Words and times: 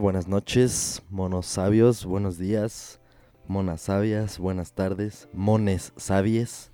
Buenas 0.00 0.28
noches, 0.28 1.02
monos 1.08 1.46
sabios, 1.46 2.04
buenos 2.04 2.36
días, 2.36 3.00
monas 3.48 3.80
sabias, 3.80 4.38
buenas 4.38 4.72
tardes, 4.72 5.26
mones 5.32 5.94
sabies, 5.96 6.70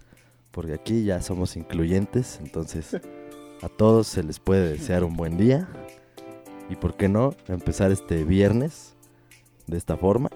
porque 0.50 0.74
aquí 0.74 1.04
ya 1.04 1.22
somos 1.22 1.56
incluyentes, 1.56 2.40
entonces 2.42 3.00
a 3.62 3.68
todos 3.68 4.08
se 4.08 4.24
les 4.24 4.40
puede 4.40 4.72
desear 4.72 5.04
un 5.04 5.14
buen 5.16 5.36
día 5.36 5.68
y 6.68 6.74
por 6.74 6.96
qué 6.96 7.08
no 7.08 7.34
empezar 7.46 7.92
este 7.92 8.24
viernes 8.24 8.96
de 9.68 9.76
esta 9.76 9.96
forma, 9.96 10.28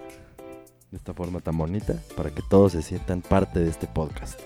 de 0.93 0.97
esta 0.97 1.13
forma 1.13 1.41
tan 1.41 1.59
bonita, 1.59 2.01
para 2.17 2.31
que 2.31 2.43
todos 2.49 2.73
se 2.73 2.83
sientan 2.83 3.21
parte 3.21 3.59
de 3.59 3.69
este 3.69 3.89
podcast. 3.89 4.39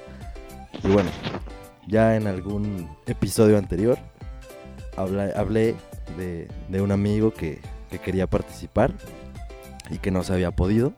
Y 0.82 0.88
bueno, 0.88 1.10
ya 1.86 2.16
en 2.16 2.26
algún 2.26 2.88
episodio 3.06 3.58
anterior 3.58 3.98
hablé 4.96 5.76
de 6.16 6.80
un 6.80 6.90
amigo 6.90 7.34
que, 7.34 7.60
que 7.90 7.98
quería 7.98 8.26
participar 8.28 8.92
y 9.90 9.98
que 9.98 10.10
no 10.10 10.22
se 10.22 10.32
había 10.32 10.50
podido 10.52 10.92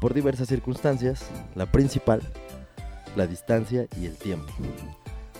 por 0.00 0.14
diversas 0.14 0.48
circunstancias. 0.48 1.24
La 1.54 1.66
principal, 1.66 2.20
la 3.16 3.26
distancia 3.26 3.86
y 4.00 4.06
el 4.06 4.16
tiempo. 4.16 4.52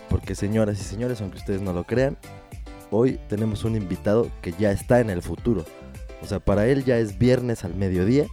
Porque 0.09 0.35
señoras 0.35 0.81
y 0.81 0.85
señores, 0.85 1.21
aunque 1.21 1.39
ustedes 1.39 1.61
no 1.61 1.73
lo 1.73 1.85
crean, 1.85 2.17
hoy 2.91 3.19
tenemos 3.29 3.65
un 3.65 3.77
invitado 3.77 4.31
que 4.41 4.53
ya 4.53 4.71
está 4.71 5.01
en 5.01 5.11
el 5.11 5.23
futuro. 5.23 5.65
O 6.23 6.27
sea, 6.27 6.41
para 6.41 6.67
él 6.67 6.85
ya 6.85 6.99
es 6.99 7.19
viernes 7.19 7.65
al 7.65 7.75
mediodía 7.75 8.27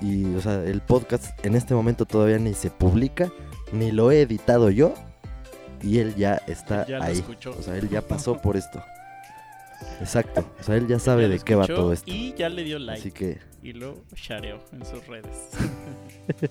y 0.00 0.34
o 0.34 0.40
sea, 0.40 0.64
el 0.64 0.80
podcast 0.80 1.24
en 1.44 1.54
este 1.54 1.74
momento 1.74 2.06
todavía 2.06 2.38
ni 2.38 2.54
se 2.54 2.70
publica, 2.70 3.30
ni 3.72 3.92
lo 3.92 4.10
he 4.10 4.22
editado 4.22 4.70
yo 4.70 4.94
y 5.82 5.98
él 5.98 6.14
ya 6.16 6.40
está 6.46 6.86
Ya 6.86 6.98
lo 6.98 7.04
ahí. 7.04 7.18
escuchó. 7.18 7.54
O 7.58 7.62
sea, 7.62 7.76
él 7.76 7.88
ya 7.88 8.00
pasó 8.02 8.40
por 8.40 8.56
esto. 8.56 8.82
Exacto. 10.00 10.44
O 10.58 10.62
sea, 10.62 10.76
él 10.76 10.86
ya 10.86 10.98
sabe 10.98 11.22
Ya 11.22 11.28
de 11.28 11.38
qué 11.40 11.54
va 11.54 11.66
todo 11.66 11.92
esto. 11.92 12.10
Y 12.10 12.34
ya 12.34 12.48
le 12.48 12.64
dio 12.64 12.78
like. 12.78 13.00
Así 13.00 13.12
que 13.12 13.38
Y 13.62 13.72
lo 13.72 14.02
shareó 14.14 14.58
en 14.72 14.84
sus 14.84 15.06
redes. 15.06 15.50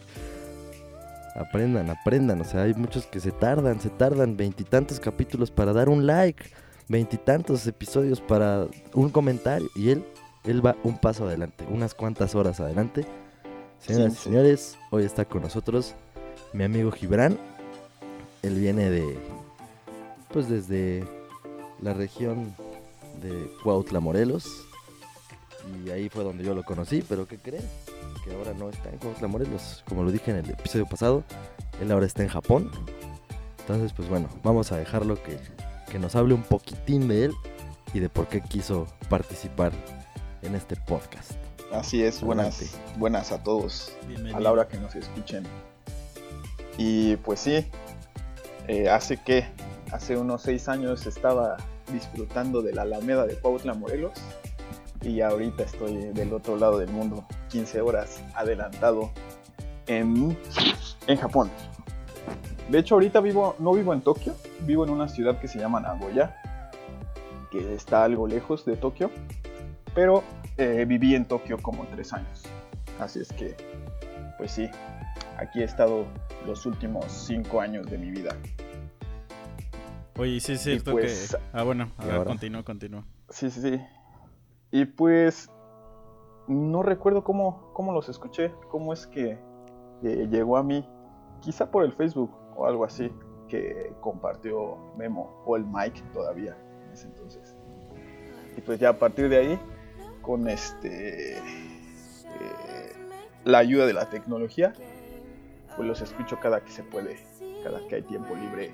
aprendan, 1.35 1.89
aprendan. 1.89 2.41
O 2.41 2.43
sea, 2.43 2.63
hay 2.63 2.73
muchos 2.73 3.05
que 3.07 3.19
se 3.19 3.31
tardan, 3.31 3.79
se 3.79 3.89
tardan 3.89 4.37
veintitantos 4.37 4.99
capítulos 4.99 5.51
para 5.51 5.73
dar 5.73 5.89
un 5.89 6.05
like, 6.05 6.43
veintitantos 6.87 7.65
episodios 7.67 8.21
para 8.21 8.67
un 8.93 9.09
comentario. 9.09 9.67
Y 9.75 9.89
él, 9.89 10.03
él 10.45 10.65
va 10.65 10.75
un 10.83 10.97
paso 10.97 11.25
adelante, 11.25 11.65
unas 11.69 11.93
cuantas 11.93 12.35
horas 12.35 12.59
adelante. 12.59 13.05
Señoras 13.79 14.13
y 14.13 14.15
Sí. 14.15 14.23
señores, 14.23 14.77
hoy 14.91 15.03
está 15.05 15.25
con 15.25 15.41
nosotros 15.41 15.95
mi 16.53 16.63
amigo 16.63 16.91
Gibran. 16.91 17.37
Él 18.41 18.55
viene 18.55 18.89
de, 18.89 19.17
pues 20.31 20.49
desde 20.49 21.03
la 21.81 21.93
región 21.93 22.55
de 23.19 23.51
Cuautla, 23.63 23.99
Morelos. 23.99 24.65
Y 25.85 25.89
ahí 25.91 26.09
fue 26.09 26.23
donde 26.23 26.43
yo 26.43 26.55
lo 26.55 26.63
conocí, 26.63 27.03
pero 27.07 27.27
¿qué 27.27 27.37
creen? 27.37 27.63
Que 28.23 28.33
ahora 28.33 28.53
no 28.53 28.69
está 28.69 28.89
en 28.89 28.97
Cuautla, 28.97 29.27
Morelos. 29.27 29.83
Como 29.87 30.03
lo 30.03 30.11
dije 30.11 30.31
en 30.31 30.37
el 30.37 30.49
episodio 30.49 30.85
pasado, 30.85 31.23
él 31.81 31.91
ahora 31.91 32.05
está 32.05 32.23
en 32.23 32.29
Japón. 32.29 32.71
Entonces, 33.59 33.93
pues 33.93 34.09
bueno, 34.09 34.29
vamos 34.43 34.71
a 34.71 34.77
dejarlo 34.77 35.21
que, 35.21 35.37
que 35.91 35.99
nos 35.99 36.15
hable 36.15 36.33
un 36.33 36.43
poquitín 36.43 37.07
de 37.07 37.25
él 37.25 37.33
y 37.93 37.99
de 37.99 38.09
por 38.09 38.27
qué 38.27 38.41
quiso 38.41 38.87
participar 39.09 39.71
en 40.41 40.55
este 40.55 40.75
podcast. 40.75 41.33
Así 41.71 42.01
es, 42.03 42.21
buenas, 42.21 42.75
buenas 42.97 43.31
a 43.31 43.43
todos, 43.43 43.93
Bienvenido. 44.07 44.37
a 44.37 44.39
la 44.39 44.51
hora 44.51 44.67
que 44.67 44.77
nos 44.77 44.95
escuchen. 44.95 45.43
Y 46.79 47.17
pues 47.17 47.41
sí, 47.41 47.65
eh, 48.67 48.89
hace 48.89 49.17
que, 49.17 49.45
hace 49.91 50.17
unos 50.17 50.41
seis 50.41 50.67
años 50.67 51.05
estaba 51.05 51.57
disfrutando 51.91 52.61
de 52.61 52.73
la 52.73 52.83
Alameda 52.83 53.25
de 53.25 53.35
Cuautla, 53.35 53.73
Morelos, 53.73 54.13
y 55.01 55.21
ahorita 55.21 55.63
estoy 55.63 55.95
del 56.13 56.33
otro 56.33 56.57
lado 56.57 56.77
del 56.77 56.89
mundo, 56.89 57.25
15 57.49 57.81
horas 57.81 58.21
adelantado 58.35 59.11
en, 59.87 60.37
en 61.07 61.17
Japón. 61.17 61.49
De 62.69 62.79
hecho, 62.79 62.95
ahorita 62.95 63.19
vivo, 63.21 63.55
no 63.59 63.73
vivo 63.73 63.93
en 63.93 64.01
Tokio, 64.01 64.35
vivo 64.61 64.83
en 64.83 64.91
una 64.91 65.07
ciudad 65.07 65.39
que 65.39 65.47
se 65.47 65.57
llama 65.57 65.79
Nagoya, 65.79 66.35
que 67.49 67.73
está 67.73 68.03
algo 68.03 68.27
lejos 68.27 68.65
de 68.65 68.75
Tokio, 68.75 69.09
pero 69.95 70.23
eh, 70.57 70.85
viví 70.87 71.15
en 71.15 71.25
Tokio 71.25 71.57
como 71.57 71.85
tres 71.85 72.13
años. 72.13 72.43
Así 72.99 73.19
es 73.19 73.29
que, 73.29 73.55
pues 74.37 74.51
sí, 74.51 74.69
aquí 75.37 75.61
he 75.61 75.63
estado 75.63 76.05
los 76.45 76.65
últimos 76.65 77.05
cinco 77.11 77.61
años 77.61 77.89
de 77.89 77.97
mi 77.97 78.11
vida. 78.11 78.35
Oye, 80.19 80.39
sí 80.41 80.53
es 80.53 80.61
cierto 80.61 80.91
pues, 80.91 81.31
que. 81.31 81.41
Ah, 81.53 81.63
bueno, 81.63 81.91
continúa, 82.25 82.63
continúa. 82.63 83.05
Sí, 83.29 83.49
sí, 83.49 83.61
sí. 83.61 83.81
Y 84.71 84.85
pues, 84.85 85.49
no 86.47 86.83
recuerdo 86.83 87.23
cómo, 87.23 87.71
cómo 87.73 87.93
los 87.93 88.09
escuché, 88.09 88.51
cómo 88.69 88.91
es 88.91 89.07
que 89.07 89.39
llegó 90.01 90.57
a 90.57 90.63
mí, 90.63 90.85
quizá 91.41 91.71
por 91.71 91.85
el 91.85 91.93
Facebook 91.93 92.31
o 92.55 92.65
algo 92.65 92.83
así, 92.83 93.11
que 93.47 93.93
compartió 94.01 94.77
Memo 94.97 95.41
o 95.45 95.55
el 95.55 95.65
Mike 95.65 96.01
todavía 96.13 96.57
en 96.85 96.91
ese 96.91 97.07
entonces. 97.07 97.55
Y 98.57 98.61
pues 98.61 98.79
ya 98.79 98.89
a 98.89 98.99
partir 98.99 99.29
de 99.29 99.37
ahí, 99.37 99.59
con 100.21 100.49
este 100.49 101.37
eh, 101.37 102.93
la 103.45 103.59
ayuda 103.59 103.85
de 103.85 103.93
la 103.93 104.09
tecnología, 104.09 104.73
pues 105.75 105.87
los 105.87 106.01
escucho 106.01 106.39
cada 106.41 106.61
que 106.61 106.71
se 106.71 106.83
puede, 106.83 107.17
cada 107.63 107.87
que 107.87 107.95
hay 107.95 108.01
tiempo 108.01 108.35
libre. 108.35 108.71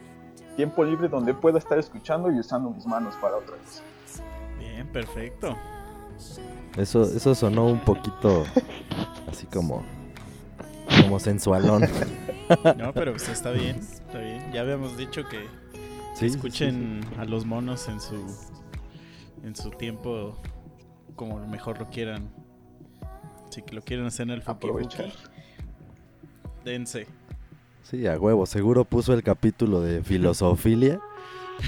Tiempo 0.55 0.83
libre 0.83 1.07
donde 1.09 1.33
pueda 1.33 1.57
estar 1.59 1.77
escuchando 1.77 2.31
y 2.31 2.39
usando 2.39 2.69
mis 2.69 2.85
manos 2.85 3.15
para 3.15 3.37
otra 3.37 3.55
cosa. 3.57 3.83
Bien, 4.57 4.87
perfecto. 4.87 5.55
Eso, 6.77 7.03
eso 7.03 7.35
sonó 7.35 7.65
un 7.65 7.79
poquito 7.79 8.45
así 9.29 9.45
como, 9.47 9.83
como 11.01 11.19
sensualón. 11.19 11.83
No, 12.77 12.93
pero 12.93 13.13
pues 13.13 13.27
está 13.27 13.49
bien, 13.49 13.77
está 13.77 14.19
bien. 14.19 14.51
Ya 14.53 14.61
habíamos 14.61 14.95
dicho 14.97 15.27
que 15.27 15.47
Sí, 16.13 16.27
escuchen 16.27 17.01
a 17.17 17.25
los 17.25 17.43
monos 17.43 17.89
en 17.89 17.99
su 17.99 18.15
en 19.43 19.55
su 19.55 19.69
tiempo 19.71 20.37
como 21.15 21.45
mejor 21.47 21.79
lo 21.79 21.89
quieran. 21.89 22.29
Si 23.49 23.61
que 23.63 23.75
lo 23.75 23.81
quieren 23.81 24.05
hacer 24.05 24.23
en 24.27 24.29
el 24.31 24.41
Fuki 24.41 24.67
Aprovechar. 24.67 25.09
Fuki, 25.11 25.27
dense. 26.63 27.07
Sí, 27.89 28.07
a 28.07 28.17
huevo. 28.17 28.45
Seguro 28.45 28.83
puso 28.85 29.13
el 29.13 29.23
capítulo 29.23 29.81
de 29.81 30.03
filosofilia 30.03 30.99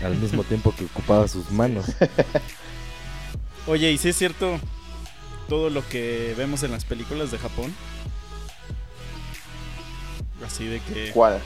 al 0.04 0.16
mismo 0.18 0.44
tiempo 0.44 0.74
que 0.76 0.86
ocupaba 0.86 1.28
sus 1.28 1.52
manos. 1.52 1.86
Oye, 3.68 3.92
¿y 3.92 3.98
si 3.98 4.10
es 4.10 4.16
cierto 4.18 4.60
todo 5.48 5.70
lo 5.70 5.88
que 5.88 6.34
vemos 6.38 6.64
en 6.64 6.72
las 6.72 6.86
películas 6.86 7.32
de 7.32 7.38
Japón? 7.38 7.74
Así 10.46 10.66
de 10.66 10.80
que 10.80 11.12
¿Cuál? 11.12 11.40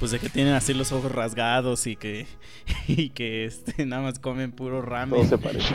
pues 0.00 0.10
de 0.10 0.18
que 0.18 0.28
tienen 0.28 0.54
así 0.54 0.74
los 0.74 0.90
ojos 0.90 1.12
rasgados 1.12 1.86
y 1.86 1.94
que 1.96 2.26
y 2.88 3.10
que 3.10 3.44
este 3.44 3.86
nada 3.86 4.02
más 4.02 4.18
comen 4.18 4.50
puro 4.52 4.80
Todo 4.80 4.90
ramen. 4.90 5.28
se 5.28 5.38
parece. 5.38 5.74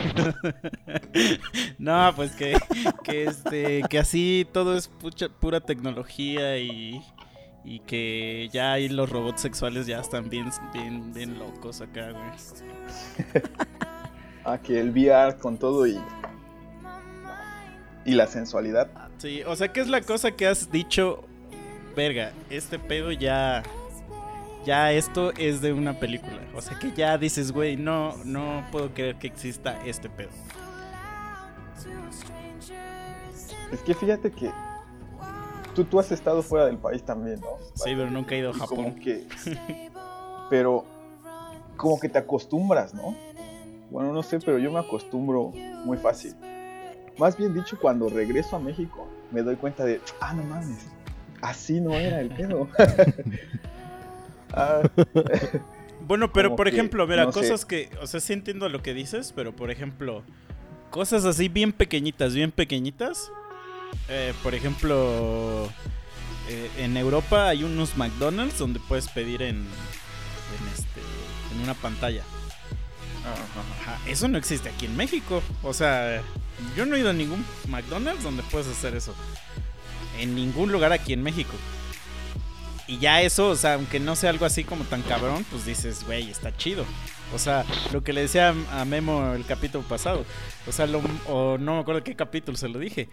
no, 1.78 2.12
pues 2.14 2.32
que 2.32 2.56
que 3.02 3.24
este 3.24 3.82
que 3.88 3.98
así 3.98 4.46
todo 4.52 4.76
es 4.76 4.90
pucha- 5.00 5.30
pura 5.30 5.60
tecnología 5.60 6.58
y 6.58 7.00
y 7.64 7.80
que 7.80 8.48
ya 8.52 8.72
ahí 8.72 8.88
los 8.88 9.10
robots 9.10 9.42
sexuales 9.42 9.86
ya 9.86 10.00
están 10.00 10.30
bien 10.30 10.50
bien 10.72 11.12
bien 11.12 11.38
locos 11.38 11.80
acá, 11.80 12.10
güey. 12.12 13.42
Ah, 14.44 14.58
que 14.58 14.80
el 14.80 14.90
VR 14.90 15.36
con 15.36 15.58
todo 15.58 15.86
y. 15.86 16.00
Y 18.04 18.14
la 18.14 18.26
sensualidad. 18.26 18.90
Sí, 19.18 19.42
o 19.46 19.54
sea, 19.54 19.70
¿qué 19.70 19.80
es 19.80 19.88
la 19.88 20.00
cosa 20.00 20.30
que 20.30 20.46
has 20.46 20.70
dicho? 20.70 21.24
Verga, 21.94 22.32
este 22.48 22.78
pedo 22.78 23.12
ya. 23.12 23.62
Ya 24.64 24.92
esto 24.92 25.32
es 25.32 25.60
de 25.60 25.72
una 25.72 25.98
película. 25.98 26.40
O 26.54 26.60
sea, 26.60 26.78
que 26.78 26.92
ya 26.92 27.16
dices, 27.16 27.52
güey, 27.52 27.76
no, 27.76 28.16
no 28.24 28.66
puedo 28.70 28.92
creer 28.92 29.16
que 29.16 29.26
exista 29.26 29.78
este 29.86 30.08
pedo. 30.08 30.30
Es 33.72 33.80
que 33.80 33.94
fíjate 33.94 34.30
que. 34.30 34.50
Tú, 35.74 35.84
tú 35.84 35.98
has 36.00 36.10
estado 36.12 36.42
fuera 36.42 36.66
del 36.66 36.78
país 36.78 37.02
también, 37.04 37.40
¿no? 37.40 37.58
Sí, 37.74 37.90
pero 37.96 38.10
nunca 38.10 38.34
he 38.34 38.38
ido 38.38 38.50
a 38.50 38.54
Y 38.54 38.58
como 38.58 38.90
Japón. 38.90 38.94
que. 39.00 39.26
Pero. 40.50 40.84
Como 41.76 41.98
que 41.98 42.08
te 42.08 42.18
acostumbras, 42.18 42.92
¿no? 42.92 43.16
Bueno, 43.90 44.12
no 44.12 44.22
sé, 44.22 44.38
pero 44.38 44.58
yo 44.58 44.70
me 44.70 44.78
acostumbro 44.78 45.50
muy 45.84 45.96
fácil. 45.96 46.34
más 47.18 47.36
bien 47.36 47.54
dicho, 47.54 47.78
cuando 47.80 48.08
regreso 48.08 48.56
a 48.56 48.58
México, 48.60 49.08
me 49.30 49.42
doy 49.42 49.56
cuenta 49.56 49.84
de, 49.84 50.00
ah, 50.20 50.32
no 50.34 50.42
mames, 50.44 50.86
así 51.40 51.80
no 51.80 51.92
era 51.98 52.20
el 52.20 52.28
pedo. 52.30 52.68
Ah, 54.52 54.82
Bueno, 56.06 56.32
pero 56.32 56.56
por 56.56 56.68
que, 56.68 56.72
ejemplo, 56.74 57.06
mira, 57.06 57.24
no 57.26 57.32
sé. 57.32 57.40
cosas 57.40 57.64
que, 57.64 57.88
o 58.02 58.06
sea, 58.06 58.18
sí 58.20 58.32
entiendo 58.32 58.68
lo 58.68 58.82
que 58.82 58.94
dices, 58.94 59.32
pero 59.34 59.54
por 59.54 59.70
ejemplo, 59.70 60.24
cosas 60.90 61.24
así 61.24 61.48
bien 61.48 61.72
pequeñitas, 61.72 62.34
bien 62.34 62.50
pequeñitas. 62.50 63.30
Eh, 64.08 64.34
por 64.42 64.54
ejemplo, 64.54 65.68
eh, 66.48 66.70
en 66.78 66.96
Europa 66.96 67.48
hay 67.48 67.64
unos 67.64 67.96
McDonald's 67.96 68.58
donde 68.58 68.80
puedes 68.80 69.08
pedir 69.08 69.42
en, 69.42 69.56
en, 69.56 70.68
este, 70.74 71.00
en 71.54 71.60
una 71.62 71.74
pantalla. 71.74 72.24
eso 74.06 74.28
no 74.28 74.38
existe 74.38 74.68
aquí 74.68 74.86
en 74.86 74.96
México. 74.96 75.42
O 75.62 75.72
sea, 75.72 76.22
yo 76.76 76.86
no 76.86 76.96
he 76.96 77.00
ido 77.00 77.10
a 77.10 77.12
ningún 77.12 77.44
McDonald's 77.68 78.22
donde 78.22 78.42
puedes 78.44 78.68
hacer 78.68 78.94
eso. 78.94 79.14
En 80.18 80.34
ningún 80.34 80.72
lugar 80.72 80.92
aquí 80.92 81.12
en 81.12 81.22
México. 81.22 81.52
Y 82.86 82.98
ya 82.98 83.22
eso, 83.22 83.50
o 83.50 83.56
sea, 83.56 83.74
aunque 83.74 84.00
no 84.00 84.16
sea 84.16 84.30
algo 84.30 84.44
así 84.44 84.64
como 84.64 84.82
tan 84.84 85.02
cabrón, 85.02 85.46
pues 85.48 85.64
dices, 85.64 86.04
güey, 86.04 86.28
está 86.28 86.56
chido. 86.56 86.84
O 87.32 87.38
sea, 87.38 87.64
lo 87.92 88.02
que 88.02 88.12
le 88.12 88.22
decía 88.22 88.52
a 88.72 88.84
Memo 88.84 89.34
el 89.34 89.46
capítulo 89.46 89.84
pasado. 89.84 90.24
O 90.66 90.72
sea, 90.72 90.88
lo, 90.88 91.00
o 91.28 91.56
no 91.58 91.74
me 91.74 91.80
acuerdo 91.80 92.02
qué 92.02 92.16
capítulo 92.16 92.58
se 92.58 92.68
lo 92.68 92.80
dije. 92.80 93.08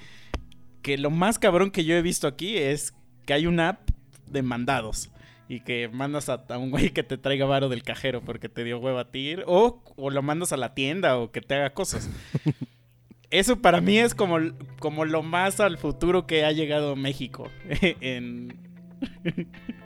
Que 0.81 0.97
lo 0.97 1.09
más 1.09 1.39
cabrón 1.39 1.71
que 1.71 1.83
yo 1.85 1.95
he 1.95 2.01
visto 2.01 2.27
aquí 2.27 2.57
es 2.57 2.93
que 3.25 3.33
hay 3.33 3.45
una 3.47 3.69
app 3.69 3.89
de 4.27 4.41
mandados. 4.41 5.09
Y 5.49 5.61
que 5.61 5.87
mandas 5.87 6.27
a, 6.29 6.43
a 6.49 6.57
un 6.57 6.71
güey 6.71 6.89
que 6.89 7.03
te 7.03 7.17
traiga 7.17 7.45
varo 7.45 7.69
del 7.69 7.81
cajero 7.83 8.21
porque 8.21 8.49
te 8.49 8.63
dio 8.65 8.79
hueva 8.79 9.01
a 9.01 9.11
ti. 9.11 9.35
O, 9.45 9.81
o 9.95 10.09
lo 10.09 10.21
mandas 10.21 10.51
a 10.51 10.57
la 10.57 10.73
tienda 10.73 11.17
o 11.17 11.31
que 11.31 11.41
te 11.41 11.55
haga 11.55 11.73
cosas. 11.73 12.09
Eso 13.29 13.61
para 13.61 13.81
mí 13.81 13.97
es 13.97 14.15
como, 14.15 14.37
como 14.79 15.03
lo 15.03 15.21
más 15.23 15.59
al 15.59 15.77
futuro 15.77 16.25
que 16.27 16.45
ha 16.45 16.51
llegado 16.53 16.95
México. 16.95 17.49
en, 17.81 18.57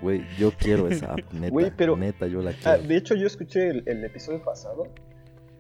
Güey, 0.02 0.24
yo 0.38 0.52
quiero 0.52 0.88
esa 0.88 1.14
app, 1.14 1.20
neta. 1.34 1.50
Güey, 1.52 1.72
pero- 1.76 1.98
Neta, 1.98 2.28
yo 2.28 2.42
la 2.42 2.52
Ah, 2.52 2.76
quiero. 2.76 2.84
de 2.84 2.98
hecho, 2.98 3.16
yo 3.16 3.28
escuché 3.28 3.70
el, 3.70 3.84
el 3.88 4.04
episodio 4.04 4.42
pasado 4.44 4.88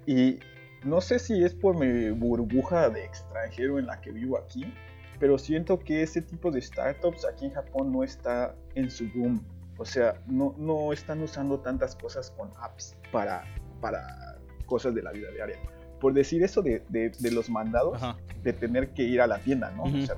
y 0.07 0.37
no 0.83 1.01
sé 1.01 1.19
si 1.19 1.43
es 1.43 1.53
por 1.53 1.77
mi 1.77 2.09
burbuja 2.11 2.89
de 2.89 3.03
extranjero 3.03 3.77
en 3.79 3.87
la 3.87 3.99
que 4.01 4.11
vivo 4.11 4.37
aquí, 4.37 4.65
pero 5.21 5.37
siento 5.37 5.77
que 5.79 6.01
ese 6.01 6.21
tipo 6.21 6.49
de 6.51 6.59
startups 6.61 7.25
aquí 7.25 7.45
en 7.45 7.51
Japón 7.51 7.91
no 7.93 8.03
está 8.03 8.55
en 8.75 8.89
su 8.89 9.07
boom. 9.13 9.41
O 9.77 9.85
sea, 9.85 10.15
no, 10.27 10.53
no 10.57 10.91
están 10.91 11.21
usando 11.21 11.59
tantas 11.59 11.95
cosas 11.95 12.31
con 12.31 12.49
apps 12.59 12.97
para, 13.11 13.43
para 13.79 14.37
cosas 14.65 14.93
de 14.95 15.01
la 15.03 15.11
vida 15.11 15.29
diaria. 15.31 15.57
Por 15.99 16.13
decir 16.13 16.43
eso 16.43 16.63
de, 16.63 16.83
de- 16.89 17.11
de 17.11 17.31
los 17.31 17.49
mandados, 17.51 17.95
Ajá. 17.97 18.17
de 18.43 18.51
tener 18.53 18.89
que 18.95 19.03
ir 19.03 19.21
a 19.21 19.27
la 19.27 19.37
tienda, 19.37 19.69
¿no? 19.71 19.83
O 19.83 20.05
sea, 20.05 20.15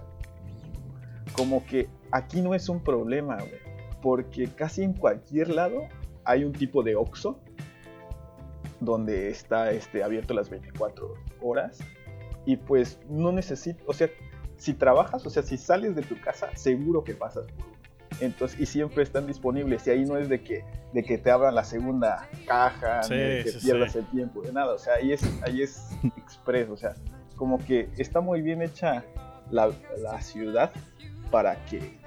como 1.36 1.66
que 1.66 1.90
aquí 2.12 2.42
no 2.42 2.56
es 2.56 2.70
un 2.70 2.82
problema, 2.82 3.36
güey. 3.38 3.60
Porque 4.02 4.48
casi 4.48 4.84
en 4.84 4.94
cualquier 4.94 5.50
lado 5.50 5.82
hay 6.24 6.46
un 6.46 6.54
tipo 6.54 6.82
de 6.82 6.96
Oxxo 6.96 7.40
donde 8.80 9.30
está 9.30 9.72
este, 9.72 10.04
abierto 10.04 10.34
las 10.34 10.50
24 10.50 11.14
horas. 11.42 11.80
Y 12.46 12.58
pues 12.58 13.00
no 13.10 13.32
necesito, 13.32 13.82
o 13.88 13.94
sea, 13.94 14.10
si 14.64 14.74
trabajas, 14.74 15.26
o 15.26 15.30
sea, 15.30 15.44
si 15.44 15.58
sales 15.58 15.94
de 15.94 16.04
tu 16.04 16.18
casa, 16.22 16.50
seguro 16.56 17.04
que 17.04 17.14
pasas 17.14 17.46
por 17.48 17.66
uno. 17.66 17.78
Entonces, 18.22 18.58
y 18.62 18.66
siempre 18.66 19.04
están 19.04 19.28
disponibles. 19.28 19.86
Y 19.88 19.90
ahí 19.90 20.06
no 20.06 20.16
es 20.16 20.30
de 20.30 20.42
que, 20.42 20.64
de 20.94 21.04
que 21.04 21.18
te 21.18 21.32
abran 21.32 21.54
la 21.54 21.66
segunda 21.66 22.30
caja, 22.48 23.04
Sí, 23.04 23.14
ni 23.14 23.20
de 23.20 23.44
que 23.44 23.52
sí, 23.52 23.60
pierdas 23.66 23.92
sí. 23.92 23.98
el 23.98 24.06
tiempo, 24.06 24.42
de 24.42 24.54
nada. 24.54 24.74
O 24.74 24.78
sea, 24.78 24.94
ahí 24.94 25.12
es, 25.12 25.22
ahí 25.42 25.62
es 25.62 25.90
express. 26.18 26.70
O 26.70 26.78
sea, 26.78 26.96
como 27.36 27.58
que 27.58 27.90
está 27.98 28.22
muy 28.22 28.42
bien 28.42 28.62
hecha 28.62 29.04
la, 29.52 29.70
la 29.98 30.22
ciudad 30.22 30.72
para 31.30 31.58
que, 31.66 31.98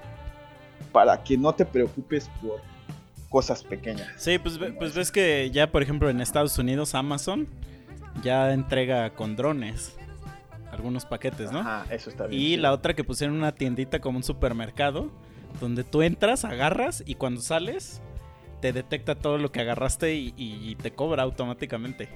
para 0.91 1.23
que 1.23 1.37
no 1.37 1.53
te 1.53 1.63
preocupes 1.63 2.27
por 2.41 2.59
cosas 3.29 3.63
pequeñas. 3.63 4.07
Sí, 4.17 4.39
pues, 4.39 4.57
pues 4.79 4.95
ves 4.95 5.11
que 5.11 5.51
ya, 5.51 5.71
por 5.71 5.83
ejemplo, 5.83 6.09
en 6.09 6.21
Estados 6.21 6.57
Unidos, 6.57 6.95
Amazon 6.95 7.47
ya 8.23 8.51
entrega 8.51 9.11
con 9.11 9.35
drones 9.35 9.96
algunos 10.71 11.05
paquetes, 11.05 11.51
¿no? 11.51 11.59
Ajá, 11.59 11.85
eso 11.89 12.09
está 12.09 12.27
bien. 12.27 12.41
Y 12.41 12.57
la 12.57 12.71
otra 12.71 12.95
que 12.95 13.03
pusieron 13.03 13.35
una 13.35 13.53
tiendita 13.53 13.99
como 13.99 14.17
un 14.17 14.23
supermercado, 14.23 15.11
donde 15.59 15.83
tú 15.83 16.01
entras, 16.01 16.45
agarras 16.45 17.03
y 17.05 17.15
cuando 17.15 17.41
sales 17.41 18.01
te 18.61 18.73
detecta 18.73 19.15
todo 19.15 19.37
lo 19.37 19.51
que 19.51 19.61
agarraste 19.61 20.15
y, 20.15 20.33
y 20.37 20.75
te 20.75 20.91
cobra 20.91 21.23
automáticamente. 21.23 22.09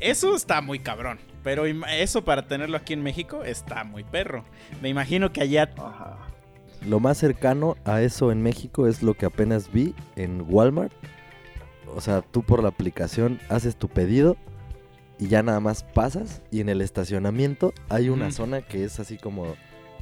Eso 0.00 0.34
está 0.34 0.60
muy 0.60 0.80
cabrón, 0.80 1.20
pero 1.44 1.64
eso 1.64 2.24
para 2.24 2.48
tenerlo 2.48 2.76
aquí 2.76 2.92
en 2.92 3.02
México 3.02 3.44
está 3.44 3.84
muy 3.84 4.02
perro. 4.02 4.44
Me 4.80 4.88
imagino 4.88 5.32
que 5.32 5.42
allá... 5.42 5.70
Ajá. 5.78 6.18
Lo 6.84 6.98
más 6.98 7.18
cercano 7.18 7.76
a 7.84 8.02
eso 8.02 8.32
en 8.32 8.42
México 8.42 8.88
es 8.88 9.04
lo 9.04 9.14
que 9.14 9.26
apenas 9.26 9.70
vi 9.70 9.94
en 10.16 10.44
Walmart. 10.48 10.92
O 11.94 12.00
sea, 12.00 12.22
tú 12.22 12.42
por 12.42 12.62
la 12.62 12.70
aplicación 12.70 13.38
haces 13.48 13.76
tu 13.76 13.88
pedido 13.88 14.36
y 15.22 15.28
ya 15.28 15.42
nada 15.42 15.60
más 15.60 15.82
pasas 15.84 16.42
y 16.50 16.60
en 16.60 16.68
el 16.68 16.80
estacionamiento 16.80 17.72
hay 17.88 18.08
una 18.08 18.30
zona 18.32 18.62
que 18.62 18.84
es 18.84 18.98
así 19.00 19.16
como 19.18 19.54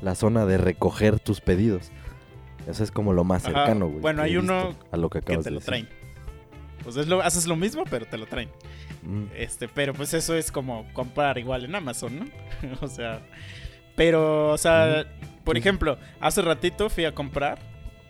la 0.02 0.14
zona 0.14 0.46
de 0.46 0.56
recoger 0.58 1.20
tus 1.20 1.40
pedidos. 1.40 1.90
Eso 2.66 2.84
es 2.84 2.90
como 2.90 3.12
lo 3.12 3.24
más 3.24 3.44
Ajá, 3.44 3.54
cercano, 3.66 3.88
güey. 3.88 4.00
bueno, 4.00 4.22
hay 4.22 4.36
uno 4.36 4.74
a 4.92 4.96
lo 4.96 5.10
que 5.10 5.20
que 5.20 5.36
te 5.36 5.42
de 5.42 5.50
lo 5.50 5.60
decir. 5.60 5.66
traen. 5.66 5.88
Pues 6.84 6.96
es 6.96 7.08
lo, 7.08 7.20
haces 7.22 7.46
lo 7.46 7.56
mismo, 7.56 7.84
pero 7.90 8.06
te 8.06 8.16
lo 8.16 8.26
traen. 8.26 8.48
Mm. 9.02 9.24
Este, 9.36 9.68
pero 9.68 9.92
pues 9.94 10.14
eso 10.14 10.34
es 10.34 10.50
como 10.52 10.86
comprar 10.94 11.36
igual 11.38 11.64
en 11.64 11.74
Amazon, 11.74 12.18
¿no? 12.20 12.26
o 12.80 12.88
sea, 12.88 13.20
pero, 13.96 14.50
o 14.52 14.58
sea, 14.58 15.04
por 15.44 15.56
Sí. 15.56 15.60
ejemplo, 15.60 15.98
hace 16.20 16.40
ratito 16.42 16.88
fui 16.88 17.04
a 17.04 17.14
comprar 17.14 17.58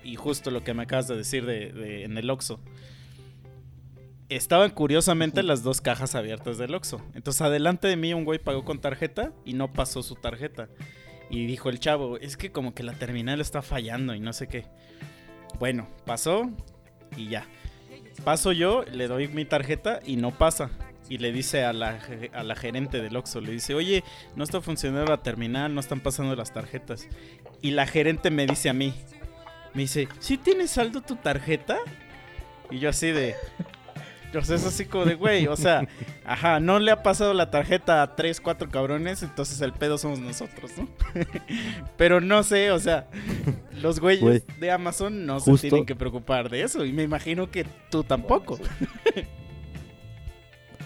y 0.04 0.14
justo 0.16 0.50
lo 0.50 0.62
que 0.62 0.74
me 0.74 0.84
acabas 0.84 1.08
de 1.08 1.16
decir 1.16 1.44
de, 1.46 1.72
de- 1.72 2.04
en 2.04 2.16
el 2.18 2.30
Oxxo. 2.30 2.60
Estaban 4.30 4.70
curiosamente 4.70 5.42
las 5.42 5.64
dos 5.64 5.80
cajas 5.80 6.14
abiertas 6.14 6.56
del 6.56 6.74
Oxxo. 6.76 7.02
Entonces, 7.14 7.42
adelante 7.42 7.88
de 7.88 7.96
mí 7.96 8.14
un 8.14 8.24
güey 8.24 8.38
pagó 8.38 8.64
con 8.64 8.80
tarjeta 8.80 9.32
y 9.44 9.54
no 9.54 9.72
pasó 9.72 10.04
su 10.04 10.14
tarjeta. 10.14 10.68
Y 11.30 11.46
dijo 11.46 11.68
el 11.68 11.80
chavo, 11.80 12.16
es 12.16 12.36
que 12.36 12.52
como 12.52 12.72
que 12.72 12.84
la 12.84 12.92
terminal 12.92 13.40
está 13.40 13.60
fallando 13.60 14.14
y 14.14 14.20
no 14.20 14.32
sé 14.32 14.46
qué. 14.46 14.66
Bueno, 15.58 15.88
pasó 16.06 16.48
y 17.16 17.28
ya. 17.28 17.44
Paso 18.24 18.52
yo, 18.52 18.84
le 18.84 19.08
doy 19.08 19.26
mi 19.26 19.44
tarjeta 19.44 19.98
y 20.06 20.14
no 20.14 20.30
pasa. 20.30 20.70
Y 21.08 21.18
le 21.18 21.32
dice 21.32 21.64
a 21.64 21.72
la, 21.72 21.98
a 22.32 22.44
la 22.44 22.54
gerente 22.54 23.02
del 23.02 23.16
Oxxo, 23.16 23.40
le 23.40 23.50
dice, 23.50 23.74
oye, 23.74 24.04
no 24.36 24.44
está 24.44 24.60
funcionando 24.60 25.10
la 25.10 25.24
terminal, 25.24 25.74
no 25.74 25.80
están 25.80 25.98
pasando 25.98 26.36
las 26.36 26.52
tarjetas. 26.52 27.08
Y 27.62 27.72
la 27.72 27.84
gerente 27.84 28.30
me 28.30 28.46
dice 28.46 28.68
a 28.68 28.74
mí, 28.74 28.94
me 29.74 29.82
dice, 29.82 30.06
¿sí 30.20 30.36
tienes 30.36 30.70
saldo 30.70 31.00
tu 31.00 31.16
tarjeta? 31.16 31.78
Y 32.70 32.78
yo 32.78 32.90
así 32.90 33.10
de... 33.10 33.34
O 34.34 34.42
sea, 34.42 34.56
es 34.56 34.64
así 34.64 34.84
como 34.84 35.04
de, 35.04 35.14
güey, 35.14 35.46
o 35.48 35.56
sea, 35.56 35.88
ajá, 36.24 36.60
no 36.60 36.78
le 36.78 36.92
ha 36.92 37.02
pasado 37.02 37.34
la 37.34 37.50
tarjeta 37.50 38.02
a 38.02 38.14
tres, 38.14 38.40
cuatro 38.40 38.68
cabrones, 38.68 39.22
entonces 39.22 39.60
el 39.60 39.72
pedo 39.72 39.98
somos 39.98 40.20
nosotros, 40.20 40.70
¿no? 40.78 40.88
Pero 41.96 42.20
no 42.20 42.42
sé, 42.42 42.70
o 42.70 42.78
sea, 42.78 43.08
los 43.80 43.98
güeyes 43.98 44.22
Güey, 44.22 44.42
de 44.60 44.70
Amazon 44.70 45.26
no 45.26 45.40
se 45.40 45.52
tienen 45.56 45.84
que 45.84 45.96
preocupar 45.96 46.48
de 46.48 46.62
eso, 46.62 46.84
y 46.84 46.92
me 46.92 47.02
imagino 47.02 47.50
que 47.50 47.66
tú 47.90 48.04
tampoco. 48.04 48.58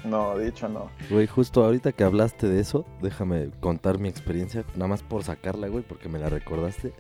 No, 0.05 0.37
de 0.37 0.49
hecho 0.49 0.69
no. 0.69 0.91
Güey, 1.09 1.27
justo 1.27 1.65
ahorita 1.65 1.93
que 1.93 2.05
hablaste 2.05 2.47
de 2.47 2.61
eso, 2.61 2.85
déjame 3.01 3.49
contar 3.61 3.99
mi 3.99 4.11
experiencia, 4.11 4.63
nada 4.75 4.89
más 4.89 5.03
por 5.03 5.25
sacarla, 5.25 5.69
güey, 5.69 5.83
porque 5.83 6.11
me 6.11 6.19
la 6.19 6.29
recordaste. 6.29 6.93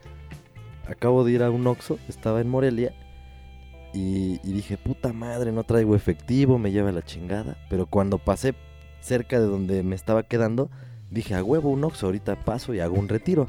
Acabo 0.88 1.22
de 1.22 1.32
ir 1.32 1.42
a 1.42 1.50
un 1.50 1.66
Oxxo, 1.66 1.98
estaba 2.08 2.40
en 2.40 2.48
Morelia, 2.48 2.94
y, 3.94 4.38
dije, 4.42 4.76
puta 4.76 5.12
madre, 5.12 5.52
no 5.52 5.62
traigo 5.62 5.94
efectivo, 5.94 6.58
me 6.58 6.72
lleva 6.72 6.90
la 6.90 7.02
chingada. 7.02 7.56
Pero 7.70 7.86
cuando 7.86 8.18
pasé 8.18 8.54
cerca 9.00 9.38
de 9.38 9.46
donde 9.46 9.84
me 9.84 9.94
estaba 9.94 10.24
quedando, 10.24 10.68
dije, 11.10 11.34
a 11.34 11.44
huevo 11.44 11.70
un 11.70 11.84
Oxxo, 11.84 12.06
ahorita 12.06 12.44
paso 12.44 12.74
y 12.74 12.80
hago 12.80 12.96
un 12.96 13.08
retiro. 13.08 13.48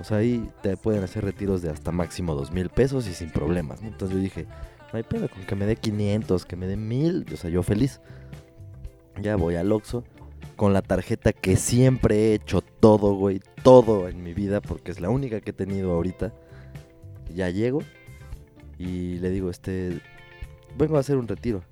O 0.00 0.04
sea, 0.04 0.18
ahí 0.18 0.50
te 0.62 0.78
pueden 0.78 1.04
hacer 1.04 1.24
retiros 1.24 1.60
de 1.60 1.68
hasta 1.68 1.92
máximo 1.92 2.34
dos 2.34 2.50
mil 2.50 2.70
pesos 2.70 3.06
y 3.06 3.12
sin 3.12 3.30
problemas. 3.30 3.82
Entonces 3.82 4.16
yo 4.16 4.22
dije, 4.22 4.46
no 4.90 4.96
hay 4.96 5.02
pedo, 5.02 5.28
con 5.28 5.44
que 5.44 5.54
me 5.54 5.66
dé 5.66 5.76
500, 5.76 6.46
que 6.46 6.56
me 6.56 6.66
dé 6.66 6.76
mil, 6.76 7.26
o 7.32 7.36
sea, 7.36 7.50
yo 7.50 7.62
feliz. 7.62 8.00
Ya 9.20 9.36
voy 9.36 9.56
al 9.56 9.70
Oxxo 9.70 10.02
con 10.56 10.72
la 10.72 10.80
tarjeta 10.80 11.34
que 11.34 11.56
siempre 11.56 12.16
he 12.16 12.34
hecho 12.34 12.62
todo, 12.62 13.14
güey, 13.14 13.40
todo 13.62 14.08
en 14.08 14.22
mi 14.22 14.32
vida, 14.32 14.62
porque 14.62 14.90
es 14.90 15.00
la 15.00 15.10
única 15.10 15.42
que 15.42 15.50
he 15.50 15.54
tenido 15.54 15.92
ahorita. 15.92 16.32
Ya 17.34 17.50
llego 17.50 17.80
y 18.78 19.18
le 19.18 19.30
digo, 19.30 19.50
este, 19.50 20.00
vengo 20.76 20.96
a 20.96 21.00
hacer 21.00 21.16
un 21.16 21.28
retiro. 21.28 21.62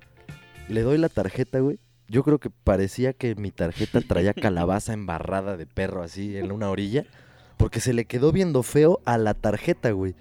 Le 0.69 0.81
doy 0.81 0.97
la 0.97 1.09
tarjeta, 1.09 1.59
güey. 1.59 1.79
Yo 2.07 2.23
creo 2.23 2.39
que 2.39 2.49
parecía 2.49 3.13
que 3.13 3.35
mi 3.35 3.51
tarjeta 3.51 4.01
traía 4.01 4.33
calabaza 4.33 4.93
embarrada 4.93 5.57
de 5.57 5.65
perro 5.65 6.03
así 6.03 6.37
en 6.37 6.51
una 6.51 6.69
orilla, 6.69 7.05
porque 7.57 7.79
se 7.79 7.93
le 7.93 8.05
quedó 8.05 8.31
viendo 8.31 8.63
feo 8.63 9.01
a 9.05 9.17
la 9.17 9.33
tarjeta, 9.33 9.91
güey. 9.91 10.15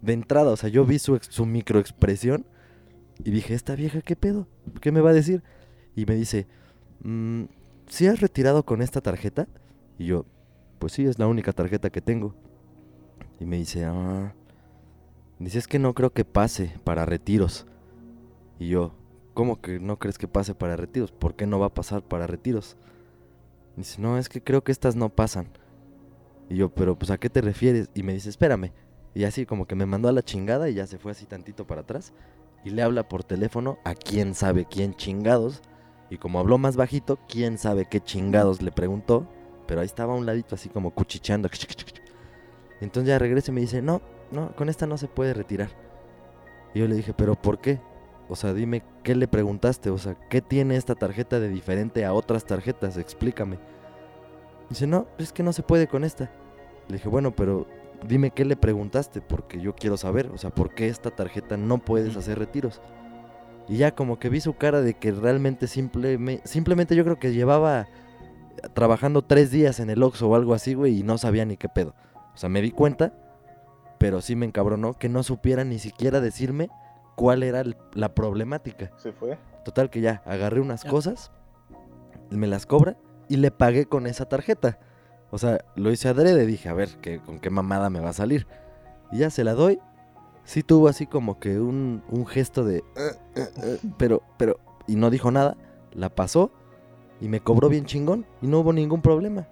De 0.00 0.12
entrada, 0.12 0.50
o 0.50 0.56
sea, 0.56 0.68
yo 0.68 0.84
vi 0.84 0.98
su, 0.98 1.18
su 1.20 1.46
microexpresión 1.46 2.46
y 3.24 3.30
dije, 3.30 3.54
¿esta 3.54 3.74
vieja 3.76 4.00
qué 4.02 4.16
pedo? 4.16 4.48
¿Qué 4.80 4.90
me 4.92 5.00
va 5.00 5.10
a 5.10 5.14
decir? 5.14 5.42
Y 5.94 6.06
me 6.06 6.14
dice, 6.14 6.46
"Mm, 7.02 7.44
¿sí 7.86 8.06
has 8.06 8.20
retirado 8.20 8.64
con 8.64 8.82
esta 8.82 9.00
tarjeta? 9.00 9.46
Y 9.98 10.06
yo, 10.06 10.26
pues 10.78 10.94
sí, 10.94 11.04
es 11.06 11.18
la 11.18 11.28
única 11.28 11.52
tarjeta 11.52 11.90
que 11.90 12.00
tengo. 12.00 12.34
Y 13.38 13.44
me 13.44 13.58
dice, 13.58 13.84
ah, 13.84 14.34
dice, 15.38 15.58
es 15.58 15.66
que 15.66 15.78
no 15.78 15.94
creo 15.94 16.12
que 16.12 16.24
pase 16.24 16.74
para 16.84 17.04
retiros. 17.04 17.66
Y 18.58 18.68
yo, 18.68 18.94
¿cómo 19.34 19.60
que 19.60 19.80
no 19.80 19.98
crees 19.98 20.18
que 20.18 20.28
pase 20.28 20.54
para 20.54 20.76
retiros? 20.76 21.12
¿Por 21.12 21.34
qué 21.34 21.46
no 21.46 21.58
va 21.58 21.66
a 21.66 21.74
pasar 21.74 22.02
para 22.02 22.26
retiros? 22.26 22.76
Dice, 23.76 24.00
no, 24.00 24.18
es 24.18 24.28
que 24.28 24.42
creo 24.42 24.62
que 24.62 24.72
estas 24.72 24.96
no 24.96 25.08
pasan. 25.08 25.48
Y 26.48 26.56
yo, 26.56 26.68
pero 26.68 26.98
pues 26.98 27.10
¿a 27.10 27.18
qué 27.18 27.30
te 27.30 27.40
refieres? 27.40 27.90
Y 27.94 28.02
me 28.02 28.12
dice, 28.12 28.28
espérame. 28.28 28.72
Y 29.14 29.24
así 29.24 29.46
como 29.46 29.66
que 29.66 29.74
me 29.74 29.86
mandó 29.86 30.08
a 30.08 30.12
la 30.12 30.22
chingada 30.22 30.68
y 30.68 30.74
ya 30.74 30.86
se 30.86 30.98
fue 30.98 31.12
así 31.12 31.26
tantito 31.26 31.66
para 31.66 31.82
atrás. 31.82 32.12
Y 32.64 32.70
le 32.70 32.82
habla 32.82 33.08
por 33.08 33.24
teléfono 33.24 33.78
a 33.84 33.94
quién 33.94 34.34
sabe 34.34 34.66
quién 34.66 34.94
chingados. 34.94 35.62
Y 36.10 36.18
como 36.18 36.38
habló 36.38 36.58
más 36.58 36.76
bajito, 36.76 37.18
quién 37.28 37.58
sabe 37.58 37.86
qué 37.86 38.00
chingados 38.00 38.62
le 38.62 38.70
preguntó. 38.70 39.26
Pero 39.66 39.80
ahí 39.80 39.86
estaba 39.86 40.12
a 40.12 40.16
un 40.16 40.26
ladito 40.26 40.54
así 40.54 40.68
como 40.68 40.92
cuchicheando. 40.92 41.48
Entonces 42.80 43.08
ya 43.08 43.18
regresa 43.18 43.50
y 43.50 43.54
me 43.54 43.60
dice, 43.60 43.80
no, 43.80 44.02
no, 44.32 44.54
con 44.56 44.68
esta 44.68 44.86
no 44.86 44.98
se 44.98 45.08
puede 45.08 45.34
retirar. 45.34 45.70
Y 46.74 46.80
yo 46.80 46.88
le 46.88 46.94
dije, 46.94 47.12
pero 47.14 47.34
¿por 47.34 47.60
qué? 47.60 47.80
O 48.28 48.36
sea, 48.36 48.54
dime, 48.54 48.82
¿qué 49.02 49.14
le 49.14 49.28
preguntaste? 49.28 49.90
O 49.90 49.98
sea, 49.98 50.16
¿qué 50.30 50.40
tiene 50.40 50.76
esta 50.76 50.94
tarjeta 50.94 51.38
de 51.38 51.48
diferente 51.48 52.04
a 52.04 52.14
otras 52.14 52.44
tarjetas? 52.44 52.96
Explícame. 52.96 53.58
Dice, 54.70 54.86
no, 54.86 55.06
es 55.18 55.32
que 55.32 55.42
no 55.42 55.52
se 55.52 55.62
puede 55.62 55.86
con 55.86 56.02
esta. 56.02 56.30
Le 56.88 56.94
dije, 56.96 57.08
bueno, 57.08 57.36
pero 57.36 57.66
dime 58.08 58.30
qué 58.30 58.44
le 58.44 58.56
preguntaste, 58.56 59.20
porque 59.20 59.60
yo 59.60 59.74
quiero 59.74 59.96
saber, 59.96 60.30
o 60.32 60.38
sea, 60.38 60.50
¿por 60.50 60.74
qué 60.74 60.88
esta 60.88 61.10
tarjeta 61.10 61.56
no 61.56 61.78
puedes 61.78 62.16
hacer 62.16 62.38
retiros? 62.38 62.80
Y 63.68 63.76
ya 63.76 63.94
como 63.94 64.18
que 64.18 64.28
vi 64.28 64.40
su 64.40 64.54
cara 64.54 64.80
de 64.80 64.94
que 64.94 65.12
realmente 65.12 65.66
simplemente, 65.66 66.46
simplemente 66.48 66.96
yo 66.96 67.04
creo 67.04 67.18
que 67.18 67.32
llevaba 67.32 67.86
trabajando 68.74 69.22
tres 69.22 69.50
días 69.50 69.80
en 69.80 69.90
el 69.90 70.02
Oxxo 70.02 70.28
o 70.28 70.34
algo 70.34 70.54
así, 70.54 70.74
güey, 70.74 71.00
y 71.00 71.02
no 71.02 71.18
sabía 71.18 71.44
ni 71.44 71.56
qué 71.56 71.68
pedo. 71.68 71.94
O 72.34 72.36
sea, 72.36 72.48
me 72.48 72.62
di 72.62 72.70
cuenta, 72.70 73.12
pero 74.02 74.20
sí 74.20 74.34
me 74.34 74.46
encabronó 74.46 74.94
que 74.94 75.08
no 75.08 75.22
supiera 75.22 75.62
ni 75.62 75.78
siquiera 75.78 76.20
decirme 76.20 76.68
cuál 77.14 77.44
era 77.44 77.60
el- 77.60 77.76
la 77.94 78.12
problemática. 78.14 78.90
Se 78.96 79.12
fue. 79.12 79.38
Total 79.64 79.90
que 79.90 80.00
ya, 80.00 80.22
agarré 80.26 80.60
unas 80.60 80.82
Ya. 80.82 80.90
cosas, 80.90 81.30
me 82.30 82.48
las 82.48 82.66
cobra 82.66 82.96
y 83.28 83.36
le 83.36 83.52
pagué 83.52 83.86
con 83.86 84.08
esa 84.08 84.24
tarjeta. 84.28 84.80
O 85.30 85.38
sea, 85.38 85.64
lo 85.76 85.92
hice 85.92 86.08
adrede, 86.08 86.46
dije, 86.46 86.68
a 86.68 86.74
ver, 86.74 86.88
¿qué, 87.00 87.20
¿con 87.20 87.38
qué 87.38 87.48
mamada 87.48 87.90
me 87.90 88.00
va 88.00 88.08
a 88.08 88.12
salir? 88.12 88.48
Y 89.12 89.18
ya 89.18 89.30
se 89.30 89.44
la 89.44 89.52
doy. 89.54 89.78
Sí 90.42 90.64
tuvo 90.64 90.88
así 90.88 91.06
como 91.06 91.38
que 91.38 91.60
un, 91.60 92.02
un 92.10 92.26
gesto 92.26 92.64
de... 92.64 92.78
"Eh, 92.78 92.82
eh, 93.36 93.48
eh", 93.62 93.78
pero, 93.98 94.22
pero... 94.36 94.58
Y 94.88 94.96
no 94.96 95.10
dijo 95.10 95.30
nada. 95.30 95.56
La 95.92 96.08
pasó 96.08 96.50
y 97.20 97.28
me 97.28 97.38
cobró 97.38 97.68
bien 97.68 97.84
chingón 97.86 98.26
y 98.40 98.48
no 98.48 98.58
hubo 98.58 98.72
ningún 98.72 99.00
problema. 99.00 99.46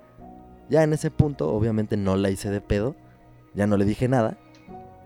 Ya 0.68 0.82
en 0.82 0.92
ese 0.92 1.12
punto, 1.12 1.54
obviamente 1.54 1.96
no 1.96 2.16
la 2.16 2.30
hice 2.30 2.50
de 2.50 2.60
pedo. 2.60 2.96
Ya 3.54 3.66
no 3.66 3.76
le 3.76 3.84
dije 3.84 4.08
nada. 4.08 4.38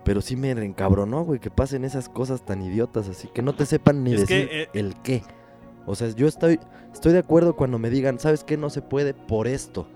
Pero 0.04 0.20
sí 0.20 0.36
me 0.36 0.50
encabronó, 0.50 1.24
güey, 1.24 1.40
que 1.40 1.50
pasen 1.50 1.84
esas 1.84 2.08
cosas 2.10 2.44
tan 2.44 2.60
idiotas, 2.60 3.08
así 3.08 3.28
que 3.28 3.40
no 3.40 3.54
te 3.54 3.64
sepan 3.64 4.04
ni 4.04 4.12
Es 4.12 4.26
que, 4.26 4.34
decir 4.34 4.48
eh, 4.52 4.68
el 4.74 4.94
qué. 5.02 5.22
O 5.86 5.94
sea, 5.94 6.08
yo 6.10 6.26
estoy, 6.26 6.60
estoy 6.92 7.12
de 7.12 7.20
acuerdo 7.20 7.56
cuando 7.56 7.78
me 7.78 7.88
digan, 7.90 8.18
¿sabes 8.18 8.44
qué? 8.44 8.56
No 8.56 8.68
se 8.70 8.82
puede 8.82 9.14
por 9.14 9.46
esto. 9.46 9.86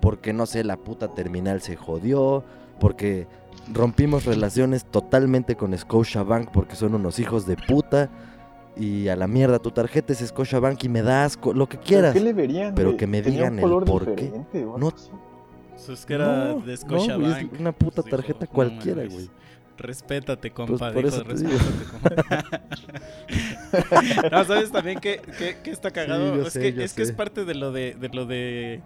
Porque, 0.00 0.32
no 0.32 0.46
sé, 0.46 0.64
la 0.64 0.76
puta 0.76 1.14
terminal 1.14 1.60
se 1.60 1.76
jodió. 1.76 2.44
Porque 2.80 3.26
rompimos 3.72 4.24
relaciones 4.24 4.84
totalmente 4.84 5.56
con 5.56 5.76
Scotiabank 5.76 6.50
porque 6.50 6.76
son 6.76 6.94
unos 6.94 7.18
hijos 7.18 7.46
de 7.46 7.56
puta. 7.56 8.10
Y 8.76 9.08
a 9.08 9.16
la 9.16 9.26
mierda, 9.26 9.58
tu 9.58 9.72
tarjeta 9.72 10.12
es 10.12 10.20
Scotiabank 10.20 10.84
y 10.84 10.88
me 10.88 11.02
da 11.02 11.24
asco, 11.24 11.52
lo 11.52 11.68
que 11.68 11.76
¿Pero 11.76 11.86
quieras. 11.86 12.12
¿Qué 12.14 12.20
le 12.20 12.32
verían? 12.32 12.74
pero 12.74 12.96
que 12.96 13.06
me 13.06 13.20
digan 13.20 13.58
el 13.58 13.68
por 13.68 14.14
qué. 14.14 14.32
No- 14.78 14.92
Pues 15.86 16.00
es 16.00 16.06
que 16.06 16.14
era 16.14 16.26
No, 16.26 16.60
de 16.60 16.72
no, 16.72 16.76
Scotiabank. 16.76 17.20
güey, 17.20 17.48
es 17.54 17.60
una 17.60 17.72
puta 17.72 18.02
tarjeta 18.02 18.46
"No 18.46 18.52
cualquiera, 18.52 19.04
güey". 19.06 19.28
Respétate, 19.78 20.50
Pues 20.50 20.68
compa. 20.68 20.90
dijo, 20.90 21.08
digo. 21.10 21.24
respétate, 21.24 21.84
compa. 21.84 22.60
no, 24.32 24.44
¿sabes 24.44 24.72
también 24.72 24.98
que, 24.98 25.20
que, 25.38 25.58
que 25.62 25.70
está 25.70 25.90
cagado? 25.92 26.42
es, 26.42 26.52
sé, 26.52 26.74
que, 26.74 26.82
es 26.84 26.94
que 26.94 27.02
es 27.02 27.12
parte 27.12 27.44
de 27.44 27.54
lo 27.54 27.70
de, 27.72 27.94
de 27.94 28.08
lo 28.08 28.26
de... 28.26 28.82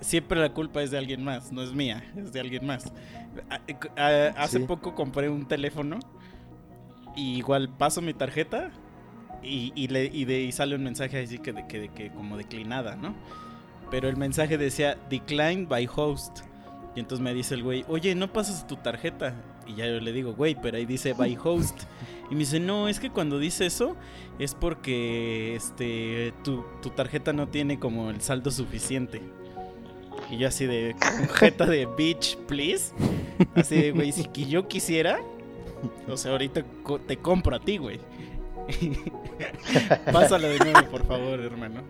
Siempre 0.00 0.38
la 0.40 0.52
culpa 0.52 0.82
es 0.82 0.90
de 0.90 0.98
alguien 0.98 1.22
más, 1.24 1.52
no 1.52 1.62
es 1.62 1.72
mía, 1.72 2.02
es 2.16 2.32
de 2.32 2.40
alguien 2.40 2.66
más. 2.66 2.92
A- 3.48 4.02
a- 4.02 4.42
hace 4.42 4.58
Sí. 4.58 4.64
poco 4.64 4.94
compré 4.94 5.28
un 5.30 5.46
teléfono 5.46 5.98
y 7.16 7.36
igual 7.38 7.68
paso 7.68 8.02
mi 8.02 8.12
tarjeta 8.12 8.70
y, 9.42 9.72
y, 9.76 9.88
le, 9.88 10.06
y, 10.06 10.24
de, 10.24 10.40
y 10.42 10.52
sale 10.52 10.74
un 10.74 10.82
mensaje 10.82 11.22
así 11.22 11.38
que, 11.38 11.52
de, 11.52 11.66
que, 11.68 11.78
de 11.80 11.88
que 11.90 12.10
como 12.10 12.36
declinada, 12.36 12.96
¿no? 12.96 13.14
Pero 13.94 14.08
el 14.08 14.16
mensaje 14.16 14.58
decía 14.58 14.98
declined 15.08 15.68
by 15.68 15.88
host. 15.94 16.40
Y 16.96 16.98
entonces 16.98 17.22
me 17.22 17.32
dice 17.32 17.54
el 17.54 17.62
güey, 17.62 17.84
oye, 17.86 18.16
¿no 18.16 18.32
pasas 18.32 18.66
tu 18.66 18.74
tarjeta? 18.74 19.36
Y 19.68 19.76
ya 19.76 19.86
yo 19.86 20.00
le 20.00 20.10
digo, 20.10 20.34
güey, 20.34 20.56
pero 20.60 20.78
ahí 20.78 20.84
dice 20.84 21.12
by 21.12 21.38
host. 21.40 21.82
Y 22.28 22.34
me 22.34 22.40
dice, 22.40 22.58
no, 22.58 22.88
es 22.88 22.98
que 22.98 23.10
cuando 23.10 23.38
dice 23.38 23.66
eso 23.66 23.94
es 24.40 24.56
porque 24.56 25.54
este 25.54 26.34
tu, 26.42 26.64
tu 26.82 26.90
tarjeta 26.90 27.32
no 27.32 27.46
tiene 27.46 27.78
como 27.78 28.10
el 28.10 28.20
saldo 28.20 28.50
suficiente. 28.50 29.22
Y 30.28 30.38
yo 30.38 30.48
así 30.48 30.66
de 30.66 30.96
tarjeta 30.98 31.64
de 31.64 31.86
bitch, 31.86 32.36
please. 32.48 32.92
Así 33.54 33.76
de, 33.76 33.92
güey, 33.92 34.10
si 34.10 34.26
yo 34.48 34.66
quisiera, 34.66 35.20
o 36.08 36.16
sea, 36.16 36.32
ahorita 36.32 36.64
te 37.06 37.16
compro 37.18 37.54
a 37.54 37.60
ti, 37.60 37.76
güey. 37.76 38.00
Pásala 40.12 40.48
de 40.48 40.58
nuevo, 40.58 40.90
por 40.90 41.06
favor, 41.06 41.38
hermano. 41.38 41.82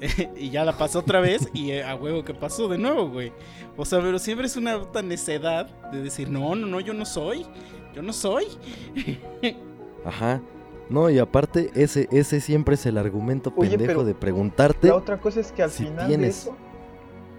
y 0.36 0.50
ya 0.50 0.64
la 0.64 0.72
pasó 0.76 1.00
otra 1.00 1.20
vez 1.20 1.48
y 1.52 1.70
eh, 1.72 1.84
a 1.84 1.94
huevo 1.94 2.24
que 2.24 2.34
pasó 2.34 2.68
de 2.68 2.78
nuevo, 2.78 3.08
güey. 3.08 3.32
O 3.76 3.84
sea, 3.84 4.00
pero 4.00 4.18
siempre 4.18 4.46
es 4.46 4.56
una 4.56 4.78
puta 4.78 5.02
necedad 5.02 5.66
de 5.90 6.02
decir, 6.02 6.28
no, 6.30 6.54
no, 6.54 6.66
no, 6.66 6.80
yo 6.80 6.94
no 6.94 7.04
soy. 7.04 7.46
Yo 7.94 8.02
no 8.02 8.12
soy. 8.12 8.46
Ajá. 10.04 10.40
No, 10.88 11.08
y 11.08 11.18
aparte, 11.18 11.70
ese, 11.74 12.08
ese 12.10 12.40
siempre 12.40 12.74
es 12.74 12.84
el 12.86 12.98
argumento 12.98 13.52
Oye, 13.56 13.76
pendejo 13.78 14.04
de 14.04 14.14
preguntarte. 14.14 14.88
La 14.88 14.96
otra 14.96 15.18
cosa 15.18 15.40
es 15.40 15.52
que 15.52 15.62
al 15.62 15.70
si 15.70 15.84
final 15.84 16.08
tienes- 16.08 16.44
de 16.44 16.50
eso, 16.50 16.56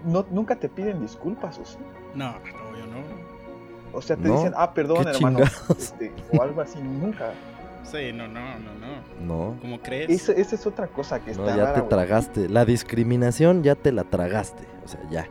no, 0.04 0.24
nunca 0.30 0.56
te 0.56 0.68
piden 0.68 1.00
disculpas, 1.02 1.58
¿o 1.58 1.64
sí? 1.64 1.76
No, 2.14 2.32
no, 2.32 2.78
yo 2.78 2.86
no. 2.86 3.32
O 3.92 4.00
sea, 4.00 4.16
te 4.16 4.26
No, 4.26 4.36
dicen, 4.36 4.54
ah, 4.56 4.72
perdón, 4.72 5.06
hermano. 5.06 5.40
este, 5.76 6.12
o 6.32 6.42
algo 6.42 6.62
así, 6.62 6.78
nunca. 6.80 7.32
Sí, 7.82 8.12
no, 8.12 8.28
no, 8.28 8.58
no, 8.58 8.74
no. 8.74 9.02
No, 9.52 9.60
¿Cómo 9.60 9.80
crees? 9.80 10.08
Esa, 10.10 10.32
esa 10.32 10.54
es 10.54 10.66
otra 10.66 10.86
cosa 10.88 11.20
que 11.20 11.32
no, 11.34 11.44
está 11.44 11.56
ya 11.56 11.62
rara, 11.64 11.74
te 11.74 11.80
güey. 11.80 11.88
tragaste. 11.90 12.48
La 12.48 12.64
discriminación 12.64 13.62
ya 13.62 13.74
te 13.74 13.92
la 13.92 14.04
tragaste. 14.04 14.64
O 14.84 14.88
sea, 14.88 15.00
ya. 15.10 15.28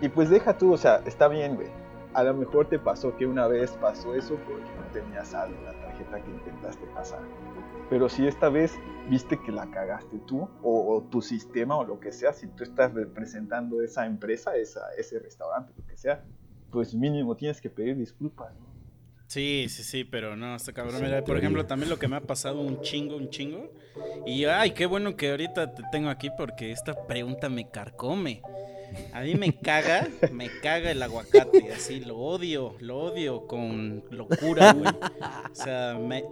Y 0.00 0.08
pues 0.08 0.28
deja 0.28 0.58
tú, 0.58 0.72
o 0.72 0.76
sea, 0.76 1.00
está 1.06 1.28
bien, 1.28 1.54
güey. 1.54 1.68
A 2.14 2.22
lo 2.22 2.34
mejor 2.34 2.68
te 2.68 2.78
pasó 2.78 3.16
que 3.16 3.26
una 3.26 3.46
vez 3.46 3.72
pasó 3.72 4.14
eso 4.14 4.34
porque 4.46 4.64
no 4.64 4.86
tenías 4.92 5.28
saldo 5.28 5.56
en 5.56 5.64
la 5.64 5.72
tarjeta 5.80 6.20
que 6.20 6.30
intentaste 6.30 6.86
pasar. 6.94 7.20
Pero 7.88 8.08
si 8.08 8.26
esta 8.26 8.48
vez 8.48 8.74
viste 9.08 9.38
que 9.40 9.52
la 9.52 9.70
cagaste 9.70 10.18
tú, 10.26 10.48
o, 10.62 10.94
o 10.96 11.02
tu 11.02 11.22
sistema, 11.22 11.76
o 11.76 11.84
lo 11.84 12.00
que 12.00 12.12
sea, 12.12 12.32
si 12.32 12.48
tú 12.48 12.64
estás 12.64 12.92
representando 12.94 13.80
esa 13.82 14.06
empresa, 14.06 14.56
esa, 14.56 14.80
ese 14.98 15.18
restaurante, 15.20 15.72
lo 15.76 15.86
que 15.86 15.96
sea, 15.96 16.24
pues 16.70 16.94
mínimo 16.94 17.36
tienes 17.36 17.60
que 17.60 17.70
pedir 17.70 17.96
disculpas, 17.96 18.52
¿no? 18.54 18.66
Sí, 19.26 19.66
sí, 19.68 19.82
sí, 19.82 20.04
pero 20.04 20.36
no, 20.36 20.54
está 20.54 20.72
cabrón. 20.72 21.02
Mira, 21.02 21.24
por 21.24 21.36
ejemplo, 21.36 21.66
también 21.66 21.90
lo 21.90 21.98
que 21.98 22.06
me 22.06 22.16
ha 22.16 22.20
pasado 22.20 22.60
un 22.60 22.80
chingo, 22.80 23.16
un 23.16 23.28
chingo. 23.28 23.72
Y 24.24 24.44
ay, 24.44 24.70
qué 24.70 24.86
bueno 24.86 25.16
que 25.16 25.30
ahorita 25.30 25.74
te 25.74 25.82
tengo 25.90 26.10
aquí 26.10 26.30
porque 26.36 26.70
esta 26.70 27.06
pregunta 27.06 27.48
me 27.48 27.68
carcome. 27.68 28.40
A 29.12 29.22
mí 29.22 29.34
me 29.34 29.52
caga, 29.52 30.08
me 30.32 30.48
caga 30.60 30.92
el 30.92 31.02
aguacate, 31.02 31.72
así, 31.72 32.00
lo 32.00 32.16
odio, 32.16 32.76
lo 32.80 32.98
odio 32.98 33.46
con 33.46 34.04
locura, 34.10 34.72
güey. 34.72 34.92
O 35.50 35.54
sea, 35.54 35.98
me, 36.00 36.22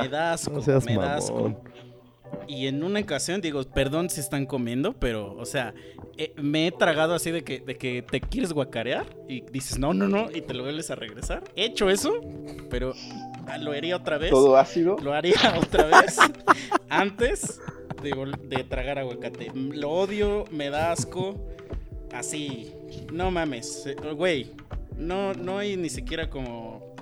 me 0.00 0.08
da 0.08 0.32
asco, 0.32 0.62
No 0.64 0.80
me 0.80 0.94
da 0.94 1.16
asco. 1.16 1.60
Y 2.46 2.66
en 2.66 2.82
una 2.82 3.00
ocasión, 3.00 3.40
digo, 3.40 3.62
perdón 3.64 4.10
si 4.10 4.20
están 4.20 4.46
comiendo, 4.46 4.92
pero, 4.92 5.34
o 5.36 5.44
sea, 5.44 5.74
eh, 6.16 6.32
me 6.36 6.66
he 6.66 6.72
tragado 6.72 7.14
así 7.14 7.30
de 7.30 7.42
que, 7.42 7.60
de 7.60 7.76
que 7.76 8.02
te 8.02 8.20
quieres 8.20 8.52
guacarear 8.52 9.06
y 9.28 9.40
dices, 9.50 9.78
no, 9.78 9.94
no, 9.94 10.08
no, 10.08 10.30
y 10.30 10.42
te 10.42 10.54
lo 10.54 10.62
vuelves 10.62 10.90
a 10.90 10.94
regresar. 10.94 11.42
He 11.56 11.64
hecho 11.64 11.90
eso, 11.90 12.20
pero 12.70 12.94
ah, 13.46 13.58
lo 13.58 13.72
haría 13.72 13.96
otra 13.96 14.18
vez. 14.18 14.30
Todo 14.30 14.56
ácido. 14.56 14.96
Lo 15.02 15.14
haría 15.14 15.34
otra 15.58 15.86
vez 15.86 16.18
antes 16.88 17.60
de, 18.02 18.32
de 18.48 18.64
tragar 18.64 18.98
aguacate. 18.98 19.50
Lo 19.54 19.90
odio, 19.90 20.44
me 20.50 20.70
da 20.70 20.92
asco. 20.92 21.48
Así, 22.12 22.72
no 23.12 23.30
mames, 23.30 23.86
eh, 23.86 23.96
güey. 24.14 24.52
No, 24.96 25.34
no 25.34 25.58
hay 25.58 25.76
ni 25.76 25.88
siquiera 25.88 26.30
como. 26.30 26.94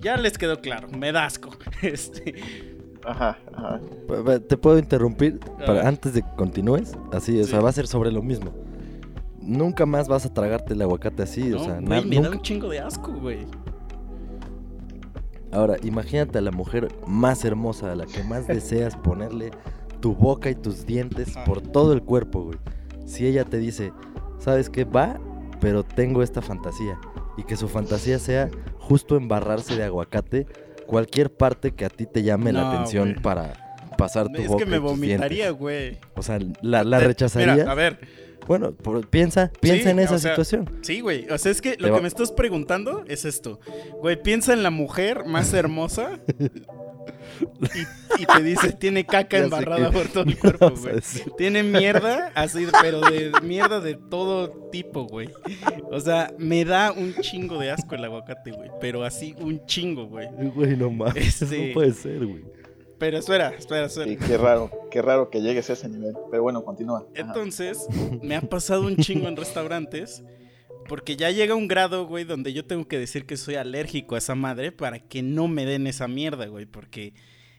Ya 0.00 0.16
les 0.16 0.36
quedó 0.36 0.60
claro, 0.60 0.88
me 0.88 1.12
da 1.12 1.24
asco. 1.24 1.56
Este, 1.82 2.34
Ajá, 3.04 3.38
ajá. 3.54 3.80
¿Te 4.46 4.56
puedo 4.56 4.78
interrumpir 4.78 5.40
para 5.66 5.88
antes 5.88 6.12
de 6.14 6.22
que 6.22 6.28
continúes? 6.36 6.96
Así, 7.12 7.40
o 7.40 7.44
Sí. 7.44 7.50
sea, 7.50 7.60
va 7.60 7.68
a 7.70 7.72
ser 7.72 7.86
sobre 7.86 8.10
lo 8.12 8.22
mismo. 8.22 8.50
Nunca 9.40 9.86
más 9.86 10.08
vas 10.08 10.26
a 10.26 10.32
tragarte 10.34 10.74
el 10.74 10.82
aguacate 10.82 11.22
así, 11.22 11.48
no, 11.48 11.56
o 11.56 11.64
sea, 11.64 11.80
güey, 11.80 12.04
me 12.04 12.16
da 12.16 12.22
nunca- 12.22 12.36
un 12.36 12.42
chingo 12.42 12.68
de 12.68 12.80
asco, 12.80 13.12
güey. 13.12 13.46
Ahora, 15.50 15.76
imagínate 15.82 16.38
a 16.38 16.42
la 16.42 16.50
mujer 16.50 16.88
más 17.06 17.44
hermosa, 17.44 17.92
a 17.92 17.94
la 17.94 18.04
que 18.06 18.22
más 18.24 18.46
deseas 18.48 18.96
ponerle 18.96 19.50
tu 20.00 20.14
boca 20.14 20.50
y 20.50 20.54
tus 20.54 20.84
dientes 20.86 21.36
Ajá. 21.36 21.44
por 21.44 21.60
todo 21.62 21.92
el 21.92 22.02
cuerpo, 22.02 22.44
güey. 22.44 22.58
Si 23.06 23.26
ella 23.26 23.44
te 23.44 23.56
dice, 23.58 23.92
¿sabes 24.38 24.68
qué? 24.68 24.84
Va, 24.84 25.18
pero 25.60 25.82
tengo 25.84 26.22
esta 26.22 26.42
fantasía. 26.42 27.00
Y 27.38 27.44
que 27.44 27.56
su 27.56 27.68
fantasía 27.68 28.18
sea 28.18 28.50
justo 28.78 29.16
embarrarse 29.16 29.76
de 29.76 29.84
aguacate 29.84 30.46
cualquier 30.88 31.30
parte 31.30 31.72
que 31.72 31.84
a 31.84 31.90
ti 31.90 32.06
te 32.06 32.22
llame 32.22 32.50
la 32.52 32.70
atención 32.72 33.16
para 33.22 33.76
pasar 33.98 34.28
tu 34.28 34.40
Es 34.40 34.48
boca 34.48 34.64
que 34.64 34.70
me 34.70 34.78
vomitaría, 34.78 35.50
güey. 35.50 35.98
O 36.16 36.22
sea, 36.22 36.38
¿la, 36.62 36.82
rechazarías? 36.98 37.58
Mira, 37.58 37.70
a 37.70 37.74
ver, 37.74 37.98
Bueno, 38.46 38.72
por- 38.72 39.06
piensa, 39.08 39.52
piensa 39.60 39.84
Sí, 39.84 39.88
en 39.90 39.98
esa 39.98 40.14
o 40.14 40.18
sea, 40.18 40.30
situación. 40.32 40.78
sí, 40.82 41.00
güey. 41.00 41.28
O 41.30 41.36
sea, 41.36 41.52
es 41.52 41.60
que 41.60 41.76
lo 41.78 41.94
que 41.94 42.00
me 42.00 42.08
estás 42.08 42.32
preguntando 42.32 43.04
es 43.06 43.26
esto. 43.26 43.60
Güey, 44.00 44.20
piensa 44.22 44.54
en 44.54 44.62
la 44.62 44.70
mujer 44.70 45.24
más 45.26 45.52
hermosa 45.52 46.18
y, 48.18 48.22
y 48.22 48.26
te 48.26 48.42
dice, 48.42 48.72
tiene 48.72 49.04
caca 49.06 49.38
embarrada 49.38 49.90
que 49.90 49.98
por 49.98 50.08
todo 50.08 50.24
el 50.28 50.38
cuerpo, 50.38 50.70
güey. 50.70 50.96
Tiene 51.36 51.62
mierda, 51.62 52.32
así, 52.34 52.66
pero 52.82 53.00
de 53.00 53.32
mierda 53.42 53.80
de 53.80 53.94
todo 53.94 54.50
tipo, 54.70 55.04
güey. 55.06 55.28
O 55.90 56.00
sea, 56.00 56.32
me 56.38 56.64
da 56.64 56.92
un 56.92 57.14
chingo 57.14 57.58
de 57.58 57.70
asco 57.70 57.94
el 57.94 58.04
aguacate, 58.04 58.50
güey. 58.52 58.70
Pero 58.80 59.04
así, 59.04 59.34
un 59.40 59.64
chingo, 59.66 60.06
güey. 60.06 60.28
Güey, 60.54 60.76
no 60.76 60.90
mames, 60.90 61.42
Este- 61.42 61.68
no 61.68 61.74
puede 61.74 61.92
ser, 61.92 62.24
güey. 62.26 62.44
Pero 62.98 63.16
espera, 63.18 63.50
espera, 63.56 63.86
espera. 63.86 64.08
Sí, 64.08 64.16
qué 64.16 64.36
raro, 64.36 64.70
qué 64.90 65.00
raro 65.00 65.30
que 65.30 65.40
llegues 65.40 65.70
a 65.70 65.74
ese 65.74 65.88
nivel. 65.88 66.14
Pero 66.32 66.42
bueno, 66.42 66.64
continúa. 66.64 67.06
Ajá. 67.14 67.26
Entonces, 67.28 67.86
me 68.22 68.34
ha 68.34 68.40
pasado 68.40 68.82
un 68.88 68.96
chingo 68.96 69.28
en 69.28 69.36
restaurantes. 69.36 70.24
Porque 70.88 71.16
ya 71.16 71.30
llega 71.30 71.54
un 71.54 71.68
grado, 71.68 72.06
güey, 72.06 72.24
donde 72.24 72.52
yo 72.52 72.64
tengo 72.64 72.88
que 72.88 72.98
decir 72.98 73.26
que 73.26 73.36
soy 73.36 73.56
alérgico 73.56 74.14
a 74.14 74.18
esa 74.18 74.34
madre 74.34 74.72
para 74.72 74.98
que 74.98 75.22
no 75.22 75.46
me 75.46 75.66
den 75.66 75.86
esa 75.86 76.08
mierda, 76.08 76.46
güey. 76.46 76.66
Porque 76.66 77.12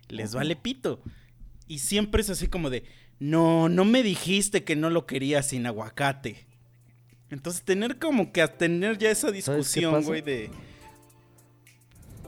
les 0.09 0.33
vale 0.33 0.55
pito. 0.55 1.01
Y 1.67 1.79
siempre 1.79 2.21
es 2.21 2.29
así 2.31 2.47
como 2.47 2.71
de, 2.71 2.83
no, 3.19 3.69
no 3.69 3.85
me 3.85 4.01
dijiste 4.01 4.63
que 4.63 4.75
no 4.75 4.89
lo 4.89 5.05
querías 5.05 5.49
sin 5.49 5.67
aguacate. 5.67 6.47
Entonces, 7.29 7.63
tener 7.63 7.99
como 7.99 8.31
que 8.31 8.47
tener 8.47 8.97
ya 8.97 9.11
esa 9.11 9.31
discusión, 9.31 10.03
güey, 10.03 10.21
de, 10.21 10.49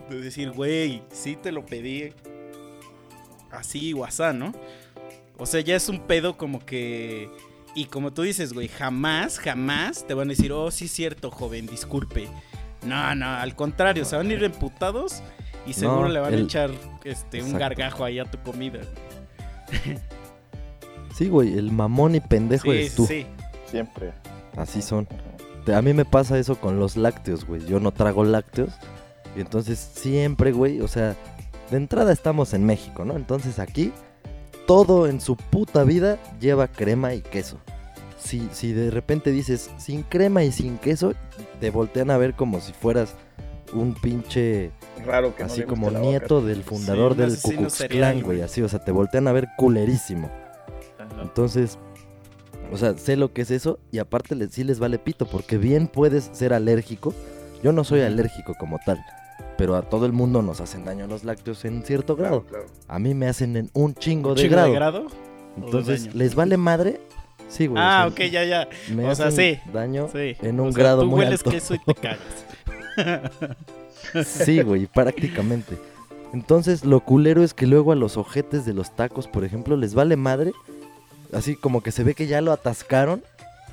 de 0.09 0.21
decir, 0.21 0.51
güey, 0.51 1.01
sí 1.11 1.35
te 1.35 1.51
lo 1.51 1.65
pedí 1.65 2.13
así 3.49 3.93
o 3.93 4.05
asá, 4.05 4.33
¿no? 4.33 4.53
O 5.37 5.47
sea, 5.47 5.61
ya 5.61 5.75
es 5.75 5.89
un 5.89 6.05
pedo 6.05 6.37
como 6.37 6.63
que... 6.63 7.29
Y 7.73 7.85
como 7.85 8.11
tú 8.11 8.23
dices, 8.23 8.53
güey, 8.53 8.67
jamás, 8.67 9.39
jamás 9.39 10.05
te 10.05 10.13
van 10.13 10.27
a 10.27 10.31
decir, 10.31 10.51
oh, 10.51 10.71
sí 10.71 10.85
es 10.85 10.91
cierto, 10.91 11.31
joven, 11.31 11.67
disculpe. 11.67 12.27
No, 12.85 13.15
no, 13.15 13.27
al 13.27 13.55
contrario, 13.55 14.03
se 14.05 14.15
van 14.17 14.29
a 14.29 14.33
ir 14.33 14.43
emputados 14.43 15.21
y 15.65 15.73
seguro 15.73 16.03
No, 16.03 16.09
le 16.09 16.19
van 16.19 16.33
a 16.33 16.37
echar 16.37 16.71
este, 17.03 17.43
un 17.43 17.53
gargajo 17.53 18.03
ahí 18.03 18.19
a 18.19 18.25
tu 18.25 18.37
comida. 18.39 18.79
Sí, 21.13 21.27
güey, 21.27 21.57
el 21.57 21.71
mamón 21.71 22.15
y 22.15 22.21
pendejo 22.21 22.63
Sí, 22.63 22.69
eres 22.69 22.95
tú. 22.95 23.05
sí. 23.05 23.25
Siempre. 23.69 24.13
Así 24.57 24.81
son. 24.81 25.07
A 25.73 25.81
mí 25.81 25.93
me 25.93 26.05
pasa 26.05 26.39
eso 26.39 26.55
con 26.59 26.79
los 26.79 26.95
lácteos, 26.97 27.45
güey. 27.45 27.65
Yo 27.65 27.79
no 27.79 27.91
trago 27.91 28.23
lácteos. 28.23 28.71
Y 29.35 29.41
entonces 29.41 29.77
siempre, 29.93 30.51
güey, 30.51 30.81
o 30.81 30.87
sea, 30.87 31.15
de 31.69 31.77
entrada 31.77 32.11
estamos 32.11 32.53
en 32.53 32.65
México, 32.65 33.05
¿no? 33.05 33.15
Entonces 33.15 33.59
aquí 33.59 33.91
todo 34.65 35.07
en 35.07 35.21
su 35.21 35.35
puta 35.35 35.83
vida 35.83 36.17
lleva 36.39 36.67
crema 36.67 37.13
y 37.13 37.21
queso. 37.21 37.57
Si, 38.17 38.47
si 38.51 38.71
de 38.71 38.91
repente 38.91 39.31
dices 39.31 39.71
sin 39.77 40.03
crema 40.03 40.43
y 40.43 40.51
sin 40.51 40.77
queso, 40.77 41.13
te 41.59 41.69
voltean 41.69 42.11
a 42.11 42.17
ver 42.17 42.35
como 42.35 42.61
si 42.61 42.71
fueras 42.71 43.15
un 43.73 43.93
pinche, 43.93 44.71
Raro 45.05 45.35
que 45.35 45.43
así 45.43 45.63
como 45.63 45.89
nieto 45.89 46.41
del 46.41 46.63
fundador 46.63 47.13
un 47.13 47.17
del 47.17 47.37
Ku 47.39 47.49
Klux 47.51 47.83
Klan, 47.89 48.21
güey. 48.21 48.41
Así, 48.41 48.61
o 48.61 48.69
sea, 48.69 48.83
te 48.83 48.91
voltean 48.91 49.27
a 49.27 49.31
ver 49.31 49.47
culerísimo. 49.57 50.29
Ajá. 50.99 51.21
Entonces, 51.21 51.79
o 52.71 52.77
sea, 52.77 52.97
sé 52.97 53.17
lo 53.17 53.33
que 53.33 53.41
es 53.41 53.51
eso 53.51 53.79
y 53.91 53.99
aparte 53.99 54.35
sí 54.49 54.63
les 54.63 54.79
vale 54.79 54.99
pito 54.99 55.25
porque 55.25 55.57
bien 55.57 55.87
puedes 55.87 56.29
ser 56.33 56.53
alérgico. 56.53 57.13
Yo 57.63 57.71
no 57.71 57.83
soy 57.83 58.01
alérgico 58.01 58.55
como 58.57 58.79
tal, 58.85 59.03
pero 59.57 59.75
a 59.75 59.81
todo 59.83 60.05
el 60.05 60.11
mundo 60.13 60.41
nos 60.41 60.61
hacen 60.61 60.85
daño 60.85 61.07
los 61.07 61.23
lácteos 61.23 61.63
en 61.65 61.83
cierto 61.83 62.15
grado. 62.15 62.43
Claro, 62.43 62.65
claro. 62.65 62.75
A 62.87 62.99
mí 62.99 63.13
me 63.13 63.27
hacen 63.27 63.55
en 63.57 63.69
un 63.73 63.93
chingo, 63.95 64.29
¿Un 64.29 64.35
de, 64.35 64.41
chingo 64.41 64.51
grado. 64.55 64.67
de 64.69 64.73
grado? 64.75 65.05
Entonces? 65.57 66.13
¿les 66.15 66.35
vale 66.35 66.57
madre? 66.57 66.99
Sí, 67.49 67.67
güey. 67.67 67.81
Ah, 67.83 68.05
o 68.07 68.11
sea, 68.15 68.25
ok, 68.25 68.31
ya, 68.31 68.43
ya. 68.45 68.67
Me 68.93 69.05
o 69.09 69.13
sea, 69.15 69.27
hacen 69.27 69.55
sí, 69.55 69.71
daño 69.73 70.07
Sí. 70.11 70.35
en 70.41 70.59
O 70.59 70.63
un 70.63 70.73
sea, 70.73 70.83
grado 70.83 71.01
tú 71.01 71.07
muy 71.09 71.19
hueles 71.19 71.41
alto. 71.41 71.49
queso 71.51 71.75
y 71.75 71.79
te 71.79 71.93
cagas. 71.95 73.45
Sí, 74.25 74.61
güey, 74.61 74.87
prácticamente. 74.87 75.77
Entonces, 76.33 76.85
lo 76.85 77.01
culero 77.01 77.43
es 77.43 77.53
que 77.53 77.67
luego 77.67 77.91
a 77.91 77.95
los 77.95 78.17
ojetes 78.17 78.65
de 78.65 78.73
los 78.73 78.95
tacos, 78.95 79.27
por 79.27 79.43
ejemplo, 79.43 79.75
les 79.75 79.93
vale 79.93 80.15
madre. 80.15 80.53
Así 81.33 81.55
como 81.55 81.81
que 81.81 81.91
se 81.91 82.03
ve 82.03 82.13
que 82.13 82.27
ya 82.27 82.41
lo 82.41 82.51
atascaron, 82.51 83.23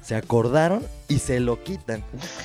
se 0.03 0.15
acordaron 0.15 0.83
y 1.09 1.19
se 1.19 1.41
lo 1.41 1.63
quitan. 1.63 2.03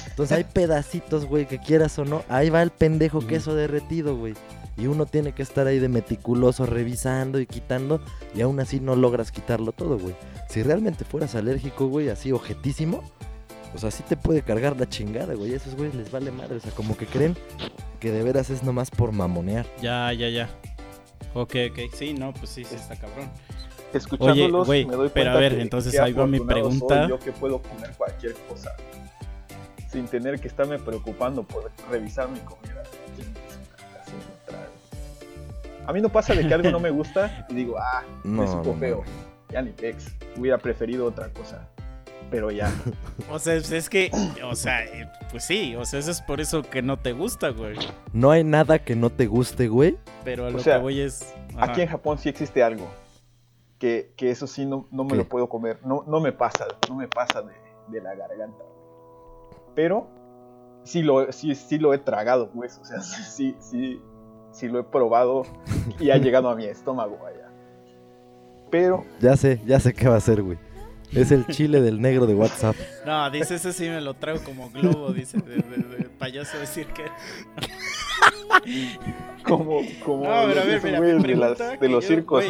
Entonces 0.08 0.38
hay 0.38 0.44
pedacitos, 0.54 1.26
güey, 1.26 1.48
que 1.48 1.60
quieras 1.60 1.98
o 2.00 2.06
no. 2.06 2.24
Ahí 2.30 2.50
va 2.50 2.62
el 2.62 2.72
pendejo 2.72 3.26
queso 3.26 3.56
derretido, 3.56 4.16
güey. 4.16 4.34
Y 4.76 4.88
uno 4.88 5.06
tiene 5.06 5.34
que 5.34 5.44
estar 5.44 5.68
ahí 5.68 5.80
de 5.80 5.88
meticuloso 5.88 6.66
revisando 6.66 7.40
y 7.40 7.46
quitando. 7.46 8.02
Y 8.36 8.42
aún 8.42 8.60
así 8.60 8.80
no 8.80 8.96
logras 8.96 9.32
quitarlo 9.32 9.72
todo, 9.72 10.00
güey. 10.00 10.16
Si 10.50 10.64
realmente 10.64 11.06
fueras 11.06 11.36
alérgico, 11.36 11.88
güey, 11.88 12.10
así 12.10 12.32
ojetísimo. 12.32 13.04
O 13.76 13.78
sea, 13.78 13.92
sí 13.92 14.04
te 14.08 14.18
puede 14.18 14.42
cargar 14.42 14.80
la 14.80 14.88
chingada, 14.88 15.34
güey. 15.36 15.54
A 15.54 15.58
esos 15.58 15.76
güeyes 15.76 15.96
les 15.96 16.12
vale 16.12 16.32
madre. 16.32 16.58
O 16.58 16.60
sea, 16.60 16.72
como 16.72 16.98
que 16.98 17.06
creen 17.06 17.36
que 18.00 18.12
de 18.12 18.24
veras 18.24 18.50
es 18.50 18.64
nomás 18.64 18.92
por 18.92 19.12
mamonear. 19.12 19.66
Ya, 19.82 20.12
ya, 20.14 20.30
ya. 20.30 20.50
Ok, 21.34 21.56
ok. 21.72 21.80
Sí, 21.94 22.14
no, 22.14 22.34
pues 22.34 22.50
sí, 22.50 22.64
sí, 22.64 22.76
está 22.76 22.96
cabrón. 22.96 23.30
Escuchándolos, 23.98 24.66
güey, 24.68 24.86
me 24.86 24.96
doy 24.96 25.10
pero 25.14 25.26
cuenta 25.32 25.38
a 25.38 25.42
ver, 25.42 25.56
que- 25.56 25.62
entonces 25.62 26.00
ahí 26.00 26.14
va 26.14 26.26
mi 26.28 26.40
pregunta. 26.40 27.08
Yo 27.08 27.20
que 27.20 27.32
puedo 27.32 27.62
comer 27.62 27.92
cualquier 27.98 28.34
cosa 28.50 28.72
sin 29.92 30.08
tener 30.08 30.40
que 30.40 30.48
estarme 30.48 30.80
preocupando 30.80 31.44
por 31.44 31.70
revisar 31.92 32.28
mi 32.30 32.40
comida. 32.40 32.84
A 35.86 35.92
mí 35.94 36.02
no 36.02 36.10
pasa 36.10 36.34
de 36.34 36.48
que 36.48 36.54
algo 36.54 36.72
no 36.72 36.80
me 36.80 36.90
gusta 36.92 37.46
y 37.50 37.56
digo, 37.56 37.76
ah, 37.78 38.04
No, 38.24 38.42
me 38.42 38.48
supo 38.48 38.74
no 38.74 38.80
feo. 38.80 39.04
Ya 39.50 39.62
ni 39.62 39.72
pex. 39.72 40.08
Hubiera 40.38 40.58
preferido 40.58 41.06
otra 41.06 41.30
cosa. 41.30 41.68
Pero 42.32 42.50
ya. 42.52 42.72
O 43.30 43.38
sea, 43.38 43.56
es 43.56 43.90
que, 43.90 44.10
o 44.44 44.56
sea, 44.56 44.84
eh, 44.86 45.08
pues 45.30 45.44
sí, 45.46 45.76
o 45.76 45.86
sea, 45.86 46.00
eso 46.00 46.10
es 46.12 46.22
por 46.22 46.40
eso 46.42 46.62
que 46.64 46.82
no 46.82 46.98
te 46.98 47.12
gusta, 47.14 47.50
güey. 47.50 47.78
No 48.14 48.32
hay 48.32 48.44
nada 48.44 48.80
que 48.80 48.96
no 48.96 49.10
te 49.10 49.28
guste, 49.28 49.68
güey. 49.68 49.98
Pero 50.24 50.46
a 50.46 50.48
O 50.48 50.52
lo 50.52 50.60
sea, 50.60 50.78
que 50.78 50.82
voy 50.82 51.02
es. 51.02 51.34
ajá. 51.56 51.72
Aquí 51.72 51.82
en 51.82 51.88
Japón 51.90 52.18
sí 52.18 52.30
existe 52.30 52.64
algo. 52.64 52.90
Que, 53.84 54.14
que 54.16 54.32
eso 54.32 54.48
sí 54.48 54.66
no, 54.66 54.88
no 54.92 55.04
me 55.04 55.10
¿Qué? 55.10 55.16
lo 55.18 55.28
puedo 55.28 55.50
comer. 55.50 55.78
No, 55.86 56.06
no 56.08 56.22
me 56.22 56.32
pasa. 56.32 56.66
No 56.88 56.96
me 56.96 57.10
pasa 57.10 57.42
de, 57.42 57.52
de 57.90 58.00
la 58.02 58.16
garganta. 58.16 58.64
Pero 59.76 60.08
sí 60.86 61.02
lo, 61.02 61.30
sí, 61.34 61.54
sí 61.54 61.78
lo 61.80 61.94
he 61.94 61.98
tragado, 61.98 62.50
pues. 62.52 62.78
O 62.78 62.86
sea, 62.86 63.02
sí, 63.02 63.54
sí, 63.60 64.02
sí 64.54 64.70
lo 64.70 64.80
he 64.80 64.84
probado 64.86 65.44
y 66.00 66.12
ha 66.12 66.18
llegado 66.18 66.48
a 66.50 66.56
mi 66.56 66.64
estómago 66.64 67.20
allá. 67.26 67.50
Pero 68.72 69.04
Ya 69.20 69.36
sé, 69.36 69.60
ya 69.66 69.82
sé 69.82 69.94
qué 69.94 70.08
va 70.08 70.16
a 70.16 70.22
ser, 70.22 70.42
güey. 70.44 70.58
Es 71.12 71.32
el 71.34 71.46
chile 71.48 71.82
del 71.82 72.00
negro 72.00 72.26
de 72.26 72.36
WhatsApp. 72.36 72.78
No, 73.06 73.30
dice 73.32 73.56
ese 73.56 73.74
sí 73.74 73.90
me 73.90 74.00
lo 74.00 74.14
traigo 74.14 74.42
como 74.46 74.70
globo, 74.70 75.12
dice, 75.12 75.40
de, 75.40 75.58
de- 75.58 75.98
de 75.98 76.10
payaso 76.18 76.58
decir 76.58 76.88
que. 76.88 77.04
como, 79.44 79.82
como 80.06 80.24
No, 80.24 80.30
pero 80.48 80.62
a 80.62 80.64
ver, 80.64 80.70
esos 80.70 80.84
mira, 80.86 80.98
güeyes 81.00 81.22
mi 81.22 81.28
de, 81.28 81.36
las- 81.36 81.60
los 81.82 82.04
yo, 82.04 82.08
circos. 82.08 82.46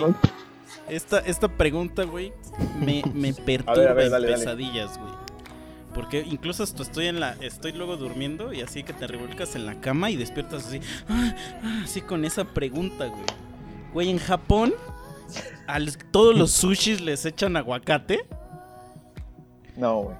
Esta, 0.90 1.20
esta 1.20 1.48
pregunta, 1.48 2.04
güey, 2.04 2.34
me, 2.80 3.02
me 3.14 3.34
perturba 3.46 3.74
ver, 3.76 3.88
a 3.90 3.94
ver, 3.94 4.06
en 4.06 4.12
dale, 4.12 4.28
pesadillas, 4.28 4.98
güey. 5.00 5.14
Porque 5.94 6.22
incluso 6.28 6.64
hasta 6.64 6.82
estoy 6.82 7.08
en 7.08 7.20
la. 7.20 7.34
Estoy 7.40 7.72
luego 7.74 7.98
durmiendo 7.98 8.52
y 8.52 8.62
así 8.62 8.84
que 8.84 8.94
te 8.94 9.06
revuelcas 9.08 9.56
en 9.56 9.66
la 9.68 9.80
cama 9.80 10.10
y 10.10 10.16
despiertas 10.16 10.66
así. 10.66 10.80
ah, 11.08 11.36
ah, 11.64 11.82
así 11.84 12.02
con 12.02 12.26
esa 12.26 12.46
pregunta, 12.46 13.06
güey. 13.08 13.24
Güey, 13.94 14.10
en 14.10 14.18
Japón, 14.18 14.74
a 15.68 15.78
los- 15.80 16.00
todos 16.12 16.36
los 16.36 16.50
sushis 16.52 17.00
les 17.00 17.26
echan 17.26 17.56
aguacate. 17.58 18.26
No, 19.78 20.02
güey. 20.02 20.18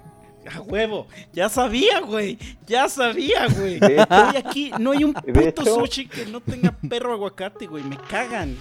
A 0.54 0.60
huevo, 0.60 1.06
ya 1.32 1.48
sabía, 1.48 2.00
güey. 2.00 2.38
Ya 2.66 2.88
sabía, 2.88 3.46
güey. 3.48 3.78
Güey, 3.80 3.98
aquí 4.36 4.70
no 4.78 4.92
hay 4.92 5.02
un 5.04 5.12
puto 5.14 5.40
hecho- 5.40 5.64
sushi 5.64 6.06
que 6.06 6.26
no 6.26 6.40
tenga 6.40 6.70
perro 6.88 7.14
aguacate, 7.14 7.66
güey. 7.66 7.82
Me 7.82 7.96
cagan. 7.96 8.56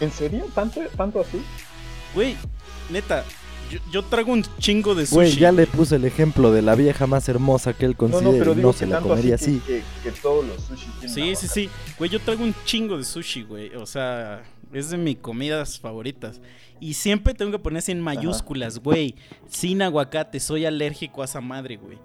¿En 0.00 0.10
serio? 0.10 0.46
¿Tanto, 0.54 0.80
tanto 0.96 1.20
así? 1.20 1.42
Güey, 2.14 2.36
neta, 2.90 3.24
yo, 3.70 3.78
yo 3.90 4.02
traigo 4.04 4.32
un 4.32 4.44
chingo 4.58 4.94
de 4.94 5.06
sushi. 5.06 5.14
Güey, 5.14 5.36
ya 5.36 5.52
le 5.52 5.66
puse 5.66 5.96
el 5.96 6.04
ejemplo 6.04 6.52
de 6.52 6.62
la 6.62 6.74
vieja 6.74 7.06
más 7.06 7.28
hermosa 7.28 7.72
que 7.72 7.86
él 7.86 7.92
No, 7.92 7.96
considera 7.98 8.30
no, 8.30 8.38
pero 8.38 8.52
y 8.52 8.54
digo 8.56 8.68
no 8.68 8.72
que 8.72 8.78
se 8.78 8.86
la 8.86 8.96
tanto 8.96 9.08
comería 9.10 9.34
así 9.36 9.44
así. 9.44 9.60
que, 9.66 9.82
que, 10.02 10.10
que 10.10 10.20
todos 10.20 10.44
los 10.46 10.62
sushi 10.62 10.86
tienen 11.00 11.10
Sí, 11.14 11.36
sí, 11.36 11.48
sí. 11.48 11.70
Güey, 11.98 12.10
yo 12.10 12.20
traigo 12.20 12.44
un 12.44 12.54
chingo 12.64 12.96
de 12.98 13.04
sushi, 13.04 13.42
güey. 13.42 13.74
O 13.76 13.86
sea, 13.86 14.42
es 14.72 14.90
de 14.90 14.96
mis 14.98 15.16
comidas 15.18 15.78
favoritas. 15.80 16.40
Y 16.80 16.94
siempre 16.94 17.34
tengo 17.34 17.52
que 17.52 17.58
poner 17.60 17.78
así 17.78 17.92
en 17.92 18.00
mayúsculas, 18.00 18.78
güey. 18.80 19.14
Sin 19.48 19.80
aguacate, 19.80 20.40
soy 20.40 20.66
alérgico 20.66 21.22
a 21.22 21.24
esa 21.24 21.40
madre, 21.40 21.76
güey. 21.76 21.98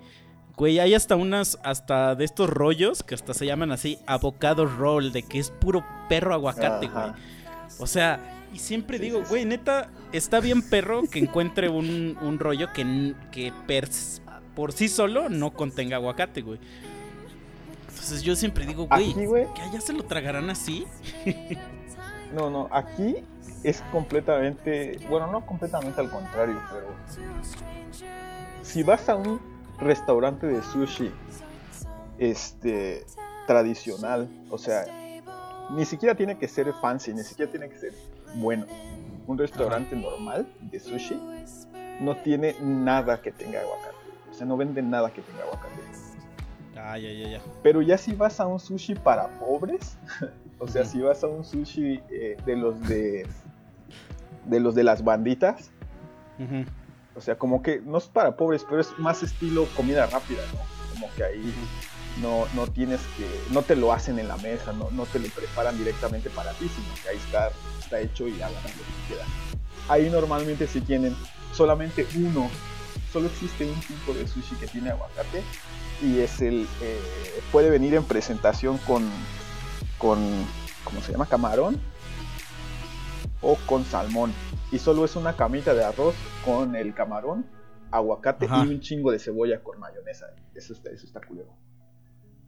Güey, 0.56 0.80
hay 0.80 0.94
hasta 0.94 1.16
unas, 1.16 1.58
hasta 1.64 2.16
de 2.16 2.26
estos 2.26 2.50
rollos 2.50 3.02
que 3.04 3.16
hasta 3.16 3.34
se 3.34 3.46
llaman 3.46 3.72
así 3.72 3.98
avocado 4.06 4.66
roll, 4.66 5.12
de 5.14 5.24
que 5.24 5.40
es 5.40 5.52
puro 5.52 5.86
perro 6.10 6.34
aguacate, 6.34 6.88
Ajá. 6.88 7.08
güey. 7.10 7.39
O 7.80 7.88
sea, 7.88 8.20
y 8.54 8.60
siempre 8.60 9.00
digo, 9.00 9.24
güey, 9.28 9.46
neta, 9.46 9.90
está 10.12 10.40
bien 10.40 10.62
perro 10.62 11.04
que 11.04 11.20
encuentre 11.20 11.70
un, 11.70 12.18
un 12.22 12.40
rollo 12.40 12.72
que, 12.74 13.16
que 13.32 13.54
por 14.56 14.74
sí 14.74 14.88
solo 14.88 15.30
no 15.30 15.52
contenga 15.52 15.98
aguacate, 15.98 16.42
güey. 16.42 16.60
Entonces 17.88 18.22
yo 18.22 18.36
siempre 18.36 18.66
digo, 18.66 18.88
güey. 18.88 19.48
¿que 19.54 19.62
allá 19.62 19.82
se 19.82 19.94
lo 19.94 20.04
tragarán 20.04 20.50
así? 20.50 20.86
No, 22.32 22.52
no, 22.52 22.70
aquí 22.72 23.16
es 23.64 23.82
completamente, 23.92 25.00
bueno, 25.10 25.32
no 25.32 25.44
completamente 25.48 26.00
al 26.00 26.12
contrario, 26.12 26.62
pero 26.72 26.88
si 28.62 28.84
vas 28.84 29.10
a 29.10 29.16
un 29.16 29.42
restaurante 29.80 30.46
de 30.46 30.62
sushi 30.62 31.12
este 32.20 33.04
tradicional, 33.48 34.30
o 34.52 34.60
sea, 34.60 34.86
ni 35.72 35.86
siquiera 35.86 36.16
tiene 36.16 36.38
que 36.38 36.48
ser 36.48 36.74
fancy, 36.82 37.14
ni 37.14 37.24
siquiera 37.24 37.52
tiene 37.52 37.70
que 37.70 37.78
ser 37.78 37.94
bueno. 38.36 38.66
Un 39.28 39.38
restaurante 39.38 39.96
normal 39.96 40.48
de 40.60 40.80
sushi 40.80 41.20
no 42.02 42.16
tiene 42.18 42.56
nada 42.62 43.22
que 43.22 43.32
tenga 43.32 43.62
aguacate. 43.62 43.96
O 44.32 44.34
sea, 44.34 44.48
no 44.48 44.58
venden 44.58 44.90
nada 44.90 45.12
que 45.12 45.22
tenga 45.22 45.44
aguacate. 45.44 45.82
Ah, 46.76 46.98
ya, 46.98 47.12
ya, 47.12 47.30
ya. 47.30 47.42
Pero 47.62 47.82
ya 47.82 47.98
si 47.98 48.14
vas 48.14 48.40
a 48.40 48.48
un 48.48 48.60
sushi 48.60 48.96
para 48.96 49.28
pobres, 49.40 49.98
o 50.60 50.68
sea, 50.68 50.86
si 50.86 51.02
vas 51.02 51.24
a 51.24 51.28
un 51.28 51.44
sushi 51.44 52.02
eh, 52.10 52.38
de 52.46 52.56
los 52.56 52.80
de 52.88 53.28
de 54.46 54.60
los 54.60 54.74
de 54.74 54.84
las 54.84 55.04
banditas, 55.04 55.72
o 57.16 57.22
sea, 57.22 57.38
como 57.38 57.62
que 57.62 57.82
no 57.82 57.98
es 57.98 58.08
para 58.08 58.36
pobres, 58.36 58.66
pero 58.68 58.82
es 58.82 58.98
más 58.98 59.22
estilo 59.22 59.68
comida 59.76 60.06
rápida, 60.08 60.42
¿no? 60.54 60.60
Como 60.94 61.14
que 61.16 61.24
ahí 61.24 61.54
no, 62.22 62.48
no 62.56 62.68
tienes 62.68 63.02
que, 63.18 63.28
no 63.52 63.62
te 63.62 63.76
lo 63.76 63.94
hacen 63.94 64.20
en 64.20 64.28
la 64.28 64.38
mesa, 64.38 64.74
no, 64.74 64.90
no 64.92 65.06
te 65.06 65.20
lo 65.20 65.28
preparan 65.30 65.78
directamente 65.78 66.30
para 66.30 66.52
ti, 66.54 66.70
sino 66.70 66.88
que 67.02 67.10
ahí 67.10 67.18
está, 67.18 67.52
está 67.80 68.00
hecho 68.00 68.28
y 68.28 68.36
agarran 68.42 68.64
lo 68.64 68.70
que 68.70 69.08
quieras. 69.08 69.28
Ahí 69.88 70.10
normalmente 70.10 70.68
sí 70.68 70.82
tienen 70.82 71.16
solamente 71.54 72.08
uno, 72.16 72.50
solo 73.12 73.28
existe 73.28 73.66
un 73.66 73.80
tipo 73.82 74.14
de 74.14 74.28
sushi 74.28 74.56
que 74.56 74.68
tiene 74.68 74.92
aguacate 74.92 75.44
y 76.02 76.20
es 76.20 76.42
el, 76.42 76.68
eh, 76.82 77.00
puede 77.52 77.70
venir 77.70 77.96
en 77.96 78.04
presentación 78.04 78.78
con, 78.80 79.10
con, 79.98 80.20
¿cómo 80.84 81.02
se 81.02 81.12
llama? 81.12 81.26
Camarón 81.26 81.80
o 83.42 83.56
con 83.66 83.86
salmón. 83.86 84.34
Y 84.72 84.80
solo 84.80 85.06
es 85.06 85.16
una 85.16 85.36
camita 85.36 85.74
de 85.74 85.84
arroz 85.84 86.16
con 86.46 86.76
el 86.76 86.94
camarón, 86.94 87.46
aguacate 87.92 88.46
Ajá. 88.46 88.66
y 88.66 88.68
un 88.68 88.82
chingo 88.82 89.12
de 89.12 89.20
cebolla 89.20 89.64
con 89.64 89.80
mayonesa. 89.80 90.28
Eso 90.54 90.74
está, 90.74 90.92
eso 90.92 91.06
está 91.06 91.22
culero. 91.22 91.50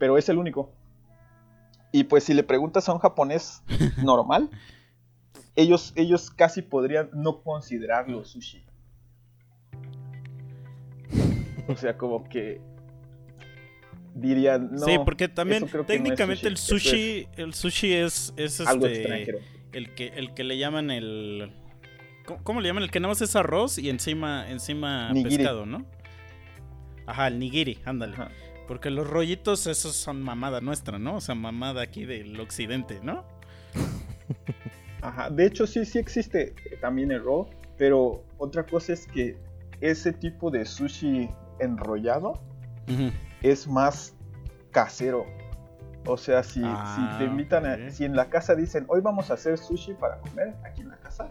Pero 0.02 0.18
es 0.18 0.28
el 0.30 0.40
único. 0.40 0.74
Y 1.92 2.06
pues 2.06 2.24
si 2.24 2.34
le 2.34 2.42
preguntas 2.42 2.90
a 2.90 2.94
un 2.94 2.98
japonés 2.98 3.62
normal, 4.04 4.50
ellos, 5.56 5.94
ellos 5.96 6.32
casi 6.32 6.64
podrían 6.64 7.12
no 7.14 7.44
considerarlo 7.44 8.26
sushi. 8.26 8.64
O 11.68 11.76
sea, 11.76 12.00
como 12.00 12.28
que 12.28 12.60
dirían, 14.16 14.72
no, 14.72 14.86
sí, 14.88 14.98
porque 15.06 15.28
también 15.28 15.70
no 15.72 15.82
es 15.82 15.86
técnicamente 15.86 16.48
el 16.48 16.58
sushi, 16.58 16.90
sushi, 16.90 17.28
el 17.38 17.54
sushi 17.54 17.94
es, 17.94 18.34
es 18.38 18.60
algo 18.62 18.88
este, 18.88 19.02
extranjero. 19.02 19.38
el 19.72 19.94
que, 19.94 20.08
el 20.08 20.34
que 20.34 20.44
le 20.44 20.58
llaman 20.58 20.90
el, 20.90 21.54
¿cómo, 22.26 22.44
cómo 22.44 22.62
le 22.62 22.70
llaman? 22.70 22.82
El 22.82 22.90
que 22.90 23.00
nada 23.00 23.12
más 23.12 23.22
es 23.22 23.36
arroz 23.36 23.78
y 23.78 23.92
encima, 23.92 24.50
encima 24.50 25.14
Nigiri. 25.14 25.38
pescado, 25.38 25.68
¿no? 25.68 25.86
Ajá, 27.06 27.28
el 27.28 27.38
nigiri, 27.38 27.78
ándale. 27.86 28.16
Ajá. 28.16 28.32
Porque 28.72 28.90
los 28.90 29.06
rollitos 29.06 29.68
esos 29.68 29.98
son 29.98 30.22
mamada 30.22 30.62
nuestra, 30.62 30.98
¿no? 30.98 31.18
O 31.18 31.20
sea, 31.20 31.36
mamada 31.36 31.82
aquí 31.82 32.06
del 32.06 32.40
occidente, 32.40 33.02
¿no? 33.04 33.26
Ajá, 35.02 35.30
de 35.30 35.46
hecho 35.46 35.68
sí, 35.68 35.84
sí 35.84 36.00
existe 36.00 36.56
también 36.80 37.12
el 37.12 37.22
roll, 37.22 37.48
pero 37.78 38.24
otra 38.38 38.66
cosa 38.66 38.94
es 38.94 39.08
que 39.08 39.36
ese 39.82 40.14
tipo 40.14 40.50
de 40.50 40.64
sushi 40.66 41.30
enrollado 41.60 42.42
Ujú. 42.88 43.12
es 43.42 43.68
más 43.68 44.14
casero. 44.72 45.26
O 46.06 46.16
sea, 46.16 46.42
si, 46.42 46.62
Ah, 46.64 46.96
si 47.12 47.18
te 47.18 47.26
invitan, 47.30 47.66
a- 47.66 47.92
si 47.92 48.06
en 48.06 48.16
la 48.16 48.30
casa 48.30 48.56
dicen, 48.56 48.86
hoy 48.88 49.02
vamos 49.02 49.32
a 49.32 49.34
hacer 49.34 49.58
sushi 49.58 49.96
para 49.96 50.18
comer 50.20 50.56
aquí 50.64 50.80
en 50.80 50.88
la 50.92 50.98
casa, 50.98 51.28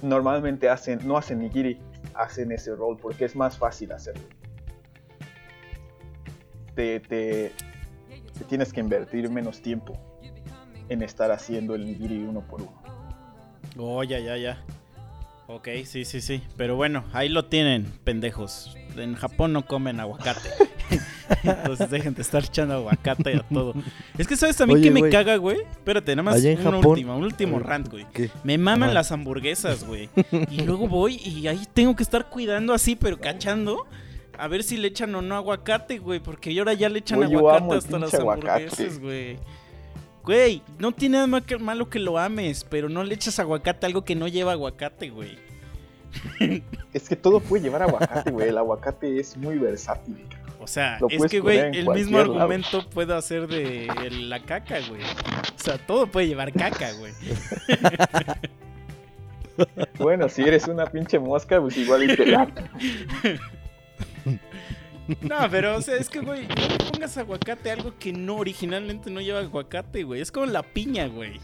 normalmente 0.00 0.68
hacen, 0.68 1.00
no 1.04 1.16
hacen 1.16 1.40
nigiri, 1.40 1.80
hacen 2.14 2.52
ese 2.52 2.72
roll 2.76 2.96
porque 2.98 3.24
es 3.24 3.34
más 3.34 3.58
fácil 3.58 3.90
hacerlo. 3.90 4.22
Te, 6.80 6.98
te- 6.98 7.52
te 8.38 8.44
tienes 8.48 8.72
que 8.72 8.80
invertir 8.80 9.28
menos 9.28 9.60
tiempo 9.60 9.98
en 10.88 11.02
estar 11.02 11.30
haciendo 11.30 11.74
el 11.74 11.84
nigiri 11.84 12.16
uno 12.22 12.40
por 12.40 12.62
uno. 12.62 12.72
Oh, 13.76 14.02
ya, 14.02 14.18
ya, 14.18 14.38
ya. 14.38 14.64
Ok, 15.46 15.68
sí, 15.84 16.06
sí, 16.06 16.22
sí. 16.22 16.42
Pero 16.56 16.76
bueno, 16.76 17.04
ahí 17.12 17.28
lo 17.28 17.44
tienen, 17.44 17.84
pendejos. 18.02 18.78
En 18.96 19.14
Japón 19.14 19.52
no 19.52 19.66
comen 19.66 20.00
aguacate. 20.00 20.48
Entonces 21.42 21.90
dejen 21.90 22.14
de 22.14 22.22
estar 22.22 22.42
echando 22.44 22.72
aguacate 22.76 23.36
a 23.36 23.42
todo. 23.42 23.74
Es 24.16 24.26
que 24.26 24.36
sabes 24.36 24.56
también 24.56 24.78
Oye, 24.80 24.88
que 24.90 25.02
me 25.02 25.10
caga, 25.10 25.36
güey. 25.36 25.58
Espérate, 25.60 26.16
nada 26.16 26.22
más 26.22 26.36
Allá 26.36 26.52
en 26.52 26.58
un 26.60 26.64
Japón- 26.64 26.86
último, 26.86 27.14
un 27.14 27.24
último 27.24 27.58
rant, 27.58 27.90
güey. 27.90 28.06
Me 28.42 28.56
maman 28.56 28.94
las 28.94 29.12
hamburguesas, 29.12 29.84
güey. 29.84 30.08
Y 30.50 30.62
luego 30.62 30.88
voy 30.88 31.16
y 31.16 31.46
ahí 31.46 31.60
tengo 31.74 31.94
que 31.94 32.04
estar 32.04 32.30
cuidando 32.30 32.72
así, 32.72 32.96
pero 32.96 33.20
cachando. 33.20 33.86
A 34.38 34.48
ver 34.48 34.62
si 34.62 34.76
le 34.76 34.88
echan 34.88 35.14
o 35.14 35.22
no 35.22 35.36
aguacate, 35.36 35.98
güey. 35.98 36.20
Porque 36.20 36.56
ahora 36.58 36.72
ya 36.72 36.88
le 36.88 37.00
echan 37.00 37.18
Güey, 37.18 37.34
aguacate 37.34 37.74
hasta 37.76 37.98
las 37.98 38.14
aguacate. 38.14 38.50
hamburguesas, 38.64 38.98
güey. 38.98 39.38
Güey, 40.22 40.62
no 40.78 40.92
tiene 40.92 41.14
nada 41.14 41.26
más 41.26 41.42
que- 41.42 41.58
malo 41.58 41.88
que 41.88 41.98
lo 41.98 42.18
ames, 42.18 42.64
pero 42.68 42.88
no 42.88 43.02
le 43.04 43.14
echas 43.14 43.38
aguacate 43.38 43.86
a 43.86 43.88
algo 43.88 44.04
que 44.04 44.14
no 44.14 44.28
lleva 44.28 44.52
aguacate, 44.52 45.10
güey. 45.10 45.38
Es 46.92 47.08
que 47.08 47.16
todo 47.16 47.40
puede 47.40 47.62
llevar 47.62 47.82
aguacate, 47.82 48.30
güey. 48.30 48.48
El 48.48 48.58
aguacate 48.58 49.18
es 49.20 49.36
muy 49.36 49.58
versátil. 49.58 50.16
O 50.62 50.66
sea, 50.66 50.98
Lo 51.00 51.08
es 51.08 51.24
que, 51.30 51.40
güey, 51.40 51.58
el 51.58 51.88
mismo 51.88 52.18
lado. 52.18 52.34
argumento 52.34 52.84
puedo 52.90 53.16
hacer 53.16 53.46
de 53.46 53.86
la 54.10 54.40
caca, 54.40 54.78
güey. 54.88 55.00
O 55.02 55.58
sea, 55.62 55.78
todo 55.78 56.06
puede 56.06 56.26
llevar 56.28 56.52
caca, 56.52 56.92
güey. 56.94 57.12
Bueno, 59.98 60.28
si 60.30 60.42
eres 60.42 60.66
una 60.68 60.86
pinche 60.86 61.18
mosca, 61.18 61.60
pues 61.60 61.76
igual 61.76 62.10
y 62.10 62.16
te 62.16 62.26
late. 62.26 62.62
No, 65.20 65.36
pero, 65.50 65.76
o 65.76 65.82
sea, 65.82 65.96
es 65.96 66.08
que, 66.08 66.20
güey, 66.20 66.46
no 66.46 66.54
le 66.54 66.90
pongas 66.92 67.16
aguacate 67.18 67.70
a 67.70 67.74
algo 67.74 67.94
que 67.98 68.12
no 68.12 68.36
originalmente 68.36 69.10
no 69.10 69.20
lleva 69.20 69.40
aguacate, 69.40 70.04
güey. 70.04 70.20
Es 70.20 70.30
como 70.30 70.46
la 70.46 70.62
piña, 70.62 71.06
güey. 71.08 71.40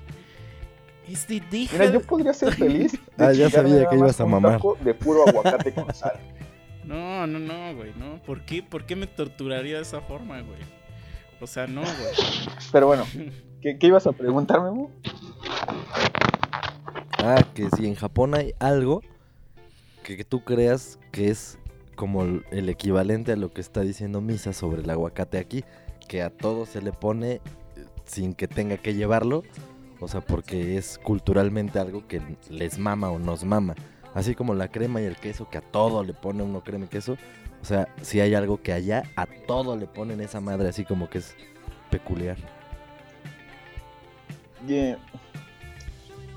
Es 1.08 1.26
de 1.28 1.40
deja. 1.50 1.72
Mira, 1.78 1.92
yo 1.92 2.00
podría 2.02 2.34
ser 2.34 2.54
feliz. 2.56 2.92
de 3.16 3.24
Ah, 3.24 3.32
ya 3.32 3.48
sabía 3.50 3.88
que 3.88 3.96
ibas 3.96 4.20
a 4.20 4.26
mamar. 4.26 4.60
De 4.82 4.94
puro 4.94 5.26
aguacate 5.28 5.72
con 5.72 5.92
sal. 5.94 6.18
No, 6.84 7.26
no, 7.26 7.38
no, 7.38 7.74
güey, 7.74 7.92
no. 7.96 8.22
¿Por 8.22 8.44
qué, 8.44 8.62
¿Por 8.62 8.86
qué 8.86 8.94
me 8.94 9.06
torturaría 9.06 9.76
de 9.76 9.82
esa 9.82 10.00
forma, 10.00 10.40
güey? 10.40 10.60
O 11.40 11.46
sea, 11.46 11.66
no, 11.66 11.80
güey. 11.82 12.14
Pero 12.72 12.86
bueno, 12.86 13.04
¿qué, 13.60 13.78
qué 13.78 13.86
ibas 13.88 14.06
a 14.06 14.12
preguntarme, 14.12 14.70
Mu? 14.70 14.88
Ah, 17.18 17.44
que 17.54 17.68
si 17.76 17.86
en 17.86 17.94
Japón 17.94 18.34
hay 18.34 18.52
algo 18.58 19.02
que, 20.04 20.16
que 20.16 20.24
tú 20.24 20.44
creas 20.44 20.98
que 21.10 21.28
es 21.30 21.58
como 21.96 22.22
el, 22.22 22.68
equivalente 22.68 23.32
a 23.32 23.36
lo 23.36 23.50
que 23.50 23.60
está 23.60 23.80
diciendo 23.80 24.20
Misa 24.20 24.52
sobre 24.52 24.82
el 24.82 24.90
aguacate 24.90 25.38
aquí, 25.38 25.64
que 26.06 26.22
a 26.22 26.30
todo 26.30 26.66
se 26.66 26.80
le 26.80 26.92
pone 26.92 27.32
eh, 27.32 27.40
sin 28.04 28.34
que 28.34 28.46
tenga 28.46 28.76
que 28.76 28.94
llevarlo, 28.94 29.42
o 30.00 30.06
sea, 30.06 30.20
porque 30.20 30.76
es 30.76 30.98
culturalmente 30.98 31.78
algo 31.78 32.06
que 32.06 32.20
les 32.48 32.78
mama 32.78 33.10
o 33.10 33.18
nos 33.18 33.44
mama. 33.44 33.74
Así 34.14 34.34
como 34.34 34.54
la 34.54 34.68
crema 34.68 35.00
y 35.00 35.04
el 35.04 35.16
queso, 35.16 35.48
que 35.50 35.58
a 35.58 35.62
todo 35.62 36.04
le 36.04 36.14
pone 36.14 36.42
uno 36.42 36.62
crema 36.62 36.84
y 36.84 36.88
queso. 36.88 37.16
O 37.60 37.64
sea, 37.64 37.88
si 38.02 38.20
hay 38.20 38.34
algo 38.34 38.62
que 38.62 38.72
allá 38.72 39.02
a 39.16 39.26
todo 39.26 39.76
le 39.76 39.86
ponen 39.86 40.20
esa 40.20 40.40
madre 40.40 40.68
así 40.68 40.84
como 40.84 41.10
que 41.10 41.18
es 41.18 41.34
peculiar. 41.90 42.36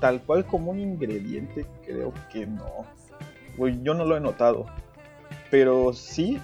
Tal 0.00 0.22
cual 0.22 0.46
como 0.46 0.70
un 0.70 0.80
ingrediente, 0.80 1.66
creo 1.84 2.12
que 2.32 2.46
no. 2.46 2.86
Yo 3.82 3.94
no 3.94 4.04
lo 4.04 4.16
he 4.16 4.20
notado. 4.20 4.66
Pero 5.50 5.92
sí 5.92 6.40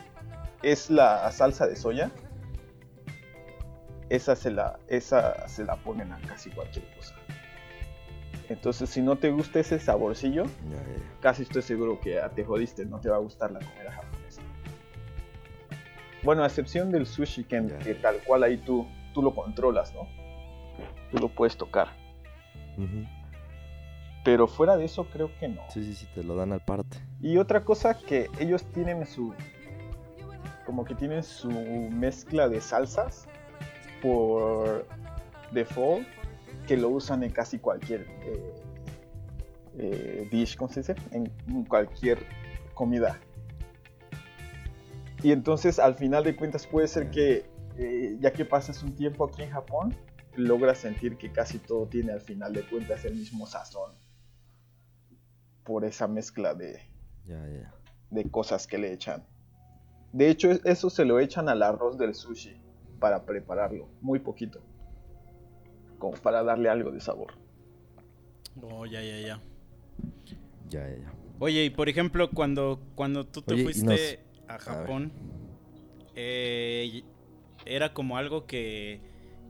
es 0.62 0.90
la 0.90 1.30
salsa 1.30 1.66
de 1.66 1.76
soya. 1.76 2.10
Esa 4.08 4.36
se 4.36 4.50
la, 4.50 4.78
esa 4.88 5.48
se 5.48 5.64
la 5.64 5.76
ponen 5.76 6.12
a 6.12 6.20
casi 6.20 6.50
cualquier 6.50 6.84
cosa. 6.94 7.14
Entonces, 8.48 8.90
si 8.90 9.02
no 9.02 9.16
te 9.16 9.30
gusta 9.30 9.58
ese 9.58 9.78
saborcillo, 9.80 10.44
casi 11.20 11.42
estoy 11.42 11.62
seguro 11.62 12.00
que 12.00 12.20
te 12.34 12.44
jodiste, 12.44 12.84
no 12.84 13.00
te 13.00 13.08
va 13.08 13.16
a 13.16 13.20
gustar 13.20 13.50
la 13.50 13.58
comida 13.58 13.90
japonesa. 13.90 14.42
Bueno, 16.22 16.44
a 16.44 16.46
excepción 16.46 16.92
del 16.92 17.06
sushi, 17.06 17.44
que, 17.44 17.66
que 17.82 17.94
tal 17.94 18.18
cual 18.24 18.44
ahí 18.44 18.58
tú, 18.58 18.86
tú 19.14 19.22
lo 19.22 19.34
controlas, 19.34 19.92
¿no? 19.94 20.08
Tú 21.10 21.18
lo 21.18 21.28
puedes 21.28 21.56
tocar. 21.56 21.88
Pero 24.26 24.48
fuera 24.48 24.76
de 24.76 24.86
eso 24.86 25.04
creo 25.04 25.30
que 25.38 25.46
no. 25.46 25.62
Sí, 25.72 25.84
sí, 25.84 25.94
sí, 25.94 26.08
te 26.12 26.24
lo 26.24 26.34
dan 26.34 26.52
al 26.52 26.58
parte. 26.58 26.98
Y 27.20 27.36
otra 27.36 27.64
cosa 27.64 27.96
que 27.96 28.28
ellos 28.40 28.64
tienen 28.74 29.06
su... 29.06 29.32
Como 30.66 30.84
que 30.84 30.96
tienen 30.96 31.22
su 31.22 31.48
mezcla 31.48 32.48
de 32.48 32.60
salsas 32.60 33.28
por 34.02 34.84
default 35.52 36.08
que 36.66 36.76
lo 36.76 36.88
usan 36.88 37.22
en 37.22 37.30
casi 37.30 37.60
cualquier 37.60 38.00
eh, 38.24 38.54
eh, 39.78 40.28
dish, 40.32 40.56
¿cómo 40.56 40.72
se 40.72 40.80
dice? 40.80 40.96
En, 41.12 41.30
cualquier 41.66 42.18
comida. 42.74 43.20
Y 45.22 45.30
entonces 45.30 45.78
al 45.78 45.94
final 45.94 46.24
de 46.24 46.34
cuentas 46.34 46.66
puede 46.66 46.88
ser 46.88 47.12
que 47.12 47.48
eh, 47.78 48.16
ya 48.18 48.32
que 48.32 48.44
pasas 48.44 48.82
un 48.82 48.96
tiempo 48.96 49.24
aquí 49.24 49.42
en 49.42 49.50
Japón, 49.50 49.94
logras 50.34 50.78
sentir 50.78 51.16
que 51.16 51.30
casi 51.30 51.60
todo 51.60 51.86
tiene 51.86 52.10
al 52.10 52.20
final 52.20 52.52
de 52.52 52.62
cuentas 52.62 53.04
el 53.04 53.14
mismo 53.14 53.46
sazón. 53.46 53.92
Por 55.66 55.84
esa 55.84 56.08
mezcla 56.08 56.54
de, 56.54 56.80
de 58.10 58.30
cosas 58.30 58.66
que 58.66 58.78
le 58.78 58.92
echan. 58.92 59.26
De 60.12 60.30
hecho, 60.30 60.50
eso 60.64 60.88
se 60.88 61.04
lo 61.04 61.20
echan 61.20 61.48
al 61.48 61.62
arroz 61.62 61.98
del 61.98 62.14
sushi 62.14 62.56
para 63.00 63.26
prepararlo, 63.26 63.90
muy 64.00 64.20
poquito. 64.20 64.62
Como 65.98 66.16
para 66.16 66.42
darle 66.42 66.70
algo 66.70 66.90
de 66.90 67.00
sabor. 67.00 67.34
Oh, 68.62 68.86
ya, 68.86 69.02
ya, 69.02 69.18
ya. 69.18 69.40
Ya, 70.70 70.88
ya, 70.88 70.96
ya. 70.96 71.12
Oye, 71.38 71.64
y 71.64 71.70
por 71.70 71.88
ejemplo, 71.88 72.30
cuando, 72.30 72.80
cuando 72.94 73.26
tú 73.26 73.42
te 73.42 73.54
Oye, 73.54 73.64
fuiste 73.64 74.20
a. 74.48 74.58
Japón, 74.58 75.12
eh, 76.14 77.02
¿era 77.66 77.92
como 77.92 78.16
algo 78.16 78.46
que, 78.46 79.00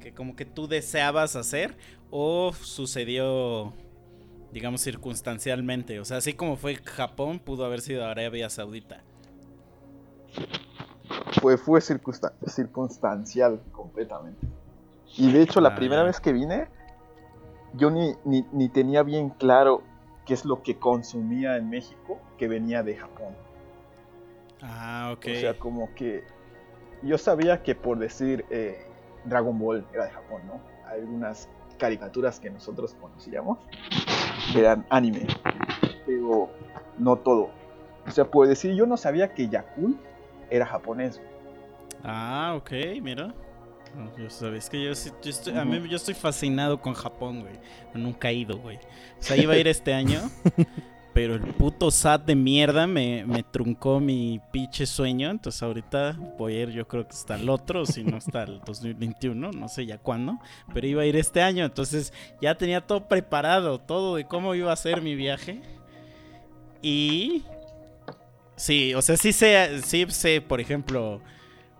que 0.00 0.12
como 0.12 0.34
que 0.34 0.44
tú 0.44 0.66
deseabas 0.66 1.36
hacer 1.36 1.76
o 2.10 2.52
sucedió, 2.52 3.72
digamos, 4.56 4.80
circunstancialmente? 4.80 6.00
O 6.00 6.06
sea, 6.06 6.16
así 6.16 6.32
como 6.32 6.56
fue 6.56 6.76
Japón, 6.76 7.40
pudo 7.40 7.66
haber 7.66 7.82
sido 7.82 8.06
Arabia 8.06 8.48
Saudita. 8.48 9.02
Fue, 11.42 11.58
fue 11.58 11.80
circunstan- 11.80 12.32
circunstancial 12.46 13.60
completamente. 13.70 14.46
Y 15.18 15.30
de 15.30 15.42
hecho, 15.42 15.60
la 15.60 15.68
Ah, 15.70 15.74
primera 15.76 16.02
vez 16.04 16.20
que 16.20 16.32
vine, 16.32 16.68
yo 17.74 17.90
ni, 17.90 18.14
ni, 18.24 18.46
ni 18.50 18.70
tenía 18.70 19.02
bien 19.02 19.28
claro 19.28 19.82
qué 20.24 20.32
es 20.32 20.46
lo 20.46 20.62
que 20.62 20.78
consumía 20.78 21.58
en 21.58 21.68
México 21.68 22.18
que 22.38 22.48
venía 22.48 22.82
de 22.82 22.96
Japón. 22.96 23.34
Ah, 24.62 25.12
ok. 25.14 25.26
O 25.36 25.38
sea, 25.38 25.58
como 25.58 25.94
que 25.94 26.24
yo 27.02 27.18
sabía 27.18 27.62
que 27.62 27.74
por 27.74 27.98
decir 27.98 28.46
eh, 28.48 28.86
Dragon 29.26 29.58
Ball 29.58 29.84
era 29.92 30.06
de 30.06 30.12
Japón, 30.12 30.40
¿no? 30.46 30.60
Algunas 30.88 31.46
caricaturas 31.76 32.40
que 32.40 32.50
nosotros 32.50 32.94
conocíamos 33.00 33.58
eran 34.54 34.86
anime, 34.90 35.26
pero 36.06 36.50
no 36.98 37.16
todo. 37.16 37.50
O 38.06 38.10
sea, 38.10 38.30
por 38.30 38.46
decir, 38.46 38.74
yo 38.74 38.86
no 38.86 38.96
sabía 38.96 39.34
que 39.34 39.48
Yakul 39.48 39.98
era 40.50 40.66
japonés. 40.66 41.20
Ah, 42.04 42.54
ok, 42.56 42.70
mira. 43.02 43.34
Yo 44.18 44.28
sabes 44.28 44.68
que 44.68 44.82
yo, 44.84 44.92
yo 44.92 45.30
estoy, 45.30 45.56
a 45.56 45.64
mí 45.64 45.88
yo 45.88 45.96
estoy 45.96 46.14
fascinado 46.14 46.80
con 46.80 46.92
Japón, 46.92 47.40
güey. 47.40 47.54
Nunca 47.94 48.28
he 48.28 48.34
ido, 48.34 48.58
güey. 48.58 48.76
O 48.76 49.22
sea, 49.22 49.36
iba 49.36 49.54
a 49.54 49.56
ir 49.56 49.68
este 49.68 49.94
año, 49.94 50.20
pero 51.16 51.34
el 51.34 51.40
puto 51.40 51.90
SAT 51.90 52.26
de 52.26 52.34
mierda 52.36 52.86
me, 52.86 53.24
me 53.24 53.42
truncó 53.42 54.00
mi 54.00 54.38
pinche 54.52 54.84
sueño. 54.84 55.30
Entonces 55.30 55.62
ahorita 55.62 56.14
voy 56.36 56.56
a 56.56 56.62
ir, 56.64 56.70
yo 56.72 56.86
creo 56.86 57.04
que 57.04 57.14
hasta 57.14 57.36
el 57.36 57.48
otro, 57.48 57.86
si 57.86 58.04
no 58.04 58.18
hasta 58.18 58.42
el 58.42 58.60
2021, 58.60 59.50
no 59.50 59.66
sé 59.68 59.86
ya 59.86 59.96
cuándo. 59.96 60.38
Pero 60.74 60.86
iba 60.86 61.00
a 61.00 61.06
ir 61.06 61.16
este 61.16 61.40
año, 61.40 61.64
entonces 61.64 62.12
ya 62.42 62.54
tenía 62.54 62.82
todo 62.82 63.08
preparado, 63.08 63.78
todo 63.80 64.16
de 64.16 64.26
cómo 64.26 64.54
iba 64.54 64.70
a 64.70 64.76
ser 64.76 65.00
mi 65.00 65.14
viaje. 65.14 65.62
Y... 66.82 67.44
Sí, 68.56 68.94
o 68.94 69.00
sea, 69.00 69.16
sí 69.16 69.32
sé, 69.32 69.80
sí 69.82 70.04
sé, 70.10 70.42
por 70.42 70.60
ejemplo, 70.60 71.22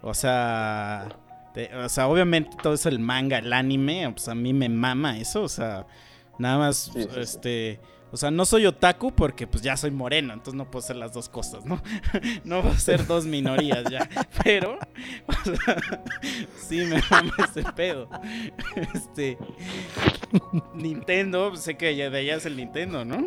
o 0.01 0.15
sea, 0.15 1.09
te- 1.53 1.75
o 1.77 1.91
sea, 1.91 2.09
obviamente 2.09 2.57
todo 2.63 2.73
eso 2.73 2.89
el 2.89 3.01
manga, 3.01 3.37
el 3.37 3.53
anime, 3.53 4.11
pues 4.13 4.29
a 4.29 4.35
mí 4.35 4.55
me 4.55 4.71
mama 4.71 5.19
eso, 5.19 5.43
o 5.43 5.49
sea, 5.51 5.87
nada 6.39 6.57
más, 6.57 6.91
Sí, 6.95 7.03
sí, 7.03 7.39
sí. 7.43 7.79
O 8.17 8.19
sea, 8.19 8.31
no 8.31 8.47
soy 8.47 8.65
otaku 8.65 9.13
porque 9.13 9.47
pues 9.47 9.63
ya 9.63 9.77
soy 9.77 9.91
moreno, 9.91 10.33
entonces 10.33 10.55
no 10.55 10.71
puedo 10.71 10.81
ser 10.81 10.97
las 10.97 11.13
dos 11.13 11.29
cosas, 11.29 11.67
¿no? 11.67 11.83
no 12.45 12.63
puedo 12.63 12.75
ser 12.77 13.07
dos 13.07 13.27
minorías 13.27 13.85
ya, 13.91 14.09
pero, 14.43 14.79
o 15.29 15.33
sea, 15.45 16.03
sí 16.57 16.79
me 16.87 16.99
mama 17.11 17.35
ese 17.47 17.63
pedo. 17.75 18.09
Este, 18.95 19.37
Nintendo, 20.73 21.55
sé 21.57 21.77
que 21.77 21.95
de 21.95 22.19
allá 22.19 22.37
es 22.37 22.47
el 22.47 22.57
Nintendo, 22.57 23.05
¿no? 23.05 23.27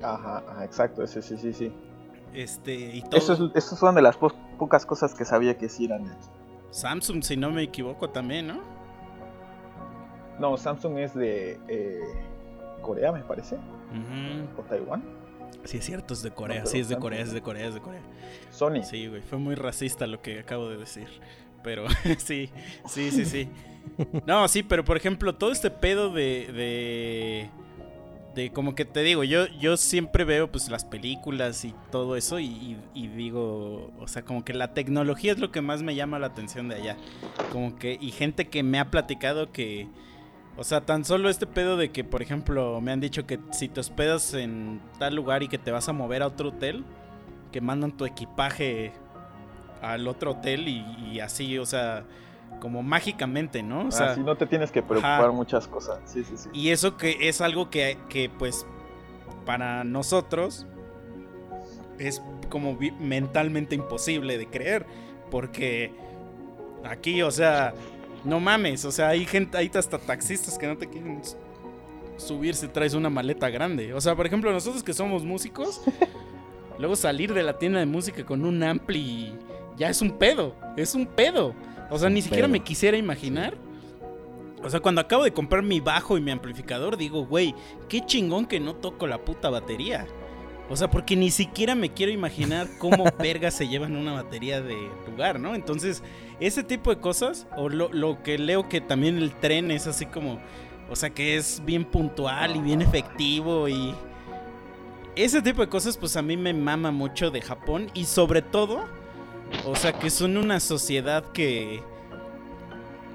Ajá, 0.00 0.44
ajá, 0.46 0.64
exacto, 0.64 1.02
ese 1.02 1.20
sí, 1.20 1.36
sí, 1.36 1.52
sí. 1.52 1.72
Este, 2.32 2.74
y 2.74 3.02
todo. 3.02 3.16
Eso 3.16 3.32
es, 3.32 3.40
eso 3.56 3.74
son 3.74 3.96
de 3.96 4.02
las 4.02 4.16
po- 4.16 4.32
pocas 4.56 4.86
cosas 4.86 5.16
que 5.16 5.24
sabía 5.24 5.58
que 5.58 5.68
sí 5.68 5.86
eran. 5.86 6.16
Samsung, 6.70 7.24
si 7.24 7.36
no 7.36 7.50
me 7.50 7.64
equivoco, 7.64 8.08
también, 8.10 8.46
¿no? 8.46 8.60
No, 10.38 10.56
Samsung 10.56 10.96
es 10.98 11.12
de 11.12 11.58
eh, 11.66 12.00
Corea, 12.86 13.12
me 13.12 13.20
parece, 13.22 13.56
Ujú. 13.56 14.60
o 14.60 14.62
Taiwán. 14.62 15.02
Sí, 15.64 15.78
es 15.78 15.84
cierto, 15.84 16.14
es 16.14 16.22
de 16.22 16.30
Corea. 16.30 16.64
sí, 16.66 16.78
es 16.78 16.88
de. 16.88 16.96
Corea, 16.96 17.20
es 17.20 17.32
de 17.32 17.40
Corea, 17.42 17.66
es 17.66 17.74
de 17.74 17.80
Corea. 17.80 18.00
Sony. 18.52 18.82
Sí, 18.84 19.08
güey, 19.08 19.22
fue 19.22 19.38
muy 19.38 19.56
racista 19.56 20.06
lo 20.06 20.22
que 20.22 20.38
acabo 20.38 20.68
de 20.68 20.76
decir. 20.76 21.08
Pero 21.64 21.86
sí, 22.18 22.50
sí, 22.86 23.10
sí, 23.10 23.24
sí. 23.24 23.48
No, 24.26 24.46
sí, 24.46 24.62
pero 24.62 24.84
por 24.84 24.96
ejemplo, 24.96 25.34
todo 25.34 25.50
este 25.50 25.70
pedo 25.70 26.10
de. 26.12 26.52
de. 26.52 27.50
de 28.36 28.52
como 28.52 28.76
que 28.76 28.84
te 28.84 29.00
digo, 29.02 29.24
yo, 29.24 29.46
yo 29.58 29.76
siempre 29.76 30.22
veo 30.24 30.52
pues 30.52 30.68
las 30.68 30.84
películas 30.84 31.64
y 31.64 31.74
todo 31.90 32.14
eso 32.16 32.38
y, 32.38 32.44
y- 32.46 32.78
y 32.94 33.08
digo, 33.08 33.90
o 33.98 34.06
sea, 34.06 34.22
como 34.22 34.44
que 34.44 34.54
la 34.54 34.72
tecnología 34.74 35.32
es 35.32 35.38
lo 35.40 35.50
que 35.50 35.60
más 35.62 35.82
me 35.82 35.94
llama 35.96 36.18
la 36.20 36.28
atención 36.28 36.68
de 36.68 36.76
allá. 36.76 36.96
Como 37.50 37.74
que, 37.76 37.98
y 38.00 38.12
gente 38.12 38.46
que 38.48 38.62
me 38.62 38.78
ha 38.78 38.90
platicado 38.92 39.50
que, 39.50 39.88
o 40.56 40.64
sea, 40.64 40.80
tan 40.80 41.04
solo 41.04 41.28
este 41.28 41.46
pedo 41.46 41.76
de 41.76 41.90
que, 41.90 42.04
por 42.04 42.22
ejemplo, 42.22 42.80
me 42.80 42.92
han 42.92 43.00
dicho 43.00 43.26
que 43.26 43.38
si 43.50 43.68
te 43.68 43.80
hospedas 43.80 44.34
en 44.34 44.80
tal 44.98 45.14
lugar 45.14 45.42
y 45.42 45.48
que 45.48 45.58
te 45.58 45.70
vas 45.70 45.88
a 45.88 45.92
mover 45.92 46.22
a 46.22 46.28
otro 46.28 46.48
hotel, 46.48 46.84
que 47.52 47.60
mandan 47.60 47.92
tu 47.96 48.06
equipaje 48.06 48.92
al 49.82 50.08
otro 50.08 50.32
hotel 50.32 50.68
y, 50.68 50.84
y 51.12 51.20
así, 51.20 51.58
o 51.58 51.66
sea, 51.66 52.04
como 52.60 52.82
mágicamente, 52.82 53.62
¿no? 53.62 53.88
O 53.88 53.90
sea, 53.90 54.12
Así 54.12 54.20
no 54.20 54.36
te 54.36 54.46
tienes 54.46 54.70
que 54.70 54.82
preocupar 54.82 55.20
ajá. 55.20 55.30
muchas 55.30 55.68
cosas. 55.68 55.98
Sí, 56.04 56.24
sí, 56.24 56.36
sí. 56.36 56.48
y 56.52 56.70
eso 56.70 56.96
que 56.96 57.28
es 57.28 57.40
algo 57.40 57.70
que, 57.70 57.98
que, 58.08 58.30
pues, 58.30 58.66
para 59.44 59.84
nosotros 59.84 60.66
es 61.98 62.22
como 62.48 62.78
mentalmente 62.98 63.74
imposible 63.74 64.38
de 64.38 64.46
creer. 64.46 64.86
Porque 65.30 65.92
aquí, 66.84 67.22
o 67.22 67.30
sea, 67.30 67.74
no 68.24 68.40
mames, 68.40 68.84
o 68.84 68.92
sea, 68.92 69.08
hay 69.08 69.24
gente, 69.24 69.56
hay 69.56 69.70
hasta 69.74 69.98
taxistas 69.98 70.58
que 70.58 70.66
no 70.66 70.76
te 70.76 70.88
quieren 70.88 71.22
subir 72.16 72.54
si 72.54 72.68
traes 72.68 72.94
una 72.94 73.10
maleta 73.10 73.50
grande. 73.50 73.92
O 73.94 74.00
sea, 74.00 74.14
por 74.14 74.26
ejemplo, 74.26 74.52
nosotros 74.52 74.82
que 74.82 74.92
somos 74.92 75.24
músicos, 75.24 75.82
luego 76.78 76.96
salir 76.96 77.32
de 77.34 77.42
la 77.42 77.58
tienda 77.58 77.78
de 77.78 77.86
música 77.86 78.24
con 78.24 78.44
un 78.44 78.62
ampli 78.62 79.32
ya 79.76 79.90
es 79.90 80.00
un 80.00 80.12
pedo, 80.12 80.54
es 80.76 80.94
un 80.94 81.06
pedo. 81.06 81.54
O 81.90 81.98
sea, 81.98 82.08
ni 82.08 82.22
siquiera 82.22 82.46
pedo. 82.46 82.52
me 82.52 82.60
quisiera 82.60 82.96
imaginar. 82.96 83.54
O 84.64 84.70
sea, 84.70 84.80
cuando 84.80 85.00
acabo 85.00 85.22
de 85.22 85.32
comprar 85.32 85.62
mi 85.62 85.80
bajo 85.80 86.18
y 86.18 86.20
mi 86.20 86.30
amplificador, 86.30 86.96
digo, 86.96 87.26
güey, 87.26 87.54
qué 87.88 88.04
chingón 88.04 88.46
que 88.46 88.58
no 88.58 88.74
toco 88.74 89.06
la 89.06 89.18
puta 89.18 89.50
batería. 89.50 90.06
O 90.68 90.74
sea, 90.74 90.90
porque 90.90 91.14
ni 91.14 91.30
siquiera 91.30 91.74
me 91.74 91.92
quiero 91.92 92.10
imaginar 92.10 92.68
cómo 92.78 93.04
verga 93.18 93.50
se 93.50 93.68
llevan 93.68 93.96
una 93.96 94.14
batería 94.14 94.60
de 94.60 94.76
lugar, 95.06 95.38
¿no? 95.38 95.54
Entonces, 95.54 96.02
ese 96.40 96.64
tipo 96.64 96.90
de 96.90 97.00
cosas, 97.00 97.46
o 97.56 97.68
lo, 97.68 97.92
lo 97.92 98.22
que 98.22 98.38
leo 98.38 98.68
que 98.68 98.80
también 98.80 99.18
el 99.18 99.34
tren 99.34 99.70
es 99.70 99.86
así 99.86 100.06
como, 100.06 100.40
o 100.90 100.96
sea, 100.96 101.10
que 101.10 101.36
es 101.36 101.62
bien 101.64 101.84
puntual 101.84 102.56
y 102.56 102.60
bien 102.60 102.82
efectivo 102.82 103.68
y... 103.68 103.94
Ese 105.14 105.40
tipo 105.40 105.62
de 105.62 105.68
cosas, 105.68 105.96
pues 105.96 106.14
a 106.16 106.22
mí 106.22 106.36
me 106.36 106.52
mama 106.52 106.90
mucho 106.90 107.30
de 107.30 107.40
Japón 107.40 107.90
y 107.94 108.04
sobre 108.04 108.42
todo, 108.42 108.84
o 109.64 109.74
sea, 109.74 109.92
que 109.94 110.10
son 110.10 110.36
una 110.36 110.60
sociedad 110.60 111.24
que... 111.32 111.82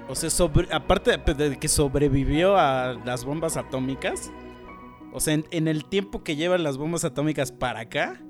O 0.08 0.16
sea, 0.16 0.28
sobre, 0.30 0.66
aparte 0.74 1.16
de 1.16 1.58
que 1.58 1.68
sobrevivió 1.68 2.56
a 2.56 2.94
las 3.04 3.24
bombas 3.24 3.56
atómicas, 3.56 4.32
o 5.12 5.20
sea, 5.20 5.34
en, 5.34 5.44
en 5.50 5.68
el 5.68 5.84
tiempo 5.84 6.24
que 6.24 6.36
llevan 6.36 6.62
las 6.62 6.76
bombas 6.76 7.04
atómicas 7.04 7.52
para 7.52 7.80
acá, 7.80 8.20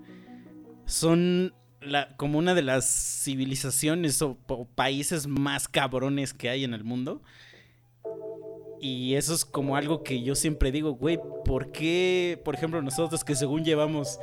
son 0.87 1.55
la, 1.81 2.17
como 2.17 2.39
una 2.39 2.55
de 2.55 2.63
las 2.63 2.85
civilizaciones 3.25 4.21
o, 4.23 4.39
o 4.49 4.67
países 4.67 5.27
más 5.27 5.69
cabrones 5.69 6.35
que 6.35 6.49
hay 6.49 6.65
en 6.65 6.75
el 6.75 6.85
mundo. 6.85 7.23
Y 8.81 9.15
eso 9.15 9.33
es 9.33 9.45
como 9.45 9.77
algo 9.77 10.03
que 10.03 10.23
yo 10.23 10.35
siempre 10.35 10.73
digo, 10.73 10.93
güey, 10.93 11.19
¿por 11.45 11.71
qué, 11.71 12.41
por 12.45 12.57
ejemplo, 12.57 12.83
nosotros 12.83 13.23
que 13.23 13.37
según 13.37 13.65
llevamos 13.65 14.19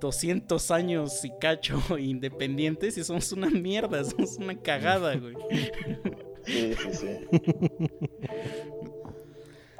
200 0.00 0.70
años 0.70 1.24
y 1.24 1.30
cacho 1.38 1.78
independientes 1.98 2.96
y 2.96 3.04
somos 3.04 3.32
una 3.32 3.50
mierda, 3.50 4.02
somos 4.04 4.36
una 4.38 4.58
cagada, 4.60 5.14
güey? 5.16 5.34
Sí, 6.44 6.72
sí, 6.74 6.94
sí. 6.94 7.88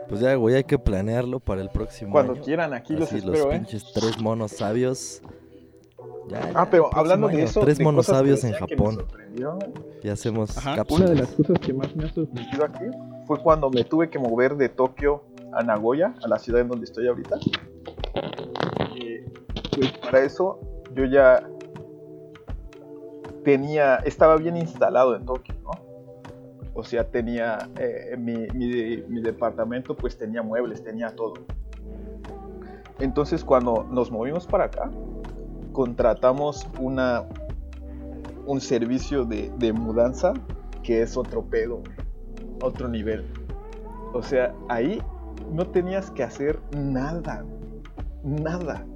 Pues 0.09 0.21
ya, 0.21 0.35
güey, 0.37 0.55
hay 0.57 0.64
que 0.64 0.79
planearlo 0.79 1.38
para 1.40 1.61
el 1.61 1.68
próximo 1.71 2.12
Cuando 2.12 2.33
año. 2.33 2.42
quieran, 2.42 2.73
aquí 2.73 2.94
los 2.94 3.09
Así, 3.09 3.18
espero, 3.18 3.53
¿eh? 3.53 3.59
pinches 3.59 3.92
tres 3.92 4.18
monos 4.21 4.53
sabios. 4.53 5.21
Ya, 6.29 6.40
ya, 6.40 6.53
Ah, 6.55 6.68
pero 6.71 6.90
hablando 6.94 7.29
de 7.29 7.35
año, 7.37 7.44
eso, 7.44 7.61
Tres 7.61 7.79
de 7.79 7.85
monos 7.85 8.07
sabios 8.07 8.42
en 8.44 8.53
Japón. 8.55 9.05
Y 10.03 10.09
hacemos 10.09 10.57
Ajá. 10.57 10.77
cápsulas. 10.77 11.11
Una 11.11 11.11
de 11.11 11.21
las 11.21 11.31
cosas 11.35 11.59
que 11.59 11.73
más 11.73 11.94
me 11.97 12.05
ha 12.05 12.12
sorprendido 12.12 12.64
aquí 12.64 12.85
fue 13.27 13.40
cuando 13.42 13.71
me 13.71 13.85
tuve 13.85 14.09
que 14.09 14.18
mover 14.18 14.57
de 14.57 14.68
Tokio 14.68 15.23
a 15.53 15.62
Nagoya, 15.62 16.14
a 16.23 16.29
la 16.29 16.38
ciudad 16.38 16.61
en 16.61 16.68
donde 16.68 16.85
estoy 16.85 17.07
ahorita. 17.09 17.37
Eh, 19.01 19.25
pues 19.75 19.92
para 19.99 20.21
eso 20.21 20.61
yo 20.94 21.05
ya 21.05 21.42
tenía, 23.44 23.97
estaba 23.97 24.37
bien 24.37 24.57
instalado 24.57 25.16
en 25.16 25.25
Tokio, 25.25 25.55
¿no? 25.62 25.71
O 26.78 26.84
sea, 26.84 27.10
tenía 27.10 27.58
eh, 27.76 28.16
mi, 28.16 29.20
departamento, 29.20 29.96
pues 29.96 30.16
tenía 30.16 30.44
muebles, 30.44 30.84
tenía 30.84 31.10
todo. 31.10 31.34
Entonces, 33.00 33.42
cuando 33.42 33.82
nos 33.90 34.12
movimos 34.12 34.46
para 34.46 34.66
acá, 34.66 34.88
contratamos 35.72 36.68
una, 36.78 37.24
un 38.46 38.60
servicio 38.60 39.24
de, 39.24 39.72
mudanza 39.72 40.34
que 40.84 41.02
es 41.02 41.16
otro 41.16 41.42
pedo, 41.42 41.82
otro 42.62 42.86
nivel. 42.86 43.24
O 44.12 44.22
sea, 44.22 44.54
ahí 44.68 45.02
no 45.52 45.66
tenías 45.66 46.12
que 46.12 46.22
hacer 46.22 46.60
nada, 46.76 47.44
nada. 48.22 48.86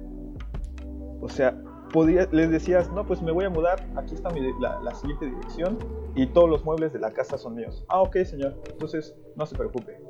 O 1.19 1.27
sea, 1.27 1.61
podía- 1.93 2.27
les 2.31 2.49
decías, 2.51 2.91
no, 2.91 3.05
pues 3.05 3.21
me 3.21 3.31
voy 3.31 3.45
a 3.45 3.49
mudar, 3.49 3.87
aquí 3.95 4.15
está 4.15 4.29
mi 4.31 4.41
la, 4.59 4.81
la 4.81 4.93
siguiente 4.95 5.27
dirección 5.27 5.77
y 6.15 6.25
todos 6.27 6.49
los 6.49 6.65
muebles 6.65 6.91
de 6.91 6.99
la 6.99 7.11
casa 7.11 7.37
son 7.37 7.55
míos. 7.55 7.85
Ah, 7.87 8.01
ok, 8.01 8.17
señor, 8.25 8.55
entonces 8.69 9.15
no 9.37 9.45
se 9.45 9.55
preocupe. 9.55 10.01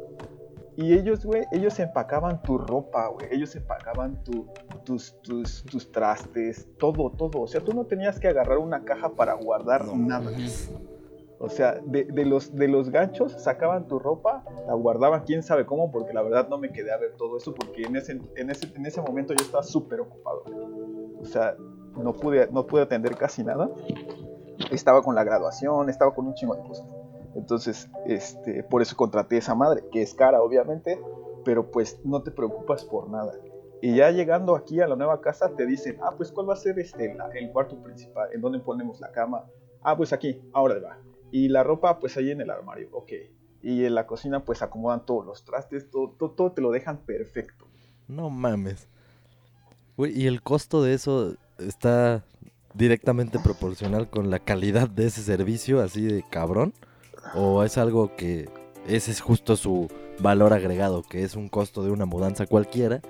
Y 0.76 0.94
ellos, 0.94 1.24
güey, 1.24 1.44
ellos 1.52 1.78
empacaban 1.80 2.42
tu 2.42 2.58
ropa, 2.58 3.08
güey, 3.10 3.28
ellos 3.32 3.56
empacaban 3.56 4.24
tu, 4.24 4.48
tus, 4.84 5.22
tus, 5.22 5.64
tus 5.66 5.92
trastes, 5.92 6.68
todo, 6.80 7.12
todo. 7.12 7.42
O 7.42 7.48
sea, 7.48 7.62
tú 7.62 7.74
no 7.74 7.86
tenías 7.86 8.20
que 8.20 8.28
agarrar 8.30 8.58
una 8.58 8.84
caja 8.84 9.10
para 9.10 9.34
guardar 9.36 9.86
No 9.86 9.96
nada. 9.96 10.32
O 11.38 11.50
sea, 11.50 11.74
de, 11.86 12.06
de 12.06 12.26
los, 12.26 12.56
de 12.56 12.68
los 12.70 12.90
ganchos 12.90 13.34
sacaban 13.34 13.88
tu 13.88 14.00
ropa, 14.00 14.46
la 14.66 14.74
guardaban 14.74 15.24
quién 15.26 15.44
sabe 15.44 15.66
cómo, 15.66 15.92
porque 15.92 16.14
la 16.14 16.22
verdad 16.24 16.48
no 16.48 16.58
me 16.58 16.72
quedé 16.72 16.92
a 16.94 16.98
ver 16.98 17.14
todo 17.18 17.38
eso, 17.38 17.54
porque 17.54 17.84
en 17.84 17.98
ese, 17.98 18.20
en 18.38 18.50
ese, 18.50 18.72
en 18.74 18.86
ese 18.86 19.02
momento 19.02 19.34
yo 19.34 19.44
estaba 19.44 19.62
súper 19.62 20.00
ocupado. 20.00 20.44
O 21.22 21.26
sea, 21.26 21.56
no 21.96 22.14
pude, 22.14 22.50
no 22.52 22.66
pude 22.66 22.84
atender 22.84 23.16
casi 23.16 23.44
nada. 23.44 23.70
Estaba 24.72 25.02
con 25.02 25.16
la 25.16 25.24
graduación, 25.24 25.90
estaba 25.90 26.14
con 26.14 26.28
un 26.28 26.34
chingo 26.34 26.56
de 26.56 26.64
cosas. 26.64 26.88
Entonces, 27.36 27.90
este, 28.06 28.64
por 28.64 28.82
eso 28.82 28.96
contraté 28.96 29.38
esa 29.38 29.56
madre, 29.56 29.84
que 29.92 30.02
es 30.02 30.14
cara, 30.14 30.42
obviamente, 30.42 31.00
pero 31.44 31.72
pues 31.72 32.00
no 32.04 32.22
te 32.22 32.32
preocupas 32.32 32.86
por 32.86 33.10
nada. 33.10 33.34
Y 33.82 33.96
ya 33.96 34.12
llegando 34.12 34.56
aquí 34.56 34.80
a 34.80 34.88
la 34.88 34.96
nueva 34.96 35.20
casa, 35.20 35.56
te 35.56 35.66
dicen, 35.66 35.98
ah, 36.02 36.14
pues 36.16 36.32
cuál 36.32 36.50
va 36.50 36.54
a 36.54 36.58
ser 36.58 36.80
este, 36.80 37.18
el 37.34 37.52
cuarto 37.52 37.82
principal, 37.84 38.30
en 38.34 38.42
dónde 38.42 38.60
ponemos 38.60 39.00
la 39.02 39.12
cama. 39.12 39.46
Ah, 39.82 39.98
pues 39.98 40.14
aquí, 40.14 40.42
ahora 40.54 40.80
va. 40.80 40.98
Y 41.32 41.50
la 41.50 41.64
ropa, 41.64 42.00
pues 42.00 42.16
ahí 42.16 42.32
en 42.32 42.40
el 42.40 42.50
armario, 42.50 42.90
ok. 42.92 43.12
Y 43.62 43.86
en 43.86 43.96
la 43.96 44.06
cocina, 44.08 44.46
pues 44.46 44.62
acomodan 44.62 45.06
todos 45.06 45.26
los 45.26 45.44
trastes, 45.44 45.90
todo, 45.90 46.12
todo, 46.12 46.32
todo 46.32 46.52
te 46.52 46.62
lo 46.62 46.72
dejan 46.72 46.98
perfecto. 47.00 47.66
No 48.08 48.30
mames. 48.30 48.88
Güey, 49.98 50.18
¿y 50.18 50.28
el 50.28 50.42
costo 50.42 50.82
de 50.82 50.94
eso 50.94 51.36
está 51.60 52.24
directamente 52.74 53.40
proporcional 53.40 54.10
con 54.10 54.30
la 54.30 54.40
calidad 54.40 54.90
de 54.90 55.08
ese 55.08 55.22
servicio, 55.22 55.82
así 55.82 56.04
de 56.04 56.24
cabrón? 56.30 56.74
¿O 57.36 57.64
es 57.64 57.78
algo 57.78 58.16
que 58.16 58.50
ese 58.88 59.12
es 59.12 59.22
justo 59.22 59.56
su 59.56 59.88
valor 60.20 60.54
agregado, 60.54 61.04
que 61.04 61.24
es 61.24 61.36
un 61.36 61.50
costo 61.50 61.84
de 61.84 61.92
una 61.92 62.06
mudanza 62.06 62.46
cualquiera 62.46 63.02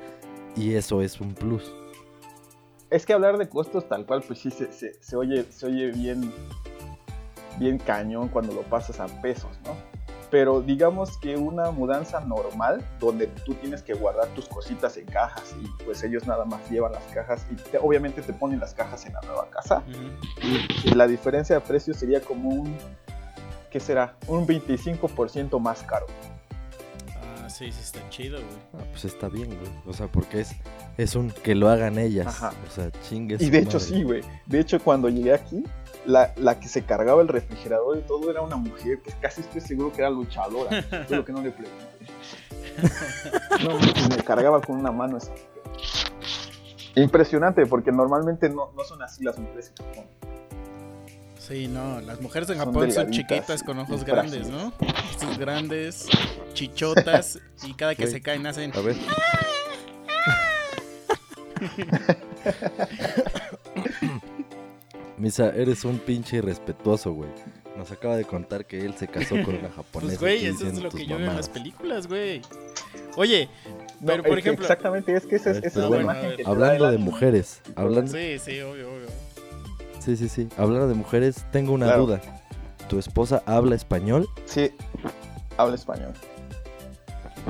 y 0.55 0.75
eso 0.75 1.01
es 1.01 1.19
un 1.19 1.33
plus? 1.33 1.73
Es 2.89 3.05
que 3.05 3.13
hablar 3.13 3.37
de 3.37 3.49
costos 3.49 3.87
tal 3.87 4.05
cual, 4.05 4.23
pues 4.25 4.39
sí 4.39 4.51
se, 4.51 4.71
se, 4.71 5.15
oye, 5.15 5.45
se 5.49 5.65
oye 5.65 5.91
bien, 5.91 6.31
bien 7.57 7.79
cañón 7.79 8.29
cuando 8.29 8.53
lo 8.53 8.61
pasas 8.61 8.99
a 8.99 9.07
pesos, 9.21 9.59
¿no? 9.65 9.75
Pero 10.33 10.61
digamos 10.61 11.15
que 11.19 11.37
una 11.37 11.69
mudanza 11.69 12.19
normal, 12.21 12.83
donde 12.99 13.27
tú 13.45 13.53
tienes 13.53 13.83
que 13.83 13.93
guardar 13.93 14.27
tus 14.29 14.47
cositas 14.47 14.97
en 14.97 15.05
cajas 15.05 15.53
y 15.61 15.67
pues 15.83 16.01
ellos 16.03 16.25
nada 16.25 16.43
más 16.43 16.59
llevan 16.71 16.91
las 16.91 17.03
cajas 17.13 17.45
y 17.51 17.55
te- 17.55 17.77
obviamente 17.77 18.23
te 18.23 18.33
ponen 18.33 18.59
las 18.59 18.73
cajas 18.73 19.05
en 19.05 19.13
la 19.13 19.21
nueva 19.27 19.47
casa. 19.51 19.83
Y 20.83 20.89
la 20.95 21.05
diferencia 21.05 21.53
de 21.53 21.61
precio 21.61 21.93
sería 21.93 22.19
como 22.19 22.49
un, 22.49 22.75
¿qué 23.69 23.79
será? 23.79 24.15
Un 24.27 24.47
25% 24.47 25.59
más 25.59 25.83
caro. 25.83 26.07
Ah, 27.43 27.47
sí, 27.47 27.71
sí, 27.71 27.81
está 27.83 27.99
chido, 28.09 28.37
güey. 28.39 28.57
Ah, 28.73 28.85
pues 28.89 29.05
está 29.05 29.29
bien, 29.29 29.49
güey. 29.49 29.71
O 29.85 29.93
sea, 29.93 30.07
porque 30.07 30.41
es, 30.41 30.55
es 30.97 31.13
un 31.15 31.29
que 31.29 31.53
lo 31.53 31.69
hagan 31.69 31.99
ellas. 31.99 32.25
Ajá. 32.25 32.53
O 32.67 32.71
sea, 32.71 32.89
chingues. 33.07 33.39
Y 33.39 33.51
de 33.51 33.59
hecho 33.59 33.79
sí, 33.79 34.01
güey. 34.01 34.23
De 34.47 34.59
hecho 34.59 34.79
cuando 34.83 35.09
llegué 35.09 35.35
aquí, 35.35 35.63
la, 36.05 36.33
la 36.37 36.59
que 36.59 36.67
se 36.67 36.83
cargaba 36.83 37.21
el 37.21 37.27
refrigerador 37.27 37.97
y 37.97 38.01
todo 38.01 38.29
era 38.29 38.41
una 38.41 38.55
mujer 38.55 39.01
que 39.01 39.11
casi 39.21 39.41
estoy 39.41 39.61
seguro 39.61 39.91
que 39.91 40.01
era 40.01 40.09
luchadora. 40.09 40.83
Fue 41.07 41.17
lo 41.17 41.25
que 41.25 41.31
no 41.31 41.41
le 41.41 41.51
pregunté. 41.51 41.83
No, 43.63 44.09
me 44.09 44.23
cargaba 44.23 44.61
con 44.61 44.77
una 44.77 44.91
mano 44.91 45.17
esa 45.17 45.31
mujer. 45.31 45.47
Impresionante, 46.95 47.65
porque 47.65 47.91
normalmente 47.91 48.49
no, 48.49 48.71
no 48.75 48.83
son 48.83 49.01
así 49.01 49.23
las 49.23 49.39
mujeres 49.39 49.71
en 49.77 49.85
Japón. 49.85 50.05
Sí, 51.39 51.67
no, 51.67 51.99
las 52.01 52.21
mujeres 52.21 52.49
en 52.51 52.59
Japón 52.59 52.91
son 52.91 53.11
chiquitas 53.11 53.63
con 53.63 53.79
ojos 53.79 54.05
grandes, 54.05 54.47
¿no? 54.47 54.71
Ojos 55.21 55.37
grandes, 55.37 56.07
chichotas 56.53 57.39
y 57.63 57.73
cada 57.73 57.95
que 57.95 58.07
se 58.07 58.21
caen 58.21 58.45
hacen... 58.47 58.71
A 58.75 58.81
ver. 58.81 58.95
Misa, 65.17 65.49
eres 65.49 65.85
un 65.85 65.99
pinche 65.99 66.37
irrespetuoso, 66.37 67.11
güey. 67.13 67.29
Nos 67.77 67.91
acaba 67.91 68.15
de 68.17 68.25
contar 68.25 68.65
que 68.65 68.85
él 68.85 68.93
se 68.95 69.07
casó 69.07 69.35
con 69.43 69.55
una 69.55 69.69
japonesa. 69.75 69.91
Pues, 69.91 70.19
güey, 70.19 70.45
eso 70.45 70.67
es 70.67 70.81
lo 70.81 70.89
que 70.89 71.05
yo 71.05 71.17
veo 71.17 71.29
en 71.29 71.35
las 71.37 71.49
películas, 71.49 72.07
güey. 72.07 72.41
Oye, 73.15 73.49
No, 73.99 74.07
pero 74.07 74.23
por 74.23 74.37
ejemplo... 74.39 74.63
Exactamente, 74.65 75.15
es 75.15 75.25
que 75.25 75.35
esa 75.35 75.51
es, 75.51 75.75
la 75.75 75.87
bueno, 75.87 76.03
imagen 76.03 76.35
que 76.35 76.43
Hablando 76.45 76.91
de 76.91 76.97
mujeres, 76.97 77.61
hablando, 77.75 78.11
Sí, 78.11 78.37
sí, 78.39 78.59
obvio, 78.61 78.89
obvio. 78.91 79.07
sí, 79.99 80.15
sí, 80.17 80.29
sí, 80.29 80.49
hablando 80.57 80.87
de 80.87 80.93
mujeres, 80.95 81.45
tengo 81.51 81.73
una 81.73 81.85
Claro. 81.87 82.05
duda. 82.05 82.21
¿Tu 82.89 82.99
esposa 82.99 83.41
habla 83.45 83.75
español 83.75 84.27
Sí, 84.45 84.71
habla 85.57 85.75
español. 85.75 86.13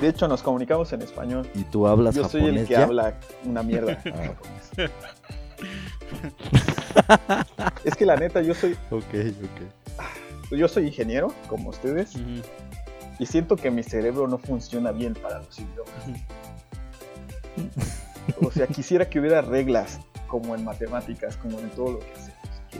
De 0.01 0.07
hecho, 0.09 0.27
nos 0.27 0.41
comunicamos 0.43 0.91
en 0.93 1.01
español. 1.01 1.47
y 1.55 1.63
tú 1.63 1.87
hablas 1.87 2.15
Yo 2.15 2.27
soy 2.27 2.41
el 2.41 2.47
japonés 2.47 2.67
que 2.67 2.73
ya? 2.73 2.83
habla 2.83 3.19
una 3.45 3.63
mierda. 3.63 4.01
Ah. 4.77 4.87
es 7.83 7.95
que 7.95 8.05
la 8.05 8.15
neta, 8.15 8.41
yo 8.41 8.53
soy, 8.53 8.73
Ok, 8.91 9.03
ok. 9.43 10.51
yo 10.57 10.67
soy 10.67 10.87
ingeniero, 10.87 11.33
como 11.47 11.69
ustedes, 11.69 12.13
y 13.19 13.25
siento 13.25 13.55
que 13.55 13.69
mi 13.71 13.83
cerebro 13.83 14.27
no 14.27 14.37
funciona 14.37 14.91
bien 14.91 15.13
para 15.13 15.39
los 15.39 15.57
idiomas. 15.59 16.21
O 18.41 18.51
sea, 18.51 18.67
quisiera 18.67 19.09
que 19.09 19.19
hubiera 19.19 19.41
reglas, 19.41 19.99
como 20.27 20.55
en 20.55 20.63
matemáticas, 20.63 21.37
como 21.37 21.59
en 21.59 21.69
todo 21.71 21.93
lo 21.93 21.99
que 21.99 22.11
hacemos. 22.13 22.33
Que, 22.71 22.79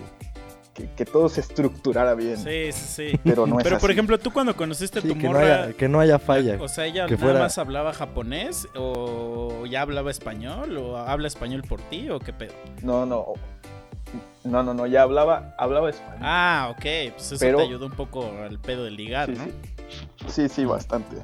que- 0.83 0.89
que 0.95 1.05
todo 1.05 1.29
se 1.29 1.41
estructurara 1.41 2.15
bien. 2.15 2.37
Sí, 2.37 2.71
sí, 2.71 3.11
sí. 3.11 3.19
Pero 3.23 3.45
no 3.45 3.59
es 3.59 3.63
Pero 3.63 3.77
por 3.77 3.91
ejemplo, 3.91 4.17
tú 4.17 4.31
cuando 4.33 4.55
conociste 4.55 4.97
a 4.99 5.01
Sí, 5.03 5.09
tu 5.09 5.13
que, 5.15 5.23
no 5.23 5.33
morra, 5.33 5.63
haya, 5.65 5.73
que 5.73 5.87
no 5.87 5.99
haya 5.99 6.17
falla. 6.17 6.57
o 6.59 6.67
sea, 6.67 6.85
ella 6.87 7.05
que 7.05 7.13
nada 7.13 7.23
fuera- 7.25 7.39
más 7.41 7.57
hablaba 7.59 7.93
japonés 7.93 8.67
o 8.75 9.65
ya 9.67 9.81
hablaba 9.81 10.09
español 10.09 10.75
o 10.77 10.97
habla 10.97 11.27
español 11.27 11.61
por 11.61 11.79
ti 11.81 12.09
o 12.09 12.17
qué 12.19 12.33
pedo. 12.33 12.53
No, 12.81 13.05
no. 13.05 13.33
No, 14.43 14.61
no, 14.63 14.73
no, 14.73 14.85
ya 14.87 15.03
hablaba, 15.03 15.55
hablaba 15.57 15.89
español. 15.89 16.19
Ah, 16.21 16.69
ok, 16.71 17.13
pues 17.13 17.31
eso 17.31 17.37
Pero- 17.39 17.57
te 17.59 17.63
ayudó 17.65 17.85
un 17.85 17.93
poco 17.93 18.25
al 18.25 18.59
pedo 18.59 18.83
de 18.83 18.91
ligar, 18.91 19.29
Sí, 19.29 19.35
¿no? 19.37 19.45
sí. 19.45 19.53
Sí, 20.27 20.49
sí, 20.49 20.65
bastante. 20.65 21.17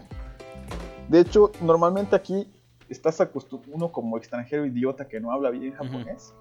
De 1.08 1.19
hecho, 1.21 1.52
normalmente 1.62 2.15
aquí 2.15 2.47
estás 2.88 3.19
acostumbrado, 3.21 3.75
uno 3.75 3.91
como 3.91 4.17
extranjero 4.17 4.65
idiota 4.65 5.08
que 5.08 5.19
no 5.19 5.32
habla 5.32 5.49
bien 5.49 5.73
japonés, 5.73 6.34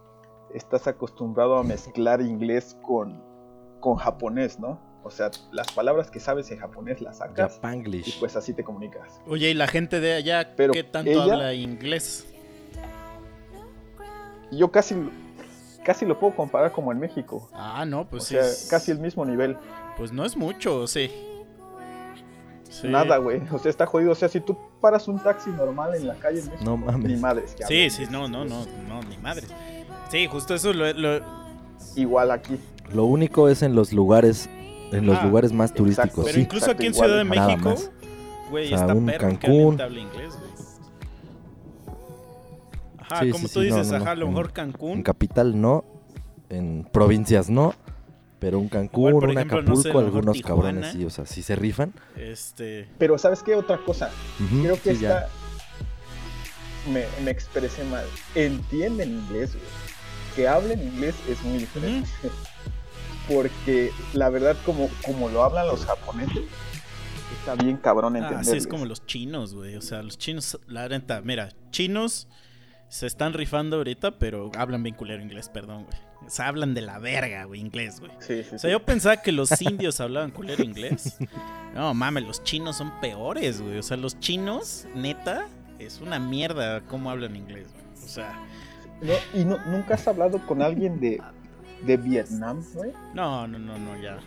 estás 0.54 0.86
acostumbrado 0.86 1.56
a 1.58 1.62
mezclar 1.64 2.20
inglés 2.20 2.76
con, 2.82 3.22
con 3.80 3.96
japonés, 3.96 4.58
¿no? 4.58 4.80
O 5.04 5.10
sea, 5.10 5.30
las 5.52 5.70
palabras 5.72 6.10
que 6.10 6.20
sabes 6.20 6.50
en 6.50 6.58
japonés 6.58 7.00
las 7.00 7.18
sacas 7.18 7.52
y 7.52 7.54
Japanglish. 7.56 8.18
pues 8.20 8.36
así 8.36 8.52
te 8.52 8.62
comunicas. 8.64 9.20
Oye, 9.26 9.50
¿y 9.50 9.54
la 9.54 9.66
gente 9.68 10.00
de 10.00 10.14
allá 10.14 10.52
Pero 10.56 10.72
qué 10.72 10.84
tanto 10.84 11.10
ella- 11.10 11.22
habla 11.34 11.54
inglés? 11.54 12.26
Y 14.50 14.58
Yo 14.58 14.70
casi, 14.70 14.94
casi 15.84 16.04
lo 16.06 16.18
puedo 16.18 16.34
comparar 16.36 16.72
como 16.72 16.92
en 16.92 16.98
México. 16.98 17.48
Ah, 17.54 17.84
no, 17.86 18.08
pues 18.08 18.22
o 18.24 18.26
sí. 18.26 18.34
sea, 18.34 18.42
es- 18.46 18.66
casi 18.70 18.90
el 18.90 18.98
mismo 18.98 19.24
nivel. 19.24 19.56
Pues 19.96 20.12
no 20.12 20.24
es 20.24 20.36
mucho, 20.36 20.86
sí. 20.86 21.10
Sí. 22.70 22.86
Nada, 22.86 23.16
güey. 23.16 23.40
O 23.50 23.58
sea, 23.58 23.70
está 23.70 23.86
jodido. 23.86 24.12
O 24.12 24.14
sea, 24.14 24.28
si 24.28 24.40
tú 24.40 24.56
paras 24.80 25.08
un 25.08 25.18
taxi 25.18 25.50
normal 25.50 25.94
en 25.94 26.06
la 26.06 26.14
calle 26.14 26.40
en 26.40 26.46
México, 26.46 26.64
No 26.64 26.76
mames. 26.76 27.10
ni 27.10 27.16
madres 27.16 27.54
que 27.54 27.64
Sí, 27.66 27.90
sí, 27.90 28.04
no, 28.10 28.28
no, 28.28 28.44
no, 28.44 28.66
no, 28.88 29.00
ni 29.08 29.16
madre. 29.18 29.46
Sí, 30.10 30.26
justo 30.26 30.54
eso 30.54 30.72
lo, 30.72 30.92
lo- 30.92 31.38
Igual 31.96 32.30
aquí. 32.30 32.58
Lo 32.92 33.04
único 33.04 33.48
es 33.48 33.62
en 33.62 33.74
los 33.74 33.92
lugares, 33.92 34.48
en 34.92 35.06
los 35.06 35.18
Ah, 35.18 35.24
lugares 35.26 35.52
más 35.52 35.70
exacto. 35.70 35.82
turísticos, 35.84 36.24
Pero 36.24 36.34
sí. 36.34 36.40
incluso 36.42 36.66
exacto, 36.66 36.80
aquí 36.80 36.86
en 36.86 36.94
Ciudad 36.94 37.16
de 37.16 37.24
México, 37.24 37.74
güey, 38.50 38.66
O 38.66 38.68
sea, 38.68 38.78
está 38.78 38.94
un 38.94 39.06
perro 39.06 39.28
que 39.28 39.38
Cancún. 39.38 39.80
hable 39.80 40.00
inglés, 40.00 40.36
güey. 40.38 40.47
Ajá, 43.10 43.24
Sí, 43.24 43.30
como 43.30 43.48
sí, 43.48 43.54
tú 43.54 43.60
sí, 43.62 43.68
no, 43.70 43.76
dices, 43.76 43.92
no, 43.92 43.98
no. 43.98 44.04
ajá, 44.04 44.10
a 44.12 44.14
lo 44.16 44.26
En- 44.26 44.30
mejor 44.32 44.46
En 44.46 44.52
Cancún. 44.52 45.02
capital 45.02 45.60
no, 45.60 45.84
en 46.50 46.88
provincias 46.92 47.48
no, 47.50 47.74
pero 48.38 48.58
un 48.58 48.68
Cancún, 48.68 49.08
Igual, 49.10 49.24
un 49.24 49.30
ejemplo, 49.36 49.62
no 49.62 49.76
sé, 49.76 49.88
a 49.88 49.90
Acapulco, 49.90 49.98
algunos 49.98 50.36
Tijuana. 50.36 50.62
cabrones 50.62 50.92
sí, 50.92 51.04
o 51.04 51.10
sea, 51.10 51.26
sí 51.26 51.42
se 51.42 51.56
rifan. 51.56 51.92
Este. 52.16 52.88
Pero 52.98 53.18
¿sabes 53.18 53.42
qué? 53.42 53.54
Otra 53.54 53.78
cosa. 53.78 54.10
Creo 54.62 54.80
que 54.80 54.94
sí, 54.94 55.02
ya. 55.02 55.18
esta 55.18 55.28
me, 56.92 57.04
me 57.24 57.30
expresé 57.30 57.82
mal. 57.84 58.04
Entienden 58.34 59.10
inglés, 59.10 59.54
güey. 59.54 59.64
Que 60.36 60.46
hablen 60.48 60.80
inglés 60.80 61.16
es 61.28 61.42
muy 61.42 61.58
diferente. 61.58 62.08
porque 63.28 63.90
la 64.14 64.30
verdad 64.30 64.56
como, 64.64 64.88
como 65.04 65.28
lo 65.28 65.42
hablan 65.44 65.66
los 65.66 65.84
japoneses, 65.84 66.44
está 67.40 67.54
bien 67.56 67.76
cabrón 67.76 68.14
Ah, 68.14 68.18
entenderles. 68.20 68.48
así 68.48 68.56
es 68.56 68.66
como 68.66 68.84
los 68.86 69.04
chinos, 69.06 69.54
güey. 69.54 69.76
O 69.76 69.82
sea, 69.82 70.02
los 70.02 70.16
chinos, 70.16 70.58
la 70.66 70.88
neta, 70.88 71.20
mira, 71.22 71.50
chinos 71.70 72.28
se 72.88 73.06
están 73.06 73.32
rifando 73.34 73.76
ahorita, 73.76 74.12
pero 74.18 74.50
hablan 74.56 74.82
bien 74.82 74.94
culero 74.94 75.22
inglés, 75.22 75.48
perdón, 75.48 75.84
güey. 75.84 75.98
O 76.26 76.30
sea, 76.30 76.48
hablan 76.48 76.74
de 76.74 76.80
la 76.82 76.98
verga, 76.98 77.44
güey, 77.44 77.60
inglés, 77.60 78.00
güey. 78.00 78.12
Sí, 78.18 78.42
sí, 78.42 78.56
O 78.56 78.58
sea, 78.58 78.68
sí. 78.68 78.70
yo 78.70 78.84
pensaba 78.84 79.18
que 79.18 79.32
los 79.32 79.60
indios 79.62 80.00
hablaban 80.00 80.30
culero 80.30 80.62
inglés. 80.64 81.16
No, 81.74 81.94
mames, 81.94 82.24
los 82.24 82.42
chinos 82.42 82.76
son 82.76 83.00
peores, 83.00 83.60
güey. 83.62 83.78
O 83.78 83.82
sea, 83.82 83.96
los 83.96 84.18
chinos, 84.20 84.86
neta, 84.94 85.46
es 85.78 86.00
una 86.00 86.18
mierda 86.18 86.80
cómo 86.82 87.10
hablan 87.10 87.36
inglés, 87.36 87.68
güey. 87.72 88.04
O 88.04 88.08
sea, 88.08 88.38
No, 89.00 89.12
¿Y 89.40 89.44
no, 89.44 89.58
nunca 89.66 89.94
has 89.94 90.08
hablado 90.08 90.44
con 90.46 90.60
alguien 90.60 90.98
de, 90.98 91.22
de 91.82 91.96
Vietnam, 91.96 92.64
güey? 92.74 92.92
no, 93.14 93.46
no, 93.46 93.58
no, 93.58 93.78
no, 93.78 94.00
ya. 94.02 94.18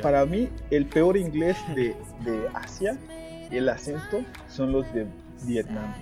Para 0.00 0.24
mí, 0.26 0.48
el 0.70 0.86
peor 0.86 1.16
inglés 1.16 1.56
de, 1.74 1.96
de 2.24 2.48
Asia, 2.54 2.96
el 3.50 3.68
acento, 3.68 4.22
son 4.48 4.70
los 4.72 4.92
de 4.94 5.06
Vietnam. 5.44 5.92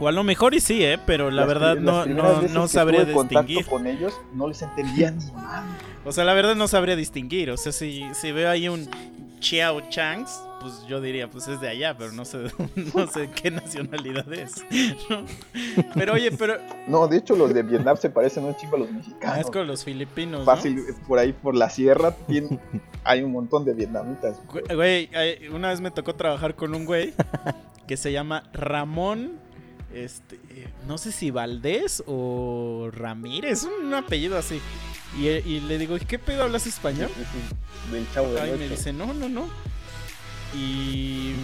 O 0.00 0.08
a 0.08 0.12
lo 0.12 0.24
mejor 0.24 0.54
y 0.54 0.60
sí, 0.60 0.82
¿eh? 0.82 0.98
Pero 1.06 1.30
la 1.30 1.42
Las 1.42 1.48
verdad 1.48 1.76
no, 1.76 2.06
no, 2.06 2.42
no 2.42 2.66
sabría 2.68 3.04
distinguir. 3.04 3.66
con 3.66 3.86
ellos, 3.86 4.14
no 4.34 4.48
les 4.48 4.62
entendía 4.62 5.10
ni 5.10 5.30
madre. 5.32 5.68
O 6.04 6.12
sea, 6.12 6.24
la 6.24 6.32
verdad 6.34 6.56
no 6.56 6.66
sabría 6.68 6.96
distinguir. 6.96 7.50
O 7.50 7.56
sea, 7.58 7.70
si, 7.72 8.02
si 8.14 8.32
veo 8.32 8.48
ahí 8.50 8.68
un 8.68 8.88
Chiao 9.40 9.82
Changs, 9.90 10.40
pues 10.60 10.84
yo 10.88 11.00
diría, 11.00 11.30
pues 11.30 11.48
es 11.48 11.60
de 11.60 11.68
allá, 11.68 11.96
pero 11.96 12.12
no 12.12 12.24
sé, 12.24 12.38
no 12.94 13.06
sé 13.06 13.30
qué 13.34 13.50
nacionalidad 13.50 14.30
es. 14.32 14.64
¿no? 15.10 15.24
Pero 15.94 16.14
oye, 16.14 16.30
pero 16.32 16.56
No, 16.86 17.06
de 17.08 17.18
hecho, 17.18 17.36
los 17.36 17.52
de 17.52 17.62
Vietnam 17.62 17.96
se 17.98 18.08
parecen 18.10 18.44
un 18.44 18.54
chingo 18.56 18.76
a 18.76 18.80
los 18.80 18.90
mexicanos. 18.92 19.36
ah, 19.36 19.40
es 19.40 19.46
con 19.50 19.66
los 19.66 19.84
filipinos, 19.84 20.40
¿no? 20.40 20.44
Fácil, 20.46 20.82
por 21.06 21.18
ahí 21.18 21.32
por 21.32 21.54
la 21.54 21.68
sierra 21.70 22.12
tiene- 22.26 22.58
hay 23.04 23.22
un 23.22 23.32
montón 23.32 23.64
de 23.64 23.72
vietnamitas. 23.74 24.38
Güey, 24.74 25.08
ay, 25.14 25.48
una 25.52 25.68
vez 25.68 25.80
me 25.80 25.90
tocó 25.90 26.14
trabajar 26.14 26.54
con 26.54 26.74
un 26.74 26.84
güey 26.84 27.14
que 27.86 27.96
se 27.96 28.12
llama 28.12 28.44
Ramón, 28.52 29.32
este, 29.94 30.38
no 30.86 30.98
sé 30.98 31.12
si 31.12 31.30
Valdés 31.30 32.02
o 32.06 32.90
Ramírez, 32.92 33.64
un 33.64 33.92
apellido 33.94 34.38
así. 34.38 34.60
Y, 35.18 35.26
y 35.28 35.60
le 35.60 35.78
digo, 35.78 35.96
¿y 35.96 36.00
qué 36.00 36.18
pedo 36.18 36.44
hablas 36.44 36.66
español? 36.66 37.10
Del 37.90 38.06
chavo 38.12 38.32
Ay, 38.40 38.54
me 38.58 38.68
dice, 38.68 38.92
no, 38.92 39.12
no, 39.12 39.28
no. 39.28 39.48
Y, 40.54 41.34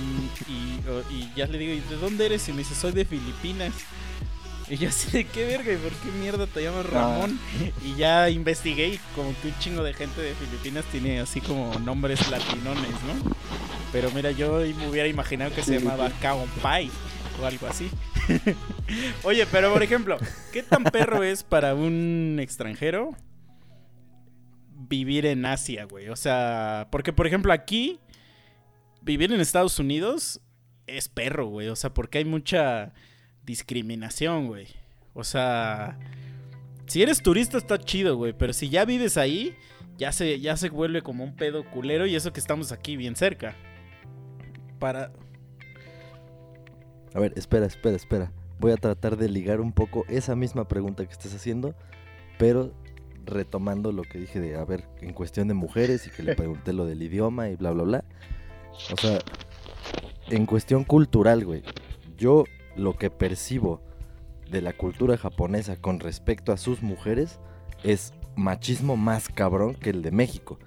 y, 0.49 0.81
y 1.11 1.33
ya 1.37 1.47
le 1.47 1.59
digo, 1.59 1.73
¿y 1.73 1.81
de 1.81 1.97
dónde 1.97 2.27
eres? 2.27 2.49
Y 2.49 2.53
me 2.53 2.59
dice, 2.59 2.75
soy 2.75 2.93
de 2.93 3.05
Filipinas. 3.05 3.73
Y 4.69 4.79
yo 4.79 4.89
así 4.89 5.11
de 5.13 5.25
qué 5.25 5.47
verga, 5.47 5.73
¿y 5.73 5.77
por 5.77 5.93
qué 5.93 6.11
mierda 6.19 6.47
te 6.47 6.63
llamas 6.63 6.87
Ramón? 6.87 7.39
Y 7.85 7.95
ya 7.95 8.29
investigué 8.31 8.89
y 8.89 9.01
como 9.15 9.33
que 9.41 9.49
un 9.49 9.59
chingo 9.61 9.85
de 9.85 9.95
gente 9.95 10.21
de 10.21 10.35
Filipinas 10.35 10.85
tiene 10.91 11.21
así 11.21 11.41
como 11.41 11.73
nombres 11.79 12.29
latinones, 12.31 12.91
¿no? 12.91 13.37
Pero 13.93 14.11
mira, 14.11 14.33
yo 14.33 14.59
me 14.77 14.89
hubiera 14.89 15.07
imaginado 15.09 15.55
que 15.55 15.63
se 15.63 15.79
llamaba 15.79 16.09
sí. 16.09 16.15
Pai 16.63 16.91
o 17.41 17.47
algo 17.47 17.69
así. 17.69 17.89
Oye, 19.25 19.47
pero 19.47 19.73
por 19.73 19.83
ejemplo, 19.83 20.17
¿qué 20.53 20.63
tan 20.63 20.85
perro 20.85 21.23
es 21.23 21.43
para 21.43 21.75
un 21.75 22.39
extranjero 22.41 23.15
vivir 24.89 25.27
en 25.27 25.45
Asia, 25.47 25.85
güey? 25.85 26.09
O 26.09 26.17
sea, 26.17 26.89
porque 26.91 27.13
por 27.13 27.27
ejemplo 27.27 27.53
aquí, 27.53 28.01
vivir 29.03 29.33
en 29.33 29.41
Estados 29.41 29.79
Unidos 29.79 30.41
es 30.87 31.09
perro, 31.09 31.47
güey. 31.47 31.69
O 31.69 31.77
sea, 31.77 31.93
porque 31.93 32.19
hay 32.19 32.25
mucha 32.25 32.93
discriminación, 33.45 34.49
güey. 34.49 34.69
O 35.15 35.25
sea, 35.25 35.99
si 36.87 37.03
eres 37.03 37.23
turista 37.23 37.59
está 37.59 37.79
chido, 37.79 38.17
güey. 38.17 38.33
Pero 38.33 38.53
si 38.53 38.69
ya 38.69 38.85
vives 38.85 39.17
ahí, 39.17 39.55
ya 39.97 40.13
se, 40.13 40.41
ya 40.41 40.57
se 40.57 40.69
vuelve 40.69 41.03
como 41.03 41.25
un 41.25 41.37
pedo 41.37 41.65
culero 41.71 42.07
y 42.07 42.15
eso 42.15 42.33
que 42.33 42.41
estamos 42.41 42.73
aquí 42.73 42.97
bien 42.97 43.17
cerca. 43.17 43.55
Para... 44.79 45.13
A 47.17 47.19
ver, 47.19 47.33
espera, 47.35 47.65
espera, 47.65 47.97
espera. 47.97 48.31
Voy 48.59 48.73
a 48.73 48.77
tratar 48.77 49.17
de 49.17 49.31
ligar 49.31 49.63
un 49.63 49.73
poco 49.73 50.05
esa 50.07 50.37
misma 50.37 50.69
pregunta 50.69 51.07
que 51.07 51.13
estás 51.13 51.35
haciendo, 51.35 51.75
pero 52.39 52.75
retomando 53.25 53.91
lo 53.91 54.03
que 54.03 54.19
dije 54.19 54.39
de, 54.39 54.55
a 54.57 54.65
ver, 54.67 54.87
en 55.01 55.15
cuestión 55.15 55.49
de 55.49 55.55
mujeres 55.55 56.07
y 56.07 56.11
que 56.11 56.23
le 56.23 56.35
pregunté 56.37 56.75
lo 56.75 56.85
del 56.85 57.03
idioma 57.03 57.49
y 57.49 57.57
bla, 57.57 57.71
bla, 57.71 57.85
bla. 57.85 58.05
O 58.93 58.99
sea, 58.99 59.19
en 60.29 60.45
cuestión 60.45 60.85
cultural, 60.85 61.43
güey, 61.47 61.63
yo 62.19 62.45
lo 62.77 62.99
que 62.99 63.09
percibo 63.09 63.81
de 64.51 64.61
la 64.61 64.75
cultura 64.75 65.17
japonesa 65.17 65.77
con 65.77 66.01
respecto 66.01 66.53
a 66.53 66.59
sus 66.59 66.83
mujeres 66.83 67.41
es 67.83 68.13
machismo 68.37 68.99
más 68.99 69.31
cabrón 69.31 69.75
que 69.75 69.89
el 69.89 70.03
de 70.03 70.11
México. 70.11 70.59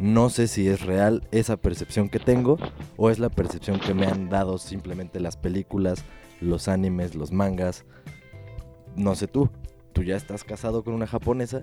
No 0.00 0.28
sé 0.28 0.48
si 0.48 0.68
es 0.68 0.82
real 0.84 1.22
esa 1.30 1.56
percepción 1.56 2.08
que 2.08 2.18
tengo 2.18 2.58
o 2.96 3.10
es 3.10 3.18
la 3.18 3.28
percepción 3.28 3.78
que 3.78 3.94
me 3.94 4.06
han 4.06 4.28
dado 4.28 4.58
simplemente 4.58 5.20
las 5.20 5.36
películas, 5.36 6.04
los 6.40 6.68
animes, 6.68 7.14
los 7.14 7.32
mangas. 7.32 7.84
No 8.96 9.14
sé 9.14 9.28
tú, 9.28 9.50
tú 9.92 10.02
ya 10.02 10.16
estás 10.16 10.44
casado 10.44 10.82
con 10.82 10.94
una 10.94 11.06
japonesa, 11.06 11.62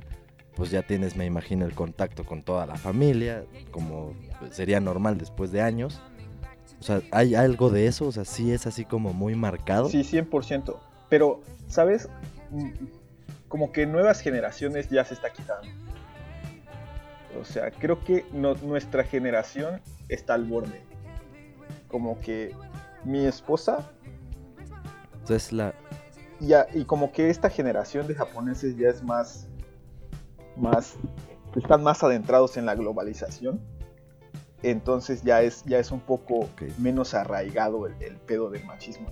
pues 0.55 0.71
ya 0.71 0.81
tienes, 0.81 1.15
me 1.15 1.25
imagino, 1.25 1.65
el 1.65 1.73
contacto 1.73 2.25
con 2.25 2.41
toda 2.43 2.65
la 2.65 2.75
familia, 2.75 3.45
como 3.71 4.13
sería 4.51 4.79
normal 4.79 5.17
después 5.17 5.51
de 5.51 5.61
años. 5.61 6.01
O 6.79 6.83
sea, 6.83 7.01
¿hay 7.11 7.35
algo 7.35 7.69
de 7.69 7.85
eso? 7.87 8.07
O 8.07 8.11
sea, 8.11 8.25
sí 8.25 8.51
es 8.51 8.65
así 8.65 8.85
como 8.85 9.13
muy 9.13 9.35
marcado. 9.35 9.87
Sí, 9.89 10.01
100%. 10.03 10.77
Pero, 11.09 11.41
¿sabes? 11.67 12.09
Mm, 12.49 12.69
Como 13.47 13.71
que 13.73 13.85
nuevas 13.85 14.21
generaciones 14.21 14.89
ya 14.89 15.03
se 15.03 15.13
está 15.13 15.29
quitando. 15.31 15.67
O 17.39 17.45
sea, 17.45 17.71
creo 17.71 18.03
que 18.03 18.25
no- 18.33 18.55
nuestra 18.55 19.03
generación 19.03 19.81
está 20.09 20.33
al 20.33 20.45
borde. 20.45 20.81
Como 21.87 22.19
que 22.19 22.55
mi 23.03 23.25
esposa 23.25 23.89
O 25.23 25.27
sea, 25.27 25.35
es 25.37 25.51
la... 25.51 25.73
ya 26.39 26.67
y 26.73 26.85
como 26.85 27.11
que 27.11 27.29
esta 27.29 27.49
generación 27.49 28.07
de 28.07 28.15
japoneses 28.15 28.77
ya 28.77 28.89
es 28.89 29.03
más 29.03 29.47
más 30.55 30.95
están 31.55 31.83
más 31.83 32.03
adentrados 32.03 32.57
en 32.57 32.65
la 32.65 32.75
globalización. 32.75 33.59
Entonces 34.63 35.23
ya 35.23 35.41
es 35.41 35.63
ya 35.65 35.79
es 35.79 35.91
un 35.91 35.99
poco 36.01 36.47
menos 36.77 37.13
arraigado 37.13 37.87
el, 37.87 37.93
el 38.01 38.17
pedo 38.17 38.49
del 38.49 38.63
machismo. 38.65 39.07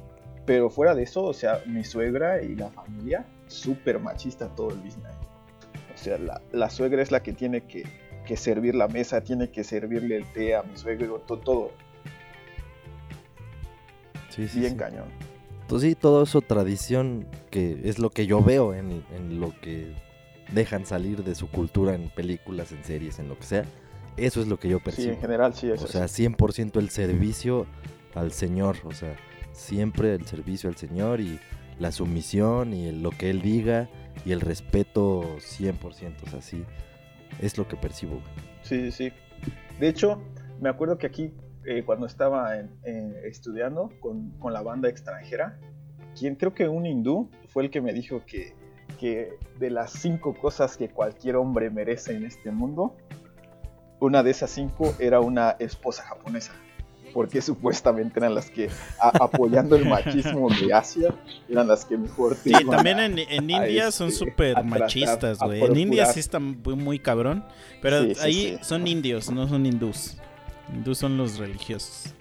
Pero 0.45 0.69
fuera 0.69 0.93
de 0.95 1.03
eso 1.03 1.23
o 1.23 1.33
sea 1.33 1.61
mi 1.65 1.83
suegra 1.83 2.41
y 2.41 2.55
la 2.55 2.69
familia 2.69 3.25
súper 3.47 3.99
machista 3.99 4.47
todo 4.55 4.69
el 4.71 4.77
business. 4.77 5.13
O 5.93 5.97
sea 5.97 6.17
la, 6.17 6.41
la 6.51 6.69
suegra 6.69 7.01
es 7.01 7.11
la 7.11 7.21
que 7.23 7.33
tiene 7.33 7.61
que, 7.65 7.83
que 8.29 8.37
servir 8.37 8.75
la 8.75 8.87
mesa 8.87 9.21
tiene 9.21 9.49
que 9.49 9.63
servirle 9.63 10.17
el 10.17 10.25
té 10.33 10.53
a 10.55 10.61
mi 10.61 10.77
suegro 10.77 11.17
to- 11.27 11.37
todo 11.39 11.71
Sí, 14.29 14.47
sí, 14.47 14.59
bien 14.59 14.73
sí. 14.73 14.77
cañón 14.77 15.05
Pues 15.67 15.81
sí, 15.81 15.95
todo 15.95 16.23
eso 16.23 16.41
tradición 16.41 17.25
que 17.49 17.81
es 17.83 17.97
lo 17.99 18.11
que 18.11 18.27
yo 18.27 18.43
veo 18.43 18.73
en, 18.75 19.03
en 19.15 19.39
lo 19.39 19.53
que 19.61 19.93
dejan 20.53 20.85
salir 20.85 21.23
de 21.23 21.33
su 21.35 21.47
cultura 21.49 21.95
en 21.95 22.09
películas, 22.09 22.71
en 22.71 22.83
series, 22.83 23.19
en 23.19 23.27
lo 23.29 23.37
que 23.37 23.45
sea. 23.45 23.65
Eso 24.17 24.41
es 24.41 24.47
lo 24.47 24.57
que 24.59 24.67
yo 24.69 24.77
sí 24.77 24.83
percibo. 24.85 25.13
en 25.13 25.21
general 25.21 25.53
sí 25.55 25.69
es 25.71 25.81
o 25.83 25.87
sea, 25.87 26.05
100% 26.05 26.77
el 26.79 26.89
servicio 26.89 27.65
al 28.15 28.31
Señor. 28.31 28.77
O 28.83 28.91
sea, 28.91 29.15
siempre 29.51 30.13
el 30.15 30.25
servicio 30.25 30.69
al 30.69 30.75
Señor 30.75 31.21
y 31.21 31.39
la 31.79 31.91
sumisión 31.91 32.73
y 32.73 32.91
lo 32.91 33.11
que 33.11 33.29
Él 33.29 33.41
diga 33.41 33.89
y 34.25 34.31
el 34.31 34.41
respeto 34.41 35.37
100%. 35.39 36.23
O 36.25 36.29
sea, 36.29 36.41
sí, 36.41 36.65
es 37.39 37.57
lo 37.57 37.67
que 37.67 37.75
percibo. 37.77 38.21
Sí, 38.63 38.91
sí, 38.91 39.09
sí. 39.09 39.13
De 39.79 39.87
hecho, 39.87 40.21
me 40.59 40.69
acuerdo 40.69 40.97
que 40.97 41.07
aquí, 41.07 41.33
eh, 41.65 41.83
cuando 41.85 42.05
estaba 42.05 42.57
en- 42.57 43.15
estudiando 43.23 43.91
con, 43.99 44.31
con 44.39 44.53
la 44.53 44.61
banda 44.61 44.89
extranjera, 44.89 45.59
quien 46.17 46.35
creo 46.35 46.53
que 46.53 46.67
un 46.67 46.85
hindú 46.85 47.29
fue 47.49 47.63
el 47.63 47.69
que 47.69 47.81
me 47.81 47.93
dijo 47.93 48.23
que, 48.25 48.53
que 48.99 49.37
de 49.57 49.69
las 49.69 49.91
cinco 49.91 50.33
cosas 50.33 50.75
que 50.75 50.89
cualquier 50.89 51.35
hombre 51.37 51.69
merece 51.69 52.15
en 52.15 52.25
este 52.25 52.51
mundo, 52.51 52.97
una 54.01 54.23
de 54.23 54.31
esas 54.31 54.49
cinco 54.49 54.93
era 54.99 55.19
una 55.19 55.51
esposa 55.59 56.03
japonesa. 56.03 56.53
Porque 57.13 57.41
supuestamente 57.41 58.19
eran 58.19 58.35
las 58.35 58.49
que, 58.49 58.69
a- 59.01 59.23
apoyando 59.23 59.75
el 59.75 59.85
machismo 59.87 60.49
de 60.49 60.73
Asia, 60.73 61.13
eran 61.49 61.67
las 61.67 61.85
que 61.85 61.97
mejor 61.97 62.35
Sí, 62.35 62.51
también 62.69 62.99
a- 62.99 63.05
en, 63.05 63.19
en 63.19 63.49
India 63.49 63.91
son 63.91 64.09
este, 64.09 64.25
súper 64.25 64.51
a 64.57 64.61
tratar, 64.61 64.79
machistas, 64.79 65.39
güey. 65.39 65.63
En 65.63 65.77
India 65.77 66.05
sí 66.05 66.19
está 66.19 66.39
muy, 66.39 66.75
muy 66.75 66.99
cabrón. 66.99 67.43
Pero 67.81 68.03
Sí, 68.03 68.15
sí, 68.15 68.21
ahí 68.23 68.57
sí. 68.57 68.63
son 68.63 68.87
indios, 68.87 69.29
no 69.31 69.47
son 69.47 69.65
hindús. 69.65 70.17
Hindús 70.73 70.97
son 70.97 71.17
los 71.17 71.37
religiosos. 71.39 72.13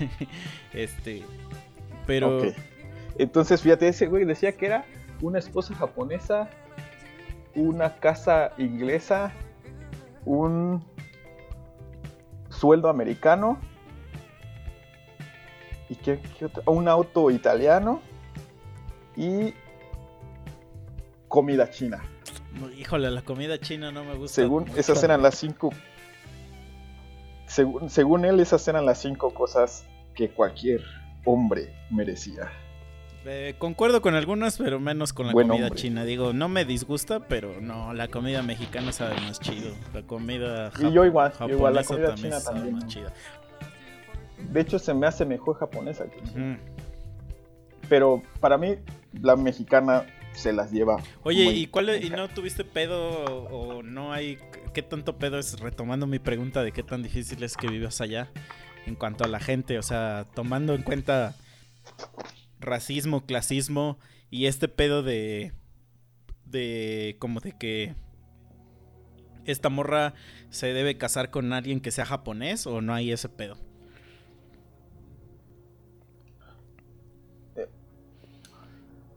este. 0.72 1.22
Pero. 2.06 2.42
Entonces, 3.16 3.62
fíjate, 3.62 3.88
ese 3.88 4.06
güey 4.06 4.24
decía 4.24 4.52
que 4.52 4.66
era 4.66 4.84
una 5.22 5.38
esposa 5.38 5.74
japonesa, 5.74 6.50
una 7.54 7.94
casa 7.96 8.50
inglesa, 8.58 9.32
un 10.24 10.84
sueldo 12.50 12.88
americano 12.88 13.58
y 15.94 15.96
qué, 16.04 16.20
qué 16.38 16.46
otro? 16.46 16.62
un 16.66 16.88
auto 16.88 17.30
italiano 17.30 18.00
y 19.16 19.54
comida 21.28 21.70
china. 21.70 22.02
Híjole, 22.78 23.10
la 23.10 23.22
comida 23.22 23.58
china 23.58 23.90
no 23.90 24.04
me 24.04 24.14
gusta. 24.14 24.36
Según 24.42 24.64
mucho. 24.64 24.78
esas 24.78 25.02
eran 25.02 25.22
las 25.22 25.36
cinco. 25.36 25.70
Según, 27.46 27.90
según 27.90 28.24
él, 28.24 28.40
esas 28.40 28.66
eran 28.68 28.86
las 28.86 28.98
cinco 29.00 29.32
cosas 29.34 29.86
que 30.14 30.30
cualquier 30.30 30.82
hombre 31.24 31.74
merecía. 31.90 32.50
Eh, 33.26 33.54
concuerdo 33.58 34.02
con 34.02 34.14
algunas, 34.14 34.58
pero 34.58 34.78
menos 34.80 35.12
con 35.14 35.26
la 35.28 35.32
Buen 35.32 35.48
comida 35.48 35.66
hombre. 35.68 35.80
china. 35.80 36.04
Digo, 36.04 36.32
no 36.32 36.48
me 36.48 36.64
disgusta, 36.64 37.20
pero 37.20 37.60
no, 37.60 37.94
la 37.94 38.08
comida 38.08 38.42
mexicana 38.42 38.92
sabe 38.92 39.14
más 39.22 39.40
chido. 39.40 39.72
La 39.94 40.02
comida 40.02 40.70
Y 40.78 40.92
yo 40.92 41.04
igual, 41.06 41.30
japonesa 41.32 41.56
igual, 41.56 41.74
la 41.74 41.84
comida 41.84 42.14
china 42.14 42.40
sabe 42.40 42.56
también. 42.58 42.76
más 42.76 42.86
chida. 42.86 43.12
De 44.50 44.60
hecho, 44.60 44.78
se 44.78 44.94
me 44.94 45.06
hace 45.06 45.24
mejor 45.24 45.56
japonesa. 45.56 46.04
que-. 46.06 46.58
Pero 47.88 48.22
para 48.40 48.56
mí, 48.58 48.76
la 49.20 49.36
mexicana 49.36 50.06
se 50.32 50.52
las 50.52 50.72
lleva. 50.72 51.02
Oye, 51.22 51.44
¿y 51.44 51.66
cuál 51.66 51.88
es- 51.90 52.02
y 52.02 52.06
en 52.08 52.14
no 52.14 52.28
tuviste 52.28 52.64
pedo 52.64 53.24
o, 53.24 53.76
o 53.78 53.82
no 53.82 54.12
hay 54.12 54.38
qué 54.72 54.82
tanto 54.82 55.16
pedo 55.18 55.38
es 55.38 55.60
retomando 55.60 56.06
mi 56.08 56.18
pregunta 56.18 56.64
de 56.64 56.72
qué 56.72 56.82
tan 56.82 57.02
difícil 57.02 57.42
es 57.44 57.56
que 57.56 57.68
vivas 57.68 58.00
allá 58.00 58.30
en 58.86 58.96
cuanto 58.96 59.22
a 59.22 59.28
la 59.28 59.38
gente, 59.38 59.78
o 59.78 59.82
sea, 59.82 60.26
tomando 60.34 60.74
en 60.74 60.82
cuenta 60.82 61.36
racismo, 62.58 63.24
clasismo 63.24 63.98
y 64.30 64.46
este 64.46 64.66
pedo 64.68 65.02
de 65.04 65.52
de 66.46 67.16
como 67.20 67.38
de 67.40 67.52
que 67.52 67.94
esta 69.44 69.68
morra 69.68 70.14
se 70.50 70.72
debe 70.72 70.96
casar 70.98 71.30
con 71.30 71.52
alguien 71.52 71.80
que 71.80 71.90
sea 71.92 72.06
japonés 72.06 72.66
o 72.66 72.80
no 72.80 72.94
hay 72.94 73.12
ese 73.12 73.28
pedo. 73.28 73.56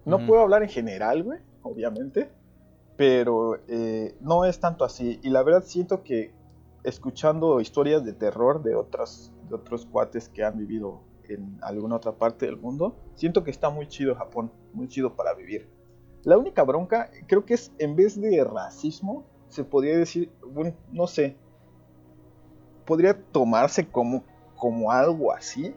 No 0.07 0.25
puedo 0.25 0.41
hablar 0.41 0.63
en 0.63 0.69
general, 0.69 1.23
güey, 1.23 1.39
obviamente. 1.63 2.29
Pero 2.95 3.59
eh, 3.67 4.15
no 4.21 4.45
es 4.45 4.59
tanto 4.59 4.85
así. 4.85 5.19
Y 5.21 5.29
la 5.29 5.43
verdad 5.43 5.63
siento 5.65 6.01
que 6.03 6.33
escuchando 6.83 7.59
historias 7.59 8.05
de 8.05 8.13
terror 8.13 8.63
de, 8.63 8.75
otras, 8.75 9.31
de 9.49 9.55
otros 9.55 9.85
cuates 9.85 10.29
que 10.29 10.43
han 10.43 10.57
vivido 10.57 11.01
en 11.27 11.57
alguna 11.61 11.97
otra 11.97 12.13
parte 12.13 12.45
del 12.45 12.57
mundo, 12.57 12.95
siento 13.15 13.43
que 13.43 13.51
está 13.51 13.69
muy 13.69 13.87
chido 13.87 14.15
Japón, 14.15 14.51
muy 14.73 14.87
chido 14.87 15.15
para 15.15 15.33
vivir. 15.33 15.69
La 16.23 16.37
única 16.37 16.63
bronca, 16.63 17.11
creo 17.27 17.45
que 17.45 17.55
es 17.55 17.73
en 17.77 17.95
vez 17.95 18.19
de 18.19 18.43
racismo, 18.43 19.25
se 19.49 19.63
podría 19.63 19.97
decir, 19.97 20.31
bueno, 20.45 20.73
no 20.91 21.07
sé, 21.07 21.35
podría 22.85 23.21
tomarse 23.31 23.87
como, 23.87 24.23
como 24.55 24.91
algo 24.91 25.33
así, 25.33 25.75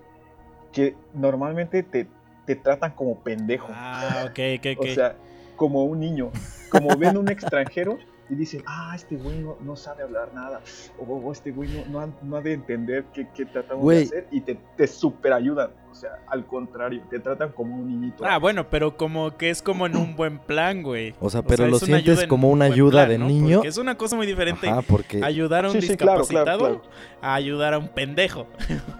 que 0.72 0.96
normalmente 1.12 1.82
te, 1.82 2.08
te 2.44 2.56
tratan 2.56 2.92
como 2.92 3.16
pendejo. 3.18 3.68
Ah, 3.70 4.26
ok, 4.26 4.38
ok, 4.58 4.78
ok. 4.78 4.86
O 4.90 4.94
sea, 4.94 5.16
como 5.56 5.84
un 5.84 6.00
niño. 6.00 6.30
Como 6.70 6.96
ven 6.96 7.16
un 7.16 7.28
extranjero 7.28 7.98
y 8.30 8.36
dicen, 8.36 8.62
ah, 8.66 8.92
este 8.94 9.16
güey 9.16 9.38
no, 9.40 9.56
no 9.60 9.74
sabe 9.74 10.04
hablar 10.04 10.32
nada. 10.32 10.60
O, 10.98 11.32
este 11.32 11.50
güey 11.50 11.68
no, 11.68 11.84
no 11.86 12.00
ha, 12.00 12.08
no 12.22 12.36
ha 12.36 12.40
de 12.40 12.52
entender 12.52 13.04
qué, 13.12 13.26
qué 13.34 13.44
tratamos 13.44 13.82
Güey. 13.82 13.98
de 13.98 14.04
hacer. 14.04 14.28
Y 14.30 14.40
te, 14.40 14.56
te 14.76 14.86
super 14.86 15.32
ayudan. 15.32 15.70
O 15.90 15.94
sea, 15.94 16.20
al 16.28 16.46
contrario, 16.46 17.02
te 17.10 17.18
tratan 17.18 17.50
como 17.50 17.74
un 17.74 17.88
niñito. 17.88 18.24
Ah, 18.24 18.38
bueno, 18.38 18.70
pero 18.70 18.96
como 18.96 19.36
que 19.36 19.50
es 19.50 19.60
como 19.60 19.84
en 19.86 19.96
un 19.96 20.14
buen 20.14 20.38
plan, 20.38 20.82
güey. 20.82 21.14
O 21.18 21.28
sea, 21.28 21.42
pero 21.42 21.66
lo 21.66 21.80
sientes 21.80 22.24
como 22.28 22.48
un 22.48 22.60
una 22.60 22.66
ayuda 22.66 23.06
plan, 23.06 23.08
de 23.08 23.18
¿no? 23.18 23.26
niño. 23.26 23.56
Porque 23.56 23.68
es 23.68 23.78
una 23.78 23.96
cosa 23.96 24.14
muy 24.14 24.26
diferente 24.26 24.68
Ajá, 24.68 24.82
porque 24.82 25.24
ayudar 25.24 25.64
a 25.64 25.68
un 25.68 25.74
Sí, 25.74 25.82
sí, 25.82 25.96
claro, 25.96 26.24
claro, 26.24 26.44
discapacitado 26.44 26.80
claro. 26.80 26.82
a 27.20 27.34
ayudar 27.34 27.74
a 27.74 27.78
un 27.78 27.88
pendejo. 27.88 28.46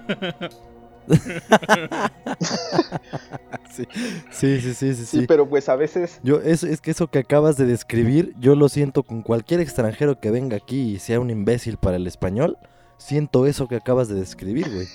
sí, 3.70 3.86
sí, 4.30 4.60
sí, 4.60 4.74
sí, 4.74 4.94
sí, 4.94 5.06
sí, 5.06 5.24
pero 5.26 5.48
pues 5.48 5.68
a 5.68 5.76
veces. 5.76 6.20
Yo, 6.22 6.40
es, 6.40 6.62
es 6.62 6.80
que 6.80 6.90
eso 6.90 7.08
que 7.08 7.18
acabas 7.18 7.56
de 7.56 7.66
describir, 7.66 8.34
yo 8.38 8.54
lo 8.54 8.68
siento 8.68 9.02
con 9.02 9.22
cualquier 9.22 9.60
extranjero 9.60 10.20
que 10.20 10.30
venga 10.30 10.56
aquí 10.56 10.92
y 10.92 10.98
sea 10.98 11.20
un 11.20 11.30
imbécil 11.30 11.76
para 11.76 11.96
el 11.96 12.06
español, 12.06 12.58
siento 12.98 13.46
eso 13.46 13.68
que 13.68 13.76
acabas 13.76 14.08
de 14.08 14.14
describir, 14.14 14.70
güey. 14.72 14.86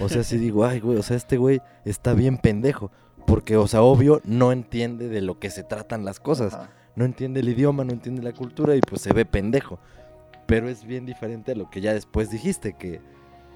O 0.00 0.08
sea, 0.08 0.24
si 0.24 0.38
digo, 0.38 0.64
ay, 0.64 0.80
güey, 0.80 0.98
o 0.98 1.02
sea, 1.02 1.16
este 1.16 1.36
güey 1.36 1.60
está 1.84 2.14
bien 2.14 2.38
pendejo. 2.38 2.90
Porque, 3.26 3.56
o 3.56 3.66
sea, 3.66 3.82
obvio, 3.82 4.20
no 4.24 4.52
entiende 4.52 5.08
de 5.08 5.22
lo 5.22 5.38
que 5.38 5.50
se 5.50 5.62
tratan 5.62 6.04
las 6.04 6.20
cosas. 6.20 6.54
Ajá. 6.54 6.70
No 6.96 7.04
entiende 7.04 7.40
el 7.40 7.48
idioma, 7.48 7.84
no 7.84 7.92
entiende 7.92 8.22
la 8.22 8.32
cultura 8.32 8.76
y 8.76 8.80
pues 8.80 9.02
se 9.02 9.12
ve 9.12 9.24
pendejo. 9.24 9.78
Pero 10.46 10.68
es 10.68 10.84
bien 10.84 11.06
diferente 11.06 11.52
a 11.52 11.54
lo 11.54 11.70
que 11.70 11.80
ya 11.80 11.92
después 11.92 12.30
dijiste, 12.30 12.74
que, 12.74 13.00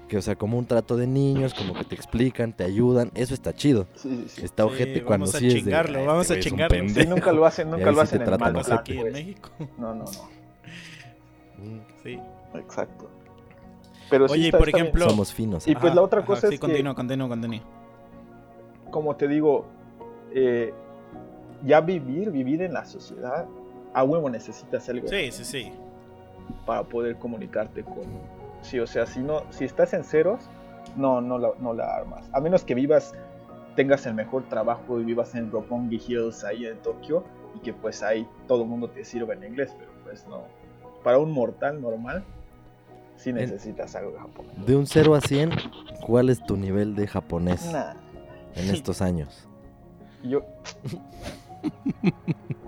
que 0.09 0.17
o 0.17 0.21
sea, 0.21 0.35
como 0.35 0.57
un 0.57 0.65
trato 0.65 0.97
de 0.97 1.07
niños, 1.07 1.53
como 1.53 1.73
que 1.73 1.85
te 1.85 1.95
explican, 1.95 2.51
te 2.51 2.65
ayudan, 2.65 3.11
eso 3.15 3.33
está 3.33 3.53
chido. 3.53 3.87
Sí, 3.95 4.09
sí, 4.09 4.25
sí. 4.27 4.43
Está 4.45 4.63
Sí, 4.63 4.69
ojete 4.69 5.03
cuando 5.03 5.25
vamos 5.27 5.35
a 5.35 5.39
sí 5.39 5.47
es 5.47 5.53
de, 5.53 5.59
chingarlo, 5.61 5.99
"Ay, 5.99 6.05
vamos 6.07 6.21
este 6.29 6.33
a 6.33 6.35
güey 6.35 6.39
es 6.39 6.45
un 6.45 6.51
chingarlo". 6.51 6.75
Sí, 6.77 6.81
Sí, 6.89 6.93
pendejo". 6.95 7.15
nunca 7.15 7.31
lo 7.31 7.45
hacen, 7.45 7.69
nunca 7.71 7.85
lo 7.85 7.93
sí 7.93 7.99
hacen 8.01 8.21
en 8.23 8.29
mal 8.39 8.55
aquí 8.71 8.97
en. 8.97 9.13
México. 9.13 9.49
No, 9.77 9.95
no, 9.95 10.03
no. 10.03 10.39
Sí. 12.03 12.19
Exacto. 12.55 13.09
Pero 14.09 14.27
sí 14.27 14.33
Oye, 14.33 14.45
está- 14.45 14.57
por 14.57 14.67
está 14.69 14.77
bien. 14.77 14.87
ejemplo, 14.87 15.09
Somos 15.09 15.33
finos. 15.33 15.67
Y 15.67 15.75
pues 15.75 15.93
la 15.93 16.01
otra 16.01 16.19
Ajá, 16.19 16.27
cosa 16.27 16.41
sí, 16.49 16.55
es 16.55 16.59
que- 16.59 16.67
continúa, 16.67 16.95
continúa, 16.95 17.27
continúa. 17.29 17.59
como 18.91 19.15
te 19.15 19.27
digo, 19.27 19.67
eh, 20.33 20.73
ya 21.63 21.79
vivir, 21.81 22.31
vivir 22.31 22.61
en 22.63 22.73
la 22.73 22.85
sociedad, 22.85 23.45
a 23.93 24.03
huevo 24.03 24.29
necesitas 24.29 24.87
algo 24.89 25.07
Sí, 25.07 25.31
sí, 25.31 25.45
sí. 25.45 25.71
para 26.65 26.83
poder 26.83 27.17
comunicarte 27.17 27.83
con... 27.83 28.38
Sí, 28.61 28.79
o 28.79 28.87
sea, 28.87 29.05
si 29.05 29.19
no, 29.21 29.43
si 29.51 29.65
estás 29.65 29.93
en 29.93 30.03
ceros, 30.03 30.41
no, 30.95 31.21
no 31.21 31.37
la, 31.37 31.51
no 31.59 31.73
la 31.73 31.95
armas. 31.95 32.29
A 32.33 32.39
menos 32.39 32.63
que 32.63 32.75
vivas, 32.75 33.13
tengas 33.75 34.05
el 34.05 34.13
mejor 34.13 34.43
trabajo 34.49 34.99
y 34.99 35.03
vivas 35.03 35.35
en 35.35 35.51
Roppongi 35.51 36.01
Hills 36.07 36.43
ahí 36.43 36.65
en 36.65 36.77
Tokio 36.79 37.23
y 37.55 37.59
que 37.59 37.73
pues 37.73 38.03
ahí 38.03 38.27
todo 38.47 38.63
el 38.63 38.69
mundo 38.69 38.89
te 38.89 39.03
sirva 39.05 39.33
en 39.33 39.43
inglés, 39.43 39.73
pero 39.77 39.91
pues 40.03 40.27
no. 40.27 40.43
Para 41.03 41.17
un 41.19 41.31
mortal 41.31 41.81
normal, 41.81 42.23
sí 43.15 43.31
necesitas 43.31 43.95
algo 43.95 44.11
de 44.11 44.19
japonés. 44.19 44.65
De 44.65 44.75
un 44.75 44.85
0 44.85 45.15
a 45.15 45.21
100, 45.21 45.51
¿cuál 46.05 46.29
es 46.29 46.43
tu 46.43 46.57
nivel 46.57 46.95
de 46.95 47.07
japonés 47.07 47.71
Nah, 47.71 47.93
en 48.55 48.69
estos 48.69 49.01
años? 49.01 49.47
yo... 50.23 50.43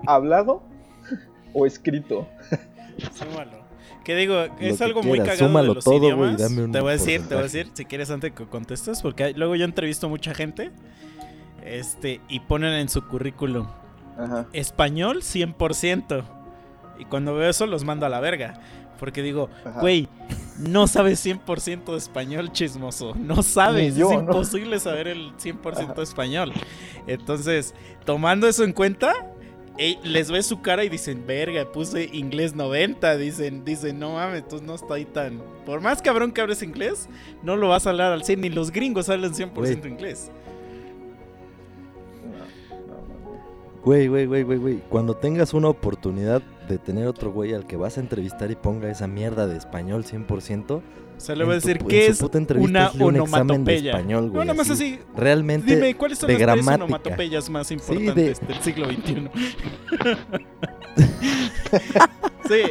¿Hablado 0.06 0.62
o 1.54 1.66
escrito? 1.66 2.26
Súmalo. 3.12 3.61
Que 4.04 4.16
digo, 4.16 4.40
es 4.58 4.78
que 4.78 4.84
algo 4.84 5.02
muy 5.02 5.12
quieras, 5.18 5.28
cagado 5.36 5.48
súmalo 5.48 5.68
de 5.68 5.74
los 5.76 5.84
todo, 5.84 5.98
güey, 5.98 6.10
idiomas. 6.10 6.38
dame 6.38 6.64
un 6.64 6.72
te 6.72 6.80
voy 6.80 6.88
a 6.90 6.92
decir, 6.92 7.20
te 7.28 7.34
voy 7.34 7.40
a 7.40 7.42
decir, 7.44 7.68
si 7.72 7.84
quieres 7.84 8.10
antes 8.10 8.32
que 8.32 8.46
contestes, 8.46 9.00
porque 9.02 9.24
hay- 9.24 9.34
luego 9.34 9.54
yo 9.56 9.64
entrevisto 9.64 10.06
a 10.06 10.10
mucha 10.10 10.34
gente, 10.34 10.70
este, 11.64 12.20
y 12.28 12.40
ponen 12.40 12.72
en 12.74 12.88
su 12.88 13.06
currículum 13.06 13.68
Ajá. 14.18 14.46
español 14.52 15.22
100%. 15.22 16.24
Y 16.98 17.04
cuando 17.04 17.34
veo 17.34 17.48
eso 17.50 17.66
los 17.66 17.84
mando 17.84 18.06
a 18.06 18.08
la 18.08 18.20
verga. 18.20 18.54
Porque 18.98 19.22
digo, 19.22 19.48
güey, 19.80 20.08
no 20.58 20.86
sabes 20.86 21.18
100% 21.24 21.90
de 21.92 21.98
español 21.98 22.52
chismoso. 22.52 23.14
No 23.16 23.42
sabes, 23.42 23.96
yo, 23.96 24.10
es 24.10 24.16
¿no? 24.18 24.20
imposible 24.22 24.78
saber 24.78 25.08
el 25.08 25.32
100% 25.38 25.82
Ajá. 25.90 25.94
de 25.94 26.02
español. 26.04 26.52
Entonces, 27.08 27.74
tomando 28.04 28.46
eso 28.46 28.62
en 28.62 28.72
cuenta, 28.72 29.12
les 30.04 30.30
ves 30.30 30.46
su 30.46 30.60
cara 30.60 30.84
y 30.84 30.88
dicen, 30.88 31.24
verga, 31.26 31.70
puse 31.72 32.08
inglés 32.12 32.54
90. 32.54 33.16
Dicen, 33.16 33.64
dicen, 33.64 33.98
no 33.98 34.14
mames, 34.14 34.46
tú 34.46 34.60
no 34.62 34.74
estoy 34.74 35.04
tan. 35.04 35.42
Por 35.64 35.80
más 35.80 36.02
cabrón 36.02 36.32
que 36.32 36.40
hables 36.40 36.62
inglés, 36.62 37.08
no 37.42 37.56
lo 37.56 37.68
vas 37.68 37.86
a 37.86 37.90
hablar 37.90 38.12
al 38.12 38.24
100. 38.24 38.40
Ni 38.40 38.48
los 38.50 38.70
gringos 38.70 39.08
hablan 39.08 39.32
100% 39.32 39.52
Güey. 39.54 39.72
inglés. 39.92 40.30
Güey, 43.84 44.06
güey, 44.06 44.26
güey, 44.26 44.42
güey, 44.44 44.58
güey. 44.58 44.82
Cuando 44.88 45.16
tengas 45.16 45.54
una 45.54 45.68
oportunidad 45.68 46.40
de 46.68 46.78
tener 46.78 47.08
otro 47.08 47.32
güey 47.32 47.52
al 47.52 47.66
que 47.66 47.76
vas 47.76 47.96
a 47.98 48.00
entrevistar 48.00 48.50
y 48.50 48.54
ponga 48.54 48.88
esa 48.88 49.08
mierda 49.08 49.48
de 49.48 49.56
español 49.56 50.04
100%, 50.04 50.80
Se 51.22 51.36
le 51.36 51.44
voy 51.44 51.52
a 51.52 51.54
decir 51.56 51.78
qué 51.78 52.06
es 52.06 52.20
una 52.56 52.90
de 52.90 53.04
onomatopeya. 53.04 53.92
español, 53.92 54.30
güey. 54.30 54.38
no, 54.40 54.44
nada 54.46 54.54
más 54.54 54.70
así. 54.70 54.98
Realmente, 55.16 55.76
Dime, 55.76 55.94
¿cuáles 55.94 56.18
son 56.18 56.26
de 56.26 56.32
las 56.34 56.38
tres 56.38 56.46
gramática. 56.56 56.84
onomatopeyas 56.84 57.48
más 57.48 57.68
de- 57.68 57.74
importantes 57.74 58.40
del 58.46 58.60
siglo 58.62 58.86
XXI? 58.86 59.28
sí, 62.48 62.62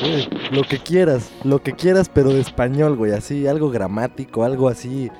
güey, 0.00 0.28
lo 0.50 0.62
que 0.64 0.78
quieras, 0.78 1.30
lo 1.42 1.62
que 1.62 1.72
quieras, 1.72 2.10
pero 2.12 2.30
de 2.32 2.40
español, 2.40 2.96
güey. 2.96 3.12
Así, 3.12 3.46
algo 3.46 3.70
gramático, 3.70 4.44
algo 4.44 4.68
así 4.68 5.10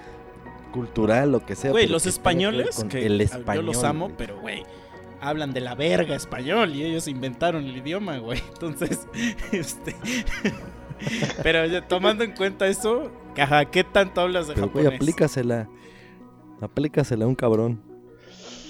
cultural, 0.72 1.32
lo 1.32 1.44
que 1.44 1.54
sea. 1.56 1.70
güey, 1.70 1.86
los 1.86 2.06
españoles, 2.06 2.84
que 2.90 3.06
el 3.06 3.18
yo 3.18 3.24
español, 3.24 3.66
los 3.66 3.84
amo, 3.84 4.06
güey. 4.06 4.16
pero 4.18 4.40
güey, 4.40 4.62
hablan 5.20 5.52
de 5.52 5.60
la 5.60 5.74
verga 5.74 6.14
español 6.16 6.74
y 6.74 6.84
ellos 6.84 7.08
inventaron 7.08 7.64
el 7.66 7.76
idioma, 7.76 8.18
güey. 8.18 8.40
Entonces, 8.54 9.06
este... 9.52 9.94
pero 11.42 11.66
ya 11.66 11.86
tomando 11.86 12.24
en 12.24 12.32
cuenta 12.32 12.66
eso, 12.66 13.10
ajá, 13.36 13.64
¿qué 13.66 13.84
tanto 13.84 14.20
hablas 14.20 14.48
de 14.48 14.54
Pero, 14.54 14.68
güey, 14.68 14.84
japonés? 14.84 15.00
aplícasela. 15.00 15.68
Aplícasela 16.60 17.24
a 17.24 17.28
un 17.28 17.34
cabrón. 17.34 17.82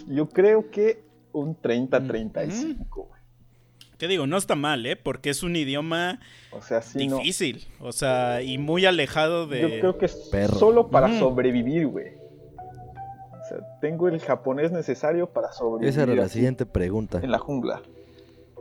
Yo 0.06 0.28
creo 0.28 0.70
que 0.70 1.04
un 1.32 1.56
30-35, 1.60 2.86
güey. 2.90 3.08
¿Qué 3.98 4.08
digo? 4.08 4.26
No 4.26 4.36
está 4.36 4.56
mal, 4.56 4.84
¿eh? 4.86 4.96
Porque 4.96 5.30
es 5.30 5.42
un 5.44 5.54
idioma 5.54 6.18
O 6.50 6.60
sea, 6.60 6.82
sí, 6.82 7.06
no. 7.06 7.18
difícil, 7.18 7.64
o 7.80 7.92
sea, 7.92 8.42
y 8.42 8.58
muy 8.58 8.84
alejado 8.86 9.46
de... 9.46 9.60
Yo 9.62 9.68
creo 9.80 9.98
que 9.98 10.06
es 10.06 10.14
Perro. 10.32 10.58
solo 10.58 10.88
para 10.90 11.06
Mm. 11.08 11.18
sobrevivir, 11.20 11.86
güey. 11.86 12.12
Sea, 13.58 13.78
tengo 13.80 14.08
el 14.08 14.20
japonés 14.20 14.72
necesario 14.72 15.30
para 15.30 15.52
sobrevivir. 15.52 15.88
Esa 15.90 16.02
era 16.04 16.14
la 16.14 16.28
siguiente 16.28 16.66
pregunta. 16.66 17.20
En 17.22 17.30
la 17.30 17.38
jungla. 17.38 17.82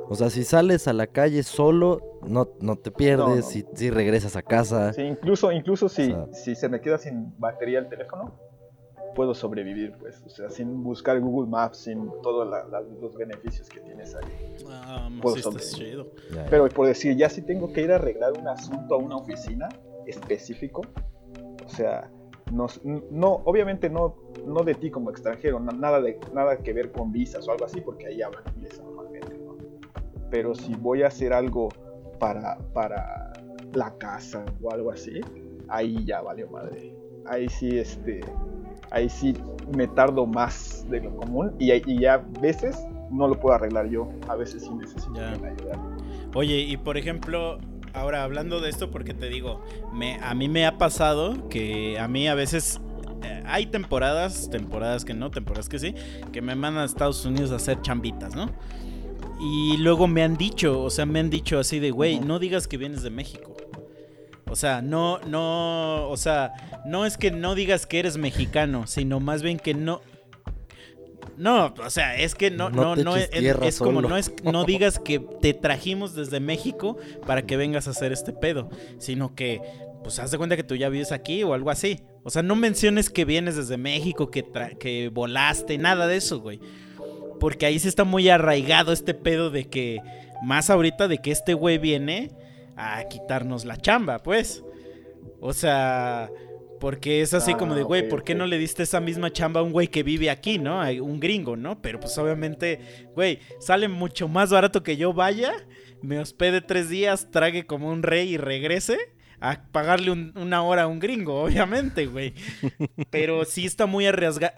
O 0.09 0.15
sea, 0.15 0.29
si 0.29 0.43
sales 0.43 0.87
a 0.87 0.93
la 0.93 1.07
calle 1.07 1.43
solo, 1.43 2.01
no, 2.27 2.49
no 2.59 2.75
te 2.75 2.91
pierdes, 2.91 3.25
No, 3.27 3.35
no. 3.37 3.41
Si, 3.41 3.65
si 3.73 3.89
regresas 3.89 4.35
a 4.35 4.41
casa. 4.41 4.91
Sí, 4.93 5.01
incluso, 5.01 5.51
incluso 5.51 5.87
si, 5.87 6.11
O 6.11 6.27
sea- 6.27 6.33
si 6.33 6.55
se 6.55 6.67
me 6.67 6.81
queda 6.81 6.97
sin 6.97 7.33
batería 7.39 7.79
el 7.79 7.87
teléfono, 7.87 8.33
puedo 9.15 9.33
sobrevivir, 9.33 9.93
pues. 9.99 10.21
O 10.25 10.29
sea, 10.29 10.49
sin 10.49 10.83
buscar 10.83 11.19
Google 11.21 11.49
Maps, 11.49 11.77
sin 11.77 12.09
todos 12.21 12.49
la- 12.49 12.65
la- 12.65 12.81
los 12.81 13.15
beneficios 13.15 13.69
que 13.69 13.79
tienes 13.79 14.13
ahí. 14.15 14.55
Ah, 14.69 15.09
Puedo 15.21 15.37
sí 15.37 15.75
chido. 15.77 16.07
Ya, 16.31 16.43
ya. 16.43 16.45
Pero 16.49 16.67
por 16.67 16.87
decir, 16.87 17.15
ya 17.15 17.29
si 17.29 17.41
tengo 17.41 17.71
que 17.71 17.81
ir 17.81 17.91
a 17.91 17.95
arreglar 17.95 18.33
un 18.37 18.47
asunto 18.47 18.95
a 18.95 18.97
una 18.97 19.15
oficina 19.15 19.69
específico, 20.05 20.81
o 21.65 21.69
sea, 21.69 22.09
no, 22.51 22.67
no 23.11 23.41
obviamente 23.45 23.89
no, 23.89 24.15
no 24.45 24.63
de 24.63 24.75
ti 24.75 24.91
como 24.91 25.09
extranjero, 25.09 25.59
na- 25.59 25.71
nada, 25.71 26.01
de, 26.01 26.19
nada 26.33 26.57
que 26.57 26.73
ver 26.73 26.91
con 26.91 27.11
visas 27.11 27.47
o 27.47 27.51
algo 27.51 27.65
así, 27.65 27.81
porque 27.81 28.07
ahí 28.07 28.21
hablan 28.21 28.43
inglés 28.55 28.79
normalmente, 28.83 29.37
¿no? 29.45 29.55
Pero 30.29 30.53
si 30.55 30.75
voy 30.75 31.03
a 31.03 31.07
hacer 31.07 31.33
algo 31.33 31.69
para, 32.19 32.57
para 32.73 33.33
la 33.73 33.95
casa 33.97 34.45
o 34.61 34.71
algo 34.71 34.91
así, 34.91 35.21
ahí 35.67 36.03
ya 36.05 36.21
valió 36.21 36.49
madre. 36.49 36.93
Ahí 37.25 37.47
sí, 37.49 37.77
este, 37.77 38.25
ahí 38.91 39.09
sí 39.09 39.33
me 39.73 39.87
tardo 39.87 40.25
más 40.25 40.85
de 40.89 41.01
lo 41.01 41.15
común 41.15 41.53
y, 41.59 41.71
y 41.71 41.99
ya 41.99 42.15
a 42.15 42.17
veces 42.41 42.77
no 43.09 43.27
lo 43.27 43.39
puedo 43.39 43.55
arreglar 43.55 43.87
yo, 43.89 44.09
a 44.27 44.35
veces 44.35 44.63
sí 44.63 44.73
necesito 44.73 45.19
ayude. 45.21 45.53
Oye, 46.35 46.57
y 46.57 46.77
por 46.77 46.97
ejemplo, 46.97 47.59
ahora 47.93 48.23
hablando 48.23 48.59
de 48.59 48.69
esto, 48.69 48.91
porque 48.91 49.13
te 49.13 49.29
digo, 49.29 49.63
me, 49.93 50.19
a 50.21 50.33
mí 50.33 50.49
me 50.49 50.65
ha 50.65 50.77
pasado 50.77 51.47
que 51.49 51.97
a 51.99 52.07
mí 52.07 52.27
a 52.27 52.35
veces 52.35 52.81
eh, 53.23 53.43
hay 53.45 53.67
temporadas, 53.67 54.49
temporadas 54.49 55.05
que 55.05 55.13
no, 55.13 55.31
temporadas 55.31 55.69
que 55.69 55.79
sí, 55.79 55.95
que 56.31 56.41
me 56.41 56.55
mandan 56.55 56.83
a 56.83 56.85
Estados 56.85 57.25
Unidos 57.25 57.51
a 57.51 57.55
hacer 57.55 57.81
chambitas, 57.81 58.35
¿no? 58.35 58.51
Y 59.39 59.77
luego 59.77 60.07
me 60.07 60.23
han 60.23 60.37
dicho, 60.37 60.81
o 60.81 60.89
sea, 60.89 61.05
me 61.05 61.19
han 61.19 61.29
dicho 61.29 61.59
así 61.59 61.79
de, 61.79 61.91
güey, 61.91 62.19
no 62.19 62.39
digas 62.39 62.67
que 62.67 62.77
vienes 62.77 63.03
de 63.03 63.09
México. 63.09 63.55
O 64.49 64.55
sea, 64.55 64.81
no, 64.81 65.19
no, 65.27 66.07
o 66.09 66.17
sea, 66.17 66.53
no 66.85 67.05
es 67.05 67.17
que 67.17 67.31
no 67.31 67.55
digas 67.55 67.85
que 67.85 67.99
eres 67.99 68.17
mexicano, 68.17 68.87
sino 68.87 69.19
más 69.19 69.41
bien 69.41 69.57
que 69.57 69.73
no. 69.73 70.01
No, 71.37 71.73
o 71.83 71.89
sea, 71.89 72.15
es 72.17 72.35
que 72.35 72.51
no, 72.51 72.69
No 72.69 72.83
no, 72.83 72.95
te 72.95 73.03
no, 73.03 73.17
eches 73.17 73.55
es, 73.63 73.79
como 73.79 74.01
no 74.01 74.17
es, 74.17 74.31
no 74.43 74.63
digas 74.65 74.99
que 74.99 75.19
te 75.19 75.53
trajimos 75.53 76.13
desde 76.15 76.39
México 76.39 76.97
para 77.25 77.41
que 77.43 77.57
vengas 77.57 77.87
a 77.87 77.91
hacer 77.91 78.11
este 78.11 78.33
pedo, 78.33 78.69
sino 78.99 79.33
que, 79.35 79.61
pues, 80.03 80.19
haz 80.19 80.31
de 80.31 80.37
cuenta 80.37 80.55
que 80.55 80.63
tú 80.63 80.75
ya 80.75 80.89
vives 80.89 81.11
aquí 81.11 81.43
o 81.43 81.53
algo 81.53 81.69
así. 81.71 82.01
O 82.23 82.29
sea, 82.29 82.43
no 82.43 82.55
menciones 82.55 83.09
que 83.09 83.25
vienes 83.25 83.55
desde 83.55 83.77
México, 83.77 84.29
que, 84.29 84.45
tra- 84.45 84.77
que 84.77 85.09
volaste, 85.09 85.77
nada 85.77 86.07
de 86.07 86.17
eso, 86.17 86.39
güey. 86.39 86.59
Porque 87.39 87.65
ahí 87.65 87.79
sí 87.79 87.87
está 87.87 88.03
muy 88.03 88.29
arraigado 88.29 88.93
este 88.93 89.13
pedo 89.13 89.49
de 89.49 89.65
que, 89.67 89.99
más 90.43 90.69
ahorita 90.69 91.07
de 91.07 91.17
que 91.17 91.31
este 91.31 91.53
güey 91.53 91.77
viene 91.79 92.31
a 92.77 93.03
quitarnos 93.09 93.65
la 93.65 93.75
chamba, 93.77 94.19
pues. 94.19 94.63
O 95.41 95.51
sea, 95.51 96.29
porque 96.83 97.21
es 97.21 97.33
así 97.33 97.53
Ah, 97.53 97.57
como 97.57 97.75
de, 97.75 97.83
güey, 97.83 98.01
ok, 98.03 98.09
¿por 98.09 98.23
qué 98.25 98.35
no 98.35 98.45
le 98.45 98.57
diste 98.57 98.83
esa 98.83 98.99
misma 98.99 99.31
chamba 99.31 99.61
a 99.61 99.63
un 99.63 99.71
güey 99.71 99.87
que 99.87 100.03
vive 100.03 100.29
aquí, 100.29 100.57
no? 100.59 100.81
A 100.81 100.89
un 100.91 101.21
gringo, 101.21 101.55
¿no? 101.55 101.81
Pero 101.81 101.97
pues 102.01 102.17
obviamente, 102.17 103.07
güey, 103.15 103.39
sale 103.61 103.87
mucho 103.87 104.27
más 104.27 104.49
barato 104.49 104.83
que 104.83 104.97
yo 104.97 105.13
vaya, 105.13 105.53
me 106.01 106.19
hospede 106.19 106.59
tres 106.59 106.89
días, 106.89 107.31
trague 107.31 107.65
como 107.65 107.89
un 107.89 108.03
rey 108.03 108.33
y 108.33 108.37
regrese 108.37 108.97
a 109.39 109.63
pagarle 109.71 110.11
un- 110.11 110.33
una 110.35 110.61
hora 110.61 110.83
a 110.83 110.87
un 110.87 110.99
gringo, 110.99 111.41
obviamente, 111.43 112.05
güey. 112.07 112.33
Pero 113.09 113.45
sí 113.45 113.65
está 113.65 113.85
muy, 113.85 114.05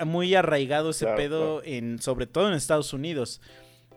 muy 0.08 0.34
arraigado 0.34 0.90
ese 0.90 1.06
Claro, 1.06 1.18
pedo, 1.18 1.62
en, 1.64 2.00
sobre 2.02 2.26
todo 2.26 2.48
en 2.48 2.56
Estados 2.56 2.92
Unidos. 2.92 3.40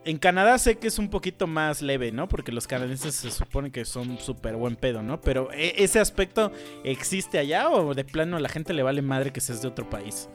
En 0.05 0.17
Canadá 0.17 0.57
sé 0.59 0.79
que 0.79 0.89
es 0.89 0.99
un 0.99 1.11
poquito 1.11 1.47
más 1.47 1.83
leve, 1.83 2.13
¿no? 2.13 2.29
Porque 2.29 2.53
los 2.53 2.67
canadienses 2.67 3.15
se 3.15 3.31
supone 3.31 3.71
que 3.71 3.85
son 3.85 4.19
súper 4.19 4.57
buen 4.57 4.77
pedo, 4.77 5.03
¿no? 5.03 5.21
Pero 5.21 5.53
¿e- 5.53 5.75
ese 5.83 6.01
aspecto 6.01 6.53
existe 6.85 7.39
allá 7.39 7.69
o 7.69 7.95
de 7.95 8.05
plano 8.05 8.37
a 8.37 8.41
la 8.41 8.49
gente 8.49 8.73
le 8.73 8.83
vale 8.83 9.03
madre 9.03 9.33
que 9.33 9.41
seas 9.41 9.61
de 9.61 9.69
otro 9.69 9.89
país. 9.91 10.29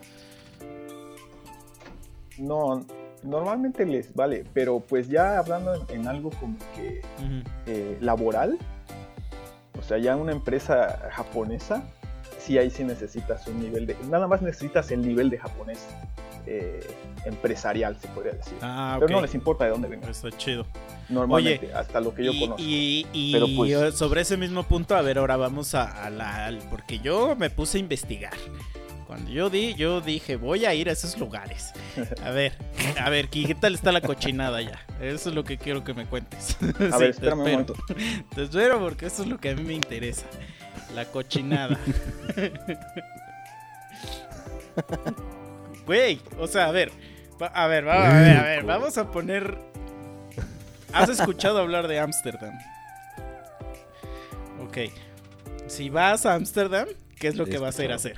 No, 2.38 2.84
normalmente 3.22 3.86
les 3.86 4.14
vale, 4.14 4.44
pero 4.52 4.80
pues 4.80 5.08
ya 5.08 5.38
hablando 5.38 5.86
en, 5.88 6.06
algo 6.06 6.30
como 6.30 6.56
que 6.76 7.00
eh, 7.66 7.96
laboral, 8.00 8.58
o 9.78 9.82
sea, 9.82 9.98
ya 9.98 10.16
una 10.16 10.32
empresa 10.32 11.10
japonesa, 11.12 11.84
sí 12.38 12.58
ahí 12.58 12.70
sí 12.70 12.84
necesitas 12.84 13.46
un 13.46 13.60
nivel 13.60 13.86
de, 13.86 13.96
nada 14.08 14.26
más 14.26 14.42
necesitas 14.42 14.90
el 14.90 15.06
nivel 15.06 15.30
de 15.30 15.38
japonés 15.38 15.86
eh, 16.46 16.80
empresarial, 17.24 17.96
se 18.00 18.08
podría 18.08 18.32
decir. 18.34 18.54
Ah, 18.62 18.96
Pero 19.00 19.12
no 19.14 19.22
les 19.22 19.34
importa 19.34 19.64
de 19.64 19.70
dónde 19.70 19.88
vengas, 19.88 20.22
Está 20.22 20.36
chido. 20.36 20.66
normalmente, 21.08 21.72
hasta 21.72 22.00
lo 22.00 22.14
que 22.14 22.24
yo 22.24 22.32
y, 22.32 22.40
conozco. 22.40 22.62
y- 22.62 23.06
y 23.12 23.32
Pero, 23.32 23.46
pues- 23.56 23.94
sobre 23.94 24.20
ese 24.22 24.36
mismo 24.36 24.62
punto, 24.64 24.96
a 24.96 25.02
ver, 25.02 25.18
ahora 25.18 25.36
vamos 25.36 25.74
a, 25.74 26.04
a 26.04 26.10
la... 26.10 26.56
Porque 26.70 26.98
yo 26.98 27.36
me 27.36 27.50
puse 27.50 27.78
a 27.78 27.80
investigar. 27.80 28.32
Cuando 29.06 29.30
yo 29.30 29.50
di, 29.50 29.74
yo 29.74 30.00
dije, 30.00 30.36
voy 30.36 30.64
a 30.64 30.74
ir 30.74 30.88
a 30.88 30.92
esos 30.92 31.18
lugares. 31.18 31.72
A 32.24 32.30
ver, 32.30 32.52
a 33.00 33.10
ver, 33.10 33.28
¿qué 33.28 33.54
tal 33.54 33.74
está 33.74 33.92
la 33.92 34.00
cochinada 34.00 34.60
ya? 34.62 34.80
Eso 35.00 35.28
es 35.28 35.34
lo 35.34 35.44
que 35.44 35.58
quiero 35.58 35.84
que 35.84 35.92
me 35.94 36.06
cuentes. 36.06 36.56
A 36.62 36.66
Sí, 36.66 36.72
ver, 36.78 36.98
te 36.98 37.08
espérame 37.10 37.40
un 37.40 37.46
espero. 37.48 37.74
momento. 37.76 38.24
Te 38.34 38.42
espero 38.44 38.80
porque 38.80 39.06
eso 39.06 39.22
es 39.22 39.28
lo 39.28 39.38
que 39.38 39.50
a 39.50 39.54
mí 39.54 39.62
me 39.62 39.74
interesa. 39.74 40.24
La 40.94 41.04
cochinada. 41.04 41.78
Güey, 45.86 46.20
o 46.38 46.46
sea, 46.46 46.66
a 46.66 46.70
ver. 46.72 46.90
A 47.52 47.66
ver, 47.66 47.86
va- 47.86 48.08
a 48.08 48.12
ver, 48.20 48.36
a 48.38 48.42
ver, 48.42 48.64
vamos 48.64 48.96
a 48.98 49.10
poner. 49.10 49.58
¿Has 50.92 51.08
escuchado 51.08 51.58
hablar 51.58 51.88
de 51.88 51.98
Ámsterdam? 51.98 52.54
Ok. 54.66 54.78
Si 55.66 55.90
vas 55.90 56.24
a 56.26 56.34
Ámsterdam, 56.34 56.86
¿qué 57.18 57.28
es 57.28 57.36
lo 57.36 57.44
que 57.46 57.58
vas 57.58 57.78
a 57.78 57.84
ir 57.84 57.92
a 57.92 57.96
hacer? 57.96 58.16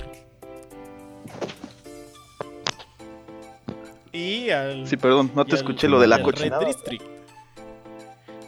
Y 4.12 4.50
al. 4.50 4.86
Sí, 4.86 4.96
perdón, 4.96 5.30
no 5.34 5.44
te 5.44 5.52
al- 5.52 5.58
escuché 5.58 5.88
lo 5.88 6.00
de 6.00 6.06
la 6.06 6.22
cochinada. 6.22 6.64
District. 6.66 7.04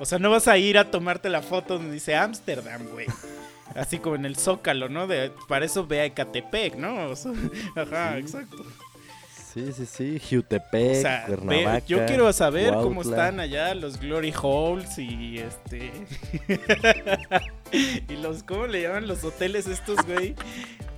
O 0.00 0.04
sea, 0.06 0.18
no 0.18 0.30
vas 0.30 0.46
a 0.48 0.56
ir 0.58 0.78
a 0.78 0.90
tomarte 0.90 1.28
la 1.28 1.42
foto 1.42 1.74
donde 1.74 1.92
dice 1.94 2.14
Ámsterdam, 2.14 2.86
güey. 2.92 3.06
Así 3.74 3.98
como 3.98 4.14
en 4.16 4.24
el 4.24 4.36
Zócalo, 4.36 4.88
¿no? 4.88 5.06
De, 5.06 5.32
para 5.48 5.64
eso 5.66 5.86
ve 5.86 6.00
a 6.00 6.04
Ecatepec, 6.06 6.76
¿no? 6.76 7.06
O 7.10 7.16
sea, 7.16 7.32
ajá, 7.76 8.12
Sí. 8.14 8.18
exacto. 8.20 8.64
Sí, 9.66 9.72
sí, 9.72 9.86
sí. 9.86 10.20
Jutepec, 10.36 10.98
O 10.98 11.00
sea, 11.00 11.24
Cuernavaca. 11.26 11.86
yo 11.86 12.06
quiero 12.06 12.32
saber 12.32 12.72
cómo 12.74 13.02
están 13.02 13.40
allá 13.40 13.74
los 13.74 13.98
Glory 14.00 14.32
Holes 14.40 14.98
y 14.98 15.38
este. 15.38 15.90
y 18.09 18.16
los, 18.16 18.42
¿cómo 18.42 18.66
le 18.66 18.82
llaman 18.82 19.06
los 19.06 19.24
hoteles 19.24 19.66
estos, 19.66 19.96
güey? 20.06 20.34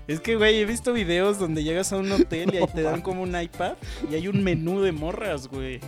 Es 0.07 0.21
que, 0.21 0.37
güey, 0.37 0.61
he 0.61 0.65
visto 0.65 0.93
videos 0.93 1.39
donde 1.39 1.63
llegas 1.63 1.93
a 1.93 1.97
un 1.97 2.11
hotel 2.11 2.51
y 2.53 2.57
ahí 2.59 2.67
te 2.75 2.83
dan 2.83 3.01
como 3.01 3.23
un 3.23 3.41
iPad 3.41 3.75
y 4.11 4.15
hay 4.15 4.29
un 4.29 4.43
menú 4.43 4.81
de 4.83 4.93
morras, 4.93 5.47
güey. 5.49 5.81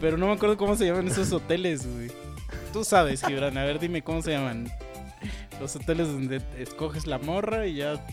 Pero 0.00 0.16
no 0.16 0.26
me 0.26 0.32
acuerdo 0.32 0.56
cómo 0.56 0.76
se 0.76 0.86
llaman 0.86 1.08
esos 1.08 1.32
hoteles, 1.32 1.86
güey. 1.86 2.10
Tú 2.72 2.84
sabes, 2.84 3.24
Gibran, 3.24 3.56
a 3.58 3.64
ver, 3.64 3.78
dime 3.78 4.02
cómo 4.02 4.22
se 4.22 4.32
llaman. 4.32 4.68
Los 5.60 5.74
hoteles 5.76 6.08
donde 6.08 6.40
escoges 6.58 7.06
la 7.06 7.18
morra 7.18 7.66
y 7.66 7.76
ya. 7.76 8.04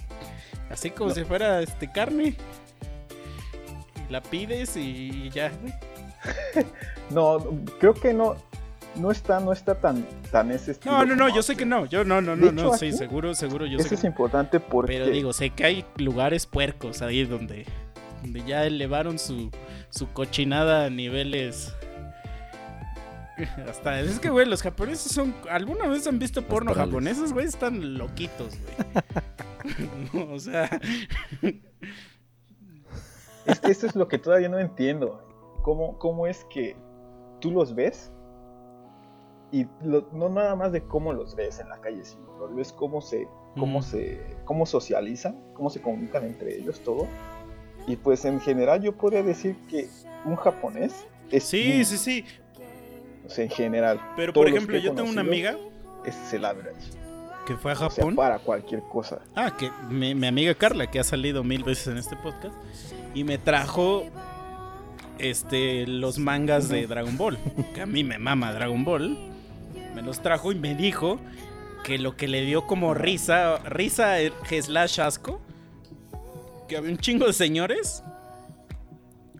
Así 0.70 0.90
como 0.90 1.10
No. 1.10 1.16
si 1.16 1.24
fuera 1.26 1.62
este 1.62 1.92
carne. 1.92 2.36
La 4.12 4.22
pides 4.22 4.76
y 4.76 5.30
ya. 5.30 5.52
No, 7.10 7.40
creo 7.80 7.94
que 7.94 8.14
no, 8.14 8.38
no 8.96 9.12
está, 9.12 9.42
no 9.42 9.52
está 9.52 9.76
tan, 9.76 10.06
tan 10.32 10.50
ese 10.52 10.72
estilo. 10.72 11.00
No, 11.00 11.06
no, 11.06 11.16
no, 11.16 11.36
yo 11.36 11.42
sé 11.42 11.58
que 11.58 11.66
no. 11.66 11.86
Yo 11.86 12.06
no, 12.06 12.22
no, 12.22 12.38
no, 12.38 12.52
no. 12.52 12.78
Sí, 12.78 12.94
seguro, 12.94 13.34
seguro, 13.34 13.66
yo 13.66 13.78
sé 13.80 13.82
Eso 13.82 13.90
que 13.90 13.96
es 13.96 14.04
importante 14.06 14.60
porque 14.62 14.94
Pero 14.94 15.08
digo, 15.08 15.34
sé 15.34 15.50
que 15.50 15.66
hay 15.66 15.86
lugares 15.98 16.46
puercos 16.46 17.02
ahí 17.02 17.26
donde, 17.26 17.66
donde 18.22 18.44
ya 18.46 18.66
elevaron 18.66 19.20
su, 19.20 19.50
su 19.90 20.08
cochinada 20.14 20.86
a 20.86 20.90
niveles. 20.90 21.74
Hasta 23.70 24.00
es 24.00 24.20
que, 24.20 24.30
güey, 24.30 24.46
los 24.46 24.62
japoneses 24.62 25.12
son. 25.12 25.34
¿Alguna 25.50 25.88
vez 25.88 26.08
han 26.08 26.20
visto 26.20 26.44
porno 26.44 26.72
Astrales. 26.72 26.92
japoneses, 26.94 27.34
güey? 27.34 27.46
Están 27.48 27.98
loquitos, 27.98 28.54
güey. 30.14 30.28
o 30.30 30.40
sea, 30.40 30.70
Es 33.46 33.60
que 33.60 33.72
eso 33.72 33.86
es 33.88 33.96
lo 33.96 34.08
que 34.08 34.18
todavía 34.18 34.50
no 34.50 34.60
entiendo. 34.60 35.22
¿Cómo, 35.64 35.98
cómo 35.98 36.28
es 36.28 36.44
que 36.46 36.76
tú 37.40 37.52
los 37.52 37.76
ves? 37.76 38.12
Y 39.52 39.68
lo- 39.84 40.08
no 40.14 40.30
nada 40.30 40.56
más 40.56 40.72
de 40.72 40.82
cómo 40.84 41.12
los 41.14 41.36
ves 41.36 41.60
en 41.60 41.70
la 41.70 41.80
calle, 41.82 42.04
sino 42.06 42.24
los 42.40 42.56
ves 42.56 42.72
cómo 42.74 43.02
se, 43.02 43.28
cómo 43.60 43.80
Mm. 43.80 43.84
se, 43.84 44.22
cómo 44.46 44.66
socializan, 44.66 45.42
cómo 45.54 45.70
se 45.70 45.82
comunican 45.82 46.24
entre 46.26 46.56
ellos, 46.58 46.80
todo. 46.82 47.08
Y 47.88 47.96
pues 47.98 48.24
en 48.26 48.40
general 48.40 48.82
yo 48.82 48.96
podría 48.96 49.24
decir 49.24 49.56
que 49.68 49.90
un 50.26 50.36
japonés 50.36 51.06
es 51.32 51.44
sí, 51.44 51.80
un- 51.80 51.86
sí, 51.86 51.98
sí. 51.98 52.26
o 53.26 53.30
sea, 53.30 53.44
en 53.46 53.50
general. 53.52 54.00
Pero 54.16 54.34
por 54.34 54.48
ejemplo, 54.48 54.78
yo 54.78 54.94
tengo 54.94 55.10
una 55.10 55.22
amiga 55.22 55.58
es 56.06 56.34
el 56.34 56.46
average. 56.46 56.92
Que 57.52 57.58
fue 57.58 57.72
a 57.72 57.76
O 57.76 57.78
sea, 57.78 57.90
Japón. 57.90 58.16
para 58.16 58.40
cualquier 58.40 58.82
cosa. 58.92 59.20
Ah, 59.36 59.56
que 59.58 59.70
mi, 59.90 60.16
mi 60.16 60.28
amiga 60.28 60.54
Carla, 60.56 60.90
que 60.90 61.00
ha 61.00 61.04
salido 61.04 61.44
mil 61.44 61.64
veces 61.64 61.88
en 61.88 61.98
este 61.98 62.16
podcast, 62.16 62.56
y 63.14 63.24
me 63.24 63.38
trajo 63.38 64.06
este 65.20 65.86
los 65.88 66.18
mangas 66.18 66.70
de 66.70 66.88
Dragon 66.88 67.18
Ball. 67.18 67.38
Que 67.76 67.82
a 67.82 67.86
mí 67.86 68.04
me 68.04 68.18
mama 68.18 68.54
Dragon 68.54 68.84
Ball. 68.84 69.18
Me 69.96 70.02
los 70.02 70.22
trajo 70.22 70.52
y 70.52 70.56
me 70.56 70.76
dijo 70.76 71.20
que 71.84 71.98
lo 71.98 72.16
que 72.16 72.28
le 72.28 72.46
dio 72.46 72.66
como 72.68 72.94
risa, 72.94 73.58
risa 73.60 74.22
eh, 74.22 74.32
slash 74.62 75.02
asco, 75.02 75.42
que 76.68 76.78
había 76.78 76.92
un 76.92 76.98
chingo 76.98 77.28
de 77.28 77.34
señores 77.34 78.04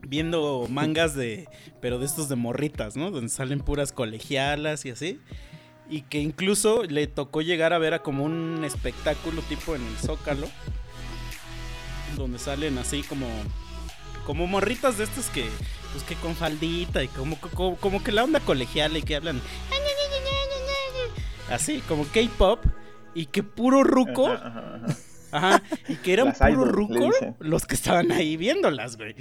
viendo 0.06 0.66
mangas 0.68 1.14
de, 1.14 1.48
pero 1.80 1.98
de 1.98 2.04
estos 2.04 2.28
de 2.28 2.36
morritas, 2.36 2.96
¿no? 2.96 3.10
Donde 3.10 3.30
salen 3.30 3.60
puras 3.60 3.92
colegialas 3.92 4.84
y 4.84 4.90
así. 4.90 5.20
Y 5.92 6.00
que 6.00 6.20
incluso 6.20 6.84
le 6.84 7.06
tocó 7.06 7.42
llegar 7.42 7.74
a 7.74 7.78
ver 7.78 7.92
a 7.92 7.98
como 7.98 8.24
un 8.24 8.64
espectáculo 8.64 9.42
tipo 9.42 9.76
en 9.76 9.86
el 9.86 9.96
Zócalo. 9.98 10.48
Donde 12.16 12.38
salen 12.38 12.78
así 12.78 13.02
como. 13.02 13.26
Como 14.24 14.46
morritas 14.46 14.96
de 14.96 15.04
estas 15.04 15.28
que. 15.28 15.46
Pues 15.92 16.02
que 16.04 16.14
con 16.14 16.34
faldita 16.34 17.04
y 17.04 17.08
como, 17.08 17.38
como, 17.38 17.76
como 17.76 18.02
que 18.02 18.10
la 18.10 18.24
onda 18.24 18.40
colegial 18.40 18.96
y 18.96 19.02
que 19.02 19.16
hablan. 19.16 19.42
Así, 21.50 21.82
como 21.86 22.06
K-pop. 22.06 22.64
Y 23.14 23.26
que 23.26 23.42
puro 23.42 23.84
ruco. 23.84 24.28
Ajá, 24.28 24.48
ajá, 24.48 24.80
ajá. 24.84 24.96
Ajá. 25.32 25.62
Y 25.88 25.96
que 25.96 26.14
eran 26.14 26.32
puro 26.32 26.64
ruco 26.64 27.10
los 27.38 27.66
que 27.66 27.74
estaban 27.74 28.12
ahí 28.12 28.38
viéndolas, 28.38 28.96
güey. 28.96 29.14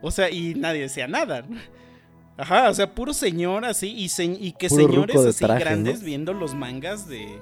O 0.00 0.10
sea, 0.10 0.30
y 0.30 0.54
nadie 0.56 0.80
decía 0.80 1.06
nada. 1.06 1.44
Ajá, 2.36 2.70
o 2.70 2.74
sea, 2.74 2.94
puro 2.94 3.12
señor 3.12 3.64
así 3.64 3.92
y, 3.92 4.08
se- 4.08 4.24
y 4.24 4.52
que 4.52 4.68
Puro 4.68 4.84
señores 4.84 5.16
así 5.16 5.44
traje, 5.44 5.60
grandes 5.64 6.00
¿no? 6.00 6.06
viendo 6.06 6.32
los 6.32 6.54
mangas 6.54 7.06
de, 7.06 7.38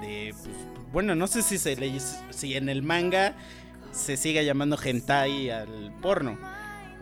de 0.00 0.34
pues, 0.42 0.56
bueno, 0.92 1.14
no 1.14 1.26
sé 1.26 1.42
si 1.42 1.58
se 1.58 1.76
le 1.76 1.98
si 2.30 2.54
en 2.56 2.68
el 2.68 2.82
manga 2.82 3.34
se 3.92 4.16
siga 4.16 4.42
llamando 4.42 4.78
hentai 4.82 5.50
al 5.50 5.92
porno 6.00 6.38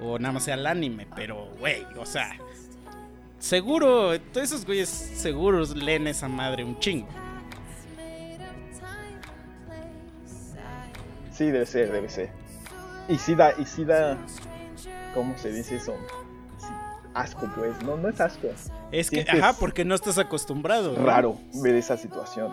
o 0.01 0.18
nada 0.18 0.33
más 0.33 0.45
sea 0.45 0.55
al 0.55 0.66
anime, 0.66 1.07
pero 1.14 1.47
güey, 1.59 1.85
o 1.99 2.07
sea, 2.07 2.31
seguro 3.39 4.18
todos 4.33 4.47
esos 4.47 4.64
güeyes 4.64 4.89
seguros 4.89 5.76
leen 5.76 6.07
esa 6.07 6.29
madre 6.29 6.64
un 6.64 6.79
chingo. 6.81 7.09
Sí, 11.33 11.45
debe 11.51 11.66
ser, 11.66 11.93
debe 11.93 12.09
ser. 12.09 12.31
Y 13.09 13.16
sí 13.18 13.35
da, 13.35 13.53
y 13.59 13.64
sí 13.64 13.85
da, 13.85 14.16
¿cómo 15.14 15.37
se 15.39 15.53
dice 15.53 15.76
eso? 15.76 15.95
Asco, 17.18 17.50
pues. 17.56 17.82
No, 17.82 17.96
no 17.96 18.08
es 18.08 18.20
asco. 18.20 18.48
Es 18.92 19.10
que, 19.10 19.16
Sientes 19.16 19.42
ajá, 19.42 19.54
porque 19.58 19.84
no 19.84 19.94
estás 19.94 20.18
acostumbrado. 20.18 20.92
¿no? 20.92 21.04
Raro 21.04 21.36
ver 21.62 21.74
esa 21.74 21.96
situación. 21.96 22.52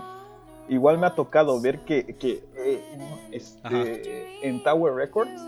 Igual 0.67 0.97
me 0.97 1.05
ha 1.05 1.11
tocado 1.11 1.61
ver 1.61 1.79
que, 1.79 2.15
que 2.15 2.43
eh, 2.55 2.83
este, 3.31 4.47
en 4.47 4.63
Tower 4.63 4.93
Records 4.95 5.41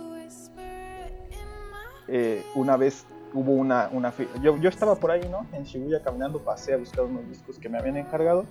eh, 2.07 2.45
una 2.55 2.77
vez 2.77 3.05
hubo 3.33 3.51
una, 3.53 3.89
una 3.91 4.13
yo, 4.41 4.57
yo 4.57 4.69
estaba 4.69 4.95
por 4.95 5.11
ahí, 5.11 5.27
¿no? 5.29 5.45
En 5.51 5.63
Shibuya 5.63 6.01
caminando, 6.01 6.39
pasé 6.39 6.73
a 6.73 6.77
buscar 6.77 7.05
unos 7.05 7.27
discos 7.27 7.57
que 7.57 7.67
me 7.67 7.77
habían 7.77 7.97
encargado 7.97 8.45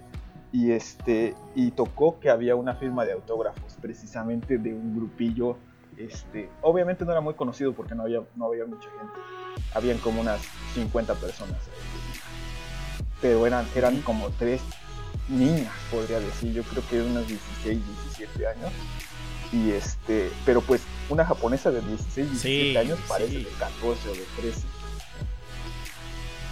y 0.52 0.72
este 0.72 1.34
y 1.54 1.70
tocó 1.70 2.18
que 2.20 2.30
había 2.30 2.56
una 2.56 2.74
firma 2.74 3.04
de 3.04 3.12
autógrafos 3.12 3.76
precisamente 3.80 4.58
de 4.58 4.72
un 4.72 4.94
grupillo 4.94 5.56
este 5.96 6.48
obviamente 6.62 7.04
no 7.04 7.10
era 7.10 7.20
muy 7.20 7.34
conocido 7.34 7.72
porque 7.72 7.94
no 7.94 8.04
había 8.04 8.22
no 8.36 8.46
había 8.46 8.64
mucha 8.64 8.88
gente 8.88 9.20
habían 9.74 9.98
como 9.98 10.20
unas 10.20 10.40
50 10.74 11.14
personas. 11.14 11.58
Pero 13.20 13.46
eran 13.46 13.66
eran 13.74 14.00
como 14.02 14.30
tres 14.30 14.60
niñas 15.28 15.72
podría 15.90 16.20
decir. 16.20 16.52
Yo 16.52 16.62
creo 16.64 16.82
que 16.88 16.96
de 16.96 17.02
unos 17.02 17.26
16 17.26 17.80
17 18.14 18.46
años. 18.46 18.72
Y 19.52 19.70
este 19.70 20.30
pero 20.44 20.60
pues 20.60 20.82
una 21.08 21.24
japonesa 21.24 21.70
de 21.70 21.80
16 21.80 22.30
17 22.30 22.40
Sí, 22.40 22.76
años 22.76 22.98
parece 23.08 23.30
sí. 23.30 23.44
de 23.44 23.50
14 23.50 24.08
o 24.08 24.12
de 24.12 24.24
13 24.40 24.60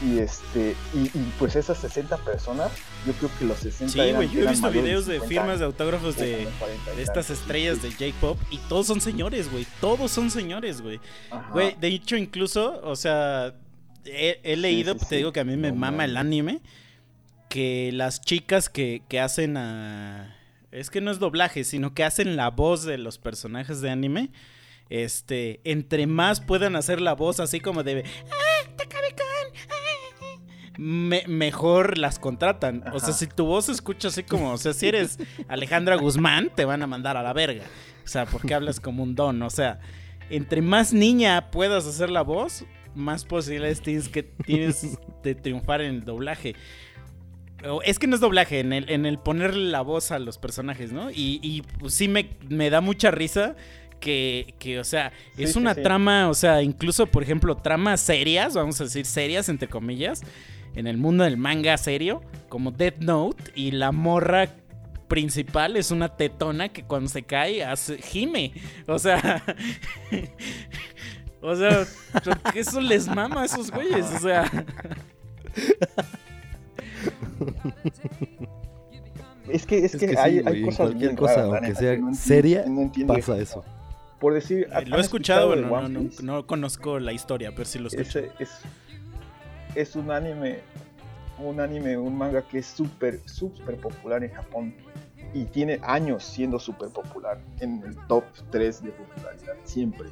y 0.03 0.19
este 0.19 0.77
y, 0.93 0.99
y, 1.19 1.33
pues 1.39 1.57
esas 1.57 1.79
60 1.79 2.17
personas 2.19 2.71
yo 3.07 3.13
creo 3.15 3.31
que 3.39 3.45
los 3.45 3.59
60 3.59 3.93
Sí, 3.93 4.13
güey, 4.13 4.31
yo 4.31 4.43
he 4.43 4.49
visto 4.49 4.71
videos 4.71 5.07
de 5.07 5.15
50 5.21 5.29
firmas 5.29 5.59
de 5.59 5.65
autógrafos 5.67 6.17
de, 6.17 6.35
o 6.35 6.45
como 6.45 6.59
40 6.59 6.93
y 6.93 6.97
de 6.97 7.03
estas 7.03 7.31
estrellas 7.31 7.83
de 7.83 7.91
J-pop 7.93 8.39
y 8.51 8.59
todos 8.69 8.87
son 8.87 9.01
señores, 9.01 9.51
güey. 9.51 9.67
Todos 9.81 10.11
son 10.11 10.31
señores, 10.31 10.81
güey. 10.81 11.01
Güey, 11.53 11.77
de 11.81 11.89
hecho, 11.89 12.17
incluso, 12.17 12.81
o 12.83 12.97
sea, 12.97 13.55
he, 14.05 14.41
he 14.43 14.57
leído, 14.57 14.95
sí, 14.99 15.07
te 15.09 15.17
digo 15.17 15.33
que 15.33 15.41
a 15.41 15.45
mí 15.45 15.57
me 15.57 15.71
No 15.71 15.77
mama 15.77 16.05
el 16.05 16.17
anime, 16.17 16.61
que 17.49 17.91
las 17.93 18.21
chicas 18.21 18.69
que, 18.69 19.03
que 19.09 19.21
hacen 19.21 19.57
a... 19.57 20.37
Es 20.73 20.91
que 20.91 21.01
no 21.01 21.11
es 21.13 21.19
doblaje, 21.21 21.63
sino 21.65 21.95
que 21.95 22.03
hacen 22.03 22.35
la 22.37 22.51
voz 22.51 22.85
de 22.85 22.99
los 22.99 23.19
personajes 23.19 23.81
de 23.81 23.91
anime. 23.91 24.31
Este, 24.91 25.61
entre 25.65 26.07
más 26.07 26.41
puedan 26.41 26.75
hacer 26.77 27.01
la 27.01 27.15
voz 27.15 27.41
así 27.41 27.61
como 27.61 27.83
de... 27.85 28.05
"Ah, 28.05 28.69
Takami-kun, 28.77 29.23
ah", 29.23 29.24
me- 30.79 31.25
mejor 31.27 31.99
las 31.99 32.19
contratan. 32.19 32.85
O 32.93 33.01
sea, 33.01 33.13
si 33.13 33.27
tu 33.27 33.47
voz 33.47 33.69
escucha 33.69 34.09
así 34.09 34.23
como, 34.23 34.53
o 34.53 34.59
sea, 34.59 34.73
si 34.73 34.89
eres 34.89 35.19
Alejandra 35.49 35.97
Guzmán, 35.97 36.51
te 36.55 36.65
van 36.65 36.83
a 36.83 36.87
mandar 36.87 37.17
a 37.17 37.23
la 37.23 37.33
verga. 37.33 37.65
O 38.05 38.09
sea, 38.09 38.27
porque 38.27 38.55
hablas 38.55 38.81
como 38.81 39.03
un 39.03 39.15
don. 39.15 39.43
O 39.43 39.51
sea, 39.51 39.81
entre 40.31 40.63
más 40.63 40.93
niña 40.93 41.51
puedas 41.51 41.87
hacer 41.87 42.11
la 42.11 42.23
voz, 42.23 42.65
más 42.95 43.25
posibilidades 43.25 43.81
tienes 43.83 44.09
que 44.09 44.23
tienes 44.23 44.99
de 45.23 45.35
triunfar 45.35 45.81
en 45.81 45.95
el 45.97 46.05
doblaje. 46.05 46.55
O- 47.67 47.81
Es 47.83 47.99
que 47.99 48.07
no 48.07 48.15
es 48.15 48.21
doblaje, 48.21 48.61
en 48.61 48.73
el, 48.73 48.91
en 48.91 49.07
el 49.07 49.19
ponerle 49.19 49.71
la 49.71 49.81
voz 49.81 50.11
a 50.11 50.19
los 50.19 50.37
personajes, 50.39 50.93
¿no? 50.93 51.11
Y, 51.11 51.41
y, 51.43 51.63
pues, 51.79 51.95
sí 51.95 52.09
me, 52.09 52.31
me 52.49 52.69
da 52.69 52.81
mucha 52.83 53.11
risa 53.11 53.57
que, 54.01 54.55
que, 54.59 54.79
o 54.81 54.85
sea, 54.85 55.13
es 55.39 55.53
sí, 55.55 55.59
una 55.59 55.73
sí. 55.75 55.83
trama, 55.83 56.29
o 56.29 56.35
sea, 56.35 56.61
incluso, 56.63 57.07
por 57.07 57.23
ejemplo, 57.23 57.57
tramas 57.57 58.03
serias, 58.03 58.53
vamos 58.55 58.79
a 58.83 58.85
decir 58.85 59.07
serias, 59.07 59.49
entre 59.49 59.67
comillas, 59.67 60.21
en 60.75 60.87
el 60.87 60.97
mundo 60.97 61.25
del 61.25 61.37
manga 61.37 61.77
serio, 61.77 62.23
como 62.49 62.71
Death 62.71 62.99
Note, 62.99 63.53
y 63.55 63.73
la 63.73 63.93
morra 63.93 64.49
principal 65.09 65.77
es 65.77 65.91
una 65.91 66.17
tetona 66.17 66.71
que 66.71 66.85
cuando 66.85 67.09
se 67.09 67.23
cae 67.23 67.65
hace 67.65 67.99
gime. 67.99 68.53
O 68.87 68.99
sea, 68.99 69.43
o 71.41 71.55
sea, 71.55 71.87
eso 72.55 72.81
les 72.81 73.07
mama 73.09 73.43
a 73.43 73.45
esos 73.45 73.71
güeyes, 73.71 74.07
o 74.07 74.19
sea, 74.21 74.51
Es 79.49 79.67
que, 79.67 79.85
es 79.85 79.95
Es 79.95 80.01
que, 80.01 80.07
que 80.09 80.17
sí, 80.17 80.19
hay, 80.19 80.63
cosas 80.63 80.77
cualquier 80.77 81.11
bien 81.11 81.17
cosa, 81.17 81.47
raras, 81.47 81.63
aunque 81.63 81.75
sea 81.75 81.97
no 81.99 82.15
seria, 82.15 82.65
no 82.67 82.83
entiendo. 82.83 83.15
pasa 83.15 83.39
eso. 83.39 83.65
Por 84.19 84.33
decir, 84.33 84.67
¿han 84.73 84.89
lo 84.89 84.97
he 84.97 85.01
escuchado, 85.01 85.51
pero 85.51 85.89
no, 86.23 86.47
conozco 86.47 86.99
la 86.99 87.13
historia, 87.13 87.53
pero 87.53 87.67
sí 87.67 87.79
lo 87.79 87.89
escucho. 87.89 88.21
Ese 88.21 88.31
es, 88.39 88.51
es 89.75 89.97
un 89.97 90.11
anime, 90.11 90.61
un 91.39 91.61
anime, 91.61 91.97
un 91.97 92.17
manga 92.17 92.43
que 92.43 92.59
es 92.59 92.67
súper, 92.67 93.21
súper 93.29 93.77
popular 93.77 94.23
en 94.23 94.31
Japón 94.33 94.75
y 95.33 95.45
tiene 95.47 95.81
años 95.83 96.25
siendo 96.25 96.59
súper 96.59 96.91
popular 96.91 97.41
en 97.61 97.83
el 97.83 97.97
top 98.07 98.25
3 98.51 98.85
de 98.85 98.91
popularidad, 98.93 99.55
siempre, 99.65 100.09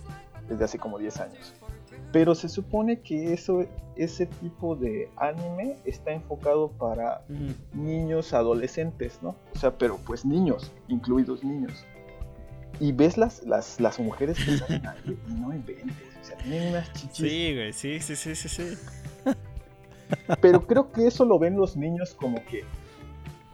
desde 0.48 0.64
hace 0.64 0.78
como 0.78 0.98
10 0.98 1.20
años. 1.20 1.54
Pero 2.12 2.34
se 2.34 2.48
supone 2.48 3.00
que 3.00 3.32
eso, 3.32 3.64
ese 3.96 4.26
tipo 4.26 4.76
de 4.76 5.08
anime 5.16 5.76
está 5.84 6.12
enfocado 6.12 6.70
para 6.72 7.24
niños, 7.72 8.34
adolescentes, 8.34 9.18
¿no? 9.22 9.36
O 9.54 9.58
sea, 9.58 9.78
pero 9.78 9.96
pues 9.98 10.24
niños, 10.24 10.72
incluidos 10.88 11.42
niños. 11.42 11.86
Y 12.80 12.92
ves 12.92 13.16
las, 13.16 13.44
las, 13.44 13.80
las 13.80 13.98
mujeres 14.00 14.36
que 14.44 14.58
salen 14.58 14.86
ahí 14.86 15.18
y 15.28 15.32
no 15.34 15.54
inventes, 15.54 15.96
o 16.20 16.24
sea, 16.24 16.36
tienen 16.38 16.68
unas 16.70 16.92
chichis 16.92 17.30
Sí, 17.30 17.54
güey, 17.54 17.72
sí, 17.72 18.00
sí, 18.00 18.16
sí, 18.16 18.34
sí, 18.34 18.48
sí. 18.48 18.78
Pero 20.40 20.66
creo 20.66 20.90
que 20.92 21.06
eso 21.06 21.24
lo 21.24 21.38
ven 21.38 21.56
los 21.56 21.76
niños 21.76 22.14
como 22.14 22.44
que 22.46 22.64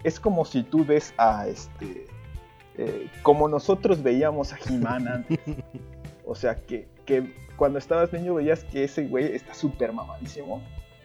es 0.05 0.19
como 0.21 0.45
si 0.45 0.63
tú 0.63 0.85
ves 0.85 1.13
a 1.19 1.47
este 1.49 2.07
eh, 2.77 3.09
como 3.23 3.49
nosotros 3.49 4.03
veíamos 4.03 4.53
a 4.53 4.59
He-Man 4.69 5.09
antes. 5.09 5.39
O 6.25 6.35
sea 6.35 6.55
que, 6.57 6.87
que 7.05 7.35
cuando 7.57 7.79
estabas 7.79 8.13
niño 8.13 8.35
veías 8.35 8.63
que 8.65 8.85
ese 8.85 9.07
güey 9.07 9.35
está 9.35 9.55
súper 9.55 9.93
mamadísimo. 9.93 10.63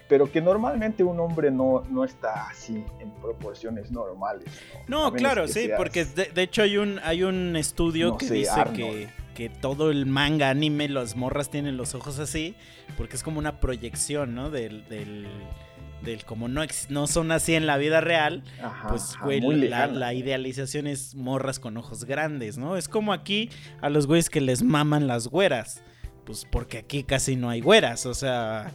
Pero 0.09 0.29
que 0.31 0.41
normalmente 0.41 1.01
un 1.03 1.19
hombre 1.19 1.49
no, 1.49 1.83
no 1.89 2.03
está 2.03 2.47
así 2.49 2.83
en 2.99 3.09
proporciones 3.21 3.89
normales. 3.89 4.45
No, 4.87 5.11
claro, 5.13 5.47
sí, 5.47 5.53
seas- 5.67 5.77
porque 5.77 6.03
de, 6.05 6.25
de 6.25 6.41
hecho 6.43 6.61
hay 6.61 6.77
un, 6.77 6.99
hay 7.03 7.23
un 7.23 7.55
estudio 7.55 8.09
No 8.09 8.17
que 8.17 8.27
sé, 8.27 8.33
dice 8.35 8.51
Arnold. 8.51 8.75
que, 8.75 9.07
que 9.33 9.49
todo 9.49 9.89
el 9.91 10.05
manga 10.05 10.49
anime, 10.49 10.87
las 10.89 11.15
morras 11.15 11.49
tienen 11.49 11.77
los 11.77 11.95
ojos 11.95 12.19
así, 12.19 12.55
porque 12.97 13.15
es 13.15 13.23
como 13.23 13.39
una 13.39 13.59
proyección, 13.59 14.35
¿no? 14.35 14.49
Del, 14.49 14.87
del, 14.89 15.27
del 16.03 16.23
como 16.25 16.47
no, 16.47 16.61
ex- 16.63 16.89
no 16.89 17.07
son 17.07 17.31
así 17.31 17.55
en 17.55 17.65
la 17.65 17.77
vida 17.77 18.01
real, 18.01 18.43
Ajá, 18.61 18.87
pues, 18.89 19.15
güey, 19.23 19.39
la, 19.41 20.13
idealización 20.13 20.85
es 20.87 21.15
morras 21.15 21.59
con 21.59 21.77
ojos 21.77 22.05
grandes, 22.05 22.57
¿no? 22.57 22.77
Es 22.77 22.87
como 22.87 23.13
aquí 23.13 23.49
a 23.81 23.89
los 23.89 24.05
güeyes 24.07 24.29
que 24.29 24.41
les 24.41 24.61
maman 24.63 25.07
las 25.07 25.27
güeras, 25.27 25.81
pues 26.25 26.45
porque 26.49 26.77
aquí 26.77 27.03
casi 27.03 27.35
no 27.35 27.49
hay 27.49 27.61
güeras, 27.61 28.05
o 28.05 28.13
sea, 28.13 28.71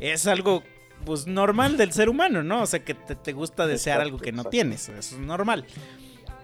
es 0.00 0.26
algo 0.26 0.62
pues 1.04 1.26
normal 1.26 1.78
del 1.78 1.92
ser 1.92 2.10
humano, 2.10 2.42
¿no? 2.42 2.60
O 2.62 2.66
sea, 2.66 2.84
que 2.84 2.92
te, 2.92 3.14
te 3.14 3.32
gusta 3.32 3.66
desear 3.66 3.96
Exacto, 4.00 4.08
algo 4.14 4.18
que 4.22 4.32
no 4.32 4.42
exacto. 4.42 4.50
tienes, 4.50 4.88
eso 4.90 5.14
es 5.16 5.18
normal. 5.18 5.64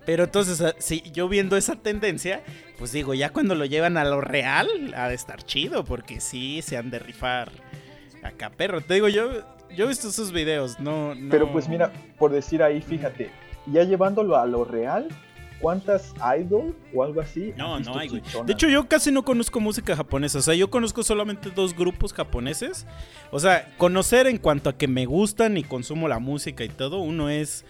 Pero 0.07 0.25
entonces, 0.25 0.61
ah, 0.63 0.75
si 0.79 1.03
yo 1.13 1.29
viendo 1.29 1.57
esa 1.57 1.77
tendencia, 1.77 2.43
pues 2.79 2.93
digo, 2.93 3.13
ya 3.13 3.31
cuando 3.31 3.55
lo 3.55 3.65
llevan 3.65 3.97
a 3.99 4.05
lo 4.05 4.21
real, 4.21 4.69
ha 4.97 5.09
de 5.09 5.15
estar 5.15 5.43
chido, 5.43 5.85
porque 5.85 6.21
sí 6.21 6.63
se 6.63 6.77
han 6.77 6.91
de 6.91 6.99
rifar 7.01 7.51
acá, 8.23 8.51
perro. 8.51 8.81
Te 8.81 8.95
digo, 8.95 9.09
yo, 9.09 9.31
yo 9.75 9.85
he 9.85 9.89
visto 9.89 10.09
esos 10.09 10.33
videos, 10.33 10.79
no, 10.81 11.15
no- 11.15 11.31
Pero 11.31 11.51
pues 11.53 11.69
mira, 11.69 11.93
por 12.19 12.33
decir 12.33 12.63
ahí, 12.63 12.81
fíjate, 12.81 13.31
ya 13.67 13.83
llevándolo 13.83 14.37
a 14.37 14.47
lo 14.47 14.65
real, 14.65 15.09
¿cuántas 15.61 16.15
idol 16.39 16.77
o 16.95 17.03
algo 17.03 17.21
así? 17.21 17.53
No, 17.57 17.81
no 17.81 17.99
hay, 17.99 18.09
güey. 18.09 18.23
De 18.45 18.53
hecho, 18.53 18.69
yo 18.69 18.87
casi 18.89 19.11
no 19.11 19.25
conozco 19.25 19.59
música 19.59 19.97
japonesa. 19.97 20.39
O 20.39 20.43
sea, 20.43 20.55
yo 20.55 20.71
conozco 20.71 21.03
solamente 21.03 21.51
dos 21.51 21.75
grupos 21.75 22.13
japoneses. 22.13 22.87
O 23.33 23.41
sea, 23.41 23.75
conocer 23.79 24.27
en 24.29 24.39
cuanto 24.39 24.71
a 24.71 24.77
que 24.77 24.87
me 24.87 25.07
gustan 25.07 25.57
y 25.57 25.65
consumo 25.65 26.09
la 26.09 26.19
música 26.19 26.63
y 26.63 26.69
todo. 26.69 26.99
Uno 27.01 27.31
es 27.31 27.65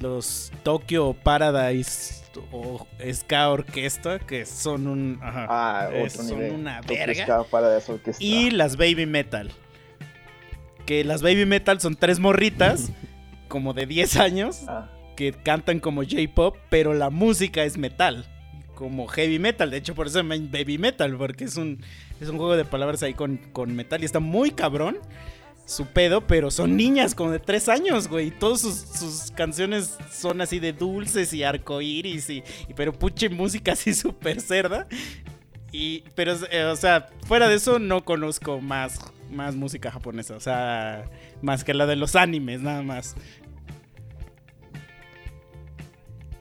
los 0.00 0.52
Tokyo 0.62 1.14
Paradise 1.14 2.20
o 2.52 2.86
Ska 3.12 3.50
Orquesta, 3.50 4.18
que 4.18 4.46
son 4.46 4.86
un. 4.86 5.18
ajá, 5.22 5.46
Ah, 5.48 5.88
otro 5.88 6.10
son 6.10 6.26
nivel. 6.26 6.52
una 6.52 6.80
verga. 6.82 7.24
Ska 7.24 7.44
Paradise. 7.44 7.92
Y 8.18 8.50
las 8.50 8.76
Baby 8.76 9.06
Metal. 9.06 9.50
Que 10.86 11.04
las 11.04 11.22
Baby 11.22 11.46
Metal 11.46 11.80
son 11.80 11.96
tres 11.96 12.18
morritas, 12.18 12.90
como 13.48 13.74
de 13.74 13.86
10 13.86 14.16
años, 14.16 14.62
Ah, 14.68 14.90
que 15.16 15.32
cantan 15.32 15.80
como 15.80 16.02
J-pop, 16.02 16.56
pero 16.70 16.94
la 16.94 17.10
música 17.10 17.64
es 17.64 17.76
metal, 17.76 18.24
como 18.74 19.06
heavy 19.06 19.38
metal. 19.38 19.70
De 19.70 19.76
hecho, 19.76 19.94
por 19.94 20.06
eso 20.06 20.14
se 20.14 20.18
llama 20.20 20.36
baby 20.50 20.78
metal, 20.78 21.16
porque 21.16 21.44
es 21.44 21.56
un, 21.56 21.82
es 22.20 22.28
un 22.28 22.38
juego 22.38 22.56
de 22.56 22.64
palabras 22.64 23.02
ahí 23.02 23.12
con, 23.14 23.36
con 23.52 23.74
metal 23.76 24.00
y 24.02 24.06
está 24.06 24.18
muy 24.20 24.50
cabrón 24.50 24.98
su 25.70 25.86
pedo, 25.86 26.26
pero 26.26 26.50
son 26.50 26.76
niñas 26.76 27.14
como 27.14 27.30
de 27.30 27.38
3 27.38 27.68
años, 27.68 28.08
güey. 28.08 28.26
Y 28.26 28.30
todas 28.32 28.60
sus, 28.60 28.74
sus 28.74 29.30
canciones 29.30 29.96
son 30.10 30.40
así 30.40 30.58
de 30.58 30.72
dulces 30.72 31.32
y 31.32 31.44
arcoíris, 31.44 32.28
y, 32.28 32.42
y 32.68 32.74
pero 32.74 32.92
puche 32.92 33.28
música 33.28 33.72
así 33.72 33.94
súper 33.94 34.40
cerda. 34.40 34.88
Y, 35.70 36.00
pero, 36.16 36.32
eh, 36.50 36.64
o 36.64 36.74
sea, 36.74 37.08
fuera 37.26 37.46
de 37.46 37.54
eso 37.54 37.78
no 37.78 38.04
conozco 38.04 38.60
más, 38.60 38.98
más 39.30 39.54
música 39.54 39.92
japonesa, 39.92 40.34
o 40.34 40.40
sea, 40.40 41.08
más 41.40 41.62
que 41.62 41.72
la 41.72 41.86
de 41.86 41.94
los 41.94 42.16
animes, 42.16 42.60
nada 42.60 42.82
más. 42.82 43.14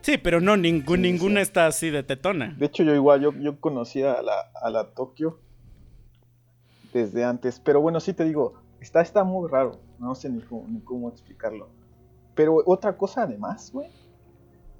Sí, 0.02 0.18
pero 0.18 0.42
no, 0.42 0.58
ningún, 0.58 1.04
Sí, 1.04 1.04
ninguna 1.04 1.36
sí. 1.36 1.42
está 1.44 1.68
así 1.68 1.92
de 1.92 2.02
tetona. 2.02 2.56
De 2.58 2.66
hecho, 2.66 2.82
yo 2.82 2.96
igual, 2.96 3.22
yo, 3.22 3.32
yo 3.34 3.60
conocí 3.60 4.02
a 4.02 4.24
la, 4.24 4.50
a 4.60 4.72
la 4.72 4.90
Tokio 4.96 5.38
desde 6.94 7.24
antes. 7.24 7.60
Pero 7.60 7.80
bueno, 7.80 8.00
sí 8.00 8.14
te 8.14 8.24
digo, 8.24 8.60
está, 8.80 9.02
está 9.02 9.24
muy 9.24 9.50
raro. 9.50 9.80
No 10.00 10.16
sé 10.16 10.30
ni 10.30 10.42
cómo, 10.42 10.68
ni 10.68 10.80
cómo 10.82 11.10
explicarlo. 11.10 11.70
Pero 12.36 12.58
otra 12.66 12.98
cosa 12.98 13.24
además, 13.24 13.72
güey, 13.74 13.90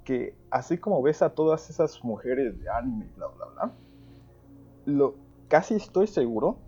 que 0.04 0.34
así 0.50 0.78
como 0.78 1.02
ves 1.02 1.22
a 1.22 1.30
todas 1.30 1.68
esas 1.70 2.02
mujeres 2.02 2.58
de 2.58 2.70
anime, 2.70 3.06
bla, 3.16 3.26
bla, 3.28 3.46
bla, 3.46 3.72
lo, 4.86 5.14
casi 5.48 5.74
estoy 5.74 6.06
seguro 6.06 6.58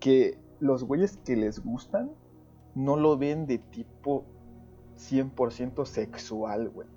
que 0.00 0.38
los 0.60 0.84
güeyes 0.84 1.16
que 1.18 1.36
les 1.36 1.62
gustan 1.62 2.10
no 2.74 2.96
lo 2.96 3.16
ven 3.16 3.46
de 3.46 3.58
tipo 3.58 4.24
100% 4.96 5.84
sexual, 5.86 6.68
güey. 6.70 6.88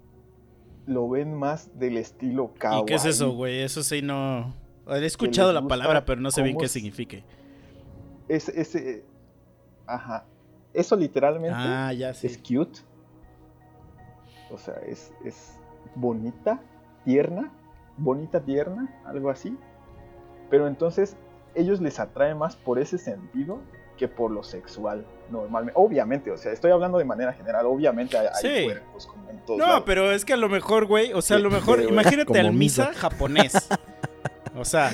Lo 0.85 1.09
ven 1.09 1.33
más 1.33 1.77
del 1.77 1.97
estilo 1.97 2.53
kawaii. 2.57 2.81
¿Y 2.81 2.85
qué 2.85 2.95
es 2.95 3.05
eso, 3.05 3.31
güey? 3.31 3.61
Eso 3.61 3.83
sí 3.83 4.01
no... 4.01 4.53
He 4.87 5.05
escuchado 5.05 5.51
la 5.51 5.67
palabra, 5.67 6.05
pero 6.05 6.21
no 6.21 6.31
sé 6.31 6.41
bien 6.41 6.57
qué 6.57 6.69
signifique. 6.69 7.25
Ese, 8.27 8.59
ese, 8.59 9.05
ajá. 9.85 10.25
Eso 10.73 10.95
literalmente 10.95 11.55
Ah, 11.57 11.91
ya 11.93 12.09
es 12.11 12.37
cute. 12.37 12.79
O 14.51 14.57
sea, 14.57 14.75
es, 14.87 15.11
es 15.25 15.57
bonita, 15.95 16.59
tierna, 17.03 17.51
bonita, 17.97 18.39
tierna, 18.41 19.01
algo 19.05 19.29
así. 19.29 19.57
Pero 20.49 20.67
entonces 20.67 21.15
ellos 21.55 21.81
les 21.81 21.99
atrae 21.99 22.35
más 22.35 22.55
por 22.55 22.79
ese 22.79 22.97
sentido 22.97 23.59
que 23.97 24.07
por 24.07 24.29
lo 24.29 24.43
sexual, 24.43 25.05
normalmente. 25.31 25.73
Obviamente, 25.75 26.31
o 26.31 26.37
sea, 26.37 26.51
estoy 26.51 26.71
hablando 26.71 26.99
de 26.99 27.05
manera 27.05 27.33
general, 27.33 27.65
obviamente 27.65 28.15
hay, 28.17 28.27
Sí. 28.41 28.65
cuerpos 28.65 29.07
como 29.07 29.29
en 29.31 29.39
todos 29.43 29.57
No, 29.59 29.65
lados. 29.65 29.83
pero 29.85 30.11
es 30.11 30.23
que 30.23 30.33
a 30.33 30.37
lo 30.37 30.49
mejor, 30.49 30.85
güey, 30.85 31.13
o 31.13 31.21
sea, 31.21 31.37
a 31.37 31.39
lo 31.39 31.49
mejor, 31.49 31.81
imagínate 31.81 32.39
al 32.39 32.53
misa. 32.53 32.91
japonés. 32.93 33.69
O 34.55 34.65
sea, 34.65 34.91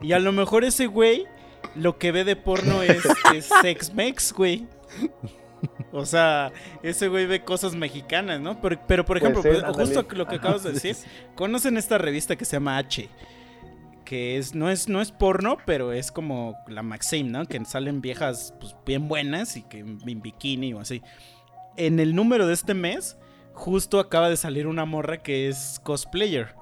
y 0.00 0.12
a 0.12 0.18
lo 0.18 0.32
mejor 0.32 0.64
ese 0.64 0.86
güey 0.86 1.26
lo 1.74 1.98
que 1.98 2.12
ve 2.12 2.24
de 2.24 2.36
porno 2.36 2.82
es, 2.82 3.04
es 3.34 3.48
sex 3.62 3.92
mex, 3.94 4.32
güey. 4.32 4.66
O 5.92 6.04
sea, 6.04 6.52
ese 6.82 7.08
güey 7.08 7.26
ve 7.26 7.42
cosas 7.42 7.74
mexicanas, 7.74 8.40
¿no? 8.40 8.60
Pero, 8.60 8.78
pero 8.86 9.04
por 9.04 9.18
Puede 9.18 9.32
ejemplo, 9.32 9.50
pues, 9.50 9.76
justo 9.76 10.06
lo 10.14 10.26
que 10.26 10.36
acabas 10.36 10.62
de 10.62 10.72
decir, 10.74 10.96
conocen 11.34 11.76
esta 11.76 11.98
revista 11.98 12.36
que 12.36 12.44
se 12.44 12.56
llama 12.56 12.76
H, 12.76 13.08
que 14.04 14.36
es 14.36 14.54
no 14.54 14.70
es 14.70 14.88
no 14.88 15.00
es 15.00 15.10
porno, 15.12 15.56
pero 15.64 15.92
es 15.92 16.12
como 16.12 16.56
la 16.68 16.82
Maxim, 16.82 17.30
¿no? 17.30 17.46
Que 17.46 17.64
salen 17.64 18.00
viejas 18.00 18.54
pues, 18.60 18.76
bien 18.84 19.08
buenas 19.08 19.56
y 19.56 19.62
que 19.62 19.80
en 19.80 20.20
bikini 20.20 20.74
o 20.74 20.80
así. 20.80 21.02
En 21.76 21.98
el 21.98 22.14
número 22.14 22.46
de 22.46 22.54
este 22.54 22.74
mes 22.74 23.16
justo 23.56 23.98
acaba 23.98 24.28
de 24.28 24.36
salir 24.36 24.66
una 24.66 24.84
morra 24.84 25.22
que 25.22 25.48
es 25.48 25.80
cosplayer. 25.82 26.54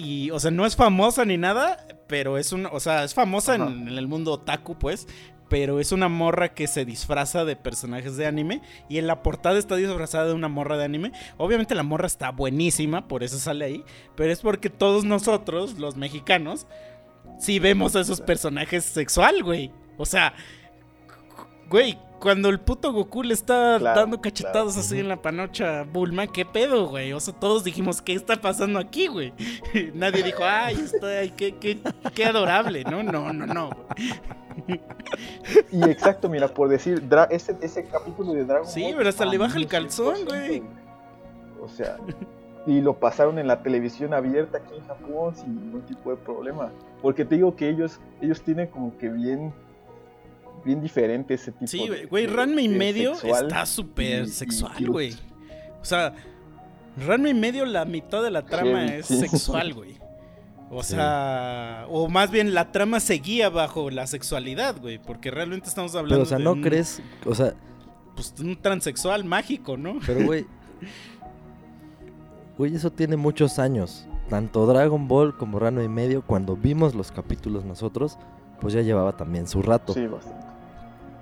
Y, 0.00 0.30
o 0.30 0.38
sea, 0.38 0.52
no 0.52 0.64
es 0.64 0.76
famosa 0.76 1.24
ni 1.24 1.36
nada, 1.36 1.84
pero 2.06 2.38
es 2.38 2.52
una, 2.52 2.68
o 2.68 2.78
sea, 2.78 3.02
es 3.02 3.14
famosa 3.14 3.56
en, 3.56 3.88
el 3.88 4.06
mundo 4.06 4.32
otaku, 4.32 4.78
pues. 4.78 5.08
Pero 5.48 5.80
es 5.80 5.92
una 5.92 6.08
morra 6.08 6.54
que 6.54 6.66
se 6.66 6.84
disfraza 6.84 7.44
de 7.44 7.56
personajes 7.56 8.16
de 8.16 8.26
anime. 8.26 8.62
Y 8.88 8.98
en 8.98 9.08
la 9.08 9.24
portada 9.24 9.58
está 9.58 9.74
disfrazada 9.74 10.26
de 10.26 10.34
una 10.34 10.46
morra 10.46 10.76
de 10.76 10.84
anime. 10.84 11.12
Obviamente 11.36 11.74
la 11.74 11.82
morra 11.82 12.06
está 12.06 12.30
buenísima, 12.30 13.08
por 13.08 13.24
eso 13.24 13.38
sale 13.38 13.64
ahí. 13.64 13.84
Pero 14.14 14.30
es 14.30 14.40
porque 14.40 14.70
todos 14.70 15.04
nosotros, 15.04 15.78
los 15.78 15.96
mexicanos, 15.96 16.68
sí 17.38 17.58
vemos 17.58 17.96
a 17.96 18.00
esos 18.00 18.20
personajes 18.20 18.84
sexual, 18.84 19.42
güey. 19.42 19.72
O 19.96 20.06
sea, 20.06 20.34
güey, 21.68 21.98
cuando 22.20 22.48
el 22.48 22.60
puto 22.60 22.92
Goku 22.92 23.22
le 23.22 23.34
está 23.34 23.76
Claro, 23.78 24.00
dando 24.00 24.20
cachetadas 24.20 24.74
claro. 24.74 24.80
así 24.80 24.98
en 24.98 25.08
la 25.08 25.16
panocha 25.22 25.84
Bulma, 25.84 26.26
¿qué 26.26 26.44
pedo, 26.44 26.88
güey? 26.88 27.12
O 27.12 27.20
sea, 27.20 27.34
todos 27.34 27.64
dijimos, 27.64 28.02
¿qué 28.02 28.12
está 28.14 28.36
pasando 28.36 28.78
aquí, 28.78 29.06
güey? 29.06 29.32
Nadie 29.94 30.22
dijo, 30.22 30.42
ay, 30.44 30.76
está, 30.76 31.06
ay, 31.20 31.30
qué, 31.36 31.54
qué, 31.56 31.78
qué 32.14 32.24
adorable, 32.24 32.84
¿no? 32.84 33.02
No, 33.02 33.32
no, 33.32 33.46
no. 33.46 33.70
Y 35.70 35.82
exacto, 35.84 36.28
mira, 36.28 36.48
por 36.48 36.68
decir, 36.68 37.08
dra- 37.08 37.28
ese, 37.30 37.56
ese 37.60 37.84
capítulo 37.84 38.32
de 38.32 38.44
Dragon 38.44 38.66
Sí, 38.66 38.82
Ball 38.82 38.94
pero 38.96 39.08
hasta 39.08 39.24
le 39.24 39.38
baja 39.38 39.58
el 39.58 39.66
calzón, 39.66 40.16
100%, 40.16 40.24
güey. 40.26 40.62
O 41.60 41.68
sea, 41.68 41.96
y 42.66 42.80
lo 42.80 42.94
pasaron 42.94 43.38
en 43.38 43.46
la 43.46 43.62
televisión 43.62 44.12
abierta 44.14 44.58
aquí 44.58 44.74
en 44.76 44.86
Japón 44.86 45.34
sin 45.36 45.54
ningún 45.54 45.82
tipo 45.82 46.10
de 46.10 46.16
problema. 46.16 46.70
Porque 47.02 47.24
te 47.24 47.36
digo 47.36 47.54
que 47.54 47.68
ellos, 47.68 48.00
ellos 48.20 48.40
tienen 48.42 48.66
como 48.66 48.96
que 48.98 49.08
bien, 49.08 49.52
bien 50.64 50.80
diferente 50.80 51.34
ese 51.34 51.52
tipo 51.52 51.66
Sí, 51.66 51.88
güey, 52.10 52.26
Ranma 52.26 52.60
y 52.60 52.68
medio 52.68 53.14
sexual 53.14 53.46
está 53.46 53.66
súper 53.66 54.28
sexual, 54.28 54.86
güey. 54.86 55.14
O 55.80 55.84
sea, 55.84 56.14
Ranma 57.06 57.28
y 57.30 57.34
medio, 57.34 57.64
la 57.64 57.84
mitad 57.84 58.22
de 58.22 58.30
la 58.30 58.44
trama 58.44 58.86
es 58.86 59.06
sí. 59.06 59.18
sexual, 59.18 59.72
güey. 59.74 59.96
O 60.70 60.82
Sí. 60.82 60.94
sea, 60.94 61.86
o 61.88 62.08
más 62.08 62.30
bien 62.30 62.52
la 62.52 62.70
trama 62.72 63.00
seguía 63.00 63.48
bajo 63.48 63.88
la 63.90 64.06
sexualidad, 64.06 64.76
güey. 64.80 64.98
Porque 64.98 65.30
realmente 65.30 65.68
estamos 65.68 65.94
hablando 65.94 66.16
Pero, 66.16 66.22
o 66.24 66.26
sea, 66.26 66.38
de 66.38 66.44
¿no 66.44 66.52
un, 66.52 66.62
crees? 66.62 67.00
O 67.24 67.34
sea, 67.34 67.54
pues, 68.14 68.34
un 68.40 68.60
transexual 68.60 69.24
mágico, 69.24 69.76
¿no? 69.76 69.98
pero 70.06 70.24
güey. 70.24 70.46
Güey, 72.58 72.74
eso 72.74 72.90
tiene 72.90 73.16
muchos 73.16 73.58
años. 73.60 74.06
Tanto 74.28 74.66
Dragon 74.66 75.06
Ball 75.06 75.36
como 75.36 75.58
Rano 75.60 75.80
y 75.82 75.88
medio, 75.88 76.22
cuando 76.22 76.56
vimos 76.56 76.94
los 76.94 77.12
capítulos 77.12 77.64
nosotros, 77.64 78.18
pues 78.60 78.74
ya 78.74 78.82
llevaba 78.82 79.16
también 79.16 79.46
su 79.46 79.62
rato. 79.62 79.92
Sí, 79.92 80.06
bastante. 80.06 80.46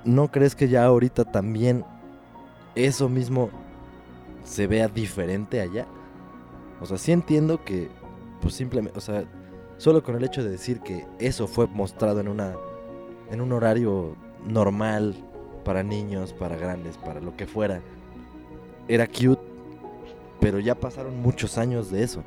¿No 0.05 0.31
crees 0.31 0.55
que 0.55 0.69
ya 0.69 0.85
ahorita 0.85 1.25
también 1.25 1.85
eso 2.75 3.09
mismo 3.09 3.51
se 4.45 4.67
vea 4.67 4.89
diferente 4.89 5.61
allá? 5.61 5.87
O 6.81 6.87
sea, 6.87 6.99
sí 6.99 7.13
entiendo 7.13 7.65
que, 7.65 7.89
pues 8.41 8.55
simplemente, 8.55 8.99
o 8.99 9.01
sea, 9.01 9.25
solo 9.79 10.03
con 10.03 10.15
el 10.15 10.25
hecho 10.25 10.45
de 10.45 10.51
decir 10.51 10.81
que 10.81 11.07
eso 11.19 11.47
fue 11.47 11.67
mostrado 11.67 12.21
en 12.21 12.29
una, 12.29 12.55
en 13.31 13.41
un 13.41 13.53
horario 13.53 14.15
normal 14.47 15.15
para 15.65 15.83
niños, 15.83 16.33
para 16.33 16.57
grandes, 16.57 16.97
para 16.99 17.21
lo 17.21 17.37
que 17.37 17.47
fuera, 17.47 17.81
era 18.89 19.07
cute, 19.07 19.43
pero 20.41 20.61
ya 20.61 20.75
pasaron 20.75 21.21
muchos 21.21 21.59
años 21.59 21.91
de 21.91 22.03
eso. 22.05 22.23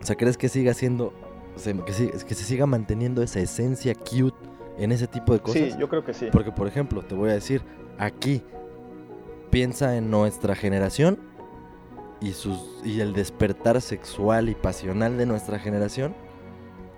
O 0.00 0.04
sea, 0.04 0.16
¿crees 0.16 0.36
que 0.36 0.48
siga 0.48 0.74
siendo, 0.74 1.12
se- 1.56 1.74
que, 1.74 2.34
se 2.34 2.44
siga 2.44 2.66
manteniendo 2.66 3.22
esa 3.22 3.40
esencia 3.40 3.94
cute 3.94 4.36
en 4.78 4.92
ese 4.92 5.06
tipo 5.06 5.32
de 5.32 5.40
cosas? 5.40 5.72
Sí, 5.72 5.78
yo 5.78 5.88
creo 5.88 6.04
que 6.04 6.14
sí. 6.14 6.28
Porque, 6.32 6.50
por 6.52 6.66
ejemplo, 6.66 7.02
te 7.02 7.14
voy 7.14 7.30
a 7.30 7.34
decir, 7.34 7.62
aquí 7.98 8.42
piensa 9.50 9.96
en 9.96 10.10
nuestra 10.10 10.54
generación 10.54 11.18
y, 12.20 12.32
sus, 12.32 12.80
y 12.84 13.00
el 13.00 13.12
despertar 13.12 13.80
sexual 13.80 14.48
y 14.48 14.54
pasional 14.54 15.18
de 15.18 15.26
nuestra 15.26 15.58
generación 15.58 16.14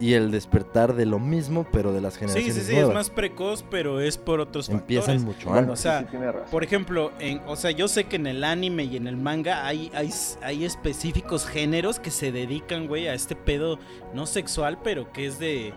y 0.00 0.14
el 0.14 0.30
despertar 0.32 0.94
de 0.94 1.06
lo 1.06 1.18
mismo, 1.20 1.66
pero 1.72 1.92
de 1.92 2.00
las 2.00 2.14
Sí, 2.14 2.20
generaciones 2.20 2.54
sí, 2.54 2.60
sí, 2.62 2.72
nuevas. 2.72 2.90
es 2.90 2.94
más 2.94 3.10
precoz, 3.10 3.64
pero 3.70 4.00
es 4.00 4.18
por 4.18 4.40
otros 4.40 4.68
Empiezan 4.68 5.18
factores. 5.20 5.24
mucho 5.24 5.48
Bueno, 5.50 5.72
antes. 5.72 5.80
o 5.80 5.82
sea, 5.82 5.98
sí, 6.00 6.04
sí, 6.06 6.10
tiene 6.10 6.32
razón. 6.32 6.48
Por 6.50 6.64
ejemplo, 6.64 7.12
en, 7.20 7.40
o 7.46 7.54
sea, 7.56 7.70
yo 7.70 7.86
sé 7.88 8.04
que 8.04 8.16
en 8.16 8.26
el 8.26 8.42
anime 8.44 8.84
y 8.84 8.96
en 8.96 9.06
el 9.06 9.16
manga 9.16 9.66
hay, 9.66 9.90
hay, 9.94 10.10
hay 10.42 10.64
específicos 10.64 11.46
géneros 11.46 12.00
que 12.00 12.10
se 12.10 12.32
dedican, 12.32 12.86
güey, 12.88 13.06
a 13.08 13.14
este 13.14 13.36
pedo 13.36 13.78
no 14.14 14.26
sexual, 14.26 14.78
pero 14.82 15.12
que 15.12 15.26
es 15.26 15.38
de. 15.38 15.72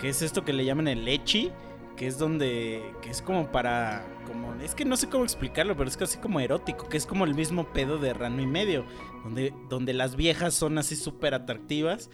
que 0.00 0.08
es 0.08 0.22
esto 0.22 0.44
que 0.44 0.52
le 0.52 0.64
llaman 0.64 0.86
el 0.86 1.04
lechi, 1.04 1.50
que 1.96 2.06
es 2.06 2.16
donde. 2.16 2.94
que 3.02 3.10
es 3.10 3.22
como 3.22 3.50
para. 3.50 4.04
como. 4.28 4.54
es 4.62 4.76
que 4.76 4.84
no 4.84 4.96
sé 4.96 5.08
cómo 5.08 5.24
explicarlo, 5.24 5.76
pero 5.76 5.88
es 5.90 5.96
casi 5.96 6.18
como 6.18 6.38
erótico, 6.38 6.88
que 6.88 6.96
es 6.96 7.06
como 7.06 7.24
el 7.24 7.34
mismo 7.34 7.64
pedo 7.72 7.98
de 7.98 8.14
Rano 8.14 8.40
y 8.40 8.46
medio, 8.46 8.84
donde, 9.24 9.52
donde 9.68 9.94
las 9.94 10.14
viejas 10.14 10.54
son 10.54 10.78
así 10.78 10.94
súper 10.94 11.34
atractivas 11.34 12.08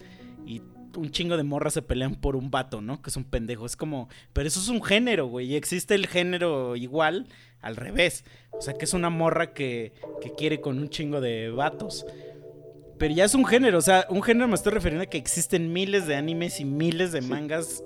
y 0.47 0.61
un 0.95 1.11
chingo 1.11 1.37
de 1.37 1.43
morras 1.43 1.73
se 1.73 1.81
pelean 1.81 2.15
por 2.15 2.35
un 2.35 2.51
vato, 2.51 2.81
¿no? 2.81 3.01
Que 3.01 3.09
es 3.09 3.17
un 3.17 3.23
pendejo. 3.23 3.65
Es 3.65 3.75
como. 3.75 4.09
Pero 4.33 4.47
eso 4.47 4.59
es 4.59 4.69
un 4.69 4.83
género, 4.83 5.27
güey. 5.27 5.51
Y 5.51 5.55
existe 5.55 5.95
el 5.95 6.07
género 6.07 6.75
igual 6.75 7.27
al 7.61 7.75
revés. 7.75 8.23
O 8.51 8.61
sea, 8.61 8.73
que 8.73 8.85
es 8.85 8.93
una 8.93 9.09
morra 9.09 9.53
que, 9.53 9.93
que 10.21 10.31
quiere 10.31 10.61
con 10.61 10.77
un 10.77 10.89
chingo 10.89 11.21
de 11.21 11.49
vatos. 11.49 12.05
Pero 12.97 13.13
ya 13.13 13.25
es 13.25 13.35
un 13.35 13.45
género. 13.45 13.77
O 13.77 13.81
sea, 13.81 14.05
un 14.09 14.23
género 14.23 14.47
me 14.47 14.55
estoy 14.55 14.73
refiriendo 14.73 15.03
a 15.03 15.07
que 15.07 15.17
existen 15.17 15.73
miles 15.73 16.07
de 16.07 16.15
animes 16.15 16.59
y 16.59 16.65
miles 16.65 17.11
de 17.11 17.21
mangas 17.21 17.83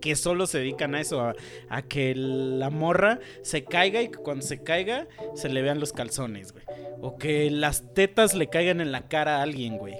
que 0.00 0.16
solo 0.16 0.46
se 0.46 0.58
dedican 0.58 0.94
a 0.94 1.00
eso. 1.00 1.20
A, 1.20 1.34
a 1.68 1.82
que 1.82 2.14
la 2.14 2.70
morra 2.70 3.20
se 3.42 3.64
caiga 3.64 4.02
y 4.02 4.08
que 4.08 4.18
cuando 4.18 4.44
se 4.44 4.62
caiga 4.62 5.06
se 5.34 5.48
le 5.48 5.62
vean 5.62 5.80
los 5.80 5.92
calzones, 5.92 6.52
güey. 6.52 6.64
O 7.00 7.16
que 7.16 7.50
las 7.50 7.94
tetas 7.94 8.34
le 8.34 8.48
caigan 8.48 8.80
en 8.80 8.92
la 8.92 9.08
cara 9.08 9.38
a 9.38 9.42
alguien, 9.42 9.78
güey 9.78 9.94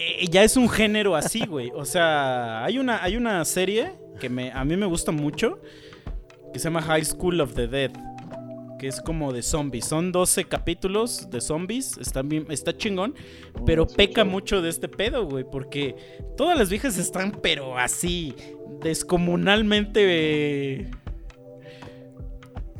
eh, 0.00 0.26
ya 0.30 0.42
es 0.42 0.56
un 0.56 0.68
género 0.68 1.14
así, 1.14 1.44
güey. 1.46 1.70
O 1.74 1.84
sea, 1.84 2.64
hay 2.64 2.78
una, 2.78 3.02
hay 3.02 3.16
una 3.16 3.44
serie 3.44 3.92
que 4.18 4.30
me, 4.30 4.50
a 4.50 4.64
mí 4.64 4.76
me 4.76 4.86
gusta 4.86 5.12
mucho 5.12 5.60
que 6.52 6.58
se 6.58 6.64
llama 6.64 6.80
High 6.82 7.04
School 7.04 7.40
of 7.40 7.54
the 7.54 7.68
Dead. 7.68 7.90
Que 8.78 8.88
es 8.88 8.98
como 9.02 9.30
de 9.30 9.42
zombies. 9.42 9.84
Son 9.84 10.10
12 10.10 10.46
capítulos 10.46 11.28
de 11.28 11.42
zombies. 11.42 11.98
Está, 11.98 12.22
bien, 12.22 12.46
está 12.48 12.74
chingón. 12.74 13.14
Pero 13.66 13.86
sí, 13.86 13.94
peca 13.94 14.24
mucho 14.24 14.62
de 14.62 14.70
este 14.70 14.88
pedo, 14.88 15.26
güey. 15.26 15.44
Porque 15.44 15.94
todas 16.34 16.56
las 16.58 16.70
viejas 16.70 16.96
están, 16.96 17.32
pero 17.42 17.76
así. 17.76 18.34
Descomunalmente. 18.82 20.00
eh, 20.06 20.90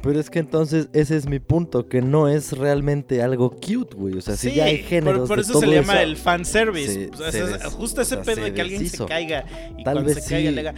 Pero 0.02 0.18
es 0.18 0.30
que 0.30 0.38
entonces 0.38 0.88
ese 0.94 1.16
es 1.16 1.26
mi 1.26 1.38
punto, 1.40 1.88
que 1.88 2.00
no 2.00 2.28
es 2.28 2.52
realmente 2.56 3.22
algo 3.22 3.50
cute, 3.50 3.94
güey. 3.94 4.16
O 4.16 4.20
sea, 4.22 4.36
si 4.36 4.52
ya 4.52 4.64
hay 4.64 4.78
por- 4.78 4.86
géneros 4.88 5.28
por, 5.28 5.36
de 5.38 5.42
eso 5.42 5.52
todo 5.52 5.60
se 5.60 5.66
le 5.66 5.74
llama 5.76 5.94
eso, 5.94 6.02
el 6.02 6.16
fanservice. 6.16 6.92
se- 6.94 7.10
O 7.10 7.16
sea, 7.16 7.32
se 7.32 7.40
es- 7.42 7.52
des- 7.52 7.64
justo 7.66 8.00
ese 8.00 8.14
o 8.16 8.24
sea, 8.24 8.34
pedo 8.34 8.44
de 8.44 8.54
que 8.54 8.60
alguien 8.62 8.88
se 8.88 9.04
caiga 9.04 9.44
y 9.76 9.84
Tal 9.84 9.94
cuando 9.96 10.04
vez 10.14 10.24
se 10.24 10.30
caiga 10.30 10.50
sí. 10.50 10.54
le 10.56 10.60
haga 10.68 10.74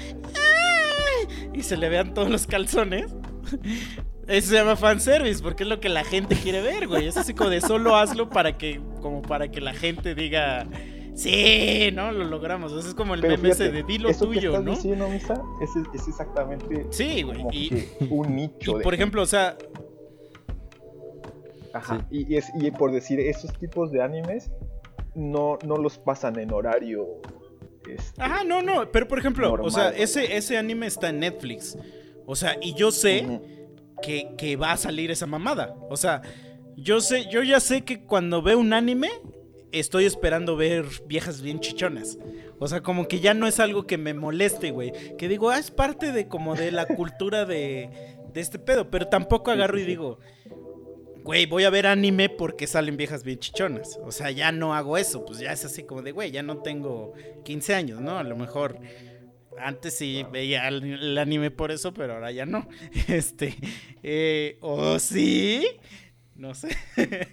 y 1.54 1.62
se 1.62 1.76
le 1.76 1.88
vean 1.88 2.14
todos 2.14 2.30
los 2.30 2.46
calzones. 2.46 3.06
Eso 4.26 4.48
se 4.50 4.54
llama 4.54 4.76
fanservice 4.76 5.42
porque 5.42 5.64
es 5.64 5.68
lo 5.68 5.80
que 5.80 5.88
la 5.88 6.04
gente 6.04 6.36
quiere 6.36 6.60
ver, 6.62 6.88
güey. 6.88 7.06
Es 7.06 7.16
así 7.16 7.34
como 7.34 7.50
de 7.50 7.60
solo 7.60 7.96
hazlo 7.96 8.28
para 8.30 8.56
que 8.56 8.80
como 9.00 9.20
para 9.22 9.50
que 9.50 9.60
la 9.60 9.74
gente 9.74 10.14
diga 10.14 10.66
Sí, 11.14 11.90
¿no? 11.92 12.10
Lo 12.10 12.24
logramos. 12.24 12.72
Eso 12.72 12.88
es 12.88 12.94
como 12.94 13.14
el 13.14 13.20
Pero 13.20 13.36
meme 13.36 13.50
ese 13.50 13.70
de 13.70 13.82
dilo 13.82 14.08
eso 14.08 14.28
que 14.30 14.36
tuyo, 14.36 14.50
estás 14.50 14.64
¿no? 14.64 14.70
diciendo, 14.74 15.08
Misa, 15.08 15.42
es, 15.60 15.70
es 15.94 16.08
exactamente 16.08 16.86
Sí, 16.90 17.22
güey. 17.22 17.44
Y, 17.52 17.68
que 17.68 17.88
un 18.10 18.34
nicho. 18.34 18.72
y 18.72 18.78
de 18.78 18.82
por 18.82 18.94
ejemplo, 18.94 19.22
o 19.22 19.26
sea, 19.26 19.56
Ajá. 21.74 22.06
Y, 22.10 22.36
es, 22.36 22.50
y 22.54 22.70
por 22.70 22.92
decir, 22.92 23.20
esos 23.20 23.52
tipos 23.58 23.90
de 23.92 24.02
animes 24.02 24.50
no, 25.14 25.58
no 25.64 25.76
los 25.76 25.98
pasan 25.98 26.38
en 26.38 26.52
horario. 26.52 27.06
este, 27.88 28.22
Ajá, 28.22 28.44
no, 28.44 28.62
no, 28.62 28.90
pero 28.90 29.08
por 29.08 29.18
ejemplo, 29.18 29.52
o 29.60 29.70
sea, 29.70 29.90
ese, 29.90 30.36
ese 30.36 30.58
anime 30.58 30.86
está 30.86 31.10
en 31.10 31.20
Netflix. 31.20 31.76
O 32.26 32.36
sea, 32.36 32.56
y 32.60 32.74
yo 32.74 32.90
sé 32.90 33.40
que, 34.02 34.34
que 34.36 34.56
va 34.56 34.72
a 34.72 34.76
salir 34.76 35.10
esa 35.10 35.26
mamada. 35.26 35.74
O 35.90 35.96
sea, 35.96 36.22
yo 36.76 37.00
sé, 37.00 37.26
yo 37.30 37.42
ya 37.42 37.60
sé 37.60 37.82
que 37.82 38.04
cuando 38.04 38.42
veo 38.42 38.58
un 38.58 38.72
anime, 38.72 39.10
estoy 39.72 40.04
esperando 40.04 40.56
ver 40.56 40.86
viejas 41.06 41.42
bien 41.42 41.60
chichonas. 41.60 42.18
O 42.58 42.68
sea, 42.68 42.82
como 42.82 43.08
que 43.08 43.20
ya 43.20 43.34
no 43.34 43.46
es 43.46 43.58
algo 43.60 43.86
que 43.86 43.98
me 43.98 44.14
moleste, 44.14 44.70
güey. 44.70 44.92
Que 45.16 45.28
digo, 45.28 45.50
ah, 45.50 45.58
es 45.58 45.70
parte 45.70 46.12
de 46.12 46.28
como 46.28 46.54
de 46.54 46.70
la 46.70 46.86
cultura 46.96 47.44
de, 47.44 48.16
de 48.32 48.40
este 48.40 48.58
pedo. 48.58 48.90
Pero 48.90 49.08
tampoco 49.08 49.50
agarro 49.50 49.78
y 49.78 49.84
digo, 49.84 50.18
güey, 51.24 51.46
voy 51.46 51.64
a 51.64 51.70
ver 51.70 51.86
anime 51.86 52.28
porque 52.28 52.66
salen 52.66 52.96
viejas 52.96 53.24
bien 53.24 53.38
chichonas. 53.38 53.98
O 54.04 54.12
sea, 54.12 54.30
ya 54.30 54.52
no 54.52 54.74
hago 54.74 54.98
eso. 54.98 55.24
Pues 55.24 55.38
ya 55.38 55.52
es 55.52 55.64
así 55.64 55.84
como 55.84 56.02
de, 56.02 56.12
güey, 56.12 56.30
ya 56.30 56.42
no 56.42 56.58
tengo 56.58 57.14
15 57.44 57.74
años, 57.74 58.00
¿no? 58.00 58.18
A 58.18 58.24
lo 58.24 58.36
mejor 58.36 58.78
antes 59.58 59.94
sí 59.94 60.24
veía 60.32 60.68
el, 60.68 60.82
el 60.82 61.18
anime 61.18 61.50
por 61.50 61.70
eso, 61.70 61.92
pero 61.92 62.14
ahora 62.14 62.30
ya 62.32 62.46
no. 62.46 62.68
Este, 63.08 63.56
eh, 64.02 64.58
¿o 64.60 64.98
sí? 64.98 65.66
No 66.34 66.54
sé. 66.54 66.76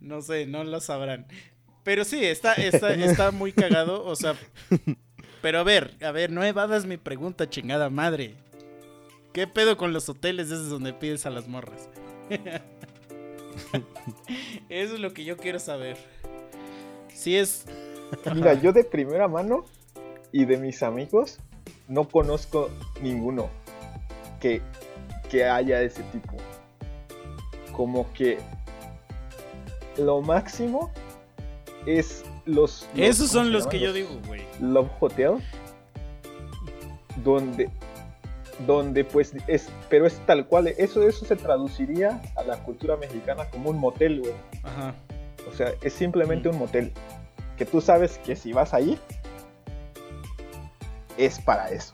no 0.00 0.22
sé, 0.22 0.46
no 0.46 0.64
lo 0.64 0.80
sabrán. 0.80 1.26
Pero 1.88 2.04
sí, 2.04 2.22
está, 2.22 2.52
está, 2.52 2.92
está 2.92 3.30
muy 3.30 3.50
cagado, 3.50 4.04
o 4.04 4.14
sea... 4.14 4.34
Pero 5.40 5.60
a 5.60 5.62
ver, 5.62 5.94
a 6.02 6.10
ver, 6.10 6.30
no 6.30 6.44
evadas 6.44 6.84
mi 6.84 6.98
pregunta, 6.98 7.48
chingada 7.48 7.88
madre. 7.88 8.34
¿Qué 9.32 9.46
pedo 9.46 9.78
con 9.78 9.94
los 9.94 10.06
hoteles 10.06 10.48
esos 10.48 10.68
donde 10.68 10.92
pides 10.92 11.24
a 11.24 11.30
las 11.30 11.48
morras? 11.48 11.88
Eso 14.68 14.94
es 14.96 15.00
lo 15.00 15.14
que 15.14 15.24
yo 15.24 15.38
quiero 15.38 15.58
saber. 15.58 15.96
Si 17.14 17.38
es... 17.38 17.64
Mira, 18.34 18.52
yo 18.52 18.74
de 18.74 18.84
primera 18.84 19.26
mano 19.26 19.64
y 20.30 20.44
de 20.44 20.58
mis 20.58 20.82
amigos 20.82 21.38
no 21.88 22.06
conozco 22.06 22.68
ninguno 23.00 23.48
que, 24.40 24.60
que 25.30 25.46
haya 25.46 25.80
ese 25.80 26.02
tipo. 26.02 26.36
Como 27.72 28.12
que 28.12 28.36
lo 29.96 30.20
máximo 30.20 30.92
es 31.86 32.24
los... 32.44 32.88
los- 32.94 33.00
Esos 33.00 33.30
¿cómo 33.32 33.44
son 33.44 33.52
los 33.52 33.66
que 33.66 33.78
yo 33.80 33.92
digo, 33.92 34.10
güey. 34.26 34.42
Love 34.60 34.90
Hotel, 35.00 35.32
donde, 37.24 37.70
donde 38.66 39.04
pues 39.04 39.32
es, 39.46 39.68
pero 39.88 40.06
es 40.06 40.14
tal 40.26 40.46
cual, 40.46 40.68
eso, 40.68 41.06
eso 41.06 41.24
se 41.24 41.36
traduciría 41.36 42.20
a 42.36 42.42
la 42.42 42.56
cultura 42.58 42.96
mexicana 42.96 43.44
como 43.50 43.70
un 43.70 43.78
motel, 43.78 44.20
güey. 44.20 44.34
Ajá. 44.62 44.94
O 45.50 45.54
sea, 45.54 45.72
es 45.82 45.92
simplemente 45.92 46.48
un 46.48 46.58
motel. 46.58 46.92
Que 47.56 47.64
tú 47.64 47.80
sabes 47.80 48.18
que 48.18 48.36
si 48.36 48.52
vas 48.52 48.72
ahí, 48.74 48.98
es 51.16 51.40
para 51.40 51.70
eso. 51.70 51.92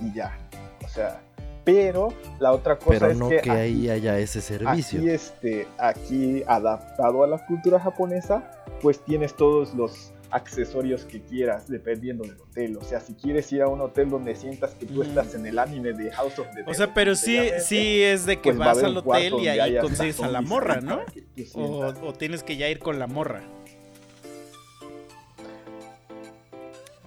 Y 0.00 0.14
ya. 0.14 0.36
O 0.84 0.88
sea, 0.88 1.20
pero 1.64 2.12
la 2.40 2.52
otra 2.52 2.76
cosa 2.78 2.90
Pero 2.90 3.10
es 3.10 3.18
no 3.18 3.28
que, 3.28 3.40
que, 3.40 3.50
aquí, 3.50 3.60
ahí 3.60 3.90
haya 3.90 4.18
ese 4.18 4.40
servicio. 4.40 4.98
aquí, 5.00 5.10
este, 5.10 5.68
aquí 5.78 6.42
adaptado 6.46 7.22
a 7.22 7.26
la 7.26 7.44
cultura 7.46 7.78
japonesa, 7.78 8.61
pues 8.82 8.98
tienes 9.04 9.34
todos 9.36 9.72
los 9.74 10.12
accesorios 10.30 11.04
que 11.04 11.20
quieras 11.22 11.68
dependiendo 11.68 12.24
del 12.24 12.40
hotel. 12.40 12.76
O 12.78 12.84
sea, 12.84 13.00
si 13.00 13.14
quieres 13.14 13.52
ir 13.52 13.62
a 13.62 13.68
un 13.68 13.80
hotel 13.82 14.08
donde 14.10 14.34
sientas 14.34 14.74
que 14.74 14.86
tú 14.86 15.00
Mm. 15.00 15.08
estás 15.08 15.34
en 15.34 15.46
el 15.46 15.58
anime 15.58 15.92
de 15.92 16.10
House 16.10 16.38
of 16.38 16.46
the 16.54 16.60
Dead, 16.62 16.68
O 16.68 16.74
sea, 16.74 16.92
pero 16.94 17.14
sí, 17.14 17.38
sí 17.60 18.02
es 18.02 18.24
de 18.26 18.36
que 18.36 18.50
pues 18.54 18.58
vas 18.58 18.82
al 18.82 18.96
hotel 18.96 19.34
y 19.40 19.48
ahí 19.48 19.78
consigues 19.78 20.20
a 20.20 20.28
la 20.28 20.40
morra, 20.40 20.80
¿no? 20.80 21.00
que 21.34 21.46
O, 21.54 22.12
tienes 22.14 22.42
que 22.42 22.56
ya 22.56 22.68
ir 22.68 22.78
con 22.78 22.98
la 22.98 23.06
morra. 23.06 23.42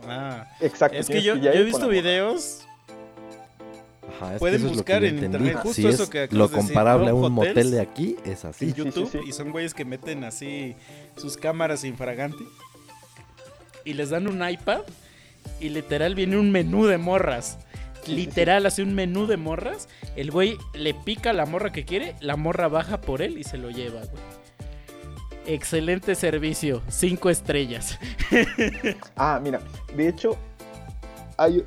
Ah, 0.08 0.46
Exacto. 0.62 0.98
es 0.98 1.08
que 1.08 1.20
tienes 1.22 1.44
yo, 1.44 1.52
he 1.52 1.64
visto 1.64 1.88
videos. 1.88 2.65
Ajá, 4.22 4.28
es 4.28 4.34
que 4.34 4.40
pueden 4.40 4.56
eso 4.56 4.66
es 4.68 4.72
lo 4.72 4.78
buscar 4.78 5.04
en 5.04 5.16
entendí. 5.16 5.26
internet 5.50 5.58
justo 5.64 5.90
eso 5.90 6.04
es 6.04 6.10
que 6.10 6.28
Lo 6.32 6.48
de 6.48 6.56
decir, 6.56 6.58
comparable 6.68 7.06
¿no? 7.08 7.12
a 7.12 7.14
un 7.16 7.24
Hotels. 7.26 7.34
motel 7.36 7.72
de 7.72 7.82
aquí 7.82 8.16
es 8.26 8.44
en 8.44 8.50
así. 8.52 8.66
sí, 8.68 8.74
YouTube 8.74 9.10
sí. 9.12 9.20
y 9.28 9.32
son 9.32 9.52
güeyes 9.52 9.74
que 9.74 9.86
meten 9.86 10.24
así 10.24 10.76
sus 11.18 11.38
cámaras 11.38 11.84
infragante 11.84 12.44
y 13.84 13.94
les 13.94 14.10
dan 14.10 14.28
un 14.28 14.48
iPad 14.48 14.82
y 15.60 15.70
literal 15.70 16.16
viene 16.16 16.38
un 16.38 16.52
menú 16.52 16.86
de 16.88 16.98
morras. 16.98 17.58
Literal, 18.08 18.66
hace 18.68 18.84
un 18.84 18.94
menú 18.94 19.26
de 19.26 19.38
morras. 19.38 19.88
El 20.16 20.30
güey 20.30 20.58
le 20.76 20.94
pica 20.94 21.32
a 21.32 21.34
la 21.34 21.46
morra 21.48 21.72
que 21.72 21.86
quiere, 21.86 22.16
la 22.20 22.36
morra 22.36 22.68
baja 22.68 23.02
por 23.02 23.22
él 23.24 23.38
y 23.40 23.44
se 23.44 23.58
lo 23.58 23.72
lleva, 23.72 24.02
güey. 24.02 24.24
Excelente 25.48 26.14
servicio, 26.16 26.82
cinco 26.88 27.30
estrellas. 27.30 27.98
Ah, 29.16 29.40
mira, 29.44 29.60
de 29.96 30.08
hecho, 30.10 30.36
hay... 31.38 31.64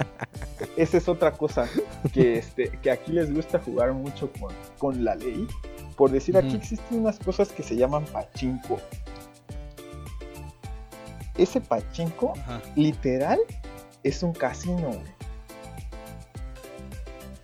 Esa 0.76 0.96
es 0.98 1.08
otra 1.08 1.32
cosa 1.32 1.68
que, 2.12 2.38
este, 2.38 2.70
que 2.82 2.90
aquí 2.90 3.12
les 3.12 3.32
gusta 3.32 3.58
jugar 3.58 3.92
mucho 3.92 4.30
con, 4.38 4.52
con 4.78 5.04
la 5.04 5.14
ley. 5.14 5.46
Por 5.96 6.10
decir, 6.10 6.36
aquí 6.36 6.56
existen 6.56 7.00
unas 7.00 7.18
cosas 7.18 7.50
que 7.50 7.62
se 7.62 7.76
llaman 7.76 8.04
pachinko. 8.06 8.78
Ese 11.38 11.60
pachinko, 11.60 12.34
literal, 12.74 13.38
es 14.02 14.22
un 14.22 14.32
casino. 14.32 14.90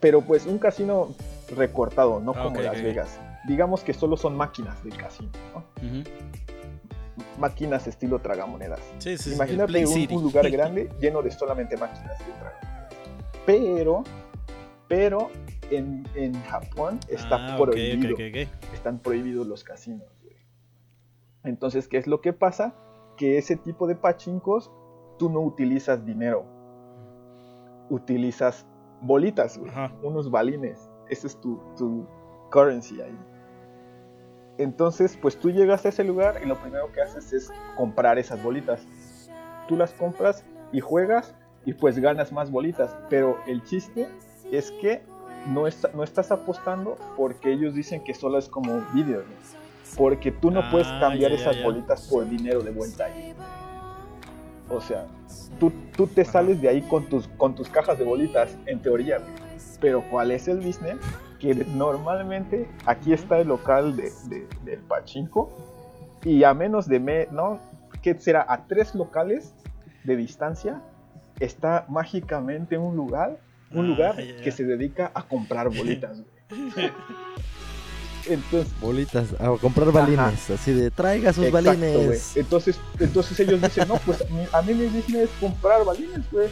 Pero 0.01 0.21
pues 0.23 0.47
un 0.47 0.59
casino 0.59 1.15
recortado, 1.57 2.21
no 2.21 2.33
Ah, 2.37 2.43
como 2.45 2.61
Las. 2.61 2.83
Vegas. 2.83 3.19
Digamos 3.47 3.83
que 3.83 3.93
solo 3.93 4.17
son 4.17 4.37
máquinas 4.37 4.83
del 4.85 4.97
casino. 4.97 5.31
¿no? 5.55 5.65
Máquinas 7.39 7.87
estilo 7.87 8.19
tragamonedas. 8.21 8.81
Sí, 8.99 9.17
sí, 9.19 9.35
Imagínate 9.35 9.85
un, 9.87 10.17
un 10.17 10.23
lugar 10.23 10.51
grande 10.51 10.91
lleno 11.01 11.23
de 11.23 11.31
solamente 11.31 11.77
máquinas 11.77 12.19
de 12.19 12.25
tragamonedas. 12.25 12.83
Pero, 13.47 14.05
pero 14.89 15.31
en, 15.71 16.07
en 16.15 16.35
Japón 16.45 17.01
está 17.09 17.55
Ah, 17.55 17.59
prohibido. 17.59 18.15
ok, 18.15 18.21
ok. 18.31 18.73
Están 18.75 18.99
prohibidos 18.99 19.47
los 19.47 19.65
casinos, 19.65 20.09
güey. 20.23 20.37
Entonces, 21.45 21.89
¿qué 21.89 21.99
es 21.99 22.07
lo 22.07 22.21
que 22.21 22.33
pasa? 22.33 22.75
Que 23.17 23.37
ese 23.39 23.57
tipo 23.57 23.87
de 23.87 23.97
pachincos, 23.97 24.71
tú 25.19 25.29
no 25.29 25.41
utilizas 25.41 26.05
dinero. 26.07 26.45
Utilizas 27.91 28.65
bolitas, 29.01 29.59
güey. 29.59 29.73
Unos 30.03 30.31
balines. 30.31 30.89
Ese 31.11 31.27
es 31.27 31.41
tu, 31.41 31.61
tu 31.77 32.07
currency 32.51 33.01
ahí. 33.03 33.19
Entonces, 34.63 35.19
pues 35.21 35.37
tú 35.39 35.51
llegas 35.51 35.85
a 35.85 35.89
ese 35.89 36.05
lugar 36.05 36.41
y 36.43 36.47
lo 36.47 36.57
primero 36.61 36.93
que 36.93 37.01
haces 37.03 37.33
es 37.33 37.51
comprar 37.77 38.19
esas 38.19 38.43
bolitas. 38.43 38.87
Tú 39.67 39.77
las 39.77 39.93
compras 39.93 40.45
y 40.73 40.81
juegas 40.81 41.35
y 41.65 41.73
pues 41.75 41.99
ganas 41.99 42.33
más 42.33 42.51
bolitas. 42.51 42.95
Pero 43.11 43.39
el 43.47 43.63
chiste 43.65 44.09
es 44.53 44.71
que 44.81 45.03
no, 45.49 45.67
está- 45.67 45.91
no 45.95 46.05
estás 46.05 46.31
apostando 46.31 46.97
porque 47.17 47.53
ellos 47.53 47.75
dicen 47.75 48.05
que 48.05 48.15
solo 48.15 48.39
es 48.39 48.49
como 48.49 48.81
video. 48.95 49.19
¿no? 49.21 49.97
Porque 49.97 50.31
tú 50.31 50.51
no 50.51 50.63
puedes 50.71 50.87
Ah, 50.89 50.99
cambiar 51.01 51.33
ya, 51.33 51.37
ya, 51.37 51.43
esas 51.43 51.57
ya. 51.57 51.65
bolitas 51.65 52.09
por 52.09 52.29
dinero 52.29 52.61
de 52.63 52.71
vuelta 52.71 53.07
ahí. 53.07 53.35
O 54.69 54.81
sea, 54.81 55.07
tú, 55.59 55.73
tú 55.97 56.07
te 56.07 56.25
sales 56.25 56.63
de 56.63 56.69
ahí 56.69 56.83
con 56.83 57.07
tus, 57.07 57.27
con 57.37 57.55
tus 57.55 57.69
cajas 57.69 57.99
de 57.99 58.05
bolitas, 58.05 58.57
en 58.67 58.81
teoría. 58.81 59.19
Pero 59.81 60.03
¿cuál 60.11 60.31
es 60.31 60.47
el 60.49 60.59
business? 60.59 60.97
Que 61.43 61.55
normalmente 61.55 62.69
aquí 62.87 63.13
está 63.13 63.39
el 63.41 63.49
local 63.49 63.97
de, 63.97 64.11
de- 64.29 64.47
del 64.65 64.79
pachinko 64.81 65.51
y 66.25 66.45
a 66.45 66.55
menos 66.55 66.87
de, 66.87 67.01
me, 67.01 67.27
¿no? 67.33 67.59
¿Qué 68.01 68.15
será? 68.19 68.47
A 68.49 68.65
tres 68.69 68.95
locales 68.95 69.53
de 70.05 70.17
distancia 70.17 70.81
está 71.41 71.85
mágicamente 71.89 72.79
un 72.79 72.95
lugar, 72.97 73.41
un 73.73 73.87
Ah, 73.87 73.89
lugar 73.89 74.17
que 74.43 74.53
se 74.53 74.65
dedica 74.65 75.11
a 75.15 75.25
comprar 75.25 75.69
bolitas. 75.69 76.23
Entonces, 78.29 78.73
Bolitas, 78.81 79.33
a 79.41 79.49
comprar 79.61 79.91
balines, 79.91 80.49
así 80.51 80.73
de 80.73 80.93
traiga 80.93 81.33
sus 81.33 81.47
Exacto, 81.47 81.71
balines. 81.71 82.37
Entonces, 82.37 82.79
entonces 83.01 83.41
ellos 83.41 83.61
dicen, 83.61 83.89
no, 83.89 83.97
pues 84.07 84.23
a 84.23 84.25
mí, 84.33 84.45
a 84.53 84.63
mí 84.63 84.75
mi 84.75 84.87
business 84.87 85.25
es 85.25 85.31
comprar 85.41 85.85
balines, 85.85 86.31
güey. 86.31 86.47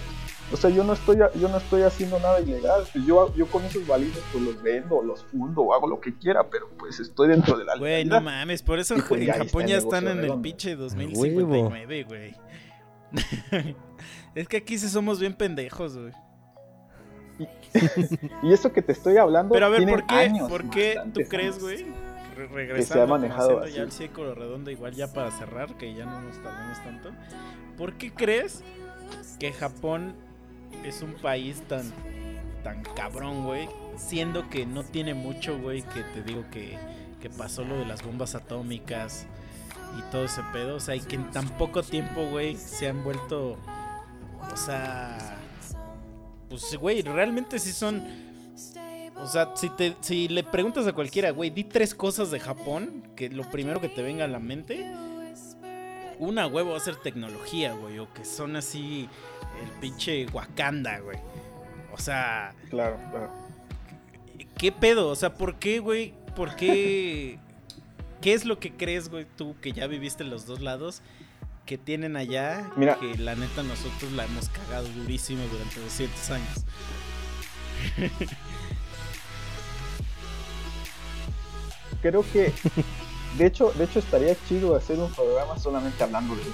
O 0.53 0.57
sea, 0.57 0.69
yo 0.71 0.83
no 0.83 0.95
estoy, 0.95 1.17
yo 1.17 1.49
no 1.49 1.59
estoy 1.59 1.83
haciendo 1.83 2.19
nada 2.19 2.41
ilegal. 2.41 2.83
Pues 2.93 3.07
yo, 3.07 3.33
yo 3.37 3.47
con 3.47 3.65
esos 3.65 3.87
balines 3.87 4.19
pues 4.33 4.45
los 4.45 4.61
vendo, 4.63 5.01
los 5.03 5.23
fundo 5.25 5.63
o 5.63 5.75
hago 5.75 5.87
lo 5.87 6.01
que 6.01 6.17
quiera, 6.17 6.49
pero 6.51 6.69
pues 6.79 6.99
estoy 6.99 7.29
dentro 7.29 7.57
de 7.57 7.65
la 7.65 7.77
Güey, 7.77 8.05
no 8.05 8.21
mames, 8.21 8.63
por 8.63 8.79
eso 8.79 8.97
pues 9.09 9.21
en 9.21 9.27
ya 9.29 9.35
Japón 9.35 9.63
está 9.63 9.67
ya 9.67 9.77
están 9.79 10.09
en 10.09 10.25
el 10.25 10.41
pinche 10.41 10.71
huevo. 10.71 10.83
2059, 10.83 12.05
güey. 12.05 12.35
es 14.35 14.49
que 14.49 14.57
aquí 14.57 14.79
sí 14.79 14.89
somos 14.89 15.21
bien 15.21 15.35
pendejos, 15.35 15.97
güey. 15.97 16.13
Y 18.43 18.53
eso 18.53 18.73
que 18.73 18.83
te 18.83 18.93
estoy 18.93 19.17
hablando 19.17 19.55
Pero 19.55 19.67
a 19.67 19.69
ver, 19.69 19.87
¿por 19.89 20.07
qué, 20.07 20.33
¿por 20.49 20.71
qué 20.71 21.01
tú 21.15 21.21
crees, 21.29 21.61
güey? 21.61 21.87
Re- 22.37 22.49
regresando, 22.49 23.05
como 23.05 23.19
manejado 23.19 23.61
haciendo 23.61 23.67
ya 23.67 23.73
así. 23.73 23.81
el 23.83 23.93
círculo 23.93 24.35
redondo, 24.35 24.71
igual 24.71 24.95
ya 24.95 25.13
para 25.13 25.31
cerrar, 25.31 25.77
que 25.77 25.95
ya 25.95 26.05
no 26.07 26.21
nos 26.23 26.43
tardemos 26.43 26.83
tanto. 26.83 27.11
¿Por 27.77 27.95
qué 27.95 28.13
crees 28.13 28.63
que 29.39 29.53
Japón 29.53 30.15
es 30.85 31.03
un 31.03 31.15
país 31.15 31.63
tan, 31.69 31.93
tan 32.63 32.83
cabrón, 32.83 33.45
güey? 33.45 33.69
Siendo 33.97 34.49
que 34.49 34.67
no 34.67 34.83
tiene 34.83 35.15
mucho, 35.15 35.59
güey, 35.59 35.83
que 35.83 36.03
te 36.15 36.23
digo 36.23 36.45
que, 36.51 36.79
que 37.21 37.31
pasó 37.31 37.65
lo 37.65 37.77
de 37.77 37.87
las 37.87 38.03
bombas 38.03 38.35
atómicas 38.35 39.27
y 39.99 40.03
todo 40.11 40.25
ese 40.25 40.43
pedo. 40.53 40.77
O 40.77 40.81
sea, 40.81 40.97
y 40.97 41.01
que 41.01 41.17
en 41.17 41.31
tan 41.31 41.49
poco 41.51 41.83
tiempo, 41.83 42.27
güey, 42.31 42.57
se 42.57 42.89
han 42.89 43.03
vuelto. 43.05 43.59
O 44.53 44.57
sea. 44.57 45.37
Pues, 46.49 46.77
güey, 46.77 47.03
realmente 47.03 47.59
sí 47.59 47.73
son. 47.73 48.03
O 49.17 49.27
sea, 49.27 49.55
si, 49.55 49.69
te, 49.69 49.95
si 50.01 50.29
le 50.29 50.43
preguntas 50.43 50.87
a 50.87 50.95
cualquiera, 50.95 51.31
güey, 51.31 51.51
di 51.51 51.65
tres 51.65 51.95
cosas 51.95 52.31
de 52.31 52.41
Japón, 52.41 53.03
que 53.17 53.29
lo 53.29 53.49
primero 53.51 53.79
que 53.79 53.91
te 53.91 54.03
venga 54.03 54.25
a 54.25 54.29
la 54.29 54.39
mente, 54.39 54.91
una 56.19 56.47
huevo 56.47 56.71
va 56.71 56.79
a 56.79 56.81
ser 56.81 56.97
tecnología, 56.97 57.75
güey, 57.75 57.99
o 57.99 58.11
que 58.15 58.25
son 58.25 58.57
así 58.57 59.11
el 59.63 59.69
pinche 59.81 60.27
Wakanda, 60.33 60.99
güey. 61.01 61.19
O 61.93 61.99
sea, 61.99 62.55
Claro, 62.71 62.99
claro. 63.11 63.31
¿qué 64.57 64.73
pedo? 64.73 65.09
O 65.09 65.17
sea, 65.17 65.35
¿por 65.35 65.57
qué, 65.57 65.79
güey? 65.81 66.15
¿Por 66.37 66.57
qué? 66.57 67.39
¿Qué 68.21 68.35
es 68.35 68.45
lo 68.45 68.59
que 68.61 68.73
crees, 68.73 69.09
güey, 69.09 69.27
tú 69.37 69.57
que 69.61 69.73
ya 69.73 69.87
viviste 69.87 70.23
en 70.23 70.31
los 70.31 70.45
dos 70.47 70.61
lados? 70.61 71.01
Que 71.67 71.79
tienen 71.79 72.17
allá, 72.17 72.71
Mira. 72.77 72.99
que 72.99 73.17
la 73.17 73.35
neta 73.35 73.63
nosotros 73.63 74.13
la 74.13 74.25
hemos 74.25 74.49
cagado 74.49 74.89
durísimo 74.89 75.43
durante 75.51 75.81
200 75.81 76.31
años. 76.31 76.65
Creo 82.03 82.25
que, 82.33 82.53
de 83.37 83.47
hecho, 83.47 83.73
de 83.73 83.85
hecho 83.85 83.99
estaría 83.99 84.35
chido 84.49 84.75
hacer 84.75 84.99
un 84.99 85.13
programa 85.13 85.59
solamente 85.59 86.03
hablando 86.03 86.35
de 86.35 86.43
eso. 86.43 86.51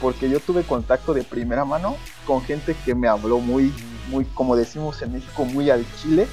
Porque 0.00 0.28
yo 0.28 0.40
tuve 0.40 0.64
contacto 0.64 1.14
de 1.14 1.22
primera 1.22 1.64
mano 1.64 1.96
con 2.26 2.42
gente 2.42 2.74
que 2.84 2.94
me 2.94 3.08
habló 3.08 3.38
muy, 3.38 3.72
muy, 4.08 4.24
como 4.26 4.56
decimos 4.56 5.00
en 5.02 5.12
México, 5.12 5.44
muy 5.44 5.70
al 5.70 5.84
chile 5.96 6.28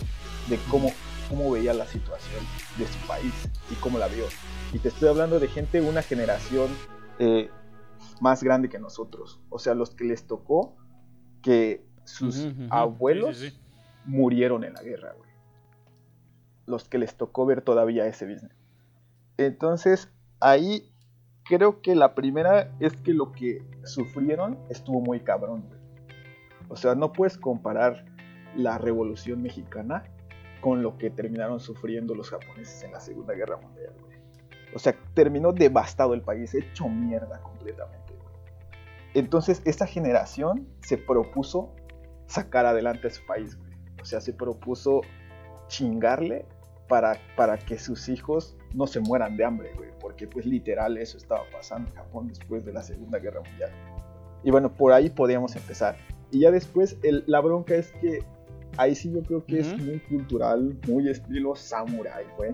de 0.47 0.57
cómo, 0.69 0.91
cómo 1.29 1.51
veía 1.51 1.73
la 1.73 1.85
situación 1.85 2.43
de 2.77 2.87
su 2.87 2.99
país 3.07 3.33
y 3.69 3.75
cómo 3.75 3.97
la 3.97 4.07
vio. 4.07 4.25
Y 4.73 4.79
te 4.79 4.87
estoy 4.87 5.09
hablando 5.09 5.39
de 5.39 5.47
gente 5.47 5.81
una 5.81 6.01
generación 6.01 6.69
eh, 7.19 7.49
más 8.19 8.43
grande 8.43 8.69
que 8.69 8.79
nosotros. 8.79 9.39
O 9.49 9.59
sea, 9.59 9.73
los 9.73 9.91
que 9.91 10.05
les 10.05 10.25
tocó 10.25 10.75
que 11.41 11.85
sus 12.03 12.47
abuelos 12.69 13.37
Sí, 13.37 13.49
sí, 13.49 13.55
sí. 13.55 13.61
murieron 14.05 14.63
en 14.63 14.73
la 14.73 14.81
guerra, 14.81 15.13
güey. 15.17 15.29
Los 16.65 16.87
que 16.87 16.97
les 16.97 17.15
tocó 17.15 17.45
ver 17.45 17.61
todavía 17.61 18.05
ese 18.07 18.25
business. 18.25 18.55
Entonces, 19.37 20.09
ahí 20.39 20.90
creo 21.51 21.81
que 21.81 21.95
la 21.95 22.15
primera 22.15 22.71
es 22.79 22.95
que 22.95 23.13
lo 23.13 23.33
que 23.33 23.61
sufrieron 23.83 24.57
estuvo 24.69 25.01
muy 25.01 25.19
cabrón. 25.19 25.65
O 26.69 26.77
sea, 26.77 26.95
no 26.95 27.11
puedes 27.11 27.37
comparar 27.37 28.05
la 28.55 28.77
revolución 28.77 29.41
mexicana 29.41 30.05
con 30.61 30.81
lo 30.81 30.97
que 30.97 31.09
terminaron 31.09 31.59
sufriendo 31.59 32.15
los 32.15 32.29
japoneses 32.29 32.83
en 32.83 32.93
la 32.93 33.01
Segunda 33.01 33.33
Guerra 33.33 33.57
Mundial. 33.57 33.91
O 34.73 34.79
sea, 34.79 34.95
terminó 35.13 35.51
devastado 35.51 36.13
el 36.13 36.21
país, 36.21 36.55
hecho 36.55 36.87
mierda 36.87 37.41
completamente. 37.41 38.13
Entonces, 39.13 39.61
esa 39.65 39.85
generación 39.85 40.69
se 40.79 40.97
propuso 40.97 41.75
sacar 42.27 42.65
adelante 42.65 43.07
a 43.07 43.09
su 43.09 43.25
país, 43.25 43.57
güey. 43.57 43.73
O 44.01 44.05
sea, 44.05 44.21
se 44.21 44.31
propuso 44.31 45.01
chingarle 45.67 46.45
para, 46.91 47.17
para 47.37 47.57
que 47.57 47.79
sus 47.79 48.09
hijos 48.09 48.57
no 48.73 48.85
se 48.85 48.99
mueran 48.99 49.37
de 49.37 49.45
hambre, 49.45 49.71
güey. 49.77 49.89
Porque 50.01 50.27
pues 50.27 50.45
literal 50.45 50.97
eso 50.97 51.17
estaba 51.17 51.43
pasando 51.49 51.89
en 51.89 51.95
Japón 51.95 52.27
después 52.27 52.65
de 52.65 52.73
la 52.73 52.83
Segunda 52.83 53.17
Guerra 53.17 53.39
Mundial. 53.47 53.71
Y 54.43 54.51
bueno, 54.51 54.73
por 54.73 54.91
ahí 54.91 55.09
podríamos 55.09 55.55
empezar. 55.55 55.95
Y 56.31 56.39
ya 56.41 56.51
después 56.51 56.97
el- 57.03 57.23
la 57.27 57.39
bronca 57.39 57.75
es 57.75 57.93
que 58.01 58.19
ahí 58.75 58.93
sí 58.93 59.09
yo 59.09 59.21
creo 59.23 59.45
que 59.45 59.59
es 59.59 59.71
Ujú. 59.71 59.83
muy 59.83 59.99
cultural, 60.01 60.77
muy 60.85 61.07
estilo 61.07 61.55
samurai, 61.55 62.25
güey. 62.35 62.53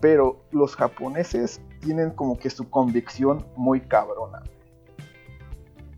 Pero 0.00 0.40
los 0.50 0.74
japoneses 0.74 1.60
tienen 1.80 2.10
como 2.10 2.36
que 2.40 2.50
su 2.50 2.68
convicción 2.68 3.46
muy 3.54 3.80
cabrona. 3.82 4.42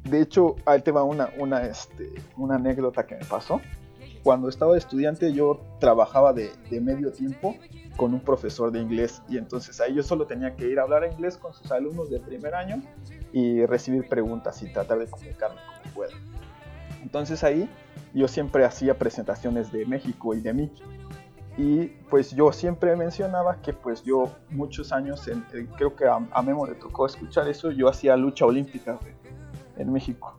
De 0.05 0.21
hecho, 0.21 0.57
ahí 0.67 0.83
te 0.83 0.91
va 0.91 1.05
una, 1.05 1.31
una, 1.39 1.63
este, 1.65 2.11
una 2.37 2.57
anécdota 2.57 3.07
que 3.07 3.15
me 3.15 3.25
pasó. 3.25 3.63
Cuando 4.23 4.49
estaba 4.49 4.77
estudiante 4.77 5.33
yo 5.33 5.61
trabajaba 5.81 6.33
de, 6.33 6.53
de 6.71 6.81
medio 6.81 7.11
tiempo 7.13 7.57
con 7.97 8.15
un 8.15 8.21
profesor 8.21 8.71
de 8.71 8.81
inglés 8.81 9.21
y 9.29 9.37
entonces 9.37 9.81
ahí 9.81 9.95
yo 9.95 10.03
solo 10.03 10.27
tenía 10.27 10.55
que 10.57 10.69
ir 10.69 10.79
a 10.79 10.83
hablar 10.83 11.05
inglés 11.11 11.37
con 11.37 11.53
sus 11.53 11.71
alumnos 11.73 12.09
de 12.11 12.21
primer 12.21 12.55
año 12.55 12.83
y 13.33 13.67
recibir 13.67 14.09
preguntas 14.09 14.63
y 14.63 14.73
tratar 14.73 14.99
de 14.99 15.07
comunicarme 15.09 15.61
como 15.83 15.95
pueda. 15.95 16.13
Entonces 17.03 17.43
ahí 17.43 17.69
yo 18.15 18.29
siempre 18.29 18.65
hacía 18.65 18.97
presentaciones 18.99 19.73
de 19.73 19.85
México 19.87 20.35
y 20.35 20.41
de 20.41 20.53
mí. 20.55 20.73
Y 21.59 21.89
pues 22.09 22.31
yo 22.31 22.51
siempre 22.53 22.97
mencionaba 22.97 23.61
que 23.61 23.73
pues 23.75 24.03
yo 24.05 24.31
muchos 24.51 24.91
años, 24.93 25.27
en- 25.29 25.45
en- 25.53 25.67
creo 25.67 25.95
que 25.95 26.07
a, 26.07 26.19
a 26.31 26.43
Memo 26.43 26.67
le 26.67 26.75
tocó 26.77 27.05
escuchar 27.07 27.47
eso, 27.49 27.71
yo 27.73 27.89
hacía 27.89 28.17
lucha 28.17 28.47
olímpica 28.47 28.99
en 29.77 29.93
México. 29.93 30.39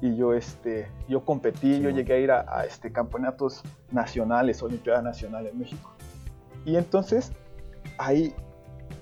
Y 0.00 0.16
yo, 0.16 0.34
este, 0.34 0.88
yo 1.08 1.24
competí, 1.24 1.80
yo 1.80 1.90
llegué 1.90 2.14
a 2.14 2.18
ir 2.18 2.30
a, 2.30 2.44
a, 2.48 2.66
este, 2.66 2.92
campeonatos 2.92 3.62
nacionales, 3.90 4.62
Olimpiada 4.62 5.00
Nacional 5.00 5.46
en 5.46 5.58
México. 5.58 5.90
Y 6.64 6.76
entonces 6.76 7.32
ahí 7.98 8.34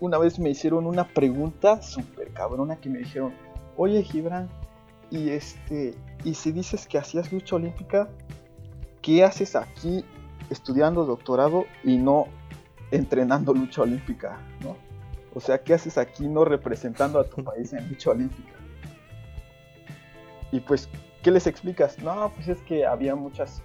una 0.01 0.19
vez 0.19 0.39
me 0.39 0.51
hicieron 0.51 0.87
una 0.87 1.05
pregunta 1.05 1.83
súper 1.83 2.33
cabrona 2.33 2.77
que 2.77 2.89
me 2.89 2.99
dijeron, 2.99 3.33
oye 3.77 4.03
Gibran, 4.03 4.49
y 5.11 5.31
este, 5.31 5.95
y 6.25 6.35
si 6.35 6.53
dices 6.53 6.87
que 6.87 6.99
hacías 6.99 7.33
lucha 7.33 7.57
olímpica, 7.57 8.09
¿qué 9.03 9.25
haces 9.25 9.55
aquí 9.55 10.05
estudiando 10.51 11.05
doctorado 11.05 11.66
y 11.85 11.99
no 11.99 12.27
entrenando 12.91 13.55
lucha 13.55 13.83
olímpica? 13.83 14.39
¿no? 14.61 14.77
O 15.35 15.41
sea, 15.41 15.62
¿qué 15.62 15.75
haces 15.75 15.99
aquí 15.99 16.27
no 16.27 16.45
representando 16.45 17.19
a 17.19 17.25
tu 17.25 17.45
país 17.45 17.73
en 17.73 17.89
lucha 17.89 18.11
olímpica? 18.11 18.54
Y 20.55 20.61
pues, 20.61 20.89
¿qué 21.25 21.33
les 21.33 21.49
explicas? 21.49 21.99
No, 21.99 22.31
pues 22.33 22.47
es 22.47 22.63
que 22.63 22.87
había 22.87 23.17
muchas 23.17 23.61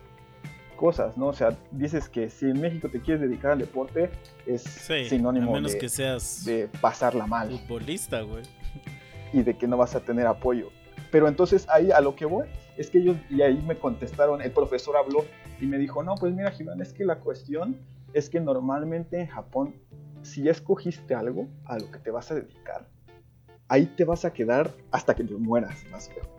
cosas, 0.76 1.16
¿no? 1.18 1.28
O 1.28 1.34
sea, 1.34 1.56
dices 1.70 2.10
que 2.10 2.32
si 2.32 2.46
en 2.46 2.60
México 2.60 2.90
te 2.90 3.00
quieres 3.00 3.22
dedicar 3.22 3.52
al 3.52 3.60
deporte, 3.60 4.10
es 4.48 4.64
sinónimo 5.08 5.54
menos 5.54 5.74
de, 5.74 5.78
que 5.78 5.88
seas 5.88 6.44
de 6.46 6.68
pasarla 6.82 7.28
mal. 7.28 7.52
Futbolista, 7.52 8.22
güey. 8.22 8.44
Y 9.34 9.44
de 9.44 9.56
que 9.56 9.68
no 9.68 9.78
vas 9.78 9.94
a 9.94 10.00
tener 10.00 10.26
apoyo. 10.26 10.72
Pero 11.12 11.28
entonces 11.28 11.70
ahí 11.70 11.92
a 11.92 12.02
lo 12.02 12.16
que 12.16 12.26
voy 12.26 12.48
es 12.76 12.90
que 12.90 12.98
ellos, 12.98 13.18
y 13.30 13.44
ahí 13.44 13.64
me 13.68 13.78
contestaron, 13.78 14.42
el 14.42 14.50
profesor 14.50 14.98
habló 14.98 15.24
y 15.62 15.68
me 15.68 15.78
dijo, 15.78 16.02
no, 16.02 16.16
pues 16.16 16.34
mira, 16.34 16.50
Gibran, 16.50 16.82
es 16.82 16.92
que 16.92 17.06
la 17.06 17.20
cuestión 17.20 17.78
es 18.14 18.32
que 18.32 18.40
normalmente 18.40 19.22
en 19.22 19.28
Japón, 19.28 19.76
si 20.24 20.42
ya 20.42 20.50
escogiste 20.50 21.14
algo 21.14 21.48
a 21.66 21.78
lo 21.78 21.92
que 21.92 22.00
te 22.00 22.10
vas 22.10 22.32
a 22.32 22.34
dedicar, 22.34 22.88
ahí 23.68 23.86
te 23.86 24.06
vas 24.06 24.26
a 24.26 24.34
quedar 24.34 24.74
hasta 24.90 25.14
que 25.14 25.24
te 25.24 25.36
mueras, 25.36 25.86
básicamente. 25.92 26.39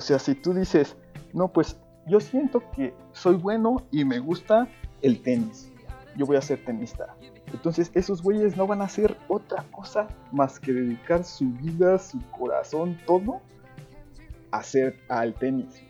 sea, 0.00 0.18
si 0.18 0.34
tú 0.34 0.52
dices, 0.52 0.96
no, 1.32 1.48
pues 1.48 1.78
yo 2.06 2.20
siento 2.20 2.62
que 2.72 2.94
soy 3.12 3.36
bueno 3.36 3.86
y 3.90 4.04
me 4.04 4.18
gusta 4.18 4.68
el 5.02 5.22
tenis, 5.22 5.70
yo 6.16 6.26
voy 6.26 6.36
a 6.36 6.42
ser 6.42 6.64
tenista. 6.64 7.14
Entonces 7.52 7.90
esos 7.94 8.22
güeyes 8.22 8.56
no 8.56 8.66
van 8.66 8.82
a 8.82 8.84
hacer 8.84 9.16
otra 9.28 9.64
cosa 9.70 10.08
más 10.32 10.60
que 10.60 10.72
dedicar 10.72 11.24
su 11.24 11.50
vida, 11.52 11.98
su 11.98 12.20
corazón, 12.30 12.98
todo 13.06 13.40
a 14.50 14.58
hacer 14.58 14.98
al 15.08 15.34
tenis. 15.34 15.82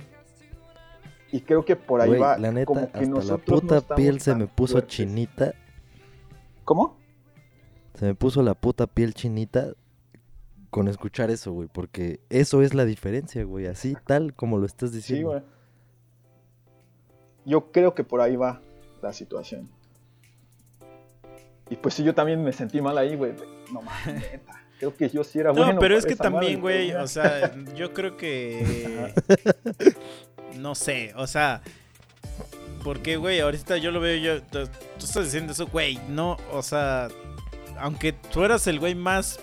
Y 1.30 1.40
creo 1.40 1.64
que 1.64 1.76
por 1.76 2.00
ahí 2.00 2.16
va. 2.16 2.38
La 2.38 2.52
neta, 2.52 2.66
como 2.66 2.90
que 2.90 3.00
hasta 3.00 3.22
la 3.22 3.38
puta 3.38 3.80
piel 3.94 4.20
se 4.20 4.34
me 4.34 4.46
puso 4.46 4.80
chinita. 4.80 5.54
¿Cómo? 6.64 6.96
Se 7.94 8.06
me 8.06 8.14
puso 8.14 8.42
la 8.42 8.54
puta 8.54 8.86
piel 8.86 9.12
chinita 9.12 9.74
con 10.70 10.88
escuchar 10.88 11.30
eso, 11.30 11.52
güey. 11.52 11.68
Porque 11.72 12.20
eso 12.30 12.62
es 12.62 12.74
la 12.74 12.84
diferencia, 12.84 13.44
güey. 13.44 13.66
Así, 13.66 13.96
tal 14.06 14.34
como 14.34 14.58
lo 14.58 14.66
estás 14.66 14.92
diciendo. 14.92 15.32
Sí, 15.32 15.38
güey. 15.38 15.58
Yo 17.44 17.72
creo 17.72 17.94
que 17.94 18.04
por 18.04 18.20
ahí 18.20 18.36
va 18.36 18.60
la 19.02 19.12
situación. 19.12 19.70
Y 21.70 21.76
pues 21.76 21.94
sí, 21.94 22.04
yo 22.04 22.14
también 22.14 22.42
me 22.42 22.52
sentí 22.52 22.80
mal 22.80 22.96
ahí, 22.98 23.16
güey. 23.16 23.32
No 23.72 23.82
mames, 23.82 24.14
neta. 24.32 24.64
Creo 24.78 24.96
que 24.96 25.08
yo 25.08 25.24
sí 25.24 25.40
era 25.40 25.50
bueno. 25.50 25.72
No, 25.72 25.80
pero 25.80 25.96
es 25.96 26.06
que 26.06 26.14
también, 26.14 26.60
güey, 26.60 26.92
o 26.92 27.06
sea, 27.08 27.52
yo 27.74 27.92
creo 27.92 28.16
que. 28.16 29.12
no 30.56 30.74
sé, 30.74 31.12
o 31.16 31.26
sea. 31.26 31.62
Porque, 32.84 33.16
güey, 33.16 33.40
ahorita 33.40 33.76
yo 33.78 33.90
lo 33.90 34.00
veo, 34.00 34.16
yo. 34.16 34.42
Tú, 34.42 34.58
estás 34.98 35.24
diciendo 35.24 35.52
eso, 35.52 35.66
güey. 35.66 35.98
No, 36.08 36.36
o 36.52 36.62
sea. 36.62 37.08
Aunque 37.78 38.12
tú 38.12 38.44
eras 38.44 38.66
el 38.68 38.78
güey 38.78 38.94
más. 38.94 39.40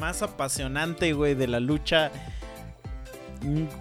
Más 0.00 0.22
apasionante, 0.22 1.12
güey, 1.12 1.34
de 1.34 1.48
la 1.48 1.60
lucha. 1.60 2.10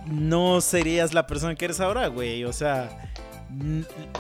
No 0.07 0.61
serías 0.61 1.13
la 1.13 1.27
persona 1.27 1.55
que 1.55 1.65
eres 1.65 1.79
ahora, 1.79 2.07
güey. 2.07 2.43
O 2.45 2.53
sea. 2.53 3.11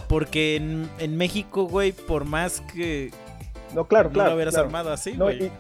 Porque 0.07 0.55
en, 0.55 1.17
México, 1.17 1.67
güey, 1.67 1.91
por 1.91 2.25
más 2.25 2.61
que. 2.73 3.11
No, 3.73 3.87
claro, 3.87 4.09
claro. 4.09 4.29
lo 4.29 4.35
hubieras 4.35 4.55
armado 4.55 4.91
así, 4.93 5.13
güey. 5.13 5.51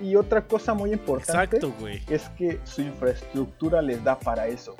y, 0.00 0.16
otra 0.16 0.46
cosa 0.46 0.74
muy 0.74 0.92
importante. 0.92 1.60
Es 2.08 2.28
que 2.30 2.58
su 2.64 2.82
infraestructura 2.82 3.80
les 3.80 4.02
da 4.02 4.18
para 4.18 4.48
eso. 4.48 4.74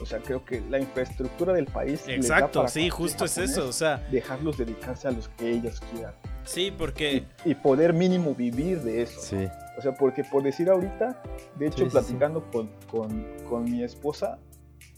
O 0.00 0.06
sea, 0.06 0.18
creo 0.18 0.44
que 0.44 0.62
la 0.70 0.78
infraestructura 0.78 1.52
del 1.52 1.66
país. 1.66 2.02
Exacto, 2.06 2.66
sí, 2.68 2.88
justo 2.88 3.24
es 3.26 3.36
eso. 3.38 3.68
O 3.68 3.72
sea, 3.72 3.98
dejarlos 4.10 4.56
dedicarse 4.56 5.08
a 5.08 5.10
los 5.10 5.28
que 5.28 5.50
ellos 5.50 5.80
quieran. 5.92 6.14
Sí, 6.44 6.72
porque. 6.76 7.24
Y, 7.44 7.54
poder 7.54 7.92
mínimo 7.92 8.34
vivir 8.34 8.80
de 8.80 9.02
eso. 9.02 9.20
Sí. 9.20 9.48
O 9.80 9.82
sea, 9.82 9.94
porque 9.94 10.24
por 10.24 10.42
decir 10.42 10.68
ahorita, 10.68 11.22
de 11.56 11.66
hecho, 11.66 11.88
platicando 11.88 12.44
Con, 12.52 12.68
con, 12.90 13.24
con, 13.48 13.64
mi 13.64 13.82
esposa, 13.82 14.38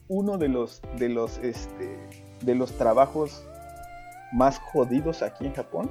uno 0.09 0.39
de 0.39 0.49
los, 0.49 0.83
de 0.97 1.09
los, 1.09 1.39
este, 1.39 1.97
de 2.41 2.55
los 2.57 2.73
trabajos 2.73 3.47
más 4.33 4.59
jodidos 4.59 5.23
aquí 5.23 5.47
en 5.47 5.55
Japón 5.55 5.89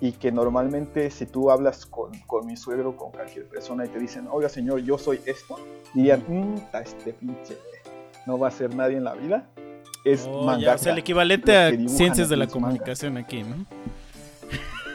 y 0.00 0.12
que 0.12 0.30
normalmente 0.30 1.10
si 1.10 1.26
tú 1.26 1.50
hablas 1.50 1.86
con, 1.86 2.16
con 2.20 2.46
mi 2.46 2.56
suegro, 2.56 2.96
con 2.96 3.10
cualquier 3.10 3.48
persona 3.48 3.84
y 3.84 3.88
te 3.88 3.98
dicen, 3.98 4.28
oiga 4.30 4.48
señor, 4.48 4.78
yo 4.78 4.96
soy 4.96 5.18
esto, 5.26 5.58
dirían, 5.92 6.22
mmm, 6.28 6.54
este 6.80 7.14
pinche 7.14 7.58
no 8.26 8.38
va 8.38 8.46
a 8.46 8.52
ser 8.52 8.76
nadie 8.76 8.98
en 8.98 9.02
la 9.02 9.14
vida, 9.14 9.48
es 10.04 10.24
oh, 10.30 10.52
es 10.52 10.86
el 10.86 10.98
equivalente 10.98 11.56
a 11.56 11.72
ciencias 11.88 12.28
de 12.28 12.36
la 12.36 12.46
comunicación 12.46 13.16
aquí, 13.16 13.42
¿no? 13.42 13.66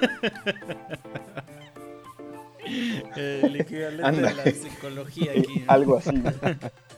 el 3.15 3.59
equivalente 3.59 4.27
a 4.27 4.33
la 4.33 4.43
psicología 4.45 5.31
aquí. 5.31 5.63
Algo 5.67 5.97
así. 5.97 6.23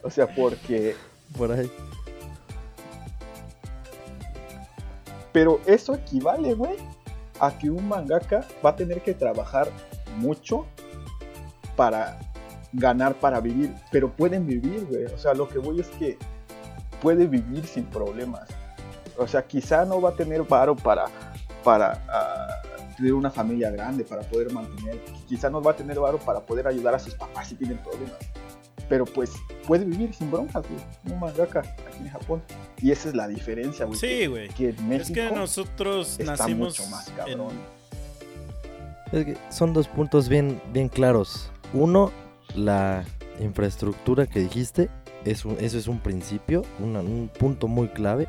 O 0.03 0.09
sea, 0.09 0.27
porque... 0.27 0.95
Por 1.37 1.51
ahí. 1.51 1.69
Pero 5.31 5.59
eso 5.65 5.95
equivale, 5.95 6.53
güey, 6.53 6.75
a 7.39 7.57
que 7.57 7.69
un 7.69 7.87
mangaka 7.87 8.45
va 8.65 8.69
a 8.69 8.75
tener 8.75 9.01
que 9.01 9.13
trabajar 9.13 9.67
mucho 10.17 10.65
para 11.75 12.17
ganar 12.71 13.15
para 13.15 13.39
vivir, 13.39 13.73
pero 13.91 14.09
pueden 14.11 14.45
vivir, 14.45 14.85
güey. 14.85 15.05
O 15.05 15.17
sea, 15.17 15.33
lo 15.33 15.49
que 15.49 15.59
voy 15.59 15.81
es 15.81 15.87
que 15.87 16.17
puede 17.01 17.27
vivir 17.27 17.65
sin 17.65 17.85
problemas. 17.85 18.47
O 19.17 19.27
sea, 19.27 19.45
quizá 19.45 19.85
no 19.85 19.99
va 19.99 20.11
a 20.11 20.15
tener 20.15 20.43
varo 20.43 20.75
para, 20.75 21.05
para 21.63 22.01
tener 22.95 23.13
una 23.13 23.29
familia 23.29 23.69
grande, 23.71 24.03
para 24.03 24.21
poder 24.23 24.51
mantener. 24.51 24.99
Quizá 25.27 25.49
no 25.49 25.61
va 25.61 25.71
a 25.71 25.75
tener 25.75 25.99
varo 25.99 26.17
para 26.19 26.39
poder 26.39 26.67
ayudar 26.67 26.95
a 26.95 26.99
sus 26.99 27.13
papás 27.15 27.49
si 27.49 27.55
tienen 27.55 27.77
problemas. 27.77 28.17
Pero 28.87 29.05
pues 29.05 29.31
puede 29.65 29.83
vivir 29.83 30.13
sin 30.13 30.29
broncas, 30.29 30.63
güey. 30.67 31.13
Un 31.13 31.19
mangaka 31.19 31.61
aquí 31.61 31.99
en 32.01 32.09
Japón. 32.09 32.43
Y 32.81 32.91
esa 32.91 33.09
es 33.09 33.15
la 33.15 33.27
diferencia, 33.27 33.85
güey. 33.85 33.97
Sí, 33.97 34.27
güey. 34.27 34.49
Que 34.49 34.69
en 34.69 34.87
México 34.87 35.19
es 35.19 35.29
que 35.29 35.35
nosotros 35.35 36.19
está 36.19 36.35
nacimos 36.37 36.79
mucho 36.79 36.89
más 36.91 37.09
cabrón. 37.09 37.53
Es 39.11 39.25
que 39.25 39.37
son 39.49 39.73
dos 39.73 39.87
puntos 39.87 40.29
bien, 40.29 40.61
bien 40.71 40.89
claros. 40.89 41.49
Uno, 41.73 42.11
la 42.53 43.03
infraestructura 43.39 44.27
que 44.27 44.39
dijiste, 44.39 44.89
eso 45.25 45.55
es 45.59 45.87
un 45.87 45.99
principio, 45.99 46.63
un 46.79 47.31
punto 47.39 47.67
muy 47.67 47.87
clave. 47.87 48.27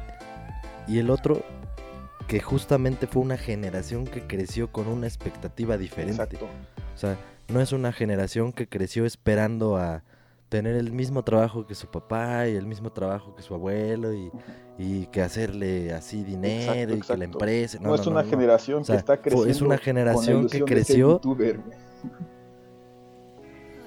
Y 0.88 0.98
el 0.98 1.10
otro, 1.10 1.42
que 2.26 2.40
justamente 2.40 3.06
fue 3.06 3.22
una 3.22 3.36
generación 3.36 4.04
que 4.04 4.26
creció 4.26 4.70
con 4.72 4.88
una 4.88 5.06
expectativa 5.06 5.78
diferente. 5.78 6.22
Exacto. 6.22 6.46
O 6.94 6.98
sea, 6.98 7.16
no 7.48 7.60
es 7.60 7.72
una 7.72 7.92
generación 7.92 8.52
que 8.52 8.68
creció 8.68 9.06
esperando 9.06 9.76
a 9.76 10.02
tener 10.48 10.76
el 10.76 10.92
mismo 10.92 11.22
trabajo 11.22 11.66
que 11.66 11.74
su 11.74 11.88
papá 11.88 12.48
y 12.48 12.54
el 12.54 12.66
mismo 12.66 12.90
trabajo 12.92 13.34
que 13.34 13.42
su 13.42 13.54
abuelo 13.54 14.12
y, 14.14 14.30
que 15.10 15.22
hacerle 15.22 15.92
así 15.92 16.22
dinero 16.22 16.94
y 16.94 17.00
que 17.00 17.16
la 17.16 17.24
empresa. 17.24 17.78
No, 17.80 17.94
es 17.94 18.06
una 18.06 18.24
generación 18.24 18.84
que 18.84 18.94
está 18.94 19.20
creciendo. 19.20 19.50
Es 19.50 19.60
una 19.60 19.78
generación 19.78 20.48
que 20.48 20.62
creció. 20.62 21.20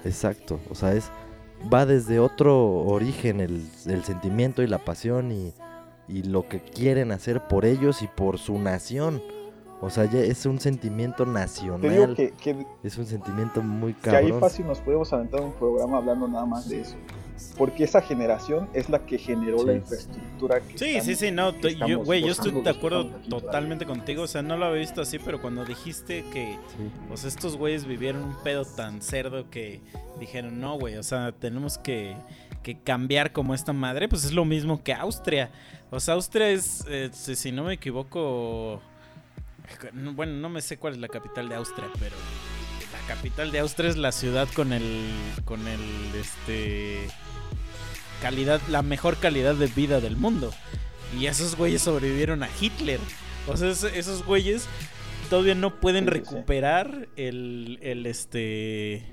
Exacto, 0.04 0.58
o 0.70 0.74
sea, 0.74 0.94
es 0.94 1.10
va 1.72 1.86
desde 1.86 2.18
otro 2.18 2.58
origen 2.86 3.40
el, 3.40 3.62
sentimiento 4.02 4.62
y 4.62 4.66
la 4.66 4.78
pasión 4.78 5.32
y, 5.32 5.52
lo 6.24 6.48
que 6.48 6.60
quieren 6.60 7.12
hacer 7.12 7.46
por 7.48 7.64
ellos 7.64 8.02
y 8.02 8.08
por 8.08 8.38
su 8.38 8.58
nación. 8.58 9.22
O 9.82 9.88
sea, 9.88 10.04
ya 10.04 10.20
es 10.20 10.44
un 10.44 10.60
sentimiento 10.60 11.24
nacional. 11.24 12.14
es 12.82 12.98
un 12.98 13.06
sentimiento 13.06 13.62
muy 13.62 13.94
cabrón. 13.94 14.26
Que 14.26 14.32
ahí 14.34 14.40
fácil 14.40 14.66
nos 14.66 14.80
podemos 14.80 15.10
aventar 15.12 15.40
un 15.40 15.52
programa 15.52 15.96
hablando 15.96 16.28
nada 16.28 16.44
más 16.44 16.68
de 16.68 16.82
eso. 16.82 16.96
Porque 17.56 17.84
esa 17.84 18.02
generación 18.02 18.68
es 18.74 18.90
la 18.90 19.06
que 19.06 19.16
generó 19.16 19.64
la 19.64 19.72
infraestructura 19.72 20.60
que 20.60 20.76
Sí, 20.76 21.00
sí, 21.00 21.16
sí, 21.16 21.30
no, 21.30 21.58
yo, 21.58 22.04
güey, 22.04 22.20
yo 22.20 22.32
estoy 22.32 22.52
de 22.52 22.68
acuerdo 22.68 23.06
totalmente 23.30 23.86
contigo, 23.86 24.24
o 24.24 24.26
sea, 24.26 24.42
no 24.42 24.58
lo 24.58 24.66
había 24.66 24.80
visto 24.80 25.00
así, 25.00 25.18
pero 25.18 25.40
cuando 25.40 25.64
dijiste 25.64 26.24
que, 26.30 26.58
pues 27.08 27.24
estos 27.24 27.56
güeyes 27.56 27.86
vivieron 27.86 28.22
un 28.22 28.34
pedo 28.42 28.66
tan 28.66 29.00
cerdo 29.00 29.48
que 29.48 29.80
dijeron, 30.18 30.60
no, 30.60 30.78
güey, 30.78 30.96
o 30.96 31.02
sea, 31.02 31.32
tenemos 31.32 31.78
que, 31.78 32.14
que 32.62 32.78
cambiar 32.78 33.32
como 33.32 33.54
esta 33.54 33.72
madre, 33.72 34.08
pues 34.08 34.24
es 34.24 34.32
lo 34.32 34.44
mismo 34.44 34.82
que 34.82 34.92
Austria. 34.92 35.50
O 35.90 36.00
sea, 36.00 36.14
Austria 36.14 36.50
es, 36.50 36.84
eh, 36.88 37.10
si 37.12 37.52
no 37.52 37.64
me 37.64 37.74
equivoco, 37.74 38.80
bueno, 40.14 40.32
no 40.34 40.48
me 40.48 40.60
sé 40.60 40.76
cuál 40.76 40.94
es 40.94 41.00
la 41.00 41.08
capital 41.08 41.48
de 41.48 41.54
Austria, 41.56 41.88
pero 41.98 42.16
la 42.92 43.14
capital 43.14 43.50
de 43.50 43.60
Austria 43.60 43.90
es 43.90 43.96
la 43.96 44.12
ciudad 44.12 44.48
con 44.54 44.72
el, 44.72 45.08
con 45.44 45.66
el, 45.66 45.80
este 46.14 47.08
calidad, 48.20 48.60
la 48.68 48.82
mejor 48.82 49.16
calidad 49.16 49.54
de 49.54 49.66
vida 49.66 50.00
del 50.00 50.16
mundo. 50.16 50.52
Y 51.18 51.26
esos 51.26 51.56
güeyes 51.56 51.82
sobrevivieron 51.82 52.42
a 52.42 52.48
Hitler. 52.60 53.00
O 53.48 53.56
sea, 53.56 53.68
esos 53.70 54.24
güeyes 54.24 54.68
todavía 55.28 55.54
no 55.54 55.80
pueden 55.80 56.06
recuperar 56.06 57.08
el, 57.16 57.78
el, 57.82 58.06
este, 58.06 59.06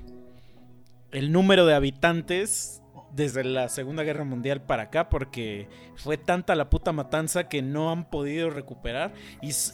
el 1.10 1.32
número 1.32 1.66
de 1.66 1.74
habitantes 1.74 2.77
desde 3.12 3.44
la 3.44 3.68
Segunda 3.68 4.02
Guerra 4.02 4.24
Mundial 4.24 4.60
para 4.60 4.84
acá 4.84 5.08
porque 5.08 5.68
fue 5.96 6.16
tanta 6.16 6.54
la 6.54 6.70
puta 6.70 6.92
matanza 6.92 7.48
que 7.48 7.62
no 7.62 7.90
han 7.90 8.04
podido 8.04 8.50
recuperar. 8.50 9.12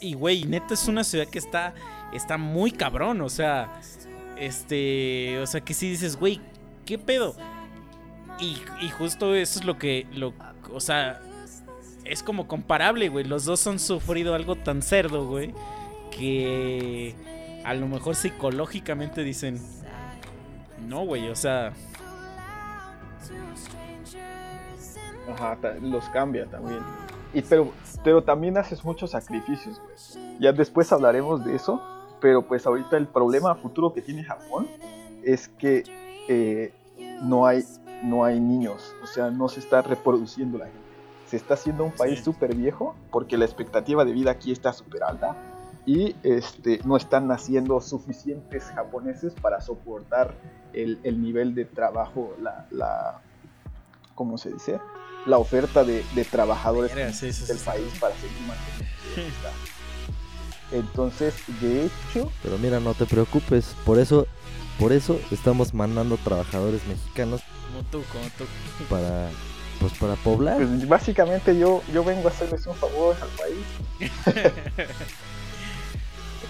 Y, 0.00 0.14
güey, 0.14 0.44
neta 0.44 0.74
es 0.74 0.88
una 0.88 1.04
ciudad 1.04 1.26
que 1.26 1.38
está, 1.38 1.74
está 2.12 2.38
muy 2.38 2.70
cabrón, 2.70 3.20
o 3.20 3.28
sea, 3.28 3.72
este, 4.38 5.38
o 5.40 5.46
sea, 5.46 5.60
que 5.60 5.74
si 5.74 5.90
dices, 5.90 6.16
güey, 6.16 6.40
¿qué 6.86 6.98
pedo? 6.98 7.36
Y, 8.40 8.56
y, 8.80 8.88
justo 8.88 9.34
eso 9.34 9.60
es 9.60 9.64
lo 9.64 9.78
que, 9.78 10.06
lo, 10.12 10.34
o 10.72 10.80
sea, 10.80 11.20
es 12.04 12.22
como 12.22 12.48
comparable, 12.48 13.08
güey. 13.08 13.24
Los 13.24 13.44
dos 13.44 13.66
han 13.66 13.78
sufrido 13.78 14.34
algo 14.34 14.56
tan 14.56 14.82
cerdo, 14.82 15.26
güey, 15.26 15.54
que 16.10 17.14
a 17.64 17.74
lo 17.74 17.88
mejor 17.88 18.16
psicológicamente 18.16 19.22
dicen, 19.22 19.60
no, 20.86 21.04
güey, 21.04 21.28
o 21.28 21.36
sea, 21.36 21.72
Ajá, 25.32 25.58
los 25.80 26.08
cambia 26.10 26.46
también. 26.46 26.80
Y 27.32 27.42
pero, 27.42 27.72
pero 28.02 28.22
también 28.22 28.56
haces 28.56 28.84
muchos 28.84 29.10
sacrificios, 29.10 29.80
Ya 30.38 30.52
después 30.52 30.92
hablaremos 30.92 31.44
de 31.44 31.56
eso, 31.56 31.82
pero 32.20 32.42
pues 32.42 32.66
ahorita 32.66 32.96
el 32.96 33.06
problema 33.06 33.54
futuro 33.54 33.92
que 33.92 34.02
tiene 34.02 34.24
Japón 34.24 34.68
es 35.22 35.48
que 35.48 35.84
eh, 36.28 36.72
no, 37.22 37.46
hay, 37.46 37.64
no 38.02 38.24
hay 38.24 38.40
niños, 38.40 38.94
o 39.02 39.06
sea, 39.06 39.30
no 39.30 39.48
se 39.48 39.60
está 39.60 39.82
reproduciendo 39.82 40.58
la 40.58 40.66
gente. 40.66 40.78
Se 41.26 41.36
está 41.36 41.54
haciendo 41.54 41.84
un 41.84 41.92
país 41.92 42.22
súper 42.22 42.54
viejo 42.54 42.94
porque 43.10 43.36
la 43.36 43.44
expectativa 43.44 44.04
de 44.04 44.12
vida 44.12 44.30
aquí 44.30 44.52
está 44.52 44.72
súper 44.72 45.02
alta 45.02 45.36
y 45.86 46.14
este, 46.22 46.80
no 46.84 46.96
están 46.96 47.26
naciendo 47.26 47.80
suficientes 47.80 48.64
japoneses 48.74 49.34
para 49.34 49.60
soportar 49.60 50.34
el, 50.72 50.98
el 51.02 51.20
nivel 51.20 51.54
de 51.54 51.64
trabajo, 51.64 52.34
la, 52.40 52.66
la, 52.70 53.20
¿cómo 54.14 54.38
se 54.38 54.52
dice? 54.52 54.80
La 55.26 55.38
oferta 55.38 55.84
de, 55.84 56.04
de 56.14 56.24
trabajadores 56.24 56.94
del 56.94 57.58
país 57.58 57.86
para 57.98 58.14
seguir 58.16 58.38
manteniendo. 58.46 59.48
Entonces, 60.72 61.34
de 61.60 61.86
hecho... 61.86 62.30
Pero 62.42 62.58
mira, 62.58 62.80
no 62.80 62.94
te 62.94 63.06
preocupes, 63.06 63.74
por 63.84 63.98
eso, 63.98 64.26
por 64.78 64.92
eso 64.92 65.20
estamos 65.30 65.72
mandando 65.72 66.16
trabajadores 66.16 66.84
mexicanos. 66.86 67.42
Como 67.68 67.84
tú, 67.90 68.02
como 68.12 68.24
tú. 68.36 68.44
Para, 68.90 69.30
pues 69.80 69.92
para 69.94 70.14
poblar. 70.16 70.56
Pues 70.56 70.88
básicamente 70.88 71.56
yo, 71.58 71.82
yo 71.92 72.04
vengo 72.04 72.28
a 72.28 72.32
hacerles 72.32 72.66
un 72.66 72.74
favor 72.74 73.16
al 73.20 73.28
país. 73.28 73.64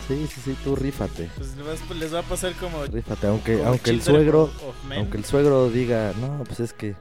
Sí, 0.06 0.26
sí, 0.26 0.40
sí, 0.44 0.56
tú 0.62 0.76
rífate. 0.76 1.30
Pues 1.34 1.56
les 1.96 2.12
va 2.12 2.18
a 2.18 2.22
pasar 2.22 2.52
como. 2.54 2.84
Rífate, 2.84 3.26
aunque, 3.26 3.64
aunque 3.64 3.90
el 3.90 4.02
suegro. 4.02 4.50
Aunque 4.94 5.16
el 5.16 5.24
suegro 5.24 5.70
diga, 5.70 6.12
no, 6.20 6.44
pues 6.44 6.60
es 6.60 6.74
que 6.74 6.94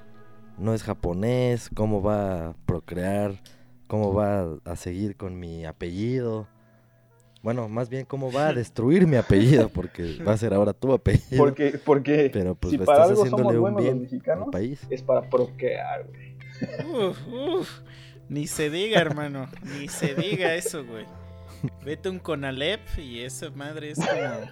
no 0.57 0.73
es 0.73 0.83
japonés, 0.83 1.69
cómo 1.73 2.01
va 2.01 2.49
a 2.49 2.53
procrear, 2.65 3.35
cómo 3.87 4.13
va 4.13 4.57
a 4.65 4.75
seguir 4.75 5.15
con 5.15 5.39
mi 5.39 5.65
apellido. 5.65 6.47
Bueno, 7.41 7.67
más 7.67 7.89
bien 7.89 8.05
cómo 8.05 8.31
va 8.31 8.47
a 8.47 8.53
destruir 8.53 9.05
mi 9.05 9.17
apellido, 9.17 9.69
porque 9.69 10.17
va 10.25 10.33
a 10.33 10.37
ser 10.37 10.53
ahora 10.53 10.73
tu 10.73 10.93
apellido. 10.93 11.37
Porque, 11.37 11.79
porque 11.83 12.29
Pero 12.31 12.55
pues 12.55 12.71
si 12.71 12.75
estás 12.75 12.87
para 12.87 13.03
algo 13.03 13.25
somos 13.25 13.57
buenos 13.57 13.83
los 13.83 13.95
mexicanos, 13.95 14.49
país. 14.51 14.81
es 14.89 15.01
para 15.03 15.29
procrear, 15.29 16.07
güey. 16.07 16.33
Uf, 17.09 17.17
uf, 17.27 17.69
ni 18.29 18.47
se 18.47 18.69
diga, 18.69 19.01
hermano, 19.01 19.47
ni 19.79 19.89
se 19.89 20.15
diga 20.15 20.55
eso, 20.55 20.85
güey. 20.85 21.05
Vete 21.83 22.09
un 22.09 22.19
Conalep 22.19 22.81
y 22.97 23.21
esa 23.21 23.49
madre 23.51 23.91
es 23.91 23.99
como, 23.99 24.49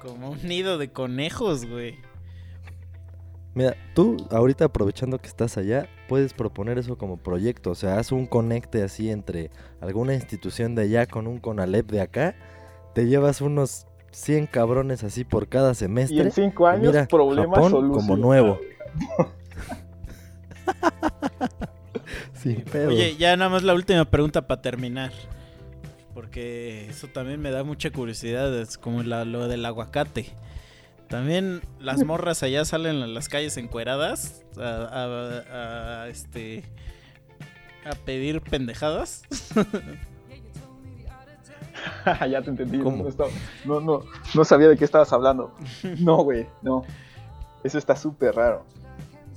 como 0.00 0.30
un 0.30 0.42
nido 0.46 0.78
de 0.78 0.90
conejos, 0.90 1.66
güey. 1.66 1.98
Mira, 3.54 3.76
tú 3.94 4.16
ahorita 4.30 4.64
aprovechando 4.66 5.18
que 5.18 5.28
estás 5.28 5.58
allá, 5.58 5.86
puedes 6.08 6.32
proponer 6.32 6.78
eso 6.78 6.96
como 6.96 7.18
proyecto. 7.18 7.70
O 7.70 7.74
sea, 7.74 7.98
haz 7.98 8.10
un 8.12 8.26
conecte 8.26 8.82
así 8.82 9.10
entre 9.10 9.50
alguna 9.80 10.14
institución 10.14 10.74
de 10.74 10.82
allá 10.82 11.06
con 11.06 11.26
un 11.26 11.38
Conalep 11.38 11.90
de 11.90 12.00
acá. 12.00 12.34
Te 12.94 13.06
llevas 13.06 13.42
unos 13.42 13.86
100 14.12 14.46
cabrones 14.46 15.04
así 15.04 15.24
por 15.24 15.48
cada 15.48 15.74
semestre. 15.74 16.16
Y 16.16 16.20
en 16.20 16.30
5 16.30 16.66
años, 16.66 16.92
mira, 16.92 17.06
problemas 17.06 17.60
Japón 17.62 17.90
como 17.92 18.16
nuevo. 18.16 18.58
Sin 22.34 22.62
pedo. 22.62 22.88
Oye, 22.88 23.16
ya 23.16 23.36
nada 23.36 23.50
más 23.50 23.62
la 23.62 23.74
última 23.74 24.04
pregunta 24.06 24.46
para 24.46 24.62
terminar. 24.62 25.12
Porque 26.14 26.88
eso 26.88 27.08
también 27.08 27.40
me 27.40 27.50
da 27.50 27.64
mucha 27.64 27.90
curiosidad. 27.90 28.58
Es 28.58 28.78
como 28.78 29.02
lo 29.02 29.48
del 29.48 29.64
aguacate. 29.64 30.26
También 31.12 31.60
las 31.78 32.04
morras 32.04 32.42
allá 32.42 32.64
salen 32.64 33.02
a 33.02 33.06
las 33.06 33.28
calles 33.28 33.58
encueradas 33.58 34.44
a, 34.56 36.06
este 36.08 36.64
a 37.84 37.94
pedir 37.94 38.40
pendejadas. 38.40 39.22
ya 42.30 42.40
te 42.40 42.50
entendí. 42.50 42.78
No, 42.78 43.80
no, 43.80 44.02
no, 44.34 44.44
sabía 44.44 44.68
de 44.68 44.78
qué 44.78 44.86
estabas 44.86 45.12
hablando. 45.12 45.54
No, 46.00 46.24
güey, 46.24 46.46
no. 46.62 46.82
Eso 47.62 47.76
está 47.76 47.94
súper 47.94 48.34
raro. 48.34 48.64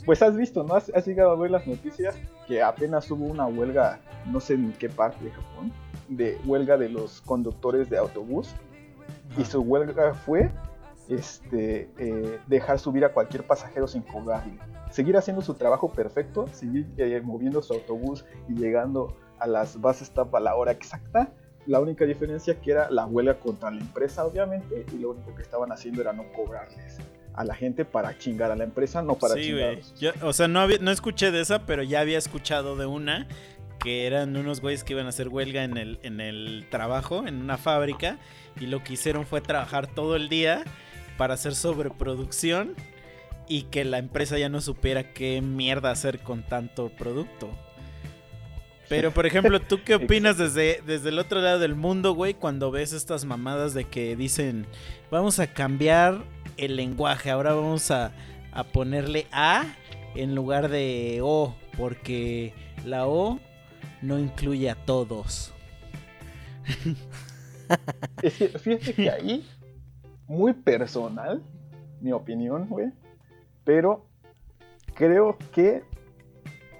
Pues 0.05 0.21
has 0.21 0.37
visto, 0.37 0.63
¿no? 0.63 0.75
Has, 0.75 0.89
has, 0.95 1.05
llegado 1.05 1.31
a 1.31 1.35
ver 1.35 1.51
las 1.51 1.67
noticias 1.67 2.15
que 2.47 2.63
apenas 2.63 3.11
hubo 3.11 3.25
una 3.25 3.47
huelga, 3.47 3.99
no 4.27 4.39
sé 4.39 4.53
en 4.53 4.71
qué 4.73 4.87
parte 4.87 5.25
de 5.25 5.31
Japón, 5.31 5.73
de 6.07 6.39
huelga 6.45 6.77
de 6.77 6.87
los 6.87 7.19
conductores 7.21 7.89
de 7.89 7.97
autobús. 7.97 8.55
Y 9.37 9.43
su 9.43 9.59
huelga 9.59 10.13
fue 10.13 10.49
este, 11.09 11.89
eh, 11.97 12.39
dejar 12.47 12.79
subir 12.79 13.05
a 13.05 13.13
cualquier 13.13 13.43
pasajero 13.43 13.87
sin 13.87 14.01
cobrarle. 14.01 14.57
Seguir 14.91 15.17
haciendo 15.17 15.41
su 15.41 15.55
trabajo 15.55 15.91
perfecto, 15.91 16.47
seguir 16.51 16.87
eh, 16.97 17.21
moviendo 17.23 17.61
su 17.61 17.73
autobús 17.73 18.25
y 18.47 18.53
llegando 18.53 19.15
a 19.39 19.47
las 19.47 19.79
bases 19.81 20.09
stop 20.09 20.35
a 20.35 20.39
la 20.39 20.55
hora 20.55 20.71
exacta. 20.71 21.31
La 21.65 21.79
única 21.79 22.05
diferencia 22.05 22.59
que 22.61 22.71
era 22.71 22.89
la 22.91 23.05
huelga 23.05 23.39
contra 23.39 23.71
la 23.71 23.81
empresa, 23.81 24.25
obviamente, 24.25 24.85
y 24.93 24.99
lo 24.99 25.11
único 25.11 25.33
que 25.35 25.41
estaban 25.41 25.71
haciendo 25.71 26.01
era 26.01 26.13
no 26.13 26.23
cobrarles 26.31 26.99
a 27.33 27.43
la 27.43 27.53
gente 27.53 27.83
para 27.83 28.17
chingar 28.17 28.51
a 28.51 28.55
la 28.55 28.63
empresa, 28.63 29.01
no 29.01 29.15
para 29.15 29.33
sí, 29.33 29.53
O 30.21 30.31
sea, 30.31 30.47
no, 30.47 30.67
no 30.67 30.91
escuché 30.91 31.31
de 31.31 31.41
esa, 31.41 31.65
pero 31.65 31.83
ya 31.83 31.99
había 31.99 32.17
escuchado 32.17 32.77
de 32.77 32.85
una 32.85 33.27
que 33.79 34.07
eran 34.07 34.35
unos 34.37 34.61
güeyes 34.61 34.83
que 34.83 34.93
iban 34.93 35.05
a 35.05 35.09
hacer 35.09 35.27
huelga 35.27 35.63
en 35.63 35.77
el, 35.77 35.99
en 36.01 36.21
el 36.21 36.65
trabajo, 36.71 37.27
en 37.27 37.41
una 37.41 37.57
fábrica, 37.57 38.17
y 38.59 38.67
lo 38.67 38.83
que 38.83 38.93
hicieron 38.93 39.25
fue 39.25 39.41
trabajar 39.41 39.87
todo 39.87 40.15
el 40.15 40.29
día 40.29 40.63
para 41.17 41.35
hacer 41.35 41.55
sobreproducción 41.55 42.75
y 43.47 43.63
que 43.63 43.85
la 43.85 43.97
empresa 43.99 44.37
ya 44.37 44.49
no 44.49 44.61
supiera 44.61 45.13
qué 45.13 45.41
mierda 45.41 45.91
hacer 45.91 46.19
con 46.19 46.43
tanto 46.43 46.89
producto. 46.89 47.49
Pero, 48.87 49.11
por 49.11 49.25
ejemplo, 49.25 49.59
¿tú 49.59 49.79
qué 49.83 49.95
opinas 49.95 50.37
desde, 50.37 50.81
desde 50.85 51.09
el 51.09 51.19
otro 51.19 51.41
lado 51.41 51.59
del 51.59 51.75
mundo, 51.75 52.13
güey, 52.13 52.33
cuando 52.33 52.71
ves 52.71 52.93
estas 52.93 53.25
mamadas 53.25 53.73
de 53.73 53.85
que 53.85 54.15
dicen, 54.15 54.67
vamos 55.11 55.39
a 55.39 55.47
cambiar 55.47 56.23
el 56.57 56.75
lenguaje, 56.75 57.31
ahora 57.31 57.53
vamos 57.53 57.91
a, 57.91 58.11
a 58.51 58.63
ponerle 58.63 59.27
A 59.31 59.65
en 60.15 60.35
lugar 60.35 60.69
de 60.69 61.19
O, 61.23 61.55
porque 61.77 62.53
la 62.85 63.07
O 63.07 63.39
no 64.01 64.19
incluye 64.19 64.69
a 64.69 64.75
todos. 64.75 65.51
Fíjate 68.61 68.93
que 68.93 69.09
ahí 69.09 69.45
muy 70.27 70.53
personal, 70.53 71.41
mi 72.01 72.11
opinión, 72.11 72.67
güey. 72.67 72.91
Pero 73.63 74.05
creo 74.93 75.37
que 75.53 75.83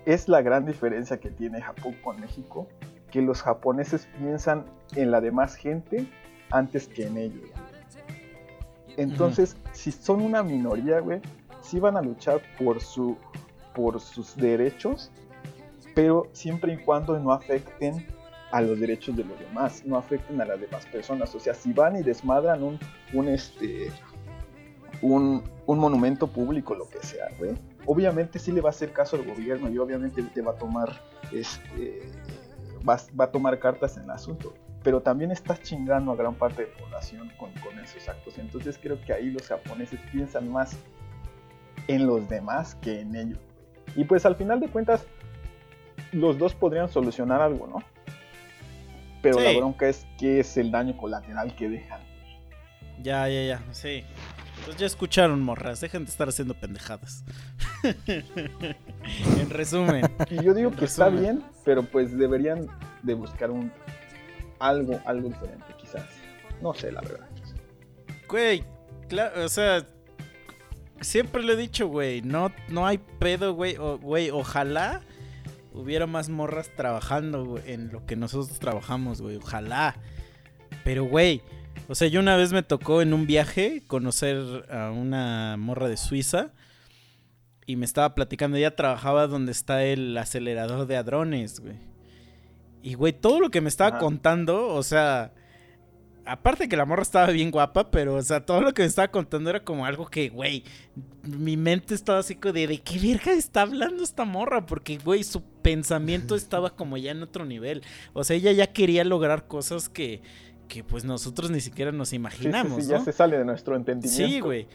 es 0.06 0.28
la 0.28 0.42
gran 0.42 0.66
diferencia 0.66 1.20
que 1.20 1.30
tiene 1.30 1.62
Japón 1.62 1.96
con 2.04 2.20
México, 2.20 2.68
que 3.12 3.22
los 3.22 3.42
japoneses 3.42 4.08
piensan 4.18 4.66
en 4.96 5.12
la 5.12 5.22
demás 5.22 5.56
gente 5.56 6.08
antes 6.52 6.88
que 6.88 7.08
en 7.08 7.18
ellos. 7.18 7.50
Entonces, 8.98 9.58
si 9.74 9.92
son 9.92 10.22
una 10.22 10.44
minoría, 10.44 11.00
güey, 11.00 11.22
sí 11.62 11.80
van 11.80 11.98
a 11.98 12.02
luchar 12.02 12.42
por, 12.58 12.82
su, 12.82 13.18
por 13.74 14.00
sus 14.00 14.36
derechos, 14.36 15.12
pero 15.94 16.28
siempre 16.32 16.74
y 16.74 16.78
cuando 16.78 17.20
no 17.20 17.32
afecten 17.32 18.06
a 18.56 18.62
los 18.62 18.80
derechos 18.80 19.18
de 19.18 19.26
los 19.26 19.38
demás, 19.38 19.86
no 19.86 19.98
afecten 19.98 20.40
a 20.40 20.46
las 20.46 20.62
demás 20.62 20.86
personas. 20.86 21.36
O 21.36 21.42
sea, 21.42 21.54
si 21.54 21.74
van 21.74 21.98
y 21.98 22.04
desmadran 22.04 22.64
un, 22.64 22.80
un, 23.12 23.28
este, 23.28 23.92
un, 25.02 25.44
monumento 25.68 26.28
público, 26.28 26.74
lo 26.74 26.88
que 26.88 27.06
sea, 27.06 27.28
obviamente 27.86 28.40
sí 28.40 28.54
le 28.54 28.62
va 28.62 28.70
a 28.70 28.72
hacer 28.72 28.94
caso 28.94 29.18
al 29.18 29.26
gobierno 29.26 29.70
y 29.70 29.78
obviamente 29.78 30.24
te 30.24 30.42
va 30.42 30.54
a 30.54 30.56
tomar, 30.56 30.90
este, 31.34 32.00
va, 32.88 32.96
a 33.26 33.28
tomar 33.28 33.60
cartas 33.60 33.98
en 33.98 34.04
el 34.04 34.12
asunto. 34.12 34.54
Pero 34.84 35.02
también 35.02 35.32
estás 35.32 35.62
chingando 35.62 36.14
a 36.14 36.16
gran 36.16 36.36
parte 36.36 36.64
de 36.64 36.72
la 36.72 36.78
población 36.78 37.30
con, 37.38 37.52
con 37.56 37.78
esos 37.80 38.08
actos. 38.08 38.38
Entonces 38.38 38.80
creo 38.82 39.02
que 39.02 39.12
ahí 39.12 39.32
los 39.32 39.50
japoneses 39.50 40.00
piensan 40.14 40.50
más 40.50 40.78
en 41.90 42.08
los 42.08 42.30
demás 42.30 42.76
que 42.76 43.02
en 43.02 43.18
ellos. 43.18 43.40
Y 43.98 44.06
pues 44.06 44.26
al 44.26 44.38
final 44.38 44.62
de 44.62 44.70
cuentas, 44.70 45.06
los 46.14 46.38
dos 46.38 46.56
podrían 46.56 46.88
solucionar 46.88 47.42
algo, 47.42 47.68
¿no? 47.68 47.95
Pero 49.32 49.40
la 49.44 49.58
bronca 49.58 49.88
es 49.88 50.06
que 50.18 50.40
es 50.40 50.58
el 50.58 50.72
daño 50.72 50.96
colateral 50.98 51.56
que 51.56 51.70
dejan. 51.70 52.02
Ya, 53.02 53.28
ya, 53.28 53.44
ya, 53.44 53.64
sí. 53.72 54.04
Pues 54.66 54.78
ya 54.78 54.86
escucharon, 54.86 55.42
morras, 55.42 55.82
dejen 55.82 56.06
de 56.06 56.12
estar 56.12 56.28
haciendo 56.30 56.54
pendejadas. 56.54 57.24
en 58.08 59.50
resumen. 59.50 60.06
Y 60.30 60.44
yo 60.44 60.54
digo 60.54 60.72
que 60.72 60.86
está 60.86 61.10
bien, 61.10 61.44
pero 61.64 61.84
pues 61.84 62.18
deberían 62.18 62.68
de 63.04 63.14
buscar 63.14 63.52
un 63.52 63.72
algo, 64.60 65.00
algo 65.06 65.28
diferente, 65.30 65.66
quizás. 65.78 66.06
No 66.62 66.74
sé, 66.74 66.92
la 66.92 67.02
verdad. 67.02 67.28
Güey, 68.28 68.64
claro, 69.08 69.44
o 69.46 69.50
sea, 69.50 69.86
siempre 71.02 71.44
lo 71.44 71.54
he 71.54 71.58
dicho, 71.58 71.88
güey, 71.88 72.22
no, 72.22 72.52
no 72.70 72.88
hay 72.88 72.98
pedo, 72.98 73.54
güey, 73.54 73.76
o- 73.78 73.98
güey, 74.00 74.30
ojalá 74.32 75.02
hubiera 75.76 76.08
más 76.08 76.30
morras 76.30 76.72
trabajando 76.76 77.46
güey, 77.46 77.64
en 77.72 77.92
lo 77.92 78.06
que 78.06 78.16
nosotros 78.16 78.60
trabajamos, 78.60 79.22
güey, 79.22 79.38
ojalá. 79.38 79.96
Pero, 80.84 81.06
güey, 81.06 81.42
o 81.88 81.96
sea, 81.96 82.08
yo 82.08 82.20
una 82.20 82.36
vez 82.36 82.54
me 82.54 82.64
tocó 82.64 83.02
en 83.02 83.14
un 83.14 83.28
viaje 83.28 83.84
conocer 83.88 84.66
a 84.72 84.92
una 84.92 85.56
morra 85.58 85.88
de 85.88 85.98
Suiza 85.98 86.52
y 87.66 87.76
me 87.76 87.86
estaba 87.86 88.16
platicando, 88.16 88.58
ella 88.58 88.76
trabajaba 88.76 89.28
donde 89.28 89.52
está 89.52 89.84
el 89.84 90.18
acelerador 90.18 90.88
de 90.88 90.98
hadrones, 90.98 91.60
güey. 91.60 91.76
Y, 92.84 92.94
güey, 92.94 93.14
todo 93.14 93.40
lo 93.40 93.50
que 93.50 93.62
me 93.62 93.70
estaba 93.70 93.98
Ajá. 93.98 94.00
contando, 94.00 94.68
o 94.68 94.84
sea, 94.84 95.34
aparte 96.26 96.68
que 96.68 96.76
la 96.76 96.86
morra 96.86 97.04
estaba 97.04 97.28
bien 97.28 97.52
guapa, 97.52 97.92
pero, 97.92 98.16
o 98.16 98.22
sea, 98.22 98.46
todo 98.46 98.62
lo 98.62 98.74
que 98.74 98.82
me 98.82 98.88
estaba 98.88 99.10
contando 99.10 99.50
era 99.50 99.64
como 99.64 99.86
algo 99.86 100.08
que, 100.08 100.30
güey, 100.30 100.64
mi 101.24 101.58
mente 101.58 101.94
estaba 101.94 102.20
así 102.20 102.36
como 102.36 102.54
de, 102.54 102.68
¿de 102.68 102.80
qué 102.80 103.00
verga 103.00 103.34
está 103.34 103.62
hablando 103.62 104.04
esta 104.04 104.26
morra? 104.26 104.66
Porque, 104.66 104.98
güey, 104.98 105.24
su 105.24 105.42
pensamiento 105.44 106.36
estaba 106.36 106.76
como 106.76 106.98
ya 106.98 107.12
en 107.12 107.24
otro 107.24 107.46
nivel. 107.46 107.84
O 108.14 108.24
sea, 108.24 108.36
ella 108.36 108.52
ya 108.52 108.68
quería 108.68 109.04
lograr 109.04 109.48
cosas 109.48 109.90
que, 109.90 110.22
que 110.68 110.84
pues 110.84 111.06
nosotros 111.06 111.52
ni 111.52 111.62
siquiera 111.62 111.92
nos 111.92 112.10
Sí, 112.10 112.12
sí, 112.12 112.16
imaginamos, 112.18 112.84
sí, 112.84 112.90
ya 112.90 113.00
se 113.00 113.12
sale 113.12 113.38
de 113.38 113.46
nuestro 113.46 113.76
entendimiento. 113.76 114.28
Sí, 114.28 114.40
güey. 114.40 114.68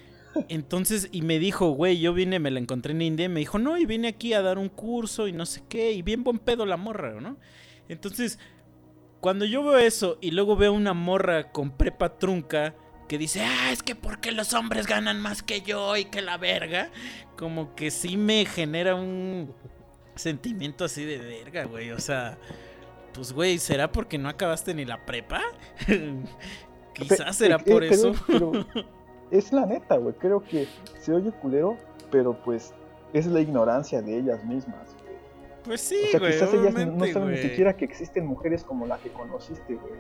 Entonces, 0.49 1.09
y 1.11 1.23
me 1.23 1.39
dijo, 1.39 1.71
güey, 1.71 1.99
yo 1.99 2.15
vine, 2.15 2.39
me 2.39 2.53
la 2.53 2.61
encontré 2.61 2.93
en 2.93 3.03
India, 3.03 3.27
y 3.27 3.29
me 3.29 3.41
dijo, 3.41 3.59
no, 3.59 3.77
y 3.79 3.87
vine 3.87 4.09
aquí 4.09 4.33
a 4.33 4.43
dar 4.43 4.59
un 4.59 4.69
curso 4.69 5.27
y 5.27 5.33
no 5.33 5.45
sé 5.45 5.63
qué, 5.69 5.93
y 5.93 6.03
bien 6.03 6.23
buen 6.23 6.39
pedo 6.39 6.67
la 6.67 6.77
morra, 6.77 7.21
¿no? 7.21 7.37
Entonces, 7.89 8.39
cuando 9.21 9.45
yo 9.45 9.63
veo 9.63 9.79
eso 9.79 10.19
y 10.21 10.31
luego 10.31 10.57
veo 10.57 10.73
una 10.73 10.95
morra 10.95 11.53
con 11.53 11.71
prepa 11.71 12.19
trunca 12.19 12.75
que 13.09 13.19
dice, 13.19 13.43
ah, 13.43 13.73
es 13.73 13.83
que 13.83 13.95
porque 13.97 14.31
los 14.33 14.55
hombres 14.55 14.87
ganan 14.87 15.21
más 15.21 15.43
que 15.43 15.63
yo 15.63 15.97
y 15.97 16.05
que 16.05 16.23
la 16.23 16.37
verga, 16.39 16.91
como 17.37 17.75
que 17.75 17.91
sí 17.91 18.17
me 18.17 18.45
genera 18.45 18.95
un 18.95 19.53
sentimiento 20.15 20.85
así 20.85 21.05
de 21.05 21.19
verga, 21.19 21.65
güey, 21.65 21.91
o 21.91 21.99
sea, 21.99 22.39
pues, 23.13 23.33
güey, 23.33 23.59
¿será 23.59 23.91
porque 23.91 24.17
no 24.19 24.29
acabaste 24.29 24.75
ni 24.75 24.85
la 24.85 25.05
prepa? 25.05 25.43
Quizás 26.95 27.37
será 27.37 27.57
eh, 27.57 27.71
por 27.73 27.83
eh, 27.85 27.89
eso. 27.89 28.13
pero- 28.27 28.53
pero 28.53 28.67
es 29.31 29.53
la 29.53 29.67
neta, 29.67 29.97
güey. 29.97 30.15
Creo 30.17 30.43
que 30.45 30.69
se 31.01 31.13
oye 31.13 31.33
culero, 31.33 31.77
pero 32.11 32.41
pues 32.43 32.73
es 33.13 33.27
la 33.27 33.41
ignorancia 33.41 34.03
de 34.03 34.19
ellas 34.19 34.45
mismas. 34.45 34.90
Pues 35.71 35.83
sí, 35.83 36.03
o 36.05 36.11
sea, 36.11 36.19
güey, 36.19 36.33
quizás 36.33 36.53
ellas 36.53 36.75
no 36.75 37.07
saben 37.07 37.31
ni 37.31 37.39
siquiera 37.39 37.77
que 37.77 37.85
existen 37.85 38.27
mujeres 38.27 38.65
como 38.65 38.89
la 38.89 38.99
que 38.99 39.09
conociste, 39.11 39.75
güey. 39.75 39.93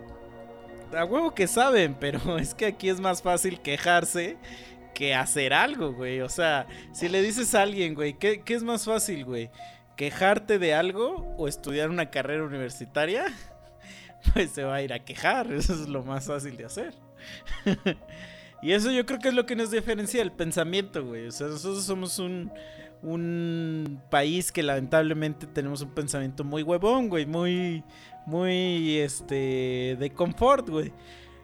A 0.92 1.04
huevo 1.04 1.32
que 1.32 1.46
saben, 1.46 1.94
pero 2.00 2.38
es 2.38 2.56
que 2.56 2.66
aquí 2.66 2.88
es 2.88 3.00
más 3.00 3.22
fácil 3.22 3.60
quejarse 3.60 4.36
que 4.94 5.14
hacer 5.14 5.54
algo, 5.54 5.92
güey. 5.92 6.22
O 6.22 6.28
sea, 6.28 6.66
si 6.90 7.08
le 7.08 7.22
dices 7.22 7.54
a 7.54 7.62
alguien, 7.62 7.94
güey, 7.94 8.14
¿qué, 8.14 8.40
qué 8.40 8.54
es 8.54 8.64
más 8.64 8.84
fácil, 8.84 9.24
güey? 9.24 9.48
¿Quejarte 9.94 10.58
de 10.58 10.74
algo 10.74 11.36
o 11.38 11.46
estudiar 11.46 11.88
una 11.88 12.10
carrera 12.10 12.42
universitaria? 12.42 13.26
Pues 14.34 14.50
se 14.50 14.64
va 14.64 14.74
a 14.74 14.82
ir 14.82 14.92
a 14.92 14.98
quejar, 14.98 15.52
eso 15.52 15.72
es 15.72 15.88
lo 15.88 16.02
más 16.02 16.26
fácil 16.26 16.56
de 16.56 16.64
hacer. 16.64 16.94
y 18.60 18.72
eso 18.72 18.90
yo 18.90 19.06
creo 19.06 19.20
que 19.20 19.28
es 19.28 19.34
lo 19.34 19.46
que 19.46 19.54
nos 19.54 19.70
diferencia 19.70 20.20
el 20.20 20.32
pensamiento, 20.32 21.06
güey. 21.06 21.28
O 21.28 21.30
sea, 21.30 21.46
nosotros 21.46 21.84
somos 21.84 22.18
un, 22.18 22.50
un 23.02 24.00
país 24.10 24.52
que 24.52 24.62
lamentablemente 24.62 25.46
tenemos 25.46 25.82
un 25.82 25.90
pensamiento 25.90 26.44
muy 26.44 26.62
huevón, 26.62 27.08
güey, 27.08 27.26
muy, 27.26 27.82
muy, 28.26 28.98
este, 28.98 29.96
de 29.98 30.10
confort, 30.14 30.68
güey. 30.68 30.92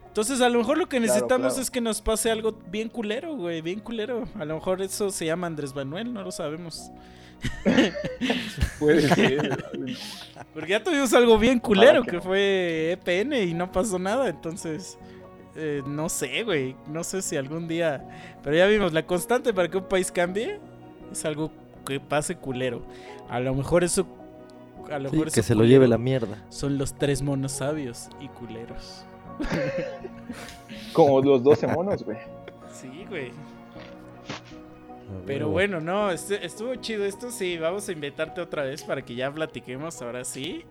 Entonces, 0.07 0.41
a 0.41 0.49
lo 0.49 0.59
mejor 0.59 0.77
lo 0.77 0.89
que 0.89 0.99
necesitamos 0.99 1.53
claro. 1.53 1.61
es 1.61 1.69
que 1.69 1.81
nos 1.81 2.01
pase 2.01 2.31
algo 2.31 2.57
bien 2.71 2.89
culero, 2.89 3.35
güey, 3.35 3.61
bien 3.61 3.79
culero. 3.79 4.23
A 4.35 4.45
lo 4.45 4.55
mejor 4.55 4.81
eso 4.81 5.11
se 5.11 5.25
llama 5.25 5.45
Andrés 5.47 5.75
Manuel, 5.75 6.11
no 6.11 6.23
lo 6.23 6.31
sabemos. 6.31 6.91
Puede 8.79 9.01
ser. 9.01 9.63
Porque 10.55 10.71
ya 10.71 10.83
tuvimos 10.83 11.13
algo 11.13 11.37
bien 11.37 11.59
culero, 11.59 12.03
que 12.03 12.11
que 12.11 12.21
fue 12.21 12.93
EPN 12.93 13.33
y 13.33 13.53
no 13.53 13.71
pasó 13.71 13.99
nada, 13.99 14.27
entonces... 14.27 14.97
eh, 15.55 15.83
no 15.85 16.09
sé, 16.09 16.43
güey. 16.43 16.75
No 16.87 17.03
sé 17.03 17.21
si 17.21 17.35
algún 17.35 17.67
día... 17.67 18.03
Pero 18.43 18.55
ya 18.55 18.65
vimos, 18.65 18.93
la 18.93 19.05
constante 19.05 19.53
para 19.53 19.69
que 19.69 19.77
un 19.77 19.87
país 19.87 20.11
cambie 20.11 20.59
es 21.11 21.25
algo 21.25 21.51
que 21.85 21.99
pase 21.99 22.35
culero. 22.37 22.81
A 23.29 23.39
lo 23.39 23.53
mejor 23.53 23.83
eso... 23.83 24.07
A 24.91 24.99
lo 24.99 25.09
Sí, 25.09 25.15
mejor 25.17 25.31
que 25.33 25.39
eso 25.41 25.47
se 25.47 25.55
lo 25.55 25.65
lleve 25.65 25.87
la 25.87 25.97
mierda. 25.97 26.43
Son 26.49 26.77
los 26.77 26.93
tres 26.97 27.21
monos 27.21 27.51
sabios 27.53 28.09
y 28.21 28.27
culeros. 28.29 29.03
Como 30.93 31.21
los 31.21 31.43
12 31.43 31.67
monos, 31.67 32.03
güey. 32.03 32.17
Sí, 32.71 33.05
güey. 33.09 33.31
Pero 35.25 35.49
bueno, 35.49 35.79
no, 35.79 36.11
este- 36.11 36.45
estuvo 36.45 36.73
chido 36.75 37.05
esto. 37.05 37.31
Sí, 37.31 37.57
vamos 37.57 37.87
a 37.87 37.91
invitarte 37.91 38.41
otra 38.41 38.63
vez 38.63 38.83
para 38.83 39.03
que 39.03 39.15
ya 39.15 39.31
platiquemos 39.31 40.01
ahora 40.01 40.23
sí 40.25 40.63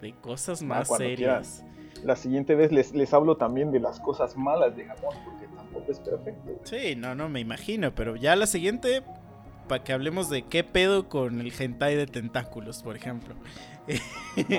de 0.00 0.12
cosas 0.14 0.62
más 0.62 0.88
cuando 0.88 1.06
serias. 1.06 1.64
La 2.02 2.16
siguiente 2.16 2.54
vez 2.54 2.72
les, 2.72 2.92
les 2.94 3.12
hablo 3.14 3.36
también 3.36 3.70
de 3.70 3.78
las 3.80 4.00
cosas 4.00 4.36
malas 4.36 4.74
de 4.76 4.84
Japón, 4.86 5.14
porque 5.24 5.46
tampoco 5.54 5.92
es 5.92 6.00
perfecto. 6.00 6.40
güey. 6.44 6.56
Sí, 6.64 6.96
no, 6.96 7.14
no 7.14 7.28
me 7.28 7.40
imagino, 7.40 7.94
pero 7.94 8.16
ya 8.16 8.34
la 8.36 8.46
siguiente 8.46 9.02
para 9.72 9.82
que 9.84 9.94
hablemos 9.94 10.28
de 10.28 10.42
qué 10.42 10.64
pedo 10.64 11.08
con 11.08 11.40
el 11.40 11.50
hentai 11.58 11.96
de 11.96 12.06
tentáculos, 12.06 12.82
por 12.82 12.94
ejemplo. 12.94 13.34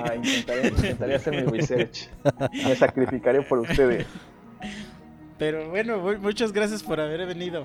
Ah, 0.02 0.16
intentaré, 0.16 0.68
intentaré 0.68 1.14
hacer 1.14 1.36
mi 1.44 1.56
research. 1.56 2.08
Me 2.52 2.74
sacrificaré 2.74 3.40
por 3.42 3.60
ustedes. 3.60 4.08
Pero 5.38 5.70
bueno, 5.70 5.98
mu- 5.98 6.18
muchas 6.18 6.50
gracias 6.50 6.82
por 6.82 6.98
haber 7.00 7.24
venido. 7.28 7.62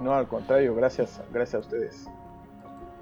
No, 0.00 0.14
al 0.14 0.28
contrario, 0.28 0.72
gracias, 0.76 1.20
gracias 1.32 1.56
a 1.56 1.58
ustedes. 1.66 2.06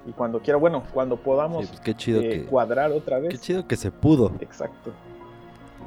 Y 0.07 0.11
cuando 0.13 0.39
quiera, 0.41 0.57
bueno, 0.57 0.81
cuando 0.91 1.17
podamos 1.17 1.65
Sí, 1.65 1.67
pues 1.69 1.81
qué 1.81 1.93
chido 1.93 2.21
eh, 2.21 2.29
que 2.29 2.45
cuadrar 2.45 2.91
otra 2.93 3.19
vez. 3.19 3.29
qué 3.29 3.37
chido 3.37 3.67
que 3.67 3.75
se 3.75 3.91
pudo. 3.91 4.31
Exacto. 4.39 4.91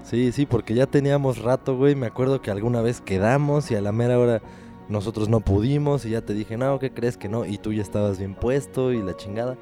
Sí, 0.04 0.30
sí, 0.30 0.46
porque 0.46 0.74
ya 0.74 0.86
teníamos 0.86 1.38
rato, 1.42 1.76
güey. 1.76 1.96
Me 1.96 2.06
acuerdo 2.06 2.40
que 2.40 2.52
alguna 2.52 2.82
vez 2.82 3.00
quedamos 3.00 3.72
y 3.72 3.74
a 3.74 3.80
la 3.80 3.90
mera 3.90 4.16
hora 4.16 4.40
nosotros 4.88 5.28
no 5.28 5.40
pudimos 5.40 6.04
y 6.04 6.10
ya 6.10 6.20
te 6.20 6.34
dije, 6.34 6.56
no, 6.56 6.78
¿qué 6.78 6.90
crees 6.90 7.16
que 7.16 7.28
no? 7.28 7.44
Y 7.46 7.58
tú 7.58 7.72
ya 7.72 7.82
estabas 7.82 8.18
bien 8.18 8.34
puesto 8.34 8.92
y 8.92 9.02
la 9.02 9.16
chingada. 9.16 9.56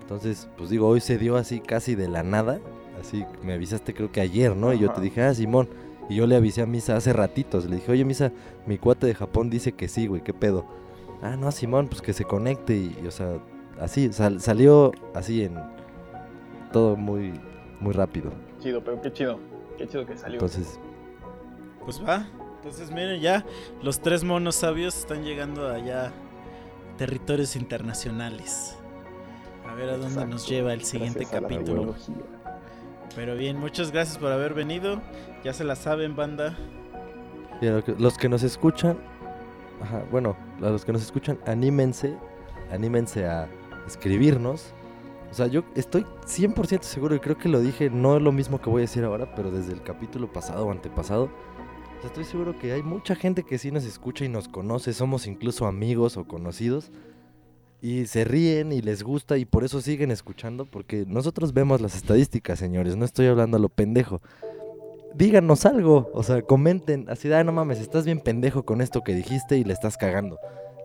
Entonces, 0.00 0.48
pues 0.56 0.70
digo, 0.70 0.88
hoy 0.88 1.00
se 1.00 1.18
dio 1.18 1.36
así 1.36 1.60
casi 1.60 1.94
de 1.94 2.08
la 2.08 2.22
nada. 2.22 2.60
Así 3.00 3.24
me 3.42 3.54
avisaste 3.54 3.94
creo 3.94 4.12
que 4.12 4.20
ayer, 4.20 4.54
¿no? 4.54 4.72
Y 4.72 4.78
yo 4.78 4.86
te 4.88 4.92
Ajá. 4.94 5.00
dije, 5.00 5.22
ah, 5.22 5.34
Simón. 5.34 5.68
Y 6.08 6.16
yo 6.16 6.26
le 6.26 6.36
avisé 6.36 6.62
a 6.62 6.66
Misa 6.66 6.96
hace 6.96 7.12
ratitos. 7.12 7.64
Le 7.64 7.76
dije, 7.76 7.90
oye, 7.90 8.04
Misa, 8.04 8.32
mi 8.66 8.76
cuate 8.78 9.06
de 9.06 9.14
Japón 9.14 9.48
dice 9.50 9.72
que 9.72 9.88
sí, 9.88 10.06
güey, 10.06 10.22
¿qué 10.22 10.34
pedo? 10.34 10.66
Ah, 11.22 11.36
no, 11.36 11.50
Simón, 11.52 11.88
pues 11.88 12.02
que 12.02 12.12
se 12.12 12.24
conecte. 12.24 12.74
Y, 12.76 12.96
y, 13.02 13.06
o 13.06 13.10
sea, 13.10 13.38
así, 13.80 14.12
sal- 14.12 14.40
salió 14.40 14.92
así 15.14 15.44
en 15.44 15.54
todo 16.72 16.96
muy, 16.96 17.32
muy 17.80 17.92
rápido. 17.92 18.32
Chido, 18.60 18.82
pero 18.84 19.00
qué 19.00 19.12
chido. 19.12 19.38
Qué 19.78 19.86
chido 19.88 20.04
que 20.06 20.16
salió. 20.16 20.34
Entonces, 20.34 20.78
Pues 21.84 22.00
va. 22.04 22.26
Entonces 22.62 22.92
miren 22.92 23.20
ya, 23.20 23.44
los 23.82 24.00
tres 24.00 24.22
monos 24.22 24.54
sabios 24.54 24.96
están 24.96 25.24
llegando 25.24 25.68
allá 25.68 26.06
a 26.06 26.12
territorios 26.96 27.56
internacionales. 27.56 28.76
A 29.68 29.74
ver 29.74 29.88
a 29.88 29.96
dónde 29.96 30.26
nos 30.26 30.48
lleva 30.48 30.72
el 30.72 30.84
siguiente 30.84 31.20
Gracias 31.28 31.40
capítulo. 31.42 31.94
Pero 33.16 33.34
bien, 33.34 33.58
muchas 33.58 33.90
gracias 33.90 34.16
por 34.16 34.30
haber 34.30 34.54
venido. 34.54 35.02
Ya 35.42 35.52
se 35.52 35.64
la 35.64 35.74
saben, 35.74 36.14
banda. 36.14 36.56
Y 37.60 37.66
a 37.66 37.72
lo 37.72 37.84
que- 37.84 37.96
los 37.98 38.16
que 38.16 38.28
nos 38.28 38.44
escuchan, 38.44 38.98
ajá, 39.80 40.04
bueno, 40.12 40.36
a 40.60 40.68
los 40.70 40.84
que 40.84 40.92
nos 40.92 41.02
escuchan, 41.02 41.38
anímense, 41.46 42.16
anímense 42.70 43.26
a 43.26 43.48
escribirnos. 43.88 44.72
O 45.30 45.34
sea, 45.34 45.46
yo 45.46 45.62
estoy 45.74 46.06
100% 46.26 46.82
seguro 46.86 47.14
y 47.16 47.20
creo 47.20 47.38
que 47.38 47.48
lo 47.48 47.58
dije, 47.60 47.88
no 47.90 48.16
es 48.16 48.22
lo 48.22 48.30
mismo 48.32 48.60
que 48.60 48.68
voy 48.70 48.80
a 48.80 48.82
decir 48.82 49.02
ahora, 49.04 49.34
pero 49.34 49.50
desde 49.50 49.72
el 49.72 49.82
capítulo 49.82 50.30
pasado 50.30 50.66
o 50.66 50.70
antepasado, 50.70 51.30
estoy 52.04 52.24
seguro 52.24 52.58
que 52.58 52.72
hay 52.72 52.82
mucha 52.82 53.14
gente 53.14 53.42
que 53.42 53.58
sí 53.58 53.70
nos 53.70 53.84
escucha 53.84 54.24
y 54.24 54.28
nos 54.28 54.48
conoce, 54.48 54.92
somos 54.92 55.26
incluso 55.26 55.66
amigos 55.66 56.16
o 56.16 56.24
conocidos. 56.24 56.90
Y 57.80 58.06
se 58.06 58.24
ríen 58.24 58.70
y 58.70 58.80
les 58.80 59.02
gusta 59.02 59.38
y 59.38 59.44
por 59.44 59.64
eso 59.64 59.80
siguen 59.80 60.12
escuchando, 60.12 60.66
porque 60.66 61.04
nosotros 61.08 61.52
vemos 61.52 61.80
las 61.80 61.96
estadísticas, 61.96 62.58
señores, 62.58 62.96
no 62.96 63.04
estoy 63.04 63.26
hablando 63.26 63.56
a 63.56 63.60
lo 63.60 63.68
pendejo 63.68 64.20
díganos 65.14 65.66
algo. 65.66 66.10
O 66.14 66.22
sea, 66.22 66.42
comenten. 66.42 67.06
Así 67.08 67.28
de, 67.28 67.36
"Ah, 67.36 67.44
no 67.44 67.52
mames, 67.52 67.80
estás 67.80 68.04
bien 68.04 68.20
pendejo 68.20 68.64
con 68.64 68.80
esto 68.80 69.02
que 69.02 69.14
dijiste 69.14 69.58
y 69.58 69.64
le 69.64 69.72
estás 69.72 69.96
cagando. 69.96 70.38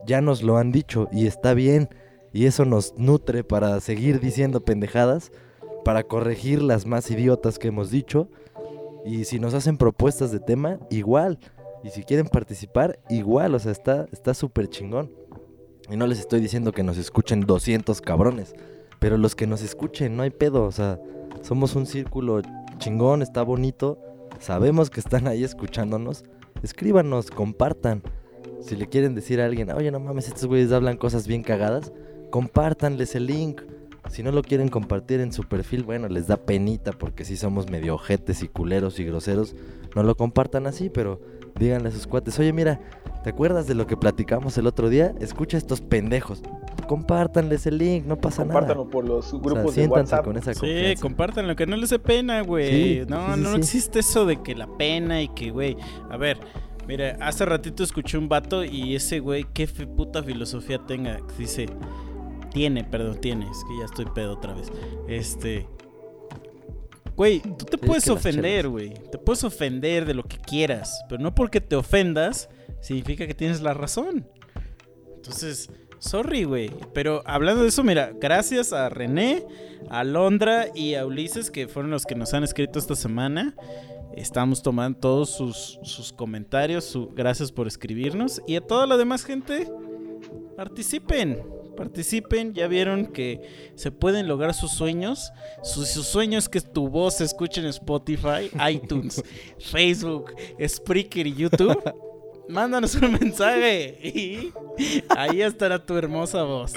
Ya 0.05 0.21
nos 0.21 0.43
lo 0.43 0.57
han 0.57 0.71
dicho 0.71 1.09
y 1.11 1.27
está 1.27 1.53
bien. 1.53 1.89
Y 2.33 2.45
eso 2.45 2.65
nos 2.65 2.93
nutre 2.97 3.43
para 3.43 3.79
seguir 3.79 4.19
diciendo 4.19 4.63
pendejadas, 4.63 5.31
para 5.83 6.03
corregir 6.03 6.61
las 6.61 6.85
más 6.85 7.09
idiotas 7.09 7.57
que 7.57 7.69
hemos 7.69 7.89
dicho. 7.89 8.29
Y 9.05 9.25
si 9.25 9.39
nos 9.39 9.53
hacen 9.53 9.77
propuestas 9.77 10.31
de 10.31 10.39
tema, 10.39 10.79
igual. 10.89 11.39
Y 11.83 11.89
si 11.89 12.03
quieren 12.03 12.27
participar, 12.27 12.99
igual. 13.09 13.55
O 13.55 13.59
sea, 13.59 13.71
está 13.71 14.05
está 14.11 14.33
súper 14.33 14.67
chingón. 14.67 15.11
Y 15.89 15.95
no 15.95 16.07
les 16.07 16.19
estoy 16.19 16.41
diciendo 16.41 16.71
que 16.71 16.83
nos 16.83 16.97
escuchen 16.97 17.41
200 17.41 18.01
cabrones. 18.01 18.53
Pero 18.99 19.17
los 19.17 19.35
que 19.35 19.47
nos 19.47 19.61
escuchen, 19.61 20.17
no 20.17 20.23
hay 20.23 20.31
pedo. 20.31 20.63
O 20.63 20.71
sea, 20.71 20.99
somos 21.41 21.75
un 21.75 21.85
círculo 21.85 22.41
chingón, 22.77 23.21
está 23.21 23.43
bonito. 23.43 23.99
Sabemos 24.39 24.89
que 24.89 24.99
están 24.99 25.27
ahí 25.27 25.43
escuchándonos. 25.43 26.23
Escríbanos, 26.63 27.31
compartan. 27.31 28.03
Si 28.61 28.75
le 28.75 28.87
quieren 28.87 29.15
decir 29.15 29.39
a 29.39 29.45
alguien, 29.45 29.71
oye, 29.71 29.91
no 29.91 29.99
mames, 29.99 30.27
estos 30.27 30.45
güeyes 30.45 30.71
hablan 30.71 30.97
cosas 30.97 31.27
bien 31.27 31.43
cagadas, 31.43 31.93
compártanles 32.31 33.15
el 33.15 33.27
link. 33.27 33.61
Si 34.09 34.23
no 34.23 34.31
lo 34.31 34.41
quieren 34.41 34.69
compartir 34.69 35.19
en 35.19 35.31
su 35.31 35.43
perfil, 35.43 35.83
bueno, 35.83 36.07
les 36.07 36.27
da 36.27 36.37
penita 36.37 36.91
porque 36.91 37.25
si 37.25 37.37
somos 37.37 37.69
medio 37.69 37.95
ojetes 37.95 38.41
y 38.43 38.47
culeros 38.47 38.99
y 38.99 39.03
groseros. 39.05 39.55
No 39.95 40.03
lo 40.03 40.15
compartan 40.15 40.65
así, 40.67 40.89
pero 40.89 41.21
díganle 41.59 41.89
a 41.89 41.91
sus 41.91 42.07
cuates, 42.07 42.37
oye, 42.39 42.53
mira, 42.53 42.79
¿te 43.23 43.29
acuerdas 43.29 43.67
de 43.67 43.75
lo 43.75 43.85
que 43.87 43.97
platicamos 43.97 44.57
el 44.57 44.67
otro 44.67 44.89
día? 44.89 45.13
Escucha 45.19 45.57
a 45.57 45.59
estos 45.59 45.81
pendejos. 45.81 46.41
Compártanles 46.87 47.65
el 47.67 47.77
link, 47.79 48.05
no 48.05 48.15
pasa 48.17 48.43
nada. 48.45 48.53
Compártanlo 48.59 48.89
por 48.89 49.05
los 49.05 49.27
O 49.27 49.29
sea, 49.31 49.39
grupos 49.39 49.65
de 49.65 49.71
siéntanse 49.81 50.15
WhatsApp. 50.15 50.25
con 50.25 50.37
esa 50.37 50.53
Sí, 50.53 50.93
compártanlo, 51.01 51.55
que 51.55 51.65
no 51.67 51.75
les 51.75 51.89
dé 51.89 51.99
pena, 51.99 52.41
güey. 52.41 52.69
Sí, 52.69 53.01
no, 53.09 53.27
sí, 53.27 53.33
sí, 53.35 53.41
no 53.41 53.49
sí. 53.51 53.57
existe 53.57 53.99
eso 53.99 54.25
de 54.25 54.41
que 54.41 54.55
la 54.55 54.67
pena 54.77 55.21
y 55.21 55.27
que, 55.29 55.51
güey. 55.51 55.75
A 56.09 56.15
ver, 56.17 56.37
mira, 56.87 57.17
hace 57.19 57.43
ratito 57.45 57.83
escuché 57.83 58.17
un 58.17 58.29
vato 58.29 58.63
y 58.63 58.95
ese 58.95 59.19
güey, 59.19 59.45
qué 59.53 59.67
fe- 59.67 59.85
puta 59.87 60.23
filosofía 60.23 60.79
tenga. 60.87 61.19
Dice, 61.37 61.65
tiene, 62.49 62.83
perdón, 62.83 63.19
tiene. 63.21 63.45
Es 63.49 63.63
que 63.67 63.77
ya 63.79 63.85
estoy 63.85 64.05
pedo 64.13 64.33
otra 64.33 64.53
vez. 64.53 64.71
Este. 65.07 65.67
Güey, 67.15 67.39
tú 67.41 67.65
te 67.65 67.77
Sí, 67.77 67.85
puedes 67.85 68.07
ofender, 68.09 68.67
güey. 68.69 68.93
Te 69.11 69.17
puedes 69.17 69.43
ofender 69.43 70.05
de 70.05 70.13
lo 70.13 70.23
que 70.23 70.37
quieras. 70.37 71.03
Pero 71.09 71.21
no 71.21 71.33
porque 71.33 71.61
te 71.61 71.75
ofendas, 71.75 72.49
significa 72.79 73.25
que 73.25 73.33
tienes 73.33 73.61
la 73.61 73.73
razón. 73.73 74.27
Entonces, 75.15 75.69
sorry, 75.97 76.43
güey. 76.43 76.69
Pero 76.93 77.23
hablando 77.25 77.63
de 77.63 77.69
eso, 77.69 77.83
mira, 77.83 78.11
gracias 78.19 78.71
a 78.71 78.89
René, 78.89 79.43
a 79.89 80.03
Londra 80.03 80.67
y 80.75 80.93
a 80.93 81.05
Ulises, 81.07 81.49
que 81.49 81.67
fueron 81.67 81.89
los 81.91 82.05
que 82.05 82.13
nos 82.15 82.33
han 82.35 82.43
escrito 82.43 82.77
esta 82.77 82.95
semana. 82.95 83.55
Estamos 84.15 84.61
tomando 84.61 84.99
todos 84.99 85.31
sus, 85.31 85.79
sus 85.81 86.13
comentarios. 86.13 86.83
su- 86.85 87.09
gracias 87.15 87.51
por 87.51 87.65
escribirnos. 87.67 88.41
Y 88.47 88.55
a 88.57 88.61
toda 88.61 88.85
la 88.85 88.95
demás 88.95 89.23
gente, 89.23 89.67
participen. 90.55 91.41
Participen, 91.77 92.53
ya 92.53 92.67
vieron 92.67 93.07
que 93.07 93.71
se 93.75 93.91
pueden 93.91 94.27
lograr 94.27 94.53
sus 94.53 94.71
sueños. 94.71 95.31
Su, 95.63 95.85
su 95.85 96.03
sueño 96.03 96.37
es 96.37 96.49
que 96.49 96.59
tu 96.59 96.89
voz 96.89 97.17
se 97.17 97.23
escuche 97.23 97.61
en 97.61 97.67
Spotify, 97.67 98.51
iTunes, 98.69 99.23
Facebook, 99.59 100.33
Spreaker 100.61 101.27
y 101.27 101.35
YouTube. 101.35 101.93
Mándanos 102.49 102.95
un 102.95 103.13
mensaje 103.13 103.97
y 104.03 104.51
ahí 105.09 105.41
estará 105.41 105.85
tu 105.85 105.95
hermosa 105.95 106.43
voz. 106.43 106.73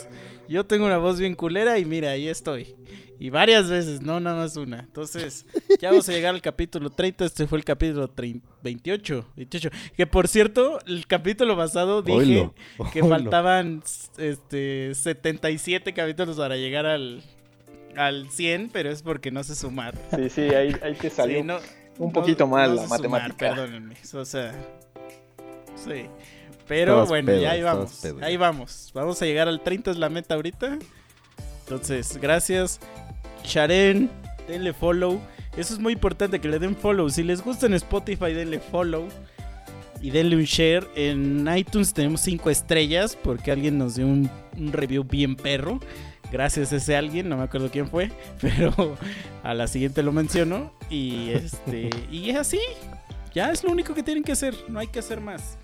Yo 0.48 0.64
tengo 0.66 0.86
una 0.86 0.98
voz 0.98 1.18
bien 1.18 1.34
culera 1.34 1.78
y 1.78 1.84
mira, 1.84 2.10
ahí 2.10 2.28
estoy. 2.28 2.74
Y 3.20 3.28
varias 3.28 3.68
veces, 3.68 4.00
no 4.00 4.18
nada 4.18 4.36
más 4.36 4.56
una. 4.56 4.80
Entonces, 4.80 5.44
ya 5.78 5.90
vamos 5.90 6.08
a 6.08 6.12
llegar 6.12 6.34
al 6.34 6.40
capítulo 6.40 6.88
30. 6.88 7.26
Este 7.26 7.46
fue 7.46 7.58
el 7.58 7.64
capítulo 7.64 8.08
30 8.08 8.48
28, 8.62 9.26
28. 9.36 9.70
Que 9.94 10.06
por 10.06 10.26
cierto, 10.26 10.78
el 10.86 11.06
capítulo 11.06 11.54
pasado 11.56 12.00
dije 12.02 12.18
Oilo, 12.18 12.54
que 12.92 13.02
oilo. 13.02 13.14
faltaban 13.14 13.82
este 14.16 14.94
77 14.94 15.92
capítulos 15.92 16.36
para 16.38 16.56
llegar 16.56 16.86
al, 16.86 17.22
al 17.94 18.30
100, 18.30 18.70
pero 18.72 18.90
es 18.90 19.02
porque 19.02 19.30
no 19.30 19.44
sé 19.44 19.54
sumar. 19.54 19.94
Sí, 20.16 20.30
sí, 20.30 20.40
ahí, 20.54 20.74
ahí 20.82 20.94
te 20.94 21.10
salió 21.10 21.40
Sí, 21.40 21.44
no- 21.44 21.58
un 21.98 22.06
no- 22.06 22.12
poquito 22.14 22.46
mal 22.46 22.70
no 22.70 22.76
la 22.76 22.82
sé 22.82 22.88
sumar, 22.88 23.00
matemática. 23.02 23.50
perdónenme. 23.54 23.96
O 24.14 24.24
sea, 24.24 24.52
sí. 25.76 26.06
Pero 26.66 26.92
Estabas 26.92 27.08
bueno, 27.10 27.26
pedo, 27.26 27.42
ya 27.42 27.50
ahí 27.50 27.62
vamos. 27.62 28.02
ahí 28.22 28.36
vamos. 28.38 28.90
Vamos 28.94 29.20
a 29.20 29.26
llegar 29.26 29.46
al 29.48 29.60
30, 29.62 29.90
es 29.90 29.98
la 29.98 30.08
meta 30.08 30.36
ahorita. 30.36 30.78
Entonces, 31.64 32.16
gracias. 32.16 32.80
Sharen, 33.44 34.10
denle 34.46 34.72
follow. 34.72 35.20
Eso 35.56 35.74
es 35.74 35.80
muy 35.80 35.94
importante 35.94 36.40
que 36.40 36.48
le 36.48 36.58
den 36.58 36.76
follow. 36.76 37.08
Si 37.10 37.22
les 37.22 37.42
gusta 37.42 37.66
en 37.66 37.74
Spotify, 37.74 38.32
denle 38.32 38.60
follow. 38.60 39.08
Y 40.00 40.10
denle 40.10 40.36
un 40.36 40.44
share. 40.44 40.86
En 40.94 41.46
iTunes 41.54 41.92
tenemos 41.92 42.20
5 42.22 42.48
estrellas 42.50 43.16
porque 43.22 43.50
alguien 43.50 43.76
nos 43.76 43.96
dio 43.96 44.06
un, 44.06 44.30
un 44.56 44.72
review 44.72 45.04
bien 45.04 45.36
perro. 45.36 45.80
Gracias 46.32 46.72
a 46.72 46.76
ese 46.76 46.96
alguien, 46.96 47.28
no 47.28 47.36
me 47.36 47.42
acuerdo 47.42 47.70
quién 47.70 47.88
fue, 47.88 48.12
pero 48.40 48.96
a 49.42 49.52
la 49.52 49.66
siguiente 49.66 50.02
lo 50.02 50.12
menciono. 50.12 50.72
Y 50.88 51.30
este. 51.30 51.90
Y 52.10 52.30
es 52.30 52.36
así. 52.36 52.60
Ya 53.34 53.50
es 53.50 53.62
lo 53.64 53.70
único 53.70 53.94
que 53.94 54.02
tienen 54.02 54.24
que 54.24 54.32
hacer. 54.32 54.54
No 54.68 54.78
hay 54.78 54.86
que 54.86 55.00
hacer 55.00 55.20
más. 55.20 55.58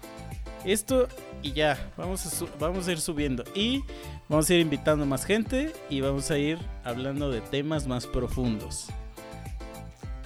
Esto 0.66 1.08
y 1.42 1.52
ya. 1.52 1.92
Vamos 1.96 2.26
a, 2.26 2.46
vamos 2.58 2.88
a 2.88 2.92
ir 2.92 3.00
subiendo. 3.00 3.44
Y 3.54 3.84
vamos 4.28 4.50
a 4.50 4.54
ir 4.54 4.60
invitando 4.60 5.06
más 5.06 5.24
gente. 5.24 5.72
Y 5.88 6.00
vamos 6.00 6.30
a 6.30 6.38
ir 6.38 6.58
hablando 6.84 7.30
de 7.30 7.40
temas 7.40 7.86
más 7.86 8.06
profundos. 8.06 8.88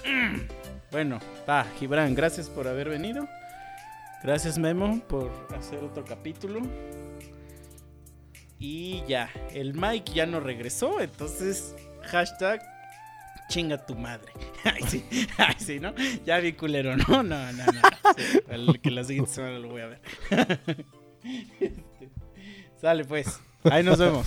Mm. 0.05 0.39
Bueno, 0.91 1.19
va, 1.47 1.65
Gibran, 1.79 2.15
gracias 2.15 2.49
por 2.49 2.67
haber 2.67 2.89
venido. 2.89 3.27
Gracias, 4.23 4.57
Memo, 4.57 4.99
por 5.07 5.31
hacer 5.57 5.83
otro 5.83 6.03
capítulo. 6.03 6.61
Y 8.59 9.03
ya, 9.07 9.29
el 9.53 9.73
Mike 9.73 10.11
ya 10.13 10.25
no 10.25 10.39
regresó, 10.39 10.99
entonces 10.99 11.75
hashtag 12.03 12.61
chinga 13.49 13.85
tu 13.85 13.95
madre. 13.95 14.31
Ay, 14.63 14.83
sí, 14.87 15.05
ay, 15.37 15.55
sí, 15.57 15.79
¿no? 15.79 15.93
Ya 16.25 16.39
vi 16.39 16.53
culero, 16.53 16.95
¿no? 16.95 17.23
No, 17.23 17.51
no, 17.51 17.65
no. 17.65 17.81
El 18.47 18.79
que 18.79 18.91
la 18.91 19.03
siguiente 19.03 19.31
semana 19.31 19.59
lo 19.59 19.69
voy 19.69 19.81
a 19.81 19.87
ver. 19.87 20.01
Este, 21.59 22.09
Sale 22.79 23.05
pues, 23.05 23.39
ahí 23.63 23.83
nos 23.83 23.99
vemos. 23.99 24.25